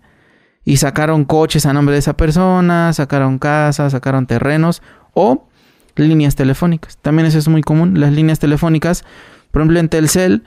y 0.64 0.78
sacaron 0.78 1.26
coches 1.26 1.66
a 1.66 1.72
nombre 1.72 1.92
de 1.92 2.01
esa 2.01 2.16
persona, 2.16 2.92
sacaron 2.92 3.38
casas, 3.38 3.92
sacaron 3.92 4.26
terrenos 4.26 4.82
o 5.14 5.46
líneas 5.94 6.34
telefónicas. 6.34 6.98
También 7.01 7.26
eso 7.26 7.38
es 7.38 7.46
muy 7.46 7.62
común, 7.62 8.01
las 8.01 8.12
líneas 8.12 8.40
telefónicas. 8.40 9.05
Por 9.53 9.62
ejemplo, 9.62 9.78
en 9.78 9.88
Telcel 9.88 10.42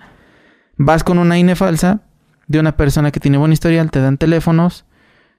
vas 0.78 1.04
con 1.04 1.20
una 1.20 1.38
INE 1.38 1.56
falsa 1.56 2.02
de 2.48 2.60
una 2.60 2.76
persona 2.76 3.12
que 3.12 3.20
tiene 3.20 3.38
buen 3.38 3.54
historial, 3.54 3.92
te 3.92 4.00
dan 4.00 4.18
teléfonos 4.18 4.86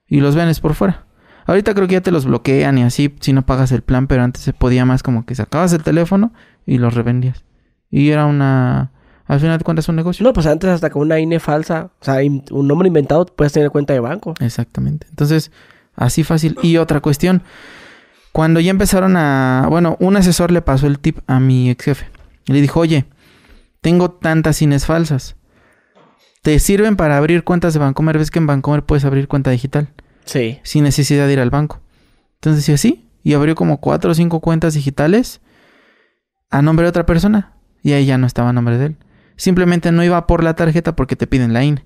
y 0.07 0.21
los 0.21 0.35
vendes 0.35 0.61
por 0.61 0.75
fuera. 0.75 1.07
Ahorita 1.47 1.75
creo 1.75 1.87
que 1.87 1.95
ya 1.95 2.01
te 2.01 2.11
los 2.11 2.25
bloquean 2.25 2.79
y 2.79 2.83
así 2.83 3.15
si 3.21 3.33
no 3.33 3.45
pagas 3.45 3.71
el 3.73 3.83
plan, 3.83 4.07
pero 4.07 4.23
antes 4.23 4.43
se 4.43 4.53
podía 4.53 4.85
más 4.85 5.03
como 5.03 5.27
que 5.27 5.35
sacabas 5.35 5.73
el 5.73 5.83
teléfono 5.83 6.33
y 6.67 6.79
los 6.79 6.95
revendías. 6.95 7.45
Y 7.91 8.11
era 8.11 8.27
una... 8.27 8.91
Al 9.27 9.41
final 9.41 9.57
de 9.57 9.65
cuentas 9.65 9.89
un 9.89 9.97
negocio. 9.97 10.23
No, 10.25 10.35
pues 10.35 10.47
antes 10.47 10.69
hasta 10.69 10.91
con 10.91 11.03
una 11.03 11.19
INE 11.19 11.41
falsa, 11.41 11.91
o 11.99 12.05
sea, 12.05 12.17
un 12.51 12.69
nombre 12.69 12.89
inventado, 12.89 13.25
puedes 13.25 13.55
tener 13.55 13.71
cuenta 13.71 13.95
de 13.95 14.01
banco. 14.01 14.35
Exactamente. 14.41 15.07
Entonces, 15.09 15.51
así 15.97 16.25
fácil. 16.25 16.59
Y 16.63 16.77
otra 16.77 17.01
cuestión. 17.01 17.43
Cuando 18.33 18.61
ya 18.61 18.71
empezaron 18.71 19.17
a... 19.17 19.67
Bueno, 19.71 19.97
un 20.01 20.17
asesor 20.17 20.51
le 20.51 20.61
pasó 20.61 20.87
el 20.87 20.99
tip 20.99 21.21
a 21.27 21.41
mi 21.41 21.71
ex 21.71 21.85
jefe. 21.85 22.07
Y 22.47 22.53
le 22.53 22.61
dijo, 22.61 22.81
oye, 22.81 23.07
tengo 23.85 24.11
tantas 24.11 24.63
INES 24.63 24.87
falsas. 24.87 25.37
¿Te 26.41 26.59
sirven 26.59 26.97
para 26.97 27.19
abrir 27.19 27.45
cuentas 27.45 27.75
de 27.75 27.81
Bancomer? 27.81 28.17
¿Ves 28.17 28.31
que 28.31 28.39
en 28.39 28.47
Bancomer 28.47 28.83
puedes 28.83 29.05
abrir 29.05 29.29
cuenta 29.29 29.51
digital? 29.51 29.93
Sí. 30.25 30.59
sin 30.63 30.85
necesidad 30.85 31.27
de 31.27 31.35
ir 31.35 31.41
al 31.41 31.51
banco. 31.51 31.83
Entonces 32.37 32.63
decía 32.63 32.79
sí, 32.79 33.11
y 33.23 33.35
abrió 33.35 33.55
como 33.55 33.83
cuatro 33.83 34.13
o 34.13 34.15
cinco 34.15 34.41
cuentas 34.41 34.73
digitales 34.73 35.43
a 36.49 36.63
nombre 36.63 36.85
de 36.85 36.89
otra 36.89 37.05
persona. 37.05 37.53
Y 37.83 37.93
ahí 37.93 38.07
ya 38.07 38.17
no 38.17 38.27
estaba 38.27 38.49
a 38.49 38.53
nombre 38.55 38.79
de 38.79 38.87
él. 38.87 38.97
Simplemente 39.37 39.93
no 39.93 40.03
iba 40.03 40.27
por 40.27 40.43
la 40.43 40.57
tarjeta 40.57 40.97
porque 40.97 41.15
te 41.15 41.27
piden 41.27 41.53
la 41.53 41.63
INE, 41.63 41.85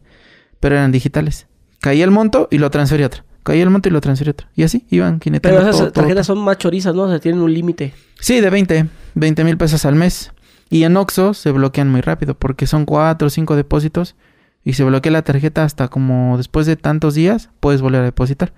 pero 0.61 0.77
eran 0.77 0.93
digitales. 0.93 1.49
Caía 1.81 2.05
el 2.05 2.13
monto 2.13 2.47
y 2.53 2.59
lo 2.59 2.71
transfería 2.71 3.07
a 3.07 3.09
otro. 3.09 3.25
Caía 3.43 3.65
el 3.65 3.71
monto 3.71 3.89
y 3.89 3.93
lo 3.93 4.01
transfería 4.01 4.31
a 4.31 4.35
otro. 4.35 4.47
Y 4.55 4.63
así 4.63 4.87
iban 4.89 5.19
Pero 5.19 5.59
esas 5.59 5.73
todo, 5.73 5.91
todo, 5.91 6.03
tarjetas 6.03 6.29
son 6.29 6.39
más 6.39 6.59
chorizas, 6.59 6.95
¿no? 6.95 7.03
O 7.03 7.09
sea, 7.09 7.19
tienen 7.19 7.41
un 7.41 7.53
límite. 7.53 7.93
Sí, 8.21 8.41
de 8.41 8.51
20, 8.51 8.87
20 9.15 9.43
mil 9.43 9.57
pesos 9.57 9.85
al 9.85 9.97
mes. 9.97 10.31
Y 10.71 10.85
en 10.85 10.97
Oxxo 10.97 11.35
se 11.35 11.51
bloquean 11.51 11.91
muy 11.91 12.01
rápido 12.01 12.35
porque 12.35 12.67
son 12.67 12.85
cuatro 12.85 13.29
o 13.29 13.31
cinco 13.31 13.57
depósitos 13.57 14.17
y 14.65 14.75
se 14.75 14.85
bloquea 14.85 15.13
la 15.13 15.23
tarjeta 15.23 15.65
hasta 15.65 15.89
como 15.89 16.37
después 16.37 16.67
de 16.67 16.77
tantos 16.77 17.15
días 17.15 17.51
puedes 17.61 17.81
volver 17.81 18.03
a 18.03 18.05
depositar. 18.05 18.53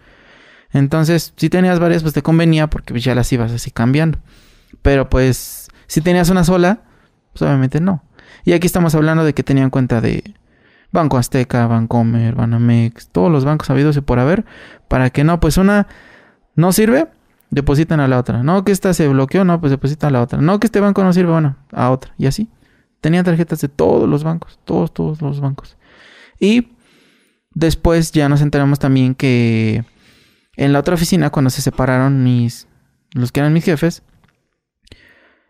Entonces, 0.73 1.33
si 1.37 1.51
tenías 1.51 1.79
varias, 1.79 2.03
pues 2.03 2.15
te 2.15 2.23
convenía 2.23 2.69
porque 2.69 2.99
ya 3.01 3.15
las 3.15 3.33
ibas 3.33 3.53
así 3.53 3.71
cambiando. 3.71 4.19
Pero 4.83 5.09
pues, 5.11 5.69
si 5.87 6.01
tenías 6.01 6.31
una 6.31 6.45
sola, 6.45 6.83
pues 7.33 7.43
obviamente 7.43 7.81
no. 7.81 8.03
Y 8.45 8.53
aquí 8.53 8.67
estamos 8.67 8.95
hablando 8.95 9.25
de 9.25 9.35
que 9.35 9.43
tenían 9.43 9.71
cuenta 9.71 10.01
de 10.01 10.35
Banco 10.93 11.19
Azteca, 11.19 11.67
Bancomer, 11.67 12.35
Banamex, 12.35 13.09
todos 13.09 13.31
los 13.31 13.45
bancos 13.45 13.71
habidos 13.71 13.97
y 13.97 14.01
por 14.01 14.19
haber, 14.19 14.45
para 14.89 15.11
que 15.11 15.25
no, 15.25 15.41
pues 15.41 15.57
una 15.57 15.87
no 16.55 16.73
sirve, 16.73 17.09
depositan 17.51 18.01
a 18.01 18.09
la 18.09 18.19
otra. 18.19 18.43
No, 18.43 18.65
que 18.65 18.73
esta 18.73 18.95
se 18.95 19.09
bloqueó, 19.09 19.45
no, 19.45 19.61
pues 19.61 19.71
depositan 19.71 20.09
a 20.09 20.13
la 20.13 20.23
otra. 20.23 20.41
No, 20.41 20.59
que 20.61 20.67
este 20.67 20.81
banco 20.81 21.03
no 21.05 21.13
sirve, 21.13 21.33
bueno, 21.33 21.57
a 21.73 21.91
otra. 21.91 22.15
Y 22.17 22.27
así. 22.27 22.49
Tenían 23.01 23.25
tarjetas 23.25 23.61
de 23.61 23.69
todos 23.69 24.09
los 24.09 24.25
bancos, 24.25 24.59
todos, 24.65 24.93
todos 24.93 25.23
los 25.23 25.41
bancos. 25.41 25.77
Y 26.39 26.73
después 27.55 28.13
ya 28.13 28.29
nos 28.29 28.43
enteramos 28.43 28.79
también 28.79 29.15
que 29.15 29.85
en 30.57 30.73
la 30.73 30.81
otra 30.81 30.95
oficina, 30.95 31.31
cuando 31.31 31.51
se 31.51 31.63
separaron 31.63 32.23
mis, 32.23 32.69
los 33.13 33.33
que 33.33 33.41
eran 33.41 33.53
mis 33.53 33.65
jefes, 33.65 34.03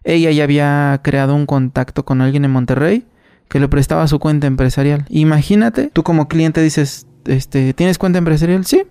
ella 0.05 0.31
ya 0.31 0.45
había 0.45 1.01
creado 1.03 1.35
un 1.35 1.47
contacto 1.47 2.05
con 2.05 2.21
alguien 2.21 2.45
en 2.45 2.51
Monterrey 2.53 3.07
que 3.49 3.61
le 3.61 3.69
prestaba 3.69 4.07
su 4.07 4.19
cuenta 4.21 4.47
empresarial. 4.47 5.05
Imagínate, 5.09 5.91
tú 5.93 6.05
como 6.05 6.29
cliente 6.29 6.63
dices, 6.63 7.07
este, 7.25 7.75
¿tienes 7.75 7.99
cuenta 7.99 8.19
empresarial? 8.19 8.65
Sí. 8.65 8.85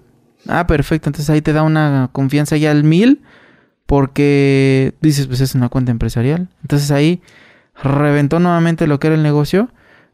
Ah, 0.47 0.67
perfecto. 0.67 1.09
Entonces 1.09 1.29
ahí 1.29 1.41
te 1.41 1.53
da 1.53 1.63
una 1.63 2.09
confianza 2.11 2.57
ya 2.57 2.71
al 2.71 2.83
mil 2.83 3.21
porque 3.85 4.93
dices, 5.01 5.27
pues 5.27 5.41
es 5.41 5.55
una 5.55 5.69
cuenta 5.69 5.91
empresarial. 5.91 6.49
Entonces 6.61 6.91
ahí 6.91 7.21
reventó 7.81 8.39
nuevamente 8.39 8.87
lo 8.87 8.99
que 8.99 9.07
era 9.07 9.15
el 9.15 9.23
negocio, 9.23 9.69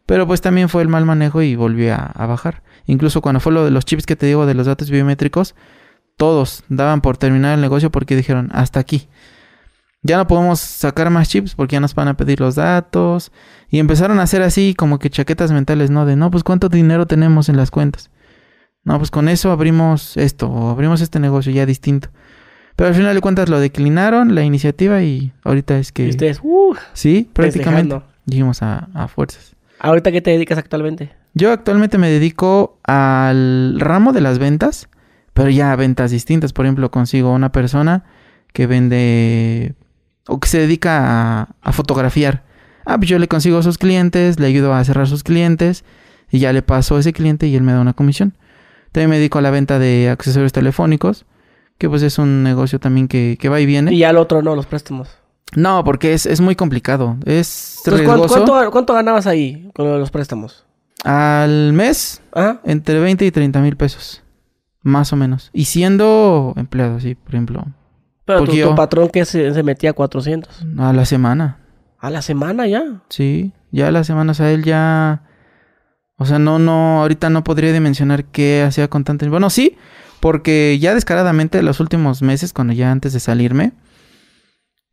pero 0.06 0.28
pues 0.28 0.42
también 0.42 0.70
fue 0.70 0.82
el 0.82 0.88
mal 0.88 1.06
manejo 1.06 1.42
y 1.42 1.56
volvió 1.56 1.94
a, 1.94 2.06
a 2.06 2.26
bajar. 2.26 2.64
Incluso 2.86 3.22
cuando 3.22 3.40
fue 3.40 3.52
lo 3.52 3.66
de 3.66 3.72
los 3.72 3.86
chips 3.86 4.06
que 4.06 4.16
te 4.16 4.26
digo 4.26 4.46
de 4.46 4.54
los 4.54 4.68
datos 4.68 4.90
biométricos, 4.90 5.56
todos 6.18 6.64
daban 6.70 7.02
por 7.02 7.18
terminar 7.18 7.56
el 7.56 7.62
negocio 7.62 7.92
porque 7.92 8.16
dijeron, 8.16 8.50
hasta 8.54 8.80
aquí. 8.80 9.10
Ya 10.02 10.18
no 10.18 10.28
podemos 10.28 10.60
sacar 10.60 11.10
más 11.10 11.30
chips 11.30 11.56
porque 11.56 11.74
ya 11.74 11.80
nos 11.80 11.96
van 11.96 12.08
a 12.08 12.16
pedir 12.16 12.40
los 12.40 12.54
datos. 12.56 13.32
Y 13.70 13.80
empezaron 13.80 14.20
a 14.20 14.24
hacer 14.24 14.44
así 14.44 14.76
como 14.76 15.00
que 15.00 15.10
chaquetas 15.10 15.52
mentales, 15.52 15.90
¿no? 15.90 16.06
De, 16.06 16.16
no, 16.16 16.30
pues 16.30 16.44
cuánto 16.44 16.70
dinero 16.70 17.08
tenemos 17.08 17.50
en 17.50 17.58
las 17.58 17.72
cuentas. 17.72 18.12
No, 18.86 18.98
pues 18.98 19.12
con 19.12 19.28
eso 19.28 19.52
abrimos 19.52 20.16
esto 20.16 20.50
o 20.50 20.70
abrimos 20.70 21.02
este 21.02 21.20
negocio 21.20 21.52
ya 21.52 21.66
distinto. 21.66 22.10
Pero 22.76 22.90
al 22.90 22.96
final 22.96 23.16
de 23.16 23.22
cuentas 23.22 23.50
lo 23.50 23.60
declinaron 23.60 24.36
la 24.36 24.44
iniciativa 24.44 25.02
y 25.02 25.34
ahorita 25.44 25.78
es 25.78 25.92
que... 25.92 26.06
Y 26.06 26.10
ustedes, 26.10 26.40
uh, 26.44 26.76
Sí, 26.94 27.30
prácticamente. 27.34 28.02
Dijimos 28.26 28.62
a, 28.62 28.90
a 28.94 29.08
fuerzas. 29.08 29.56
¿Ahorita 29.80 30.12
qué 30.12 30.22
te 30.22 30.32
dedicas 30.32 30.58
actualmente? 30.58 31.12
Yo 31.34 31.52
actualmente 31.52 31.98
me 31.98 32.10
dedico 32.10 32.80
al 32.84 33.80
ramo 33.80 34.14
de 34.14 34.22
las 34.22 34.40
ventas, 34.40 34.88
pero 35.34 35.50
ya 35.50 35.72
a 35.72 35.76
ventas 35.76 36.12
distintas. 36.12 36.54
Por 36.54 36.66
ejemplo, 36.66 36.92
consigo 36.92 37.34
una 37.34 37.52
persona 37.52 38.04
que 38.54 38.68
vende 38.68 39.74
o 40.28 40.40
que 40.40 40.48
se 40.48 40.60
dedica 40.60 41.42
a, 41.42 41.50
a 41.62 41.72
fotografiar. 41.72 42.44
Ah, 42.86 42.98
pues 42.98 43.10
yo 43.10 43.20
le 43.20 43.28
consigo 43.28 43.58
a 43.58 43.64
sus 43.64 43.78
clientes, 43.78 44.40
le 44.40 44.48
ayudo 44.48 44.74
a 44.74 44.84
cerrar 44.84 45.08
sus 45.08 45.24
clientes 45.24 45.84
Y 46.32 46.40
ya 46.40 46.54
le 46.54 46.62
paso 46.62 46.98
a 46.98 47.00
ese 47.00 47.14
cliente 47.14 47.48
y 47.48 47.56
él 47.56 47.64
me 47.64 47.72
da 47.74 47.82
una 47.82 47.94
comisión. 47.94 48.34
También 48.96 49.10
me 49.10 49.18
dedico 49.18 49.40
a 49.40 49.42
la 49.42 49.52
venta 49.52 49.78
de 49.78 50.10
accesorios 50.10 50.54
telefónicos, 50.54 51.26
que 51.78 51.90
pues 51.90 52.02
es 52.02 52.18
un 52.18 52.44
negocio 52.44 52.80
también 52.80 53.10
que, 53.10 53.36
que 53.38 53.50
va 53.50 53.60
y 53.60 53.66
viene. 53.66 53.94
Y 53.94 53.98
ya 53.98 54.12
el 54.12 54.16
otro 54.16 54.42
no, 54.42 54.56
los 54.56 54.68
préstamos. 54.68 55.10
No, 55.54 55.84
porque 55.84 56.14
es, 56.14 56.26
es 56.26 56.40
muy 56.40 56.56
complicado. 56.56 57.18
Es 57.26 57.80
Entonces, 57.80 58.08
¿cuánto, 58.08 58.24
riesgoso. 58.24 58.46
cuánto, 58.46 58.72
cuánto 58.72 58.94
ganabas 58.94 59.28
ahí 59.28 59.70
con 59.74 60.00
los 60.00 60.12
préstamos? 60.12 60.66
Al 61.04 61.74
mes, 61.74 62.22
¿Ah? 62.34 62.62
entre 62.64 62.98
20 63.02 63.26
y 63.26 63.32
30 63.32 63.60
mil 63.60 63.76
pesos. 63.76 64.24
Más 64.82 65.12
o 65.12 65.18
menos. 65.18 65.50
Y 65.52 65.66
siendo 65.66 66.54
empleado, 66.56 67.02
sí, 67.02 67.16
por 67.16 67.36
ejemplo. 67.36 67.66
Pero 68.24 68.46
tu, 68.46 68.76
patrón 68.76 69.10
que 69.10 69.26
se, 69.26 69.54
se 69.54 69.62
metía 69.62 69.92
400. 69.92 70.68
A 70.78 70.94
la 70.94 71.04
semana. 71.04 71.58
A 72.00 72.10
la 72.10 72.22
semana 72.22 72.66
ya. 72.66 73.02
Sí, 73.10 73.52
ya 73.72 73.90
a 73.90 73.92
la 73.92 74.06
semana, 74.06 74.32
o 74.32 74.36
sea, 74.36 74.54
él 74.54 74.64
ya... 74.64 75.24
O 76.18 76.26
sea, 76.26 76.40
no, 76.40 76.60
no, 76.60 77.02
ahorita 77.02 77.30
no 77.30 77.44
podría 77.44 77.74
dimensionar 77.74 78.26
qué 78.26 78.64
hacía 78.64 78.90
con 78.90 79.04
tanta... 79.04 79.28
Bueno, 79.28 79.50
sí, 79.50 79.78
porque 80.22 80.78
ya 80.80 80.96
descaradamente 80.96 81.62
los 81.62 81.80
últimos 81.80 82.22
meses, 82.22 82.54
cuando 82.54 82.74
ya 82.74 82.92
antes 82.92 83.14
de 83.14 83.20
salirme, 83.20 83.74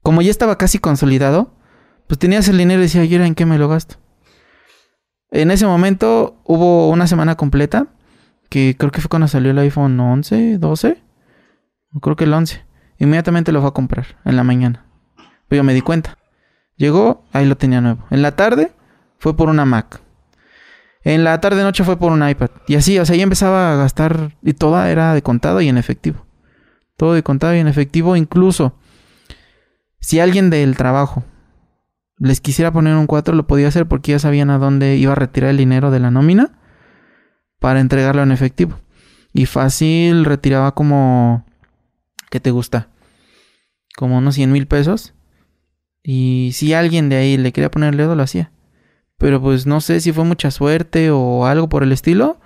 como 0.02 0.20
ya 0.20 0.30
estaba 0.30 0.58
casi 0.58 0.78
consolidado, 0.78 1.54
pues 2.08 2.18
tenías 2.18 2.48
el 2.48 2.58
dinero 2.58 2.80
y 2.80 2.84
decía, 2.84 3.04
¿y 3.04 3.12
ahora 3.14 3.26
en 3.26 3.34
qué 3.34 3.46
me 3.46 3.56
lo 3.56 3.68
gasto? 3.68 3.96
En 5.30 5.50
ese 5.50 5.64
momento 5.64 6.42
hubo 6.44 6.90
una 6.90 7.06
semana 7.06 7.36
completa, 7.36 7.86
que 8.50 8.76
creo 8.76 8.90
que 8.90 9.00
fue 9.00 9.08
cuando 9.08 9.28
salió 9.28 9.52
el 9.52 9.58
iPhone 9.60 9.98
11, 9.98 10.58
12, 10.58 11.02
creo 12.02 12.16
que 12.16 12.24
el 12.24 12.34
11. 12.34 12.62
Inmediatamente 12.98 13.50
lo 13.50 13.60
fue 13.60 13.70
a 13.70 13.72
comprar 13.72 14.18
en 14.26 14.36
la 14.36 14.44
mañana. 14.44 14.84
Pero 15.48 15.60
yo 15.60 15.64
me 15.64 15.72
di 15.72 15.80
cuenta. 15.80 16.18
Llegó, 16.76 17.24
ahí 17.32 17.46
lo 17.46 17.56
tenía 17.56 17.80
nuevo. 17.80 18.04
En 18.10 18.20
la 18.20 18.36
tarde 18.36 18.72
fue 19.18 19.34
por 19.34 19.48
una 19.48 19.64
Mac. 19.64 20.01
En 21.04 21.24
la 21.24 21.40
tarde 21.40 21.62
noche 21.62 21.84
fue 21.84 21.98
por 21.98 22.12
un 22.12 22.26
iPad. 22.26 22.50
Y 22.68 22.76
así, 22.76 22.98
o 22.98 23.04
sea, 23.04 23.16
ya 23.16 23.22
empezaba 23.22 23.72
a 23.72 23.76
gastar 23.76 24.36
y 24.42 24.52
toda 24.54 24.90
era 24.90 25.14
de 25.14 25.22
contado 25.22 25.60
y 25.60 25.68
en 25.68 25.78
efectivo. 25.78 26.26
Todo 26.96 27.14
de 27.14 27.22
contado 27.22 27.54
y 27.54 27.58
en 27.58 27.68
efectivo. 27.68 28.16
Incluso 28.16 28.74
si 30.00 30.20
alguien 30.20 30.50
del 30.50 30.76
trabajo 30.76 31.24
les 32.18 32.40
quisiera 32.40 32.72
poner 32.72 32.94
un 32.94 33.06
4, 33.06 33.34
lo 33.34 33.46
podía 33.46 33.68
hacer 33.68 33.86
porque 33.86 34.12
ya 34.12 34.18
sabían 34.20 34.50
a 34.50 34.58
dónde 34.58 34.96
iba 34.96 35.12
a 35.12 35.16
retirar 35.16 35.50
el 35.50 35.56
dinero 35.56 35.90
de 35.90 35.98
la 35.98 36.10
nómina 36.10 36.52
para 37.58 37.80
entregarlo 37.80 38.22
en 38.22 38.30
efectivo. 38.30 38.78
Y 39.32 39.46
fácil 39.46 40.24
retiraba 40.24 40.74
como... 40.74 41.44
¿Qué 42.30 42.38
te 42.38 42.50
gusta? 42.50 42.88
Como 43.96 44.18
unos 44.18 44.36
100 44.36 44.52
mil 44.52 44.66
pesos. 44.66 45.14
Y 46.02 46.50
si 46.54 46.74
alguien 46.74 47.08
de 47.08 47.16
ahí 47.16 47.36
le 47.36 47.52
quería 47.52 47.70
poner 47.70 47.90
el 47.90 47.96
dedo, 47.96 48.14
lo 48.14 48.22
hacía. 48.22 48.52
Pero 49.22 49.40
pues 49.40 49.66
no 49.66 49.80
sé 49.80 50.00
si 50.00 50.10
fue 50.10 50.24
mucha 50.24 50.50
suerte 50.50 51.12
o 51.12 51.46
algo 51.46 51.68
por 51.68 51.84
el 51.84 51.92
estilo. 51.92 52.38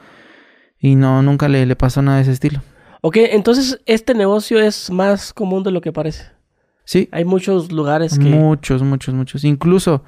Y 0.78 0.94
no, 0.94 1.22
nunca 1.22 1.48
le, 1.48 1.64
le 1.64 1.74
pasó 1.74 2.02
nada 2.02 2.18
de 2.18 2.24
ese 2.24 2.32
estilo. 2.32 2.60
Ok, 3.00 3.16
entonces 3.16 3.80
este 3.86 4.12
negocio 4.12 4.60
es 4.60 4.90
más 4.90 5.32
común 5.32 5.62
de 5.62 5.70
lo 5.70 5.80
que 5.80 5.90
parece. 5.90 6.24
Sí, 6.84 7.08
Hay 7.12 7.24
muchos 7.24 7.72
lugares 7.72 8.18
que... 8.18 8.26
muchos, 8.26 8.82
muchos, 8.82 9.14
muchos. 9.14 9.44
Incluso, 9.44 10.04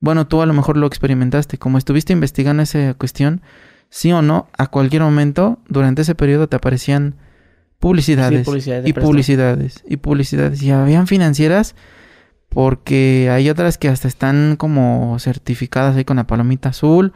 bueno, 0.00 0.26
tú 0.26 0.42
a 0.42 0.46
lo 0.46 0.52
mejor 0.54 0.76
lo 0.76 0.88
experimentaste. 0.88 1.56
Como 1.56 1.78
estuviste 1.78 2.12
investigando 2.12 2.64
esa 2.64 2.94
cuestión, 2.94 3.40
sí 3.88 4.10
o 4.10 4.22
no, 4.22 4.48
a 4.58 4.66
cualquier 4.66 5.02
momento, 5.02 5.60
durante 5.68 6.02
ese 6.02 6.16
periodo 6.16 6.48
te 6.48 6.56
aparecían 6.56 7.14
publicidades. 7.78 8.40
Sí, 8.40 8.44
publicidades 8.44 8.82
de 8.82 8.90
y 8.90 8.92
publicidades. 8.92 9.84
Y 9.86 9.96
publicidades. 9.98 10.62
Y 10.64 10.72
habían 10.72 11.06
financieras 11.06 11.76
porque 12.52 13.30
hay 13.30 13.48
otras 13.48 13.78
que 13.78 13.88
hasta 13.88 14.08
están 14.08 14.56
como 14.56 15.16
certificadas 15.18 15.96
ahí 15.96 16.04
con 16.04 16.18
la 16.18 16.26
palomita 16.26 16.70
azul. 16.70 17.12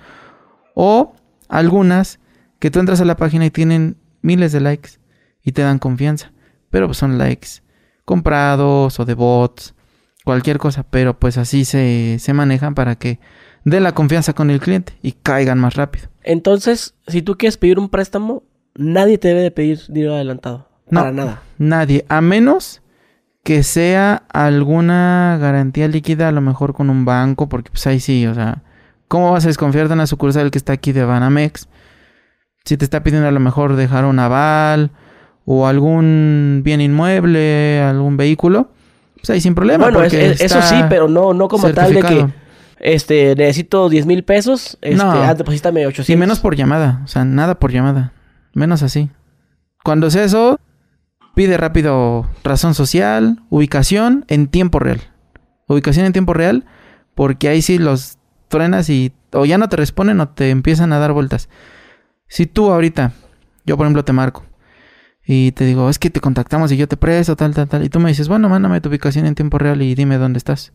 O 0.74 1.14
algunas 1.48 2.20
que 2.58 2.70
tú 2.70 2.80
entras 2.80 3.00
a 3.00 3.04
la 3.04 3.16
página 3.16 3.44
y 3.44 3.50
tienen 3.50 3.96
miles 4.22 4.52
de 4.52 4.60
likes 4.60 4.92
y 5.42 5.52
te 5.52 5.62
dan 5.62 5.78
confianza. 5.78 6.32
Pero 6.70 6.86
pues 6.86 6.98
son 6.98 7.18
likes 7.18 7.48
comprados 8.04 8.98
o 8.98 9.04
de 9.04 9.14
bots, 9.14 9.74
cualquier 10.24 10.58
cosa. 10.58 10.84
Pero 10.88 11.18
pues 11.18 11.36
así 11.36 11.66
se, 11.66 12.16
se 12.18 12.32
manejan 12.32 12.74
para 12.74 12.96
que 12.96 13.20
den 13.64 13.82
la 13.82 13.92
confianza 13.92 14.32
con 14.32 14.48
el 14.50 14.60
cliente 14.60 14.94
y 15.02 15.12
caigan 15.12 15.58
más 15.58 15.74
rápido. 15.74 16.08
Entonces, 16.22 16.94
si 17.08 17.20
tú 17.20 17.36
quieres 17.36 17.58
pedir 17.58 17.78
un 17.78 17.90
préstamo, 17.90 18.42
nadie 18.74 19.18
te 19.18 19.28
debe 19.28 19.42
de 19.42 19.50
pedir 19.50 19.80
dinero 19.88 20.14
adelantado. 20.14 20.68
No. 20.88 21.00
Para 21.00 21.12
nada. 21.12 21.42
Nadie, 21.58 22.06
a 22.08 22.22
menos 22.22 22.80
que 23.46 23.62
sea 23.62 24.24
alguna 24.32 25.38
garantía 25.40 25.86
líquida, 25.86 26.26
a 26.26 26.32
lo 26.32 26.40
mejor 26.40 26.74
con 26.74 26.90
un 26.90 27.04
banco, 27.04 27.48
porque 27.48 27.70
pues 27.70 27.86
ahí 27.86 28.00
sí, 28.00 28.26
o 28.26 28.34
sea, 28.34 28.64
¿cómo 29.06 29.30
vas 29.30 29.44
a 29.44 29.46
desconfiar 29.46 29.86
de 29.86 29.94
una 29.94 30.08
sucursal 30.08 30.50
que 30.50 30.58
está 30.58 30.72
aquí 30.72 30.90
de 30.90 31.04
Banamex? 31.04 31.68
Si 32.64 32.76
te 32.76 32.84
está 32.84 33.04
pidiendo 33.04 33.28
a 33.28 33.30
lo 33.30 33.38
mejor 33.38 33.76
dejar 33.76 34.04
un 34.04 34.18
aval 34.18 34.90
o 35.44 35.68
algún 35.68 36.62
bien 36.64 36.80
inmueble, 36.80 37.80
algún 37.82 38.16
vehículo, 38.16 38.72
pues 39.14 39.30
ahí 39.30 39.40
sin 39.40 39.54
problema. 39.54 39.84
Bueno, 39.90 40.02
es- 40.02 40.40
eso 40.40 40.60
sí, 40.62 40.74
pero 40.88 41.06
no, 41.06 41.32
no 41.32 41.46
como 41.46 41.70
tal 41.70 41.94
de 41.94 42.02
que 42.02 42.26
este 42.80 43.36
necesito 43.36 43.88
10 43.88 44.06
mil 44.06 44.24
pesos, 44.24 44.76
este, 44.82 44.96
No. 44.96 45.12
ah, 45.12 45.34
deposítame 45.34 45.86
800. 45.86 46.10
Y 46.10 46.16
menos 46.16 46.40
por 46.40 46.56
llamada, 46.56 47.00
o 47.04 47.06
sea, 47.06 47.24
nada 47.24 47.54
por 47.60 47.70
llamada. 47.70 48.12
Menos 48.54 48.82
así. 48.82 49.08
Cuando 49.84 50.08
es 50.08 50.16
eso, 50.16 50.58
pide 51.36 51.58
rápido 51.58 52.26
razón 52.42 52.74
social, 52.74 53.42
ubicación 53.50 54.24
en 54.28 54.46
tiempo 54.46 54.78
real. 54.78 55.02
Ubicación 55.68 56.06
en 56.06 56.14
tiempo 56.14 56.32
real, 56.32 56.64
porque 57.14 57.48
ahí 57.48 57.60
sí 57.60 57.76
los 57.76 58.16
frenas 58.48 58.88
y 58.88 59.12
o 59.32 59.44
ya 59.44 59.58
no 59.58 59.68
te 59.68 59.76
responden 59.76 60.18
o 60.20 60.30
te 60.30 60.48
empiezan 60.48 60.94
a 60.94 60.98
dar 60.98 61.12
vueltas. 61.12 61.50
Si 62.26 62.46
tú 62.46 62.72
ahorita, 62.72 63.12
yo 63.66 63.76
por 63.76 63.84
ejemplo 63.84 64.02
te 64.02 64.14
marco 64.14 64.46
y 65.26 65.52
te 65.52 65.66
digo, 65.66 65.90
es 65.90 65.98
que 65.98 66.08
te 66.08 66.20
contactamos 66.20 66.72
y 66.72 66.78
yo 66.78 66.88
te 66.88 66.96
presto, 66.96 67.36
tal, 67.36 67.54
tal, 67.54 67.68
tal, 67.68 67.84
y 67.84 67.90
tú 67.90 68.00
me 68.00 68.08
dices, 68.08 68.28
bueno, 68.28 68.48
mándame 68.48 68.80
tu 68.80 68.88
ubicación 68.88 69.26
en 69.26 69.34
tiempo 69.34 69.58
real 69.58 69.82
y 69.82 69.94
dime 69.94 70.16
dónde 70.16 70.38
estás. 70.38 70.72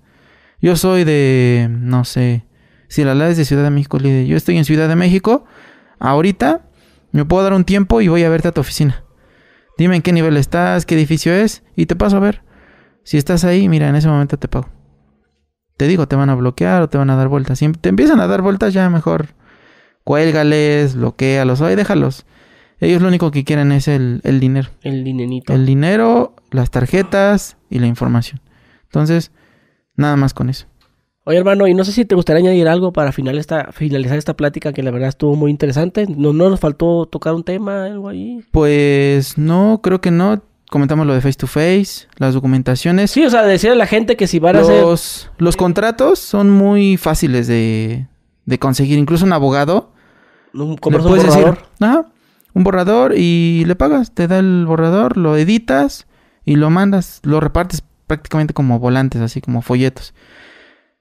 Yo 0.61 0.75
soy 0.75 1.05
de, 1.05 1.69
no 1.71 2.05
sé, 2.05 2.45
si 2.87 3.03
la 3.03 3.13
es 3.27 3.37
de 3.37 3.45
Ciudad 3.45 3.63
de 3.63 3.71
México, 3.71 3.97
yo 3.97 4.37
estoy 4.37 4.59
en 4.59 4.65
Ciudad 4.65 4.87
de 4.87 4.95
México, 4.95 5.43
ahorita 5.97 6.61
me 7.13 7.25
puedo 7.25 7.41
dar 7.41 7.53
un 7.53 7.65
tiempo 7.65 7.99
y 7.99 8.09
voy 8.09 8.23
a 8.23 8.29
verte 8.29 8.49
a 8.49 8.51
tu 8.51 8.61
oficina. 8.61 9.03
Dime 9.77 9.95
en 9.95 10.01
qué 10.01 10.11
nivel 10.13 10.37
estás, 10.37 10.85
qué 10.85 10.95
edificio 10.95 11.33
es, 11.33 11.63
y 11.75 11.85
te 11.85 11.95
paso 11.95 12.17
a 12.17 12.19
ver. 12.19 12.43
Si 13.03 13.17
estás 13.17 13.43
ahí, 13.43 13.67
mira, 13.67 13.89
en 13.89 13.95
ese 13.95 14.07
momento 14.07 14.37
te 14.37 14.47
pago. 14.47 14.69
Te 15.77 15.87
digo, 15.87 16.07
te 16.07 16.15
van 16.15 16.29
a 16.29 16.35
bloquear 16.35 16.83
o 16.83 16.89
te 16.89 16.97
van 16.97 17.09
a 17.09 17.15
dar 17.15 17.27
vueltas. 17.27 17.59
Si 17.59 17.71
te 17.71 17.89
empiezan 17.89 18.19
a 18.19 18.27
dar 18.27 18.41
vueltas, 18.41 18.73
ya 18.73 18.89
mejor 18.89 19.29
cuélgales, 20.03 20.95
bloquealos, 20.95 21.61
oye, 21.61 21.75
déjalos. 21.75 22.25
Ellos 22.79 23.01
lo 23.01 23.07
único 23.07 23.31
que 23.31 23.43
quieren 23.43 23.71
es 23.71 23.87
el, 23.87 24.21
el 24.23 24.39
dinero. 24.39 24.69
El 24.81 25.03
dinenito. 25.03 25.53
El 25.53 25.65
dinero, 25.65 26.35
las 26.49 26.71
tarjetas 26.71 27.57
y 27.69 27.79
la 27.79 27.87
información. 27.87 28.41
Entonces, 28.83 29.31
nada 29.95 30.15
más 30.15 30.33
con 30.33 30.49
eso. 30.49 30.67
Oye, 31.31 31.37
hermano, 31.37 31.65
y 31.65 31.73
no 31.73 31.85
sé 31.85 31.93
si 31.93 32.03
te 32.03 32.13
gustaría 32.13 32.41
añadir 32.41 32.67
algo 32.67 32.91
para 32.91 33.13
final 33.13 33.37
esta, 33.37 33.71
finalizar 33.71 34.17
esta 34.17 34.35
plática 34.35 34.73
que 34.73 34.83
la 34.83 34.91
verdad 34.91 35.07
estuvo 35.07 35.33
muy 35.37 35.49
interesante. 35.49 36.05
No, 36.05 36.33
no 36.33 36.49
nos 36.49 36.59
faltó 36.59 37.05
tocar 37.05 37.33
un 37.33 37.45
tema, 37.45 37.85
algo 37.85 38.09
ahí. 38.09 38.43
Pues 38.51 39.37
no, 39.37 39.79
creo 39.81 40.01
que 40.01 40.11
no. 40.11 40.43
Comentamos 40.69 41.07
lo 41.07 41.13
de 41.13 41.21
face 41.21 41.37
to 41.37 41.47
face, 41.47 42.09
las 42.17 42.33
documentaciones. 42.33 43.11
Sí, 43.11 43.23
o 43.23 43.29
sea, 43.29 43.43
decirle 43.43 43.75
a 43.75 43.77
la 43.77 43.87
gente 43.87 44.17
que 44.17 44.27
si 44.27 44.39
van 44.39 44.57
a 44.57 44.59
hacer... 44.59 44.83
Los, 45.37 45.55
contratos 45.55 46.19
son 46.19 46.49
muy 46.49 46.97
fáciles 46.97 47.47
de, 47.47 48.07
de 48.45 48.59
conseguir. 48.59 48.99
Incluso 48.99 49.23
un 49.23 49.31
abogado 49.31 49.93
Un, 50.53 50.71
le 50.71 50.77
compras 50.79 51.05
un 51.05 51.11
puedes 51.11 51.25
decir, 51.25 51.43
borrador. 51.43 51.65
ajá, 51.79 52.05
un 52.53 52.63
borrador 52.65 53.13
y 53.15 53.63
le 53.67 53.77
pagas. 53.77 54.13
Te 54.13 54.27
da 54.27 54.39
el 54.39 54.65
borrador, 54.65 55.15
lo 55.15 55.37
editas 55.37 56.07
y 56.43 56.57
lo 56.57 56.69
mandas. 56.69 57.21
Lo 57.23 57.39
repartes 57.39 57.85
prácticamente 58.05 58.53
como 58.53 58.79
volantes, 58.79 59.21
así 59.21 59.39
como 59.39 59.61
folletos. 59.61 60.13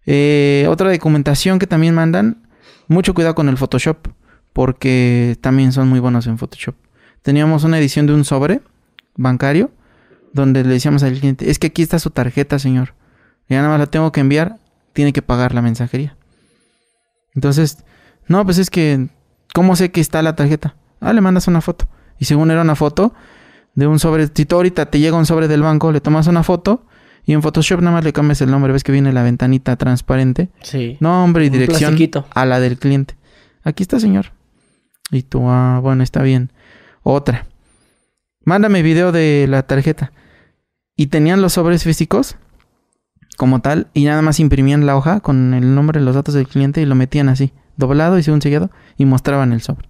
Eh, 0.06 0.66
otra 0.68 0.90
documentación 0.90 1.58
que 1.58 1.66
también 1.66 1.94
mandan, 1.94 2.48
mucho 2.88 3.14
cuidado 3.14 3.34
con 3.34 3.48
el 3.48 3.56
Photoshop, 3.56 4.08
porque 4.52 5.36
también 5.40 5.72
son 5.72 5.88
muy 5.88 6.00
buenos 6.00 6.26
en 6.26 6.38
Photoshop. 6.38 6.74
Teníamos 7.22 7.64
una 7.64 7.78
edición 7.78 8.06
de 8.06 8.14
un 8.14 8.24
sobre 8.24 8.62
bancario 9.16 9.70
donde 10.32 10.62
le 10.64 10.70
decíamos 10.70 11.02
al 11.02 11.18
cliente, 11.18 11.50
es 11.50 11.58
que 11.58 11.68
aquí 11.68 11.82
está 11.82 11.98
su 11.98 12.10
tarjeta, 12.10 12.58
señor. 12.58 12.94
Ya 13.48 13.58
nada 13.58 13.70
más 13.70 13.80
la 13.80 13.86
tengo 13.86 14.12
que 14.12 14.20
enviar, 14.20 14.58
tiene 14.92 15.12
que 15.12 15.22
pagar 15.22 15.54
la 15.54 15.62
mensajería. 15.62 16.16
Entonces, 17.34 17.84
no, 18.26 18.44
pues 18.44 18.58
es 18.58 18.70
que, 18.70 19.08
¿cómo 19.54 19.76
sé 19.76 19.90
que 19.90 20.00
está 20.00 20.22
la 20.22 20.36
tarjeta? 20.36 20.76
Ah, 21.00 21.12
le 21.12 21.20
mandas 21.20 21.48
una 21.48 21.60
foto. 21.60 21.88
Y 22.18 22.26
según 22.26 22.50
era 22.50 22.62
una 22.62 22.76
foto 22.76 23.14
de 23.74 23.86
un 23.86 23.98
sobre, 23.98 24.28
si 24.28 24.44
tú 24.44 24.56
ahorita 24.56 24.86
te 24.86 24.98
llega 24.98 25.16
un 25.16 25.26
sobre 25.26 25.48
del 25.48 25.62
banco, 25.62 25.90
le 25.90 26.00
tomas 26.00 26.26
una 26.26 26.42
foto 26.42 26.86
y 27.24 27.32
en 27.32 27.42
Photoshop 27.42 27.80
nada 27.80 27.92
más 27.96 28.04
le 28.04 28.12
cambias 28.12 28.40
el 28.40 28.50
nombre, 28.50 28.72
ves 28.72 28.82
que 28.84 28.92
viene 28.92 29.12
la 29.12 29.22
ventanita 29.22 29.76
transparente, 29.76 30.48
Sí. 30.62 30.96
nombre 31.00 31.44
y 31.44 31.48
Un 31.48 31.52
dirección 31.52 31.90
plastiquito. 31.90 32.26
a 32.34 32.46
la 32.46 32.60
del 32.60 32.78
cliente. 32.78 33.14
Aquí 33.62 33.82
está, 33.82 34.00
señor. 34.00 34.32
Y 35.10 35.22
tú, 35.22 35.48
ah, 35.48 35.80
bueno, 35.82 36.02
está 36.02 36.22
bien. 36.22 36.50
Otra. 37.02 37.46
Mándame 38.44 38.82
video 38.82 39.12
de 39.12 39.46
la 39.48 39.62
tarjeta. 39.64 40.12
Y 40.96 41.08
tenían 41.08 41.42
los 41.42 41.54
sobres 41.54 41.84
físicos 41.84 42.36
como 43.36 43.60
tal 43.60 43.88
y 43.94 44.04
nada 44.04 44.20
más 44.22 44.38
imprimían 44.40 44.84
la 44.86 44.96
hoja 44.96 45.20
con 45.20 45.54
el 45.54 45.74
nombre, 45.74 46.00
los 46.00 46.14
datos 46.14 46.34
del 46.34 46.46
cliente 46.48 46.82
y 46.82 46.86
lo 46.86 46.94
metían 46.94 47.28
así, 47.30 47.52
doblado 47.76 48.18
y 48.18 48.22
según 48.22 48.42
sellado, 48.42 48.70
y 48.98 49.06
mostraban 49.06 49.52
el 49.52 49.62
sobre. 49.62 49.88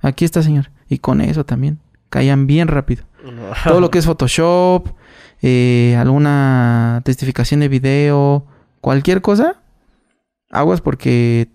Aquí 0.00 0.24
está, 0.24 0.42
señor. 0.42 0.70
Y 0.88 0.98
con 0.98 1.20
eso 1.20 1.44
también. 1.44 1.78
Caían 2.10 2.46
bien 2.46 2.68
rápido. 2.68 3.04
Todo 3.64 3.80
lo 3.80 3.90
que 3.90 3.98
es 3.98 4.06
Photoshop, 4.06 4.88
eh, 5.42 5.96
alguna 5.98 7.02
testificación 7.04 7.60
de 7.60 7.68
video, 7.68 8.46
cualquier 8.80 9.22
cosa, 9.22 9.62
aguas 10.50 10.80
porque 10.80 11.48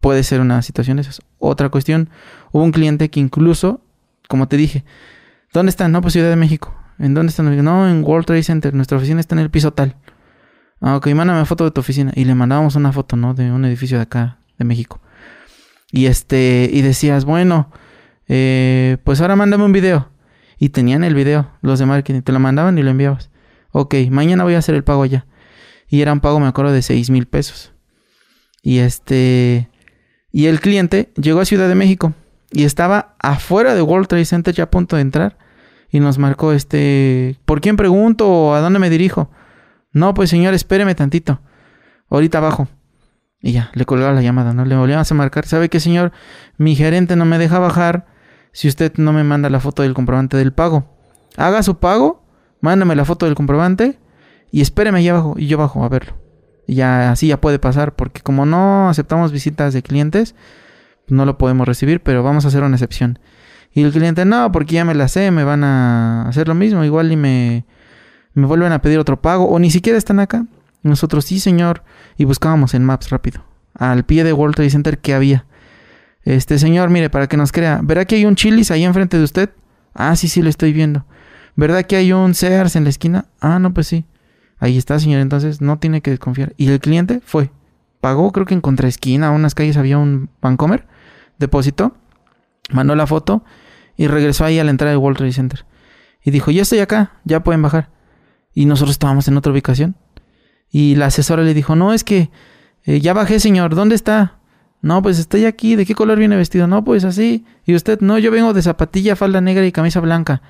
puede 0.00 0.22
ser 0.22 0.40
una 0.40 0.62
situación 0.62 0.96
de 0.96 1.02
esas. 1.02 1.20
Otra 1.38 1.68
cuestión, 1.68 2.10
hubo 2.52 2.62
un 2.62 2.72
cliente 2.72 3.10
que 3.10 3.20
incluso, 3.20 3.80
como 4.28 4.48
te 4.48 4.56
dije, 4.56 4.84
¿dónde 5.52 5.70
están? 5.70 5.92
No, 5.92 6.00
pues 6.00 6.12
Ciudad 6.12 6.30
de 6.30 6.36
México. 6.36 6.74
¿En 6.98 7.14
dónde 7.14 7.30
están? 7.30 7.64
No, 7.64 7.88
en 7.88 8.04
World 8.04 8.26
Trade 8.26 8.42
Center. 8.42 8.74
Nuestra 8.74 8.98
oficina 8.98 9.20
está 9.20 9.34
en 9.34 9.40
el 9.40 9.50
piso 9.50 9.72
tal. 9.72 9.96
Ah, 10.80 10.96
ok, 10.96 11.08
mándame 11.08 11.44
foto 11.44 11.64
de 11.64 11.70
tu 11.70 11.80
oficina. 11.80 12.12
Y 12.14 12.24
le 12.24 12.34
mandábamos 12.34 12.74
una 12.74 12.92
foto, 12.92 13.16
¿no? 13.16 13.34
De 13.34 13.50
un 13.52 13.64
edificio 13.64 13.98
de 13.98 14.02
acá, 14.02 14.38
de 14.58 14.64
México. 14.64 15.00
Y 15.90 16.06
este, 16.06 16.68
y 16.72 16.82
decías, 16.82 17.24
bueno, 17.24 17.70
eh, 18.26 18.98
pues 19.04 19.20
ahora 19.20 19.36
mándame 19.36 19.64
un 19.64 19.72
video. 19.72 20.08
Y 20.58 20.70
tenían 20.70 21.04
el 21.04 21.14
video, 21.14 21.50
los 21.62 21.78
de 21.78 21.86
marketing, 21.86 22.22
te 22.22 22.32
lo 22.32 22.40
mandaban 22.40 22.78
y 22.78 22.82
lo 22.82 22.90
enviabas. 22.90 23.30
Ok, 23.70 23.94
mañana 24.10 24.44
voy 24.44 24.54
a 24.54 24.58
hacer 24.58 24.74
el 24.74 24.84
pago 24.84 25.02
allá. 25.02 25.26
Y 25.88 26.00
era 26.00 26.12
un 26.12 26.20
pago, 26.20 26.40
me 26.40 26.46
acuerdo, 26.46 26.72
de 26.72 26.82
6 26.82 27.10
mil 27.10 27.26
pesos. 27.26 27.72
Y 28.62 28.78
este, 28.78 29.70
y 30.32 30.46
el 30.46 30.60
cliente 30.60 31.12
llegó 31.16 31.40
a 31.40 31.44
Ciudad 31.44 31.68
de 31.68 31.74
México 31.74 32.12
y 32.50 32.64
estaba 32.64 33.14
afuera 33.18 33.74
de 33.74 33.82
World 33.82 34.08
Trade 34.08 34.24
Center 34.24 34.54
ya 34.54 34.64
a 34.64 34.70
punto 34.70 34.96
de 34.96 35.02
entrar. 35.02 35.38
Y 35.90 36.00
nos 36.00 36.18
marcó 36.18 36.52
este, 36.52 37.38
¿por 37.46 37.60
quién 37.60 37.76
pregunto 37.76 38.28
o 38.28 38.54
a 38.54 38.60
dónde 38.60 38.78
me 38.78 38.90
dirijo? 38.90 39.30
No, 39.92 40.12
pues 40.12 40.28
señor, 40.28 40.52
espéreme 40.54 40.94
tantito. 40.94 41.40
Ahorita 42.10 42.38
abajo. 42.38 42.68
Y 43.40 43.52
ya, 43.52 43.70
le 43.74 43.84
colgaba 43.84 44.12
la 44.12 44.20
llamada, 44.20 44.52
¿no? 44.52 44.64
Le 44.64 44.76
volvíamos 44.76 45.10
a 45.10 45.14
marcar. 45.14 45.46
¿Sabe 45.46 45.68
qué, 45.68 45.80
señor? 45.80 46.12
Mi 46.56 46.74
gerente 46.74 47.16
no 47.16 47.24
me 47.24 47.38
deja 47.38 47.58
bajar 47.58 48.06
si 48.52 48.68
usted 48.68 48.92
no 48.96 49.12
me 49.12 49.24
manda 49.24 49.50
la 49.50 49.60
foto 49.60 49.82
del 49.82 49.94
comprobante 49.94 50.36
del 50.36 50.52
pago. 50.52 50.84
Haga 51.36 51.62
su 51.62 51.78
pago, 51.78 52.22
mándame 52.60 52.96
la 52.96 53.04
foto 53.04 53.26
del 53.26 53.34
comprobante 53.34 53.98
y 54.50 54.60
espéreme 54.60 54.98
ahí 54.98 55.08
abajo 55.08 55.34
y 55.36 55.46
yo 55.46 55.58
bajo 55.58 55.84
a 55.84 55.88
verlo. 55.88 56.14
Y 56.66 56.74
ya 56.74 57.10
así 57.10 57.28
ya 57.28 57.40
puede 57.40 57.58
pasar, 57.58 57.94
porque 57.94 58.20
como 58.20 58.44
no 58.44 58.88
aceptamos 58.88 59.32
visitas 59.32 59.72
de 59.72 59.82
clientes, 59.82 60.34
no 61.06 61.24
lo 61.24 61.38
podemos 61.38 61.66
recibir, 61.66 62.02
pero 62.02 62.22
vamos 62.22 62.44
a 62.44 62.48
hacer 62.48 62.62
una 62.62 62.76
excepción. 62.76 63.18
Y 63.72 63.82
el 63.82 63.92
cliente, 63.92 64.24
no, 64.24 64.52
porque 64.52 64.74
ya 64.74 64.84
me 64.84 64.94
la 64.94 65.08
sé, 65.08 65.30
me 65.30 65.44
van 65.44 65.64
a 65.64 66.28
hacer 66.28 66.48
lo 66.48 66.54
mismo, 66.54 66.84
igual 66.84 67.10
y 67.10 67.16
me, 67.16 67.64
me 68.34 68.46
vuelven 68.46 68.72
a 68.72 68.82
pedir 68.82 68.98
otro 68.98 69.20
pago, 69.20 69.48
o 69.48 69.58
ni 69.58 69.70
siquiera 69.70 69.98
están 69.98 70.20
acá. 70.20 70.44
Nosotros, 70.82 71.24
sí, 71.24 71.40
señor, 71.40 71.82
y 72.16 72.24
buscábamos 72.24 72.74
en 72.74 72.84
Maps 72.84 73.10
rápido, 73.10 73.44
al 73.74 74.04
pie 74.04 74.24
de 74.24 74.32
World 74.32 74.54
Trade 74.54 74.70
Center 74.70 74.98
que 74.98 75.14
había. 75.14 75.46
Este 76.22 76.58
señor, 76.58 76.90
mire, 76.90 77.10
para 77.10 77.26
que 77.26 77.36
nos 77.36 77.52
crea, 77.52 77.80
¿verá 77.82 78.04
que 78.04 78.16
hay 78.16 78.26
un 78.26 78.34
Chili's 78.34 78.70
ahí 78.70 78.84
enfrente 78.84 79.16
de 79.16 79.24
usted? 79.24 79.50
Ah, 79.94 80.14
sí, 80.16 80.28
sí, 80.28 80.42
lo 80.42 80.48
estoy 80.48 80.72
viendo. 80.72 81.06
¿Verdad 81.56 81.84
que 81.84 81.96
hay 81.96 82.12
un 82.12 82.34
Sears 82.34 82.76
en 82.76 82.84
la 82.84 82.90
esquina? 82.90 83.26
Ah, 83.40 83.58
no, 83.58 83.74
pues 83.74 83.86
sí. 83.88 84.04
Ahí 84.58 84.76
está, 84.76 84.98
señor, 84.98 85.20
entonces 85.20 85.60
no 85.60 85.78
tiene 85.78 86.02
que 86.02 86.10
desconfiar. 86.10 86.54
Y 86.56 86.68
el 86.68 86.80
cliente 86.80 87.20
fue. 87.24 87.50
Pagó, 88.00 88.30
creo 88.32 88.46
que 88.46 88.54
en 88.54 88.60
contraesquina, 88.60 89.28
a 89.28 89.30
unas 89.30 89.54
calles 89.54 89.76
había 89.76 89.98
un 89.98 90.30
Bancomer. 90.40 90.86
Depositó, 91.38 91.96
mandó 92.70 92.94
la 92.94 93.06
foto 93.06 93.44
y 93.96 94.06
regresó 94.06 94.44
ahí 94.44 94.58
a 94.58 94.64
la 94.64 94.70
entrada 94.70 94.92
del 94.92 95.00
World 95.00 95.18
Trade 95.18 95.32
Center. 95.32 95.66
Y 96.24 96.30
dijo, 96.30 96.50
ya 96.50 96.62
estoy 96.62 96.80
acá, 96.80 97.12
ya 97.24 97.42
pueden 97.42 97.62
bajar. 97.62 97.90
Y 98.52 98.66
nosotros 98.66 98.92
estábamos 98.92 99.28
en 99.28 99.36
otra 99.36 99.52
ubicación. 99.52 99.96
Y 100.70 100.96
la 100.96 101.06
asesora 101.06 101.42
le 101.42 101.54
dijo, 101.54 101.76
no, 101.76 101.92
es 101.92 102.04
que 102.04 102.30
eh, 102.84 103.00
ya 103.00 103.12
bajé, 103.12 103.40
señor, 103.40 103.74
¿dónde 103.74 103.94
está? 103.94 104.37
No, 104.80 105.02
pues 105.02 105.18
estoy 105.18 105.44
aquí, 105.44 105.76
¿de 105.76 105.84
qué 105.84 105.94
color 105.94 106.18
viene 106.18 106.36
vestido? 106.36 106.66
No, 106.66 106.84
pues 106.84 107.04
así. 107.04 107.44
Y 107.64 107.74
usted, 107.74 108.00
no, 108.00 108.18
yo 108.18 108.30
vengo 108.30 108.52
de 108.52 108.62
zapatilla, 108.62 109.16
falda 109.16 109.40
negra 109.40 109.66
y 109.66 109.72
camisa 109.72 110.00
blanca. 110.00 110.42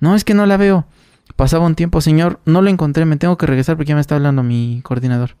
No, 0.00 0.14
es 0.14 0.24
que 0.24 0.34
no 0.34 0.46
la 0.46 0.56
veo. 0.56 0.86
Pasaba 1.34 1.66
un 1.66 1.74
tiempo, 1.74 2.00
señor, 2.00 2.40
no 2.44 2.62
lo 2.62 2.70
encontré, 2.70 3.04
me 3.04 3.16
tengo 3.16 3.36
que 3.36 3.46
regresar 3.46 3.76
porque 3.76 3.88
ya 3.88 3.94
me 3.96 4.00
está 4.00 4.14
hablando 4.14 4.42
mi 4.42 4.80
coordinador. 4.82 5.36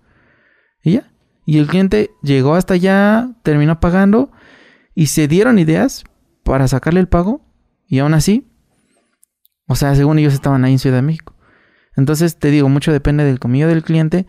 Y 0.82 0.92
ya. 0.92 1.12
Y 1.44 1.58
el 1.58 1.68
cliente 1.68 2.10
llegó 2.22 2.54
hasta 2.56 2.74
allá, 2.74 3.30
terminó 3.44 3.78
pagando 3.78 4.32
y 4.94 5.06
se 5.06 5.28
dieron 5.28 5.60
ideas 5.60 6.04
para 6.42 6.66
sacarle 6.66 6.98
el 7.00 7.08
pago 7.08 7.46
y 7.86 8.00
aún 8.00 8.14
así, 8.14 8.48
o 9.68 9.76
sea, 9.76 9.94
según 9.94 10.18
ellos 10.18 10.34
estaban 10.34 10.64
ahí 10.64 10.72
en 10.72 10.78
Ciudad 10.80 10.96
de 10.96 11.02
México. 11.02 11.34
Entonces, 11.96 12.36
te 12.36 12.50
digo, 12.50 12.68
mucho 12.68 12.92
depende 12.92 13.24
del 13.24 13.38
comillo 13.38 13.68
del 13.68 13.82
cliente. 13.82 14.26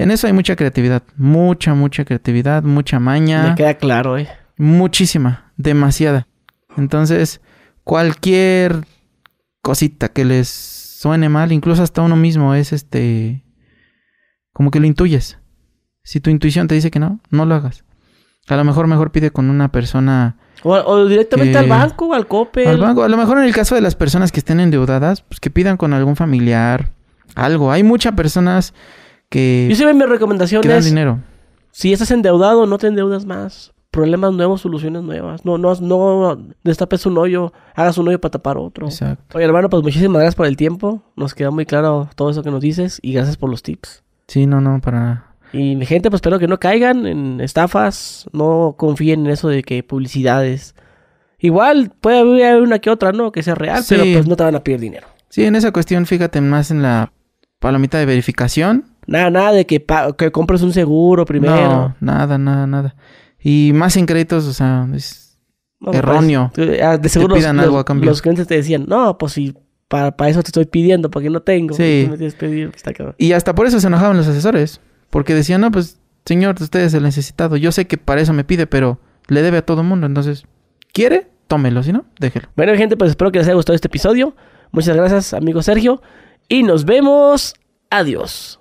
En 0.00 0.10
eso 0.10 0.26
hay 0.26 0.32
mucha 0.32 0.56
creatividad, 0.56 1.02
mucha, 1.18 1.74
mucha 1.74 2.06
creatividad, 2.06 2.62
mucha 2.62 2.98
maña. 2.98 3.50
Me 3.50 3.54
queda 3.54 3.74
claro, 3.74 4.16
eh. 4.16 4.30
Muchísima, 4.56 5.52
demasiada. 5.58 6.26
Entonces, 6.78 7.42
cualquier 7.84 8.86
cosita 9.60 10.08
que 10.08 10.24
les 10.24 10.48
suene 10.48 11.28
mal, 11.28 11.52
incluso 11.52 11.82
hasta 11.82 12.00
uno 12.00 12.16
mismo 12.16 12.54
es 12.54 12.72
este, 12.72 13.44
como 14.54 14.70
que 14.70 14.80
lo 14.80 14.86
intuyes. 14.86 15.38
Si 16.02 16.18
tu 16.18 16.30
intuición 16.30 16.66
te 16.66 16.74
dice 16.74 16.90
que 16.90 16.98
no, 16.98 17.20
no 17.28 17.44
lo 17.44 17.54
hagas. 17.54 17.84
A 18.48 18.56
lo 18.56 18.64
mejor 18.64 18.86
mejor 18.86 19.12
pide 19.12 19.30
con 19.30 19.50
una 19.50 19.70
persona... 19.70 20.38
O, 20.62 21.04
directamente 21.04 21.58
al 21.58 21.68
banco 21.68 22.06
o 22.06 22.14
al 22.14 22.26
COPE. 22.26 22.66
Al 22.66 22.78
banco. 22.78 23.02
A 23.02 23.08
lo 23.10 23.18
mejor 23.18 23.36
en 23.36 23.44
el 23.44 23.54
caso 23.54 23.74
de 23.74 23.82
las 23.82 23.96
personas 23.96 24.32
que 24.32 24.40
estén 24.40 24.60
endeudadas, 24.60 25.20
pues 25.20 25.40
que 25.40 25.50
pidan 25.50 25.76
con 25.76 25.92
algún 25.92 26.16
familiar, 26.16 26.90
algo. 27.34 27.70
Hay 27.70 27.82
muchas 27.82 28.14
personas 28.14 28.72
que... 29.30 29.66
Yo 29.70 29.76
siempre 29.76 29.94
mi 29.94 30.04
recomendación 30.04 30.60
dan 30.62 30.84
dinero. 30.84 31.20
Si 31.70 31.92
estás 31.92 32.10
endeudado, 32.10 32.66
no 32.66 32.76
te 32.76 32.88
endeudas 32.88 33.24
más 33.24 33.72
problemas 33.90 34.32
nuevos, 34.32 34.60
soluciones 34.60 35.02
nuevas. 35.02 35.44
No, 35.44 35.58
no, 35.58 35.74
no 35.74 36.38
destapes 36.62 37.06
un 37.06 37.18
hoyo, 37.18 37.52
hagas 37.74 37.98
un 37.98 38.08
hoyo 38.08 38.20
para 38.20 38.32
tapar 38.32 38.56
otro. 38.56 38.86
Exacto. 38.86 39.36
Oye, 39.36 39.44
hermano, 39.44 39.68
pues 39.68 39.82
muchísimas 39.82 40.20
gracias 40.20 40.34
por 40.34 40.46
el 40.46 40.56
tiempo. 40.56 41.02
Nos 41.16 41.34
queda 41.34 41.50
muy 41.50 41.66
claro 41.66 42.08
todo 42.14 42.30
eso 42.30 42.42
que 42.42 42.50
nos 42.50 42.60
dices 42.60 42.98
y 43.02 43.12
gracias 43.12 43.36
por 43.36 43.50
los 43.50 43.62
tips. 43.62 44.02
Sí, 44.28 44.46
no, 44.46 44.60
no, 44.60 44.80
para 44.80 45.00
nada. 45.00 45.26
Y 45.52 45.74
mi 45.74 45.84
gente, 45.84 46.10
pues 46.10 46.18
espero 46.18 46.38
que 46.38 46.46
no 46.46 46.60
caigan 46.60 47.06
en 47.06 47.40
estafas, 47.40 48.26
no 48.32 48.76
confíen 48.78 49.26
en 49.26 49.32
eso 49.32 49.48
de 49.48 49.64
que 49.64 49.82
publicidades. 49.82 50.76
Igual 51.38 51.90
puede 52.00 52.46
haber 52.46 52.62
una 52.62 52.78
que 52.78 52.90
otra, 52.90 53.10
¿no? 53.10 53.32
Que 53.32 53.42
sea 53.42 53.56
real, 53.56 53.82
pero 53.88 54.04
pues 54.04 54.28
no 54.28 54.36
te 54.36 54.44
van 54.44 54.54
a 54.54 54.62
pedir 54.62 54.78
dinero. 54.78 55.08
Sí, 55.28 55.44
en 55.44 55.56
esa 55.56 55.72
cuestión 55.72 56.06
fíjate 56.06 56.40
más 56.40 56.70
en 56.70 56.82
la 56.82 57.12
palomita 57.58 57.98
de 57.98 58.06
verificación. 58.06 58.84
Nada, 59.10 59.28
nada 59.28 59.50
de 59.50 59.66
que, 59.66 59.84
que 60.16 60.30
compres 60.30 60.62
un 60.62 60.72
seguro 60.72 61.24
primero. 61.24 61.56
No, 61.56 61.96
nada, 61.98 62.38
nada, 62.38 62.64
nada. 62.68 62.94
Y 63.40 63.72
más 63.74 63.96
en 63.96 64.06
créditos, 64.06 64.46
o 64.46 64.52
sea, 64.52 64.86
es 64.94 65.36
pues, 65.80 65.96
erróneo. 65.96 66.52
Ah, 66.80 66.96
de 66.96 67.08
seguro 67.08 67.34
te 67.34 67.40
pidan 67.40 67.56
los, 67.56 67.64
algo 67.64 67.78
a 67.80 67.84
cambio. 67.84 68.08
los 68.08 68.22
clientes 68.22 68.46
te 68.46 68.54
decían, 68.54 68.84
no, 68.86 69.18
pues 69.18 69.32
si 69.32 69.52
para, 69.88 70.16
para, 70.16 70.30
eso 70.30 70.44
te 70.44 70.50
estoy 70.50 70.66
pidiendo, 70.66 71.10
porque 71.10 71.28
no 71.28 71.42
tengo. 71.42 71.74
Sí. 71.74 72.08
pedir, 72.38 72.70
y 73.18 73.32
hasta 73.32 73.52
por 73.52 73.66
eso 73.66 73.80
se 73.80 73.88
enojaban 73.88 74.16
los 74.16 74.28
asesores. 74.28 74.80
Porque 75.10 75.34
decían, 75.34 75.60
no, 75.60 75.72
pues, 75.72 75.98
señor, 76.24 76.54
usted 76.60 76.78
es 76.78 76.94
el 76.94 77.02
necesitado. 77.02 77.56
Yo 77.56 77.72
sé 77.72 77.88
que 77.88 77.98
para 77.98 78.20
eso 78.20 78.32
me 78.32 78.44
pide, 78.44 78.68
pero 78.68 79.00
le 79.26 79.42
debe 79.42 79.58
a 79.58 79.66
todo 79.66 79.80
el 79.80 79.88
mundo. 79.88 80.06
Entonces, 80.06 80.46
¿quiere? 80.92 81.26
Tómelo, 81.48 81.82
si 81.82 81.92
no, 81.92 82.04
déjelo. 82.20 82.48
Bueno, 82.54 82.76
gente, 82.76 82.96
pues 82.96 83.10
espero 83.10 83.32
que 83.32 83.38
les 83.40 83.48
haya 83.48 83.56
gustado 83.56 83.74
este 83.74 83.88
episodio. 83.88 84.36
Muchas 84.70 84.94
gracias, 84.94 85.34
amigo 85.34 85.62
Sergio. 85.62 86.00
Y 86.48 86.62
nos 86.62 86.84
vemos. 86.84 87.54
Adiós. 87.90 88.59